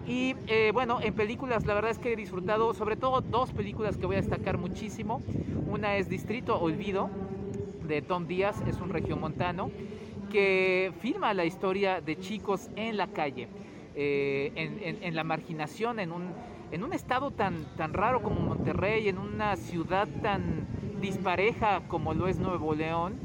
Y 0.08 0.36
eh, 0.48 0.72
bueno, 0.74 1.00
en 1.02 1.14
películas 1.14 1.66
la 1.66 1.74
verdad 1.74 1.91
es 1.91 2.00
que 2.00 2.14
he 2.14 2.16
disfrutado 2.16 2.74
sobre 2.74 2.95
todo 2.95 3.22
dos 3.22 3.52
películas 3.52 3.98
que 3.98 4.06
voy 4.06 4.16
a 4.16 4.22
destacar 4.22 4.58
muchísimo. 4.58 5.22
Una 5.68 5.98
es 5.98 6.10
Distrito 6.10 6.60
Olvido 6.60 7.10
de 7.88 8.02
Tom 8.02 8.28
Díaz, 8.28 8.62
es 8.68 8.80
un 8.80 8.89
regiomontano 8.89 9.70
que 10.30 10.91
filma 11.00 11.34
la 11.34 11.45
historia 11.45 12.02
de 12.02 12.18
chicos 12.18 12.70
en 12.76 12.98
la 12.98 13.08
calle, 13.08 13.48
eh, 14.00 15.00
en, 15.02 15.16
la 15.16 15.24
marginación, 15.24 16.00
en 16.00 16.12
un, 16.12 16.32
en 16.72 16.84
un 16.84 16.93
estado 16.93 17.32
tan, 17.32 17.66
tan 17.78 17.93
raro 17.93 18.22
como 18.22 18.39
Monterrey, 18.41 19.10
en 19.10 19.18
una 19.18 19.56
ciudad 19.56 20.08
tan 20.22 20.68
dispareja 21.02 21.82
como 21.88 22.14
lo 22.14 22.28
es 22.28 22.38
Nuevo 22.38 22.76
León 22.76 23.16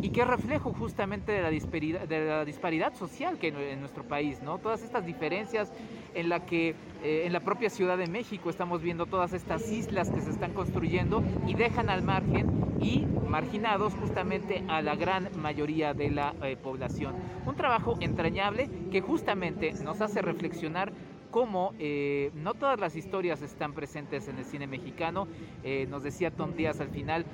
y 0.00 0.10
que 0.10 0.24
reflejo 0.24 0.72
justamente 0.72 1.32
de 1.32 1.42
la 1.42 1.50
disparidad, 1.50 2.08
de 2.08 2.24
la 2.24 2.44
disparidad 2.44 2.94
social 2.94 3.38
que 3.38 3.48
en 3.48 3.80
nuestro 3.80 4.04
país, 4.04 4.42
¿no? 4.42 4.58
Todas 4.58 4.82
estas 4.82 5.04
diferencias 5.04 5.72
en 6.14 6.28
la 6.28 6.44
que 6.46 6.74
eh, 7.02 7.22
en 7.26 7.32
la 7.32 7.40
propia 7.40 7.70
Ciudad 7.70 7.98
de 7.98 8.06
México 8.06 8.50
estamos 8.50 8.82
viendo 8.82 9.06
todas 9.06 9.32
estas 9.32 9.70
islas 9.70 10.10
que 10.10 10.20
se 10.20 10.30
están 10.30 10.52
construyendo 10.52 11.22
y 11.46 11.54
dejan 11.54 11.90
al 11.90 12.02
margen 12.02 12.48
y 12.80 13.06
marginados 13.28 13.94
justamente 13.94 14.64
a 14.68 14.82
la 14.82 14.96
gran 14.96 15.28
mayoría 15.36 15.94
de 15.94 16.10
la 16.10 16.34
eh, 16.42 16.56
población. 16.56 17.14
Un 17.46 17.54
trabajo 17.54 17.96
entrañable 18.00 18.68
que 18.90 19.00
justamente 19.00 19.72
nos 19.84 20.00
hace 20.00 20.22
reflexionar 20.22 20.92
cómo 21.30 21.74
eh, 21.78 22.30
no 22.34 22.54
todas 22.54 22.78
las 22.80 22.96
historias 22.96 23.42
están 23.42 23.72
presentes 23.72 24.28
en 24.28 24.38
el 24.38 24.44
cine 24.44 24.66
mexicano. 24.66 25.28
Eh, 25.62 25.86
nos 25.88 26.02
decía 26.02 26.30
Tom 26.30 26.54
Díaz 26.54 26.80
al 26.80 26.90
final, 26.90 27.24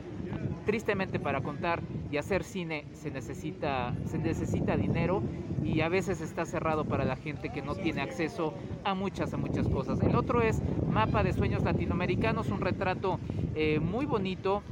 tristemente 0.66 1.18
para 1.18 1.40
contar 1.40 1.80
y 2.10 2.18
hacer 2.18 2.44
cine 2.44 2.84
se 2.92 3.10
necesita, 3.10 3.94
se 4.04 4.18
necesita 4.18 4.76
dinero 4.76 5.22
y 5.64 5.80
a 5.80 5.88
veces 5.88 6.20
está 6.20 6.44
cerrado 6.44 6.84
para 6.84 7.04
la 7.04 7.16
gente 7.16 7.48
que 7.48 7.62
no 7.62 7.74
tiene 7.74 8.02
acceso 8.02 8.52
a 8.84 8.94
muchas, 8.94 9.32
a 9.32 9.36
muchas 9.36 9.66
cosas. 9.68 10.00
El 10.02 10.14
otro 10.14 10.42
es 10.42 10.60
Mapa 10.90 11.22
de 11.22 11.32
Sueños 11.32 11.62
Latinoamericanos, 11.62 12.50
un 12.50 12.60
retrato 12.60 13.18
eh, 13.54 13.80
muy 13.80 14.04
bonito 14.04 14.62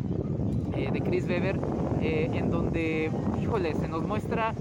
de 0.74 1.01
Chris 1.03 1.24
Weber, 1.28 1.57
en 2.01 2.51
donde, 2.51 3.09
híjole, 3.40 3.74
se 3.74 3.86
nos 3.86 4.03
muestra 4.03 4.55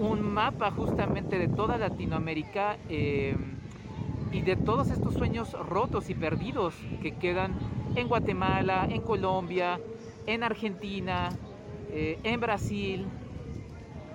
un 0.00 0.20
mapa 0.20 0.72
justamente 0.72 1.38
de 1.38 1.46
toda 1.46 1.78
Latinoamérica 1.78 2.76
y 2.88 4.40
de 4.40 4.56
todos 4.56 4.90
estos 4.90 5.14
sueños 5.14 5.52
rotos 5.52 6.10
y 6.10 6.14
perdidos 6.14 6.74
que 7.00 7.12
quedan 7.12 7.54
en 7.94 8.08
Guatemala, 8.08 8.88
en 8.90 9.02
Colombia, 9.02 9.78
en 10.26 10.42
Argentina, 10.42 11.30
eh, 11.92 12.18
en 12.22 12.40
Brasil 12.40 13.06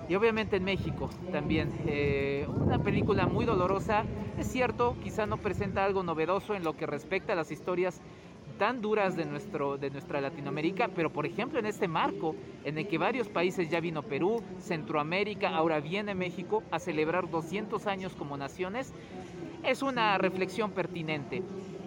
y 0.08 0.14
obviamente 0.14 0.56
en 0.56 0.64
México 0.64 1.10
también. 1.30 1.72
Eh, 1.86 2.46
una 2.48 2.78
película 2.78 3.26
muy 3.26 3.44
dolorosa, 3.44 4.04
es 4.38 4.46
cierto, 4.46 4.96
quizá 5.02 5.26
no 5.26 5.38
presenta 5.38 5.84
algo 5.84 6.02
novedoso 6.02 6.54
en 6.54 6.64
lo 6.64 6.76
que 6.76 6.86
respecta 6.86 7.32
a 7.32 7.36
las 7.36 7.50
historias 7.50 8.00
tan 8.58 8.80
duras 8.80 9.16
de, 9.16 9.24
nuestro, 9.24 9.78
de 9.78 9.90
nuestra 9.90 10.20
Latinoamérica, 10.20 10.88
pero 10.94 11.10
por 11.10 11.26
ejemplo 11.26 11.58
en 11.58 11.66
este 11.66 11.88
marco 11.88 12.36
en 12.64 12.78
el 12.78 12.86
que 12.86 12.98
varios 12.98 13.28
países 13.28 13.70
ya 13.70 13.80
vino 13.80 14.02
Perú, 14.02 14.42
Centroamérica, 14.60 15.48
ahora 15.48 15.80
viene 15.80 16.14
México 16.14 16.62
a 16.70 16.78
celebrar 16.78 17.28
200 17.28 17.86
años 17.86 18.14
como 18.14 18.36
naciones, 18.36 18.92
es 19.64 19.82
una 19.82 20.18
reflexión 20.18 20.70
pertinente. 20.72 21.42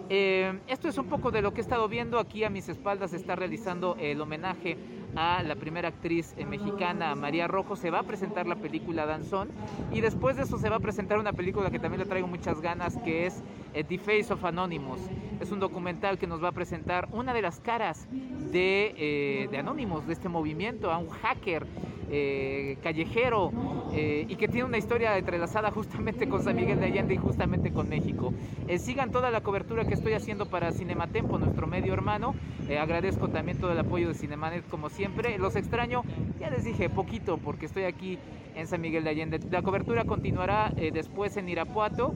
Eh, 0.08 0.60
esto 0.68 0.88
es 0.88 0.98
un 0.98 1.06
poco 1.06 1.32
de 1.32 1.42
lo 1.42 1.52
que 1.52 1.60
he 1.60 1.62
estado 1.62 1.88
viendo. 1.88 2.18
Aquí 2.18 2.44
a 2.44 2.50
mis 2.50 2.68
espaldas 2.68 3.10
se 3.10 3.16
está 3.16 3.34
realizando 3.34 3.96
el 3.98 4.20
homenaje 4.20 4.76
a 5.16 5.42
la 5.42 5.56
primera 5.56 5.88
actriz 5.88 6.34
eh, 6.36 6.44
mexicana, 6.44 7.14
María 7.16 7.48
Rojo. 7.48 7.74
Se 7.74 7.90
va 7.90 8.00
a 8.00 8.02
presentar 8.04 8.46
la 8.46 8.54
película 8.54 9.04
Danzón 9.04 9.48
y 9.92 10.00
después 10.00 10.36
de 10.36 10.44
eso 10.44 10.58
se 10.58 10.68
va 10.68 10.76
a 10.76 10.80
presentar 10.80 11.18
una 11.18 11.32
película 11.32 11.70
que 11.70 11.80
también 11.80 12.00
le 12.00 12.06
traigo 12.06 12.28
muchas 12.28 12.60
ganas, 12.60 12.96
que 12.98 13.26
es 13.26 13.42
eh, 13.74 13.82
The 13.82 13.98
Face 13.98 14.32
of 14.32 14.44
Anonymous. 14.44 15.00
Es 15.40 15.50
un 15.50 15.58
documental 15.58 16.18
que 16.18 16.28
nos 16.28 16.42
va 16.42 16.48
a 16.48 16.52
presentar 16.52 17.08
una 17.10 17.34
de 17.34 17.42
las 17.42 17.58
caras 17.58 18.06
de, 18.10 19.48
de 19.50 19.58
Anonymous, 19.58 20.06
de 20.06 20.12
este 20.12 20.28
movimiento, 20.28 20.90
a 20.90 20.98
un 20.98 21.08
hacker 21.08 21.66
eh, 22.10 22.78
callejero 22.82 23.52
eh, 23.92 24.26
y 24.28 24.36
que 24.36 24.46
tiene 24.48 24.64
una 24.64 24.78
historia 24.78 25.16
entrelazada 25.18 25.70
justamente 25.70 26.28
con 26.28 26.42
San 26.42 26.56
Miguel 26.56 26.78
de 26.78 26.86
Allende 26.86 27.14
y 27.14 27.16
justamente 27.16 27.72
con 27.72 27.88
México. 27.88 28.32
Eh, 28.68 28.78
sigan 28.78 29.10
toda 29.10 29.30
la 29.30 29.40
cobertura 29.40 29.84
que 29.84 29.94
estoy 29.94 30.12
haciendo 30.12 30.46
para 30.46 30.72
Cinematempo, 30.72 31.38
nuestro 31.38 31.66
medio 31.66 31.92
hermano. 31.92 32.34
agradezco 32.80 33.28
también 33.28 33.58
todo 33.58 33.72
el 33.72 33.78
apoyo 33.78 34.08
de 34.08 34.14
Cinemanet 34.14 34.68
como 34.68 34.88
siempre. 34.88 35.38
Los 35.38 35.56
extraño, 35.56 36.02
ya 36.38 36.50
les 36.50 36.64
dije, 36.64 36.88
poquito 36.88 37.38
porque 37.38 37.66
estoy 37.66 37.84
aquí 37.84 38.18
en 38.54 38.66
San 38.66 38.80
Miguel 38.80 39.04
de 39.04 39.10
Allende. 39.10 39.40
La 39.50 39.62
cobertura 39.62 40.04
continuará 40.04 40.72
después 40.92 41.36
en 41.36 41.48
Irapuato 41.48 42.14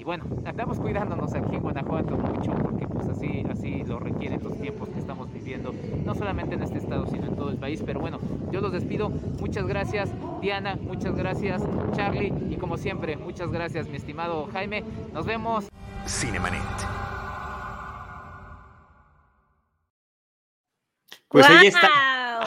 y 0.00 0.04
bueno, 0.04 0.24
andamos 0.46 0.80
cuidándonos 0.80 1.34
aquí 1.34 1.56
en 1.56 1.60
Guanajuato 1.60 2.16
mucho 2.16 2.52
porque 2.52 2.88
pues 2.88 3.06
así, 3.06 3.44
así 3.52 3.84
lo 3.84 3.98
requieren 3.98 4.42
los 4.42 4.58
tiempos 4.58 4.88
que 4.88 4.98
estamos 4.98 5.30
viviendo, 5.30 5.74
no 6.06 6.14
solamente 6.14 6.54
en 6.54 6.62
este 6.62 6.78
estado, 6.78 7.06
sino 7.06 7.26
en 7.26 7.36
todo 7.36 7.50
el 7.50 7.58
país. 7.58 7.82
Pero 7.84 8.00
bueno, 8.00 8.18
yo 8.50 8.62
los 8.62 8.72
despido. 8.72 9.10
Muchas 9.10 9.66
gracias, 9.66 10.08
Diana, 10.40 10.78
muchas 10.80 11.14
gracias, 11.14 11.62
Charlie, 11.92 12.32
y 12.48 12.56
como 12.56 12.78
siempre, 12.78 13.18
muchas 13.18 13.50
gracias, 13.50 13.88
mi 13.88 13.96
estimado 13.96 14.48
Jaime. 14.54 14.84
Nos 15.12 15.26
vemos. 15.26 15.68
Cinemanet. 16.06 16.62
Pues 21.28 21.46
ahí 21.46 21.66
está. 21.66 21.88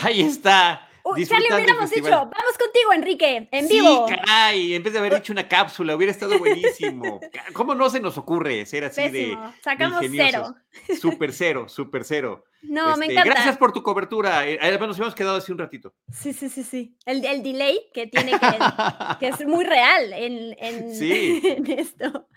Ahí 0.04 0.22
está. 0.22 0.88
Charlie, 1.28 1.54
hubiéramos 1.54 1.90
dicho, 1.90 2.10
vamos 2.10 2.58
contigo, 2.58 2.94
Enrique, 2.94 3.50
en 3.52 3.68
vivo. 3.68 4.08
Sí, 4.08 4.16
caray, 4.16 4.74
en 4.76 4.84
vez 4.84 4.94
de 4.94 5.00
haber 5.00 5.14
hecho 5.16 5.34
una 5.34 5.48
cápsula, 5.48 5.96
hubiera 5.96 6.12
estado 6.12 6.40
buenísimo. 6.40 7.20
¿Cómo 7.54 7.76
no 7.76 7.90
se 7.90 8.00
nos 8.00 8.18
ocurre 8.18 8.66
ser 8.66 8.86
así 8.86 9.10
de. 9.10 9.38
Sacamos 9.62 10.06
cero. 10.10 10.56
Súper 11.00 11.34
cero, 11.34 11.68
súper 11.68 12.06
cero. 12.06 12.46
No, 12.62 12.96
me 12.96 13.06
este, 13.06 13.14
encanta. 13.14 13.34
Gracias 13.34 13.58
por 13.58 13.74
tu 13.74 13.84
cobertura. 13.84 14.48
Eh, 14.48 14.58
además, 14.62 14.90
nos 14.90 15.00
hemos 15.00 15.14
quedado 15.14 15.38
así 15.38 15.52
un 15.52 15.58
ratito. 15.58 15.94
Sí, 16.12 16.32
sí, 16.32 16.48
sí, 16.48 16.64
sí. 16.64 16.96
El, 17.06 17.24
el 17.26 17.44
delay 17.44 17.90
que 17.94 18.08
tiene 18.08 18.32
que, 18.32 18.40
que 19.20 19.28
es 19.28 19.46
muy 19.46 19.66
real 19.66 20.14
en, 20.14 20.56
en, 20.58 20.96
sí. 20.96 21.42
en 21.44 21.70
esto. 21.70 22.28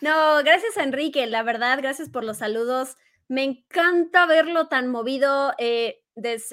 No, 0.00 0.42
gracias 0.42 0.76
a 0.76 0.82
Enrique, 0.82 1.26
la 1.26 1.42
verdad, 1.42 1.78
gracias 1.78 2.08
por 2.10 2.24
los 2.24 2.38
saludos. 2.38 2.96
Me 3.28 3.44
encanta 3.44 4.26
verlo 4.26 4.66
tan 4.68 4.88
movido. 4.88 5.54
Eh, 5.58 6.02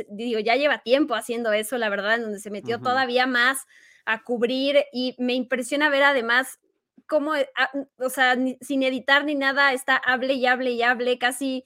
digo, 0.10 0.40
ya 0.40 0.56
lleva 0.56 0.80
tiempo 0.80 1.16
haciendo 1.16 1.54
eso, 1.54 1.78
la 1.78 1.90
verdad, 1.90 2.16
en 2.16 2.24
donde 2.24 2.40
se 2.40 2.52
metió 2.52 2.80
todavía 2.80 3.26
más 3.28 3.66
a 4.06 4.24
cubrir 4.24 4.84
y 4.92 5.16
me 5.18 5.34
impresiona 5.34 5.90
ver 5.90 6.04
además 6.04 6.60
cómo, 7.08 7.36
eh, 7.36 7.50
ah, 7.56 7.72
o 7.98 8.10
sea, 8.10 8.38
sin 8.62 8.84
editar 8.84 9.26
ni 9.26 9.36
nada, 9.36 9.74
está 9.74 9.96
hable 9.96 10.34
y 10.34 10.46
hable 10.46 10.72
y 10.72 10.82
hable, 10.84 11.18
casi, 11.18 11.64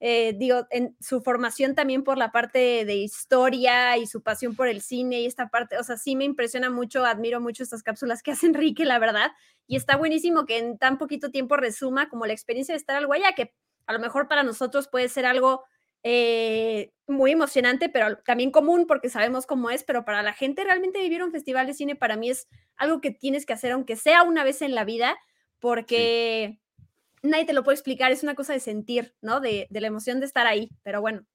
eh, 0.00 0.34
digo, 0.36 0.66
en 0.70 0.96
su 1.00 1.22
formación 1.22 1.74
también 1.74 2.04
por 2.04 2.18
la 2.18 2.32
parte 2.32 2.84
de 2.84 2.96
historia 2.96 3.96
y 3.96 4.06
su 4.06 4.22
pasión 4.22 4.54
por 4.56 4.68
el 4.68 4.82
cine 4.82 5.20
y 5.20 5.26
esta 5.26 5.48
parte, 5.48 5.78
o 5.78 5.84
sea, 5.84 5.96
sí 5.96 6.16
me 6.16 6.24
impresiona 6.24 6.70
mucho, 6.70 7.04
admiro 7.04 7.40
mucho 7.40 7.62
estas 7.62 7.82
cápsulas 7.82 8.22
que 8.22 8.32
hace 8.32 8.46
Enrique, 8.46 8.84
la 8.84 8.98
verdad, 8.98 9.30
y 9.66 9.76
está 9.76 9.96
buenísimo 9.96 10.46
que 10.46 10.58
en 10.58 10.78
tan 10.78 10.98
poquito 10.98 11.30
tiempo 11.30 11.56
resuma 11.56 12.08
como 12.08 12.26
la 12.26 12.32
experiencia 12.32 12.74
de 12.74 12.78
estar 12.78 12.96
al 12.96 13.06
Guaya, 13.06 13.32
que 13.34 13.54
a 13.86 13.92
lo 13.92 14.00
mejor 14.00 14.28
para 14.28 14.42
nosotros 14.42 14.88
puede 14.88 15.08
ser 15.08 15.26
algo 15.26 15.64
eh, 16.08 16.92
muy 17.08 17.32
emocionante, 17.32 17.88
pero 17.88 18.18
también 18.18 18.52
común 18.52 18.86
porque 18.86 19.08
sabemos 19.08 19.44
cómo 19.44 19.70
es, 19.70 19.82
pero 19.82 20.04
para 20.04 20.22
la 20.22 20.32
gente 20.32 20.62
realmente 20.62 21.00
vivir 21.00 21.20
un 21.20 21.32
festival 21.32 21.66
de 21.66 21.74
cine 21.74 21.96
para 21.96 22.16
mí 22.16 22.30
es 22.30 22.46
algo 22.76 23.00
que 23.00 23.10
tienes 23.10 23.44
que 23.44 23.54
hacer, 23.54 23.72
aunque 23.72 23.96
sea 23.96 24.22
una 24.22 24.44
vez 24.44 24.62
en 24.62 24.76
la 24.76 24.84
vida, 24.84 25.16
porque 25.58 26.60
nadie 27.24 27.44
te 27.44 27.52
lo 27.52 27.64
puede 27.64 27.74
explicar, 27.74 28.12
es 28.12 28.22
una 28.22 28.36
cosa 28.36 28.52
de 28.52 28.60
sentir, 28.60 29.16
¿no? 29.20 29.40
De, 29.40 29.66
de 29.68 29.80
la 29.80 29.88
emoción 29.88 30.20
de 30.20 30.26
estar 30.26 30.46
ahí, 30.46 30.70
pero 30.84 31.00
bueno, 31.00 31.26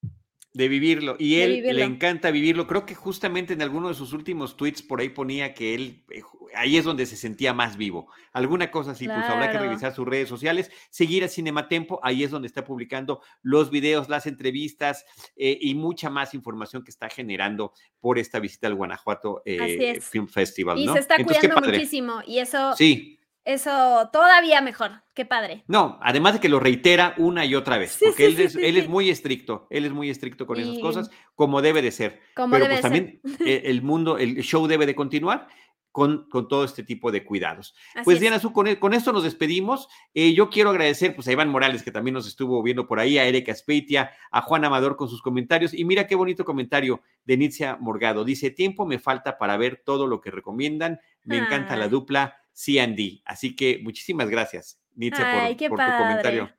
de 0.54 0.68
vivirlo. 0.68 1.16
Y 1.18 1.40
él 1.40 1.64
le 1.64 1.84
encanta 1.84 2.32
vivirlo. 2.32 2.68
Creo 2.68 2.86
que 2.86 2.96
justamente 2.96 3.54
en 3.54 3.62
alguno 3.62 3.88
de 3.88 3.94
sus 3.94 4.14
últimos 4.14 4.58
tweets 4.58 4.82
por 4.82 5.00
ahí 5.00 5.10
ponía 5.10 5.54
que 5.54 5.74
él, 5.76 6.04
eh, 6.10 6.22
ahí 6.56 6.78
es 6.78 6.84
donde 6.84 7.06
se 7.06 7.16
sentía 7.16 7.54
más 7.54 7.78
vivo. 7.78 8.08
Alguna 8.34 8.70
cosa 8.70 8.92
así, 8.92 9.06
pues 9.06 9.26
habrá 9.26 9.52
que 9.52 9.58
revisar 9.58 9.94
sus 9.94 10.08
redes 10.08 10.28
sociales, 10.28 10.72
seguir 10.90 11.24
a 11.24 11.28
Cinematempo, 11.28 12.00
ahí 12.04 12.24
es 12.24 12.32
donde 12.32 12.48
está 12.48 12.64
publicando 12.64 13.22
los 13.42 13.72
videos, 13.72 14.10
las 14.10 14.28
entrevistas 14.28 15.06
eh, 15.36 15.58
y 15.62 15.76
mucha 15.76 16.10
más 16.10 16.34
información 16.34 16.84
que 16.84 16.92
está 16.92 17.10
generando 17.10 17.74
por 18.00 18.20
esta 18.20 18.40
visita 18.40 18.68
al 18.68 18.76
Guanajuato 18.76 19.42
eh, 19.46 20.00
Film 20.02 20.28
Festival. 20.28 20.78
Y 20.78 20.88
se 20.88 21.00
está 21.00 21.24
cuidando 21.24 21.62
muchísimo 21.62 22.22
y 22.26 22.40
eso... 22.40 22.76
Sí 22.76 23.18
eso 23.44 24.10
todavía 24.14 24.62
mejor, 24.62 25.04
qué 25.16 25.26
padre. 25.26 25.64
No, 25.68 25.98
además 26.02 26.34
de 26.34 26.40
que 26.40 26.50
lo 26.50 26.60
reitera 26.60 27.16
una 27.18 27.44
y 27.44 27.56
otra 27.56 27.78
vez, 27.78 27.98
porque 28.04 28.26
él, 28.28 28.40
es, 28.40 28.56
él 28.56 28.78
es 28.78 28.88
muy 28.88 29.10
estricto, 29.10 29.68
él 29.72 29.86
es 29.86 29.92
muy 29.92 30.10
estricto 30.10 30.46
con 30.46 30.60
esas 30.60 30.78
cosas, 30.80 31.10
como 31.34 31.62
debe 31.62 31.82
de 31.82 31.92
ser. 31.92 32.20
Pero 32.36 32.68
pues 32.68 32.82
también 32.82 33.20
e, 33.46 33.64
el 33.66 33.82
mundo, 33.82 34.18
el 34.18 34.42
show 34.44 34.68
debe 34.68 34.86
de 34.86 34.96
continuar. 34.96 35.48
con, 35.92 36.30
con, 36.30 36.48
todo 36.48 36.64
este 36.64 36.84
tipo 36.84 37.12
de 37.12 37.26
cuidados. 37.26 37.76
pues 38.06 38.22
Diana 38.22 38.40
con, 38.40 38.76
con, 38.76 38.94
esto 38.94 39.12
nos 39.12 39.24
despedimos. 39.24 39.90
Eh, 40.14 40.34
yo 40.34 40.50
quiero 40.50 40.70
agradecer 40.70 41.14
pues, 41.14 41.28
a 41.28 41.34
Iván 41.34 41.50
Morales, 41.50 41.84
que 41.84 41.92
también 41.92 42.14
nos 42.14 42.28
estuvo 42.28 42.64
viendo 42.64 42.88
por 42.88 43.02
ahí, 43.02 43.18
a 43.18 43.26
Erika 43.26 43.54
Speitia, 43.54 44.12
a 44.32 44.42
Juan 44.42 44.64
Amador 44.64 44.96
con 44.96 45.10
sus 45.10 45.22
comentarios. 45.22 45.74
Y 45.74 45.84
mira 45.84 46.08
qué 46.08 46.16
bonito 46.16 46.46
comentario 46.46 47.02
de 47.26 47.36
Nitzia 47.36 47.78
Morgado. 47.82 48.24
Dice, 48.24 48.52
tiempo 48.52 48.86
me 48.86 49.00
falta 49.00 49.38
para 49.38 49.58
ver 49.58 49.82
todo 49.84 50.08
lo 50.08 50.22
que 50.22 50.32
recomiendan. 50.32 51.02
Me 51.26 51.38
encanta 51.38 51.76
la 51.76 51.90
dupla 51.90 52.41
C&D. 52.54 53.22
Así 53.26 53.56
que 53.56 53.80
muchísimas 53.84 54.30
gracias, 54.30 54.80
por, 54.96 55.70
por 55.70 55.80
tu 55.80 55.98
comentario. 55.98 56.52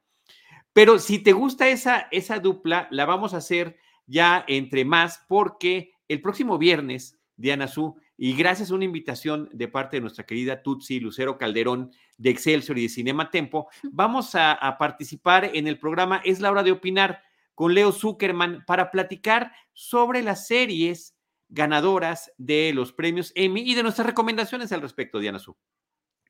Pero 0.72 0.98
si 0.98 1.18
te 1.18 1.32
gusta 1.32 1.68
esa, 1.68 2.08
esa 2.10 2.38
dupla, 2.38 2.88
la 2.90 3.04
vamos 3.04 3.34
a 3.34 3.38
hacer 3.38 3.76
ya 4.06 4.44
entre 4.48 4.84
más 4.84 5.24
porque 5.28 5.92
el 6.08 6.20
próximo 6.20 6.58
viernes, 6.58 7.18
Diana 7.36 7.68
Su, 7.68 7.96
y 8.16 8.34
gracias 8.34 8.70
a 8.70 8.74
una 8.74 8.84
invitación 8.84 9.48
de 9.52 9.68
parte 9.68 9.96
de 9.96 10.02
nuestra 10.02 10.24
querida 10.24 10.62
Tutsi 10.62 11.00
Lucero 11.00 11.38
Calderón 11.38 11.92
de 12.18 12.30
Excelsior 12.30 12.78
y 12.78 12.82
de 12.82 12.88
Cinema 12.88 13.30
Tempo, 13.30 13.68
vamos 13.90 14.34
a, 14.34 14.76
participar 14.78 15.50
en 15.54 15.66
el 15.66 15.78
programa 15.78 16.20
Es 16.24 16.40
la 16.40 16.50
hora 16.50 16.62
de 16.62 16.72
opinar 16.72 17.22
con 17.54 17.74
Leo 17.74 17.92
Zuckerman 17.92 18.64
para 18.66 18.90
platicar 18.90 19.52
sobre 19.72 20.22
las 20.22 20.46
series 20.46 21.16
ganadoras 21.48 22.32
de 22.38 22.72
los 22.74 22.92
premios 22.92 23.32
Emmy 23.34 23.62
y 23.62 23.74
de 23.74 23.82
nuestras 23.82 24.06
recomendaciones 24.06 24.72
al 24.72 24.82
respecto, 24.82 25.18
Diana 25.18 25.38
Su. 25.38 25.56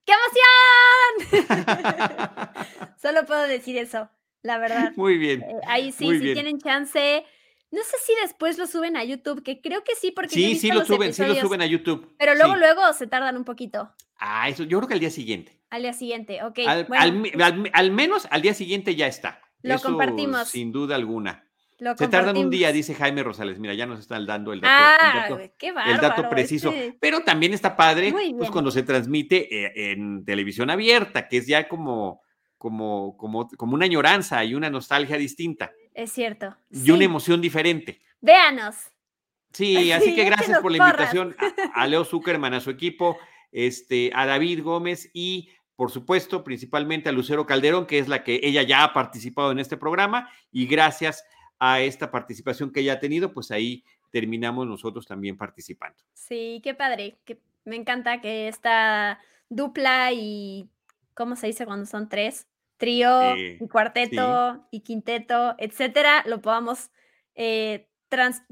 ¡Qué 0.05 0.13
emoción! 1.31 1.47
Solo 3.03 3.25
puedo 3.27 3.43
decir 3.43 3.77
eso, 3.79 4.11
la 4.43 4.59
verdad. 4.59 4.93
Muy 4.97 5.19
bien. 5.19 5.43
Eh, 5.43 5.61
ahí 5.67 5.93
sí, 5.93 6.19
si 6.19 6.33
tienen 6.33 6.59
chance, 6.59 7.25
no 7.71 7.83
sé 7.83 7.97
si 8.05 8.13
después 8.21 8.59
lo 8.59 8.67
suben 8.67 8.97
a 8.97 9.05
YouTube, 9.05 9.43
que 9.43 9.61
creo 9.61 9.83
que 9.85 9.95
sí, 9.95 10.11
porque. 10.11 10.35
Sí, 10.35 10.57
sí 10.57 10.71
lo 10.71 10.85
suben, 10.85 11.15
sí 11.15 11.25
lo 11.25 11.35
suben 11.37 11.63
a 11.63 11.67
YouTube. 11.67 12.15
Pero 12.19 12.35
luego, 12.35 12.57
luego 12.57 12.93
se 12.93 13.07
tardan 13.07 13.37
un 13.37 13.45
poquito. 13.45 13.93
Ah, 14.17 14.49
eso, 14.49 14.65
yo 14.65 14.79
creo 14.79 14.89
que 14.89 14.95
al 14.95 15.01
día 15.01 15.11
siguiente. 15.11 15.59
Al 15.71 15.83
día 15.83 15.93
siguiente, 15.95 16.43
ok. 16.45 16.59
Al, 17.73 17.91
menos 17.91 18.29
al 18.31 18.43
día 18.43 18.55
siguiente 18.55 18.95
ya 18.95 19.07
está. 19.07 19.41
Lo 19.63 19.81
compartimos. 19.81 20.49
Sin 20.49 20.71
duda 20.71 20.97
alguna. 20.97 21.49
Se 21.97 22.09
tardan 22.09 22.37
un 22.37 22.51
día, 22.51 22.73
dice 22.73 22.95
Jaime 22.95 23.23
Rosales. 23.23 23.59
Mira, 23.59 23.75
ya 23.75 23.87
nos 23.87 24.01
están 24.01 24.27
dando 24.27 24.53
el 24.53 24.61
dato, 24.61 24.75
ah, 24.75 25.39
qué 25.59 25.69
el 25.69 25.99
dato 25.99 26.29
preciso. 26.29 26.73
Pero 27.01 27.21
también 27.21 27.53
está 27.53 27.77
padre, 27.77 28.13
pues 28.37 28.51
cuando 28.51 28.71
se 28.71 28.83
transmite 28.83 29.65
eh, 29.65 29.93
en 29.93 30.25
televisión 30.25 30.71
abierta, 30.71 31.29
que 31.29 31.39
es 31.39 31.47
ya 31.47 31.69
como, 31.69 32.23
como, 32.59 33.17
como, 33.17 33.49
como 33.49 33.75
una 33.75 33.87
añoranza 33.87 34.45
y 34.45 34.55
una 34.55 34.71
nostalgia 34.71 35.17
distinta. 35.17 35.73
Es 35.95 36.13
cierto. 36.13 36.57
Y 36.71 36.91
una 36.91 37.05
emoción 37.05 37.41
diferente. 37.41 38.01
Véanos. 38.21 38.77
Sí, 39.53 39.93
así 39.93 40.15
que 40.15 40.25
gracias 40.25 40.61
por 40.61 40.73
la 40.73 40.79
invitación 40.79 41.37
a, 41.75 41.87
Leo 41.87 42.05
Zuckerman, 42.05 42.55
a 42.55 42.61
su 42.61 42.71
equipo, 42.71 43.19
este, 43.51 44.11
a 44.15 44.27
David 44.27 44.63
Gómez 44.63 45.11
y, 45.13 45.51
por 45.77 45.91
supuesto, 45.91 46.45
principalmente 46.45 47.09
a 47.09 47.13
Lucero 47.13 47.47
Calderón, 47.47 47.87
que 47.87 47.99
es 47.99 48.09
la 48.09 48.25
que 48.25 48.41
ella 48.43 48.63
ya 48.63 48.85
ha 48.85 48.93
participado 48.93 49.53
en 49.53 49.59
este 49.59 49.77
programa, 49.77 50.31
y 50.51 50.67
gracias 50.67 51.25
a 51.65 51.81
esta 51.81 52.11
participación 52.11 52.73
que 52.73 52.81
ella 52.81 52.95
ha 52.95 52.99
tenido, 52.99 53.33
pues 53.33 53.53
ahí 53.53 53.85
terminamos 54.11 54.67
nosotros 54.67 55.07
también 55.07 55.37
participando. 55.37 56.03
Sí, 56.13 56.61
qué 56.65 56.75
padre, 56.75 57.21
que 57.25 57.41
me 57.65 57.77
encanta 57.77 58.21
que 58.21 58.49
esta 58.49 59.21
dupla 59.49 60.11
y, 60.13 60.69
¿cómo 61.15 61.37
se 61.37 61.47
dice 61.47 61.65
cuando 61.65 61.87
son 61.87 62.09
tres? 62.09 62.49
trío, 62.79 63.37
y 63.37 63.69
cuarteto 63.69 64.67
y 64.73 64.81
quinteto, 64.81 65.55
etcétera, 65.59 66.25
lo 66.27 66.41
podamos 66.41 66.91
eh, 67.37 67.89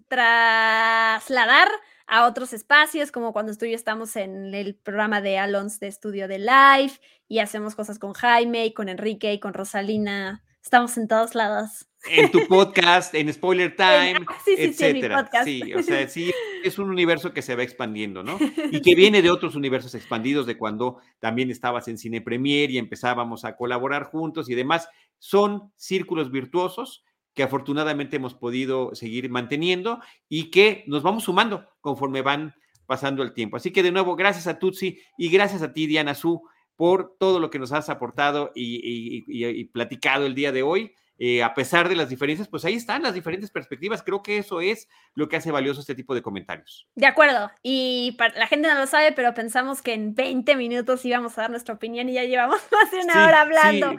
trasladar 0.07 1.69
a 2.07 2.27
otros 2.29 2.53
espacios, 2.53 3.11
como 3.11 3.33
cuando 3.33 3.57
tú 3.57 3.65
y 3.65 3.71
yo 3.71 3.75
estamos 3.75 4.15
en 4.15 4.55
el 4.55 4.77
programa 4.77 5.21
de 5.21 5.37
Alons 5.37 5.81
de 5.81 5.89
estudio 5.89 6.29
de 6.29 6.39
live 6.39 6.93
y 7.27 7.41
hacemos 7.41 7.75
cosas 7.75 7.99
con 7.99 8.13
Jaime 8.13 8.67
y 8.67 8.73
con 8.73 8.89
Enrique 8.89 9.33
y 9.33 9.41
con 9.41 9.53
Rosalina. 9.53 10.45
Estamos 10.63 10.97
en 10.97 11.09
todos 11.09 11.35
lados 11.35 11.90
en 12.09 12.31
tu 12.31 12.47
podcast, 12.47 13.15
en 13.15 13.33
Spoiler 13.33 13.75
Time, 13.77 14.27
sí, 14.45 14.57
sí, 14.57 14.63
etcétera. 14.63 15.29
Sí, 15.45 15.63
sí, 15.65 15.75
o 15.75 15.83
sea, 15.83 16.09
sí, 16.09 16.33
es 16.65 16.79
un 16.79 16.91
universo 16.91 17.33
que 17.33 17.43
se 17.43 17.55
va 17.55 17.63
expandiendo, 17.63 18.23
¿no? 18.23 18.39
Y 18.73 18.81
que 18.81 18.95
viene 18.95 19.23
de 19.23 19.31
otros 19.31 19.55
universos 19.55 19.95
expandidos, 19.95 20.47
de 20.47 20.57
cuando 20.57 20.99
también 21.19 21.51
estabas 21.51 21.89
en 21.89 21.99
Cine 21.99 22.21
Premier 22.21 22.71
y 22.71 22.79
empezábamos 22.79 23.45
a 23.45 23.57
colaborar 23.57 24.05
juntos 24.05 24.49
y 24.49 24.55
demás. 24.55 24.89
Son 25.19 25.73
círculos 25.77 26.31
virtuosos 26.31 27.05
que 27.35 27.43
afortunadamente 27.43 28.17
hemos 28.17 28.35
podido 28.35 28.95
seguir 28.95 29.31
manteniendo 29.31 30.01
y 30.29 30.51
que 30.51 30.85
nos 30.87 31.03
vamos 31.03 31.25
sumando 31.25 31.67
conforme 31.81 32.23
van 32.23 32.55
pasando 32.87 33.23
el 33.23 33.33
tiempo. 33.33 33.57
Así 33.57 33.71
que 33.71 33.85
de 33.85 33.93
nuevo, 33.93 34.17
gracias 34.17 34.49
a 34.49 34.59
Tutsi 34.59 34.99
y 35.17 35.31
gracias 35.31 35.63
a 35.63 35.73
ti, 35.73 35.87
Diana 35.87 36.15
Su, 36.15 36.43
por 36.75 37.17
todo 37.21 37.39
lo 37.39 37.51
que 37.51 37.61
nos 37.61 37.73
has 37.73 37.89
aportado 37.89 38.51
y 38.55 39.65
platicado 39.67 40.27
el 40.27 40.35
día 40.35 40.51
de 40.51 40.63
hoy. 40.63 40.93
Eh, 41.23 41.43
a 41.43 41.53
pesar 41.53 41.87
de 41.91 41.95
las 41.97 42.09
diferencias, 42.09 42.49
pues 42.49 42.65
ahí 42.65 42.77
están 42.77 43.03
las 43.03 43.13
diferentes 43.13 43.51
perspectivas. 43.51 44.03
Creo 44.03 44.23
que 44.23 44.39
eso 44.39 44.63
es 44.63 44.89
lo 45.15 45.29
que 45.29 45.37
hace 45.37 45.51
valioso 45.51 45.79
este 45.79 45.95
tipo 45.95 46.15
de 46.15 46.23
comentarios. 46.23 46.89
De 46.95 47.05
acuerdo. 47.05 47.51
Y 47.63 48.17
la 48.37 48.47
gente 48.47 48.69
no 48.69 48.75
lo 48.75 48.87
sabe, 48.87 49.13
pero 49.13 49.35
pensamos 49.35 49.83
que 49.83 49.93
en 49.93 50.15
20 50.15 50.57
minutos 50.57 51.05
íbamos 51.05 51.37
a 51.37 51.43
dar 51.43 51.51
nuestra 51.51 51.75
opinión 51.75 52.09
y 52.09 52.15
ya 52.15 52.25
llevamos 52.25 52.59
más 52.73 52.91
de 52.91 53.01
una 53.01 53.27
hora 53.27 53.43
hablando. 53.43 53.97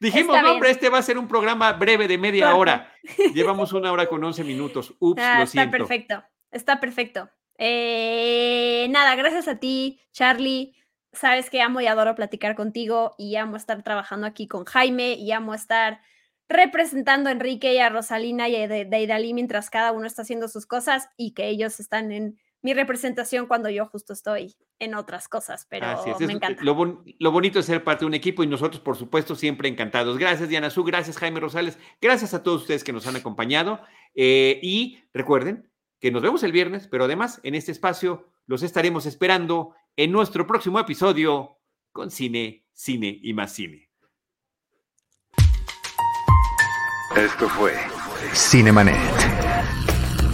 dijimos, 0.00 0.42
no, 0.42 0.54
hombre, 0.54 0.72
este 0.72 0.88
va 0.88 0.98
a 0.98 1.02
ser 1.02 1.16
un 1.16 1.28
programa 1.28 1.74
breve 1.74 2.08
de 2.08 2.18
media 2.18 2.56
hora. 2.56 2.92
Llevamos 3.34 3.72
una 3.72 3.92
hora 3.92 4.08
con 4.08 4.24
11 4.24 4.42
minutos. 4.42 4.96
Ups, 4.98 5.22
ah, 5.22 5.38
lo 5.38 5.46
siento. 5.46 5.76
Está 5.76 5.78
perfecto. 5.78 6.24
Está 6.50 6.80
perfecto. 6.80 7.30
Eh, 7.56 8.88
nada, 8.90 9.14
gracias 9.14 9.46
a 9.46 9.60
ti, 9.60 10.00
Charlie. 10.10 10.74
Sabes 11.12 11.50
que 11.50 11.62
amo 11.62 11.80
y 11.80 11.86
adoro 11.86 12.16
platicar 12.16 12.56
contigo 12.56 13.14
y 13.16 13.36
amo 13.36 13.56
estar 13.56 13.80
trabajando 13.84 14.26
aquí 14.26 14.48
con 14.48 14.64
Jaime 14.64 15.12
y 15.12 15.30
amo 15.30 15.54
estar 15.54 16.00
representando 16.48 17.28
a 17.28 17.32
Enrique 17.32 17.74
y 17.74 17.78
a 17.78 17.88
Rosalina 17.88 18.48
y 18.48 18.56
a 18.56 18.68
Deidali 18.68 19.34
mientras 19.34 19.70
cada 19.70 19.92
uno 19.92 20.06
está 20.06 20.22
haciendo 20.22 20.48
sus 20.48 20.66
cosas 20.66 21.08
y 21.16 21.32
que 21.32 21.48
ellos 21.48 21.80
están 21.80 22.12
en 22.12 22.38
mi 22.64 22.72
representación 22.72 23.46
cuando 23.46 23.68
yo 23.68 23.84
justo 23.86 24.14
estoy 24.14 24.56
en 24.78 24.94
otras 24.94 25.28
cosas, 25.28 25.66
pero 25.68 25.86
me 26.18 26.32
encanta. 26.32 26.64
Lo, 26.64 27.04
lo, 27.18 27.30
bonito 27.30 27.58
es 27.58 27.66
ser 27.66 27.84
parte 27.84 28.00
de 28.00 28.06
un 28.06 28.14
equipo 28.14 28.42
y 28.42 28.46
nosotros, 28.46 28.80
por 28.80 28.96
supuesto, 28.96 29.34
siempre 29.34 29.68
encantados. 29.68 30.16
Gracias, 30.16 30.48
Diana 30.48 30.70
Su, 30.70 30.82
gracias, 30.82 31.18
Jaime 31.18 31.40
Rosales, 31.40 31.78
gracias 32.00 32.32
a 32.32 32.42
todos 32.42 32.62
ustedes 32.62 32.82
que 32.82 32.94
nos 32.94 33.06
han 33.06 33.16
acompañado 33.16 33.80
eh, 34.14 34.60
y 34.62 34.98
recuerden 35.12 35.70
que 36.00 36.10
nos 36.10 36.22
vemos 36.22 36.42
el 36.42 36.52
viernes, 36.52 36.88
pero 36.88 37.04
además 37.04 37.38
en 37.42 37.54
este 37.54 37.70
espacio 37.70 38.30
los 38.46 38.62
estaremos 38.62 39.04
esperando 39.04 39.74
en 39.96 40.10
nuestro 40.10 40.46
próximo 40.46 40.80
episodio 40.80 41.58
con 41.92 42.10
Cine, 42.10 42.64
Cine 42.72 43.18
y 43.22 43.34
más 43.34 43.52
Cine. 43.52 43.90
Esto 47.16 47.48
fue 47.48 47.72
Cinemanet. 48.32 48.96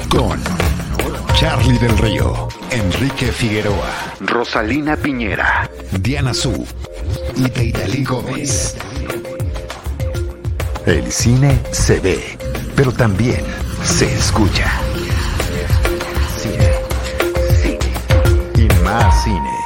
Con 0.09 0.41
Charlie 1.35 1.79
del 1.79 1.97
Río, 1.99 2.49
Enrique 2.71 3.27
Figueroa, 3.27 3.91
Rosalina 4.21 4.97
Piñera, 4.97 5.71
Diana 6.01 6.33
Su 6.33 6.67
y 7.37 7.51
Deidali 7.51 8.03
Gómez. 8.03 8.77
El 10.87 11.13
cine 11.13 11.61
se 11.71 12.01
ve, 12.01 12.39
pero 12.75 12.91
también 12.93 13.45
se 13.85 14.15
escucha. 14.15 14.73
Cine, 16.39 16.73
cine 17.61 17.93
y 18.57 18.83
más 18.83 19.23
cine. 19.23 19.60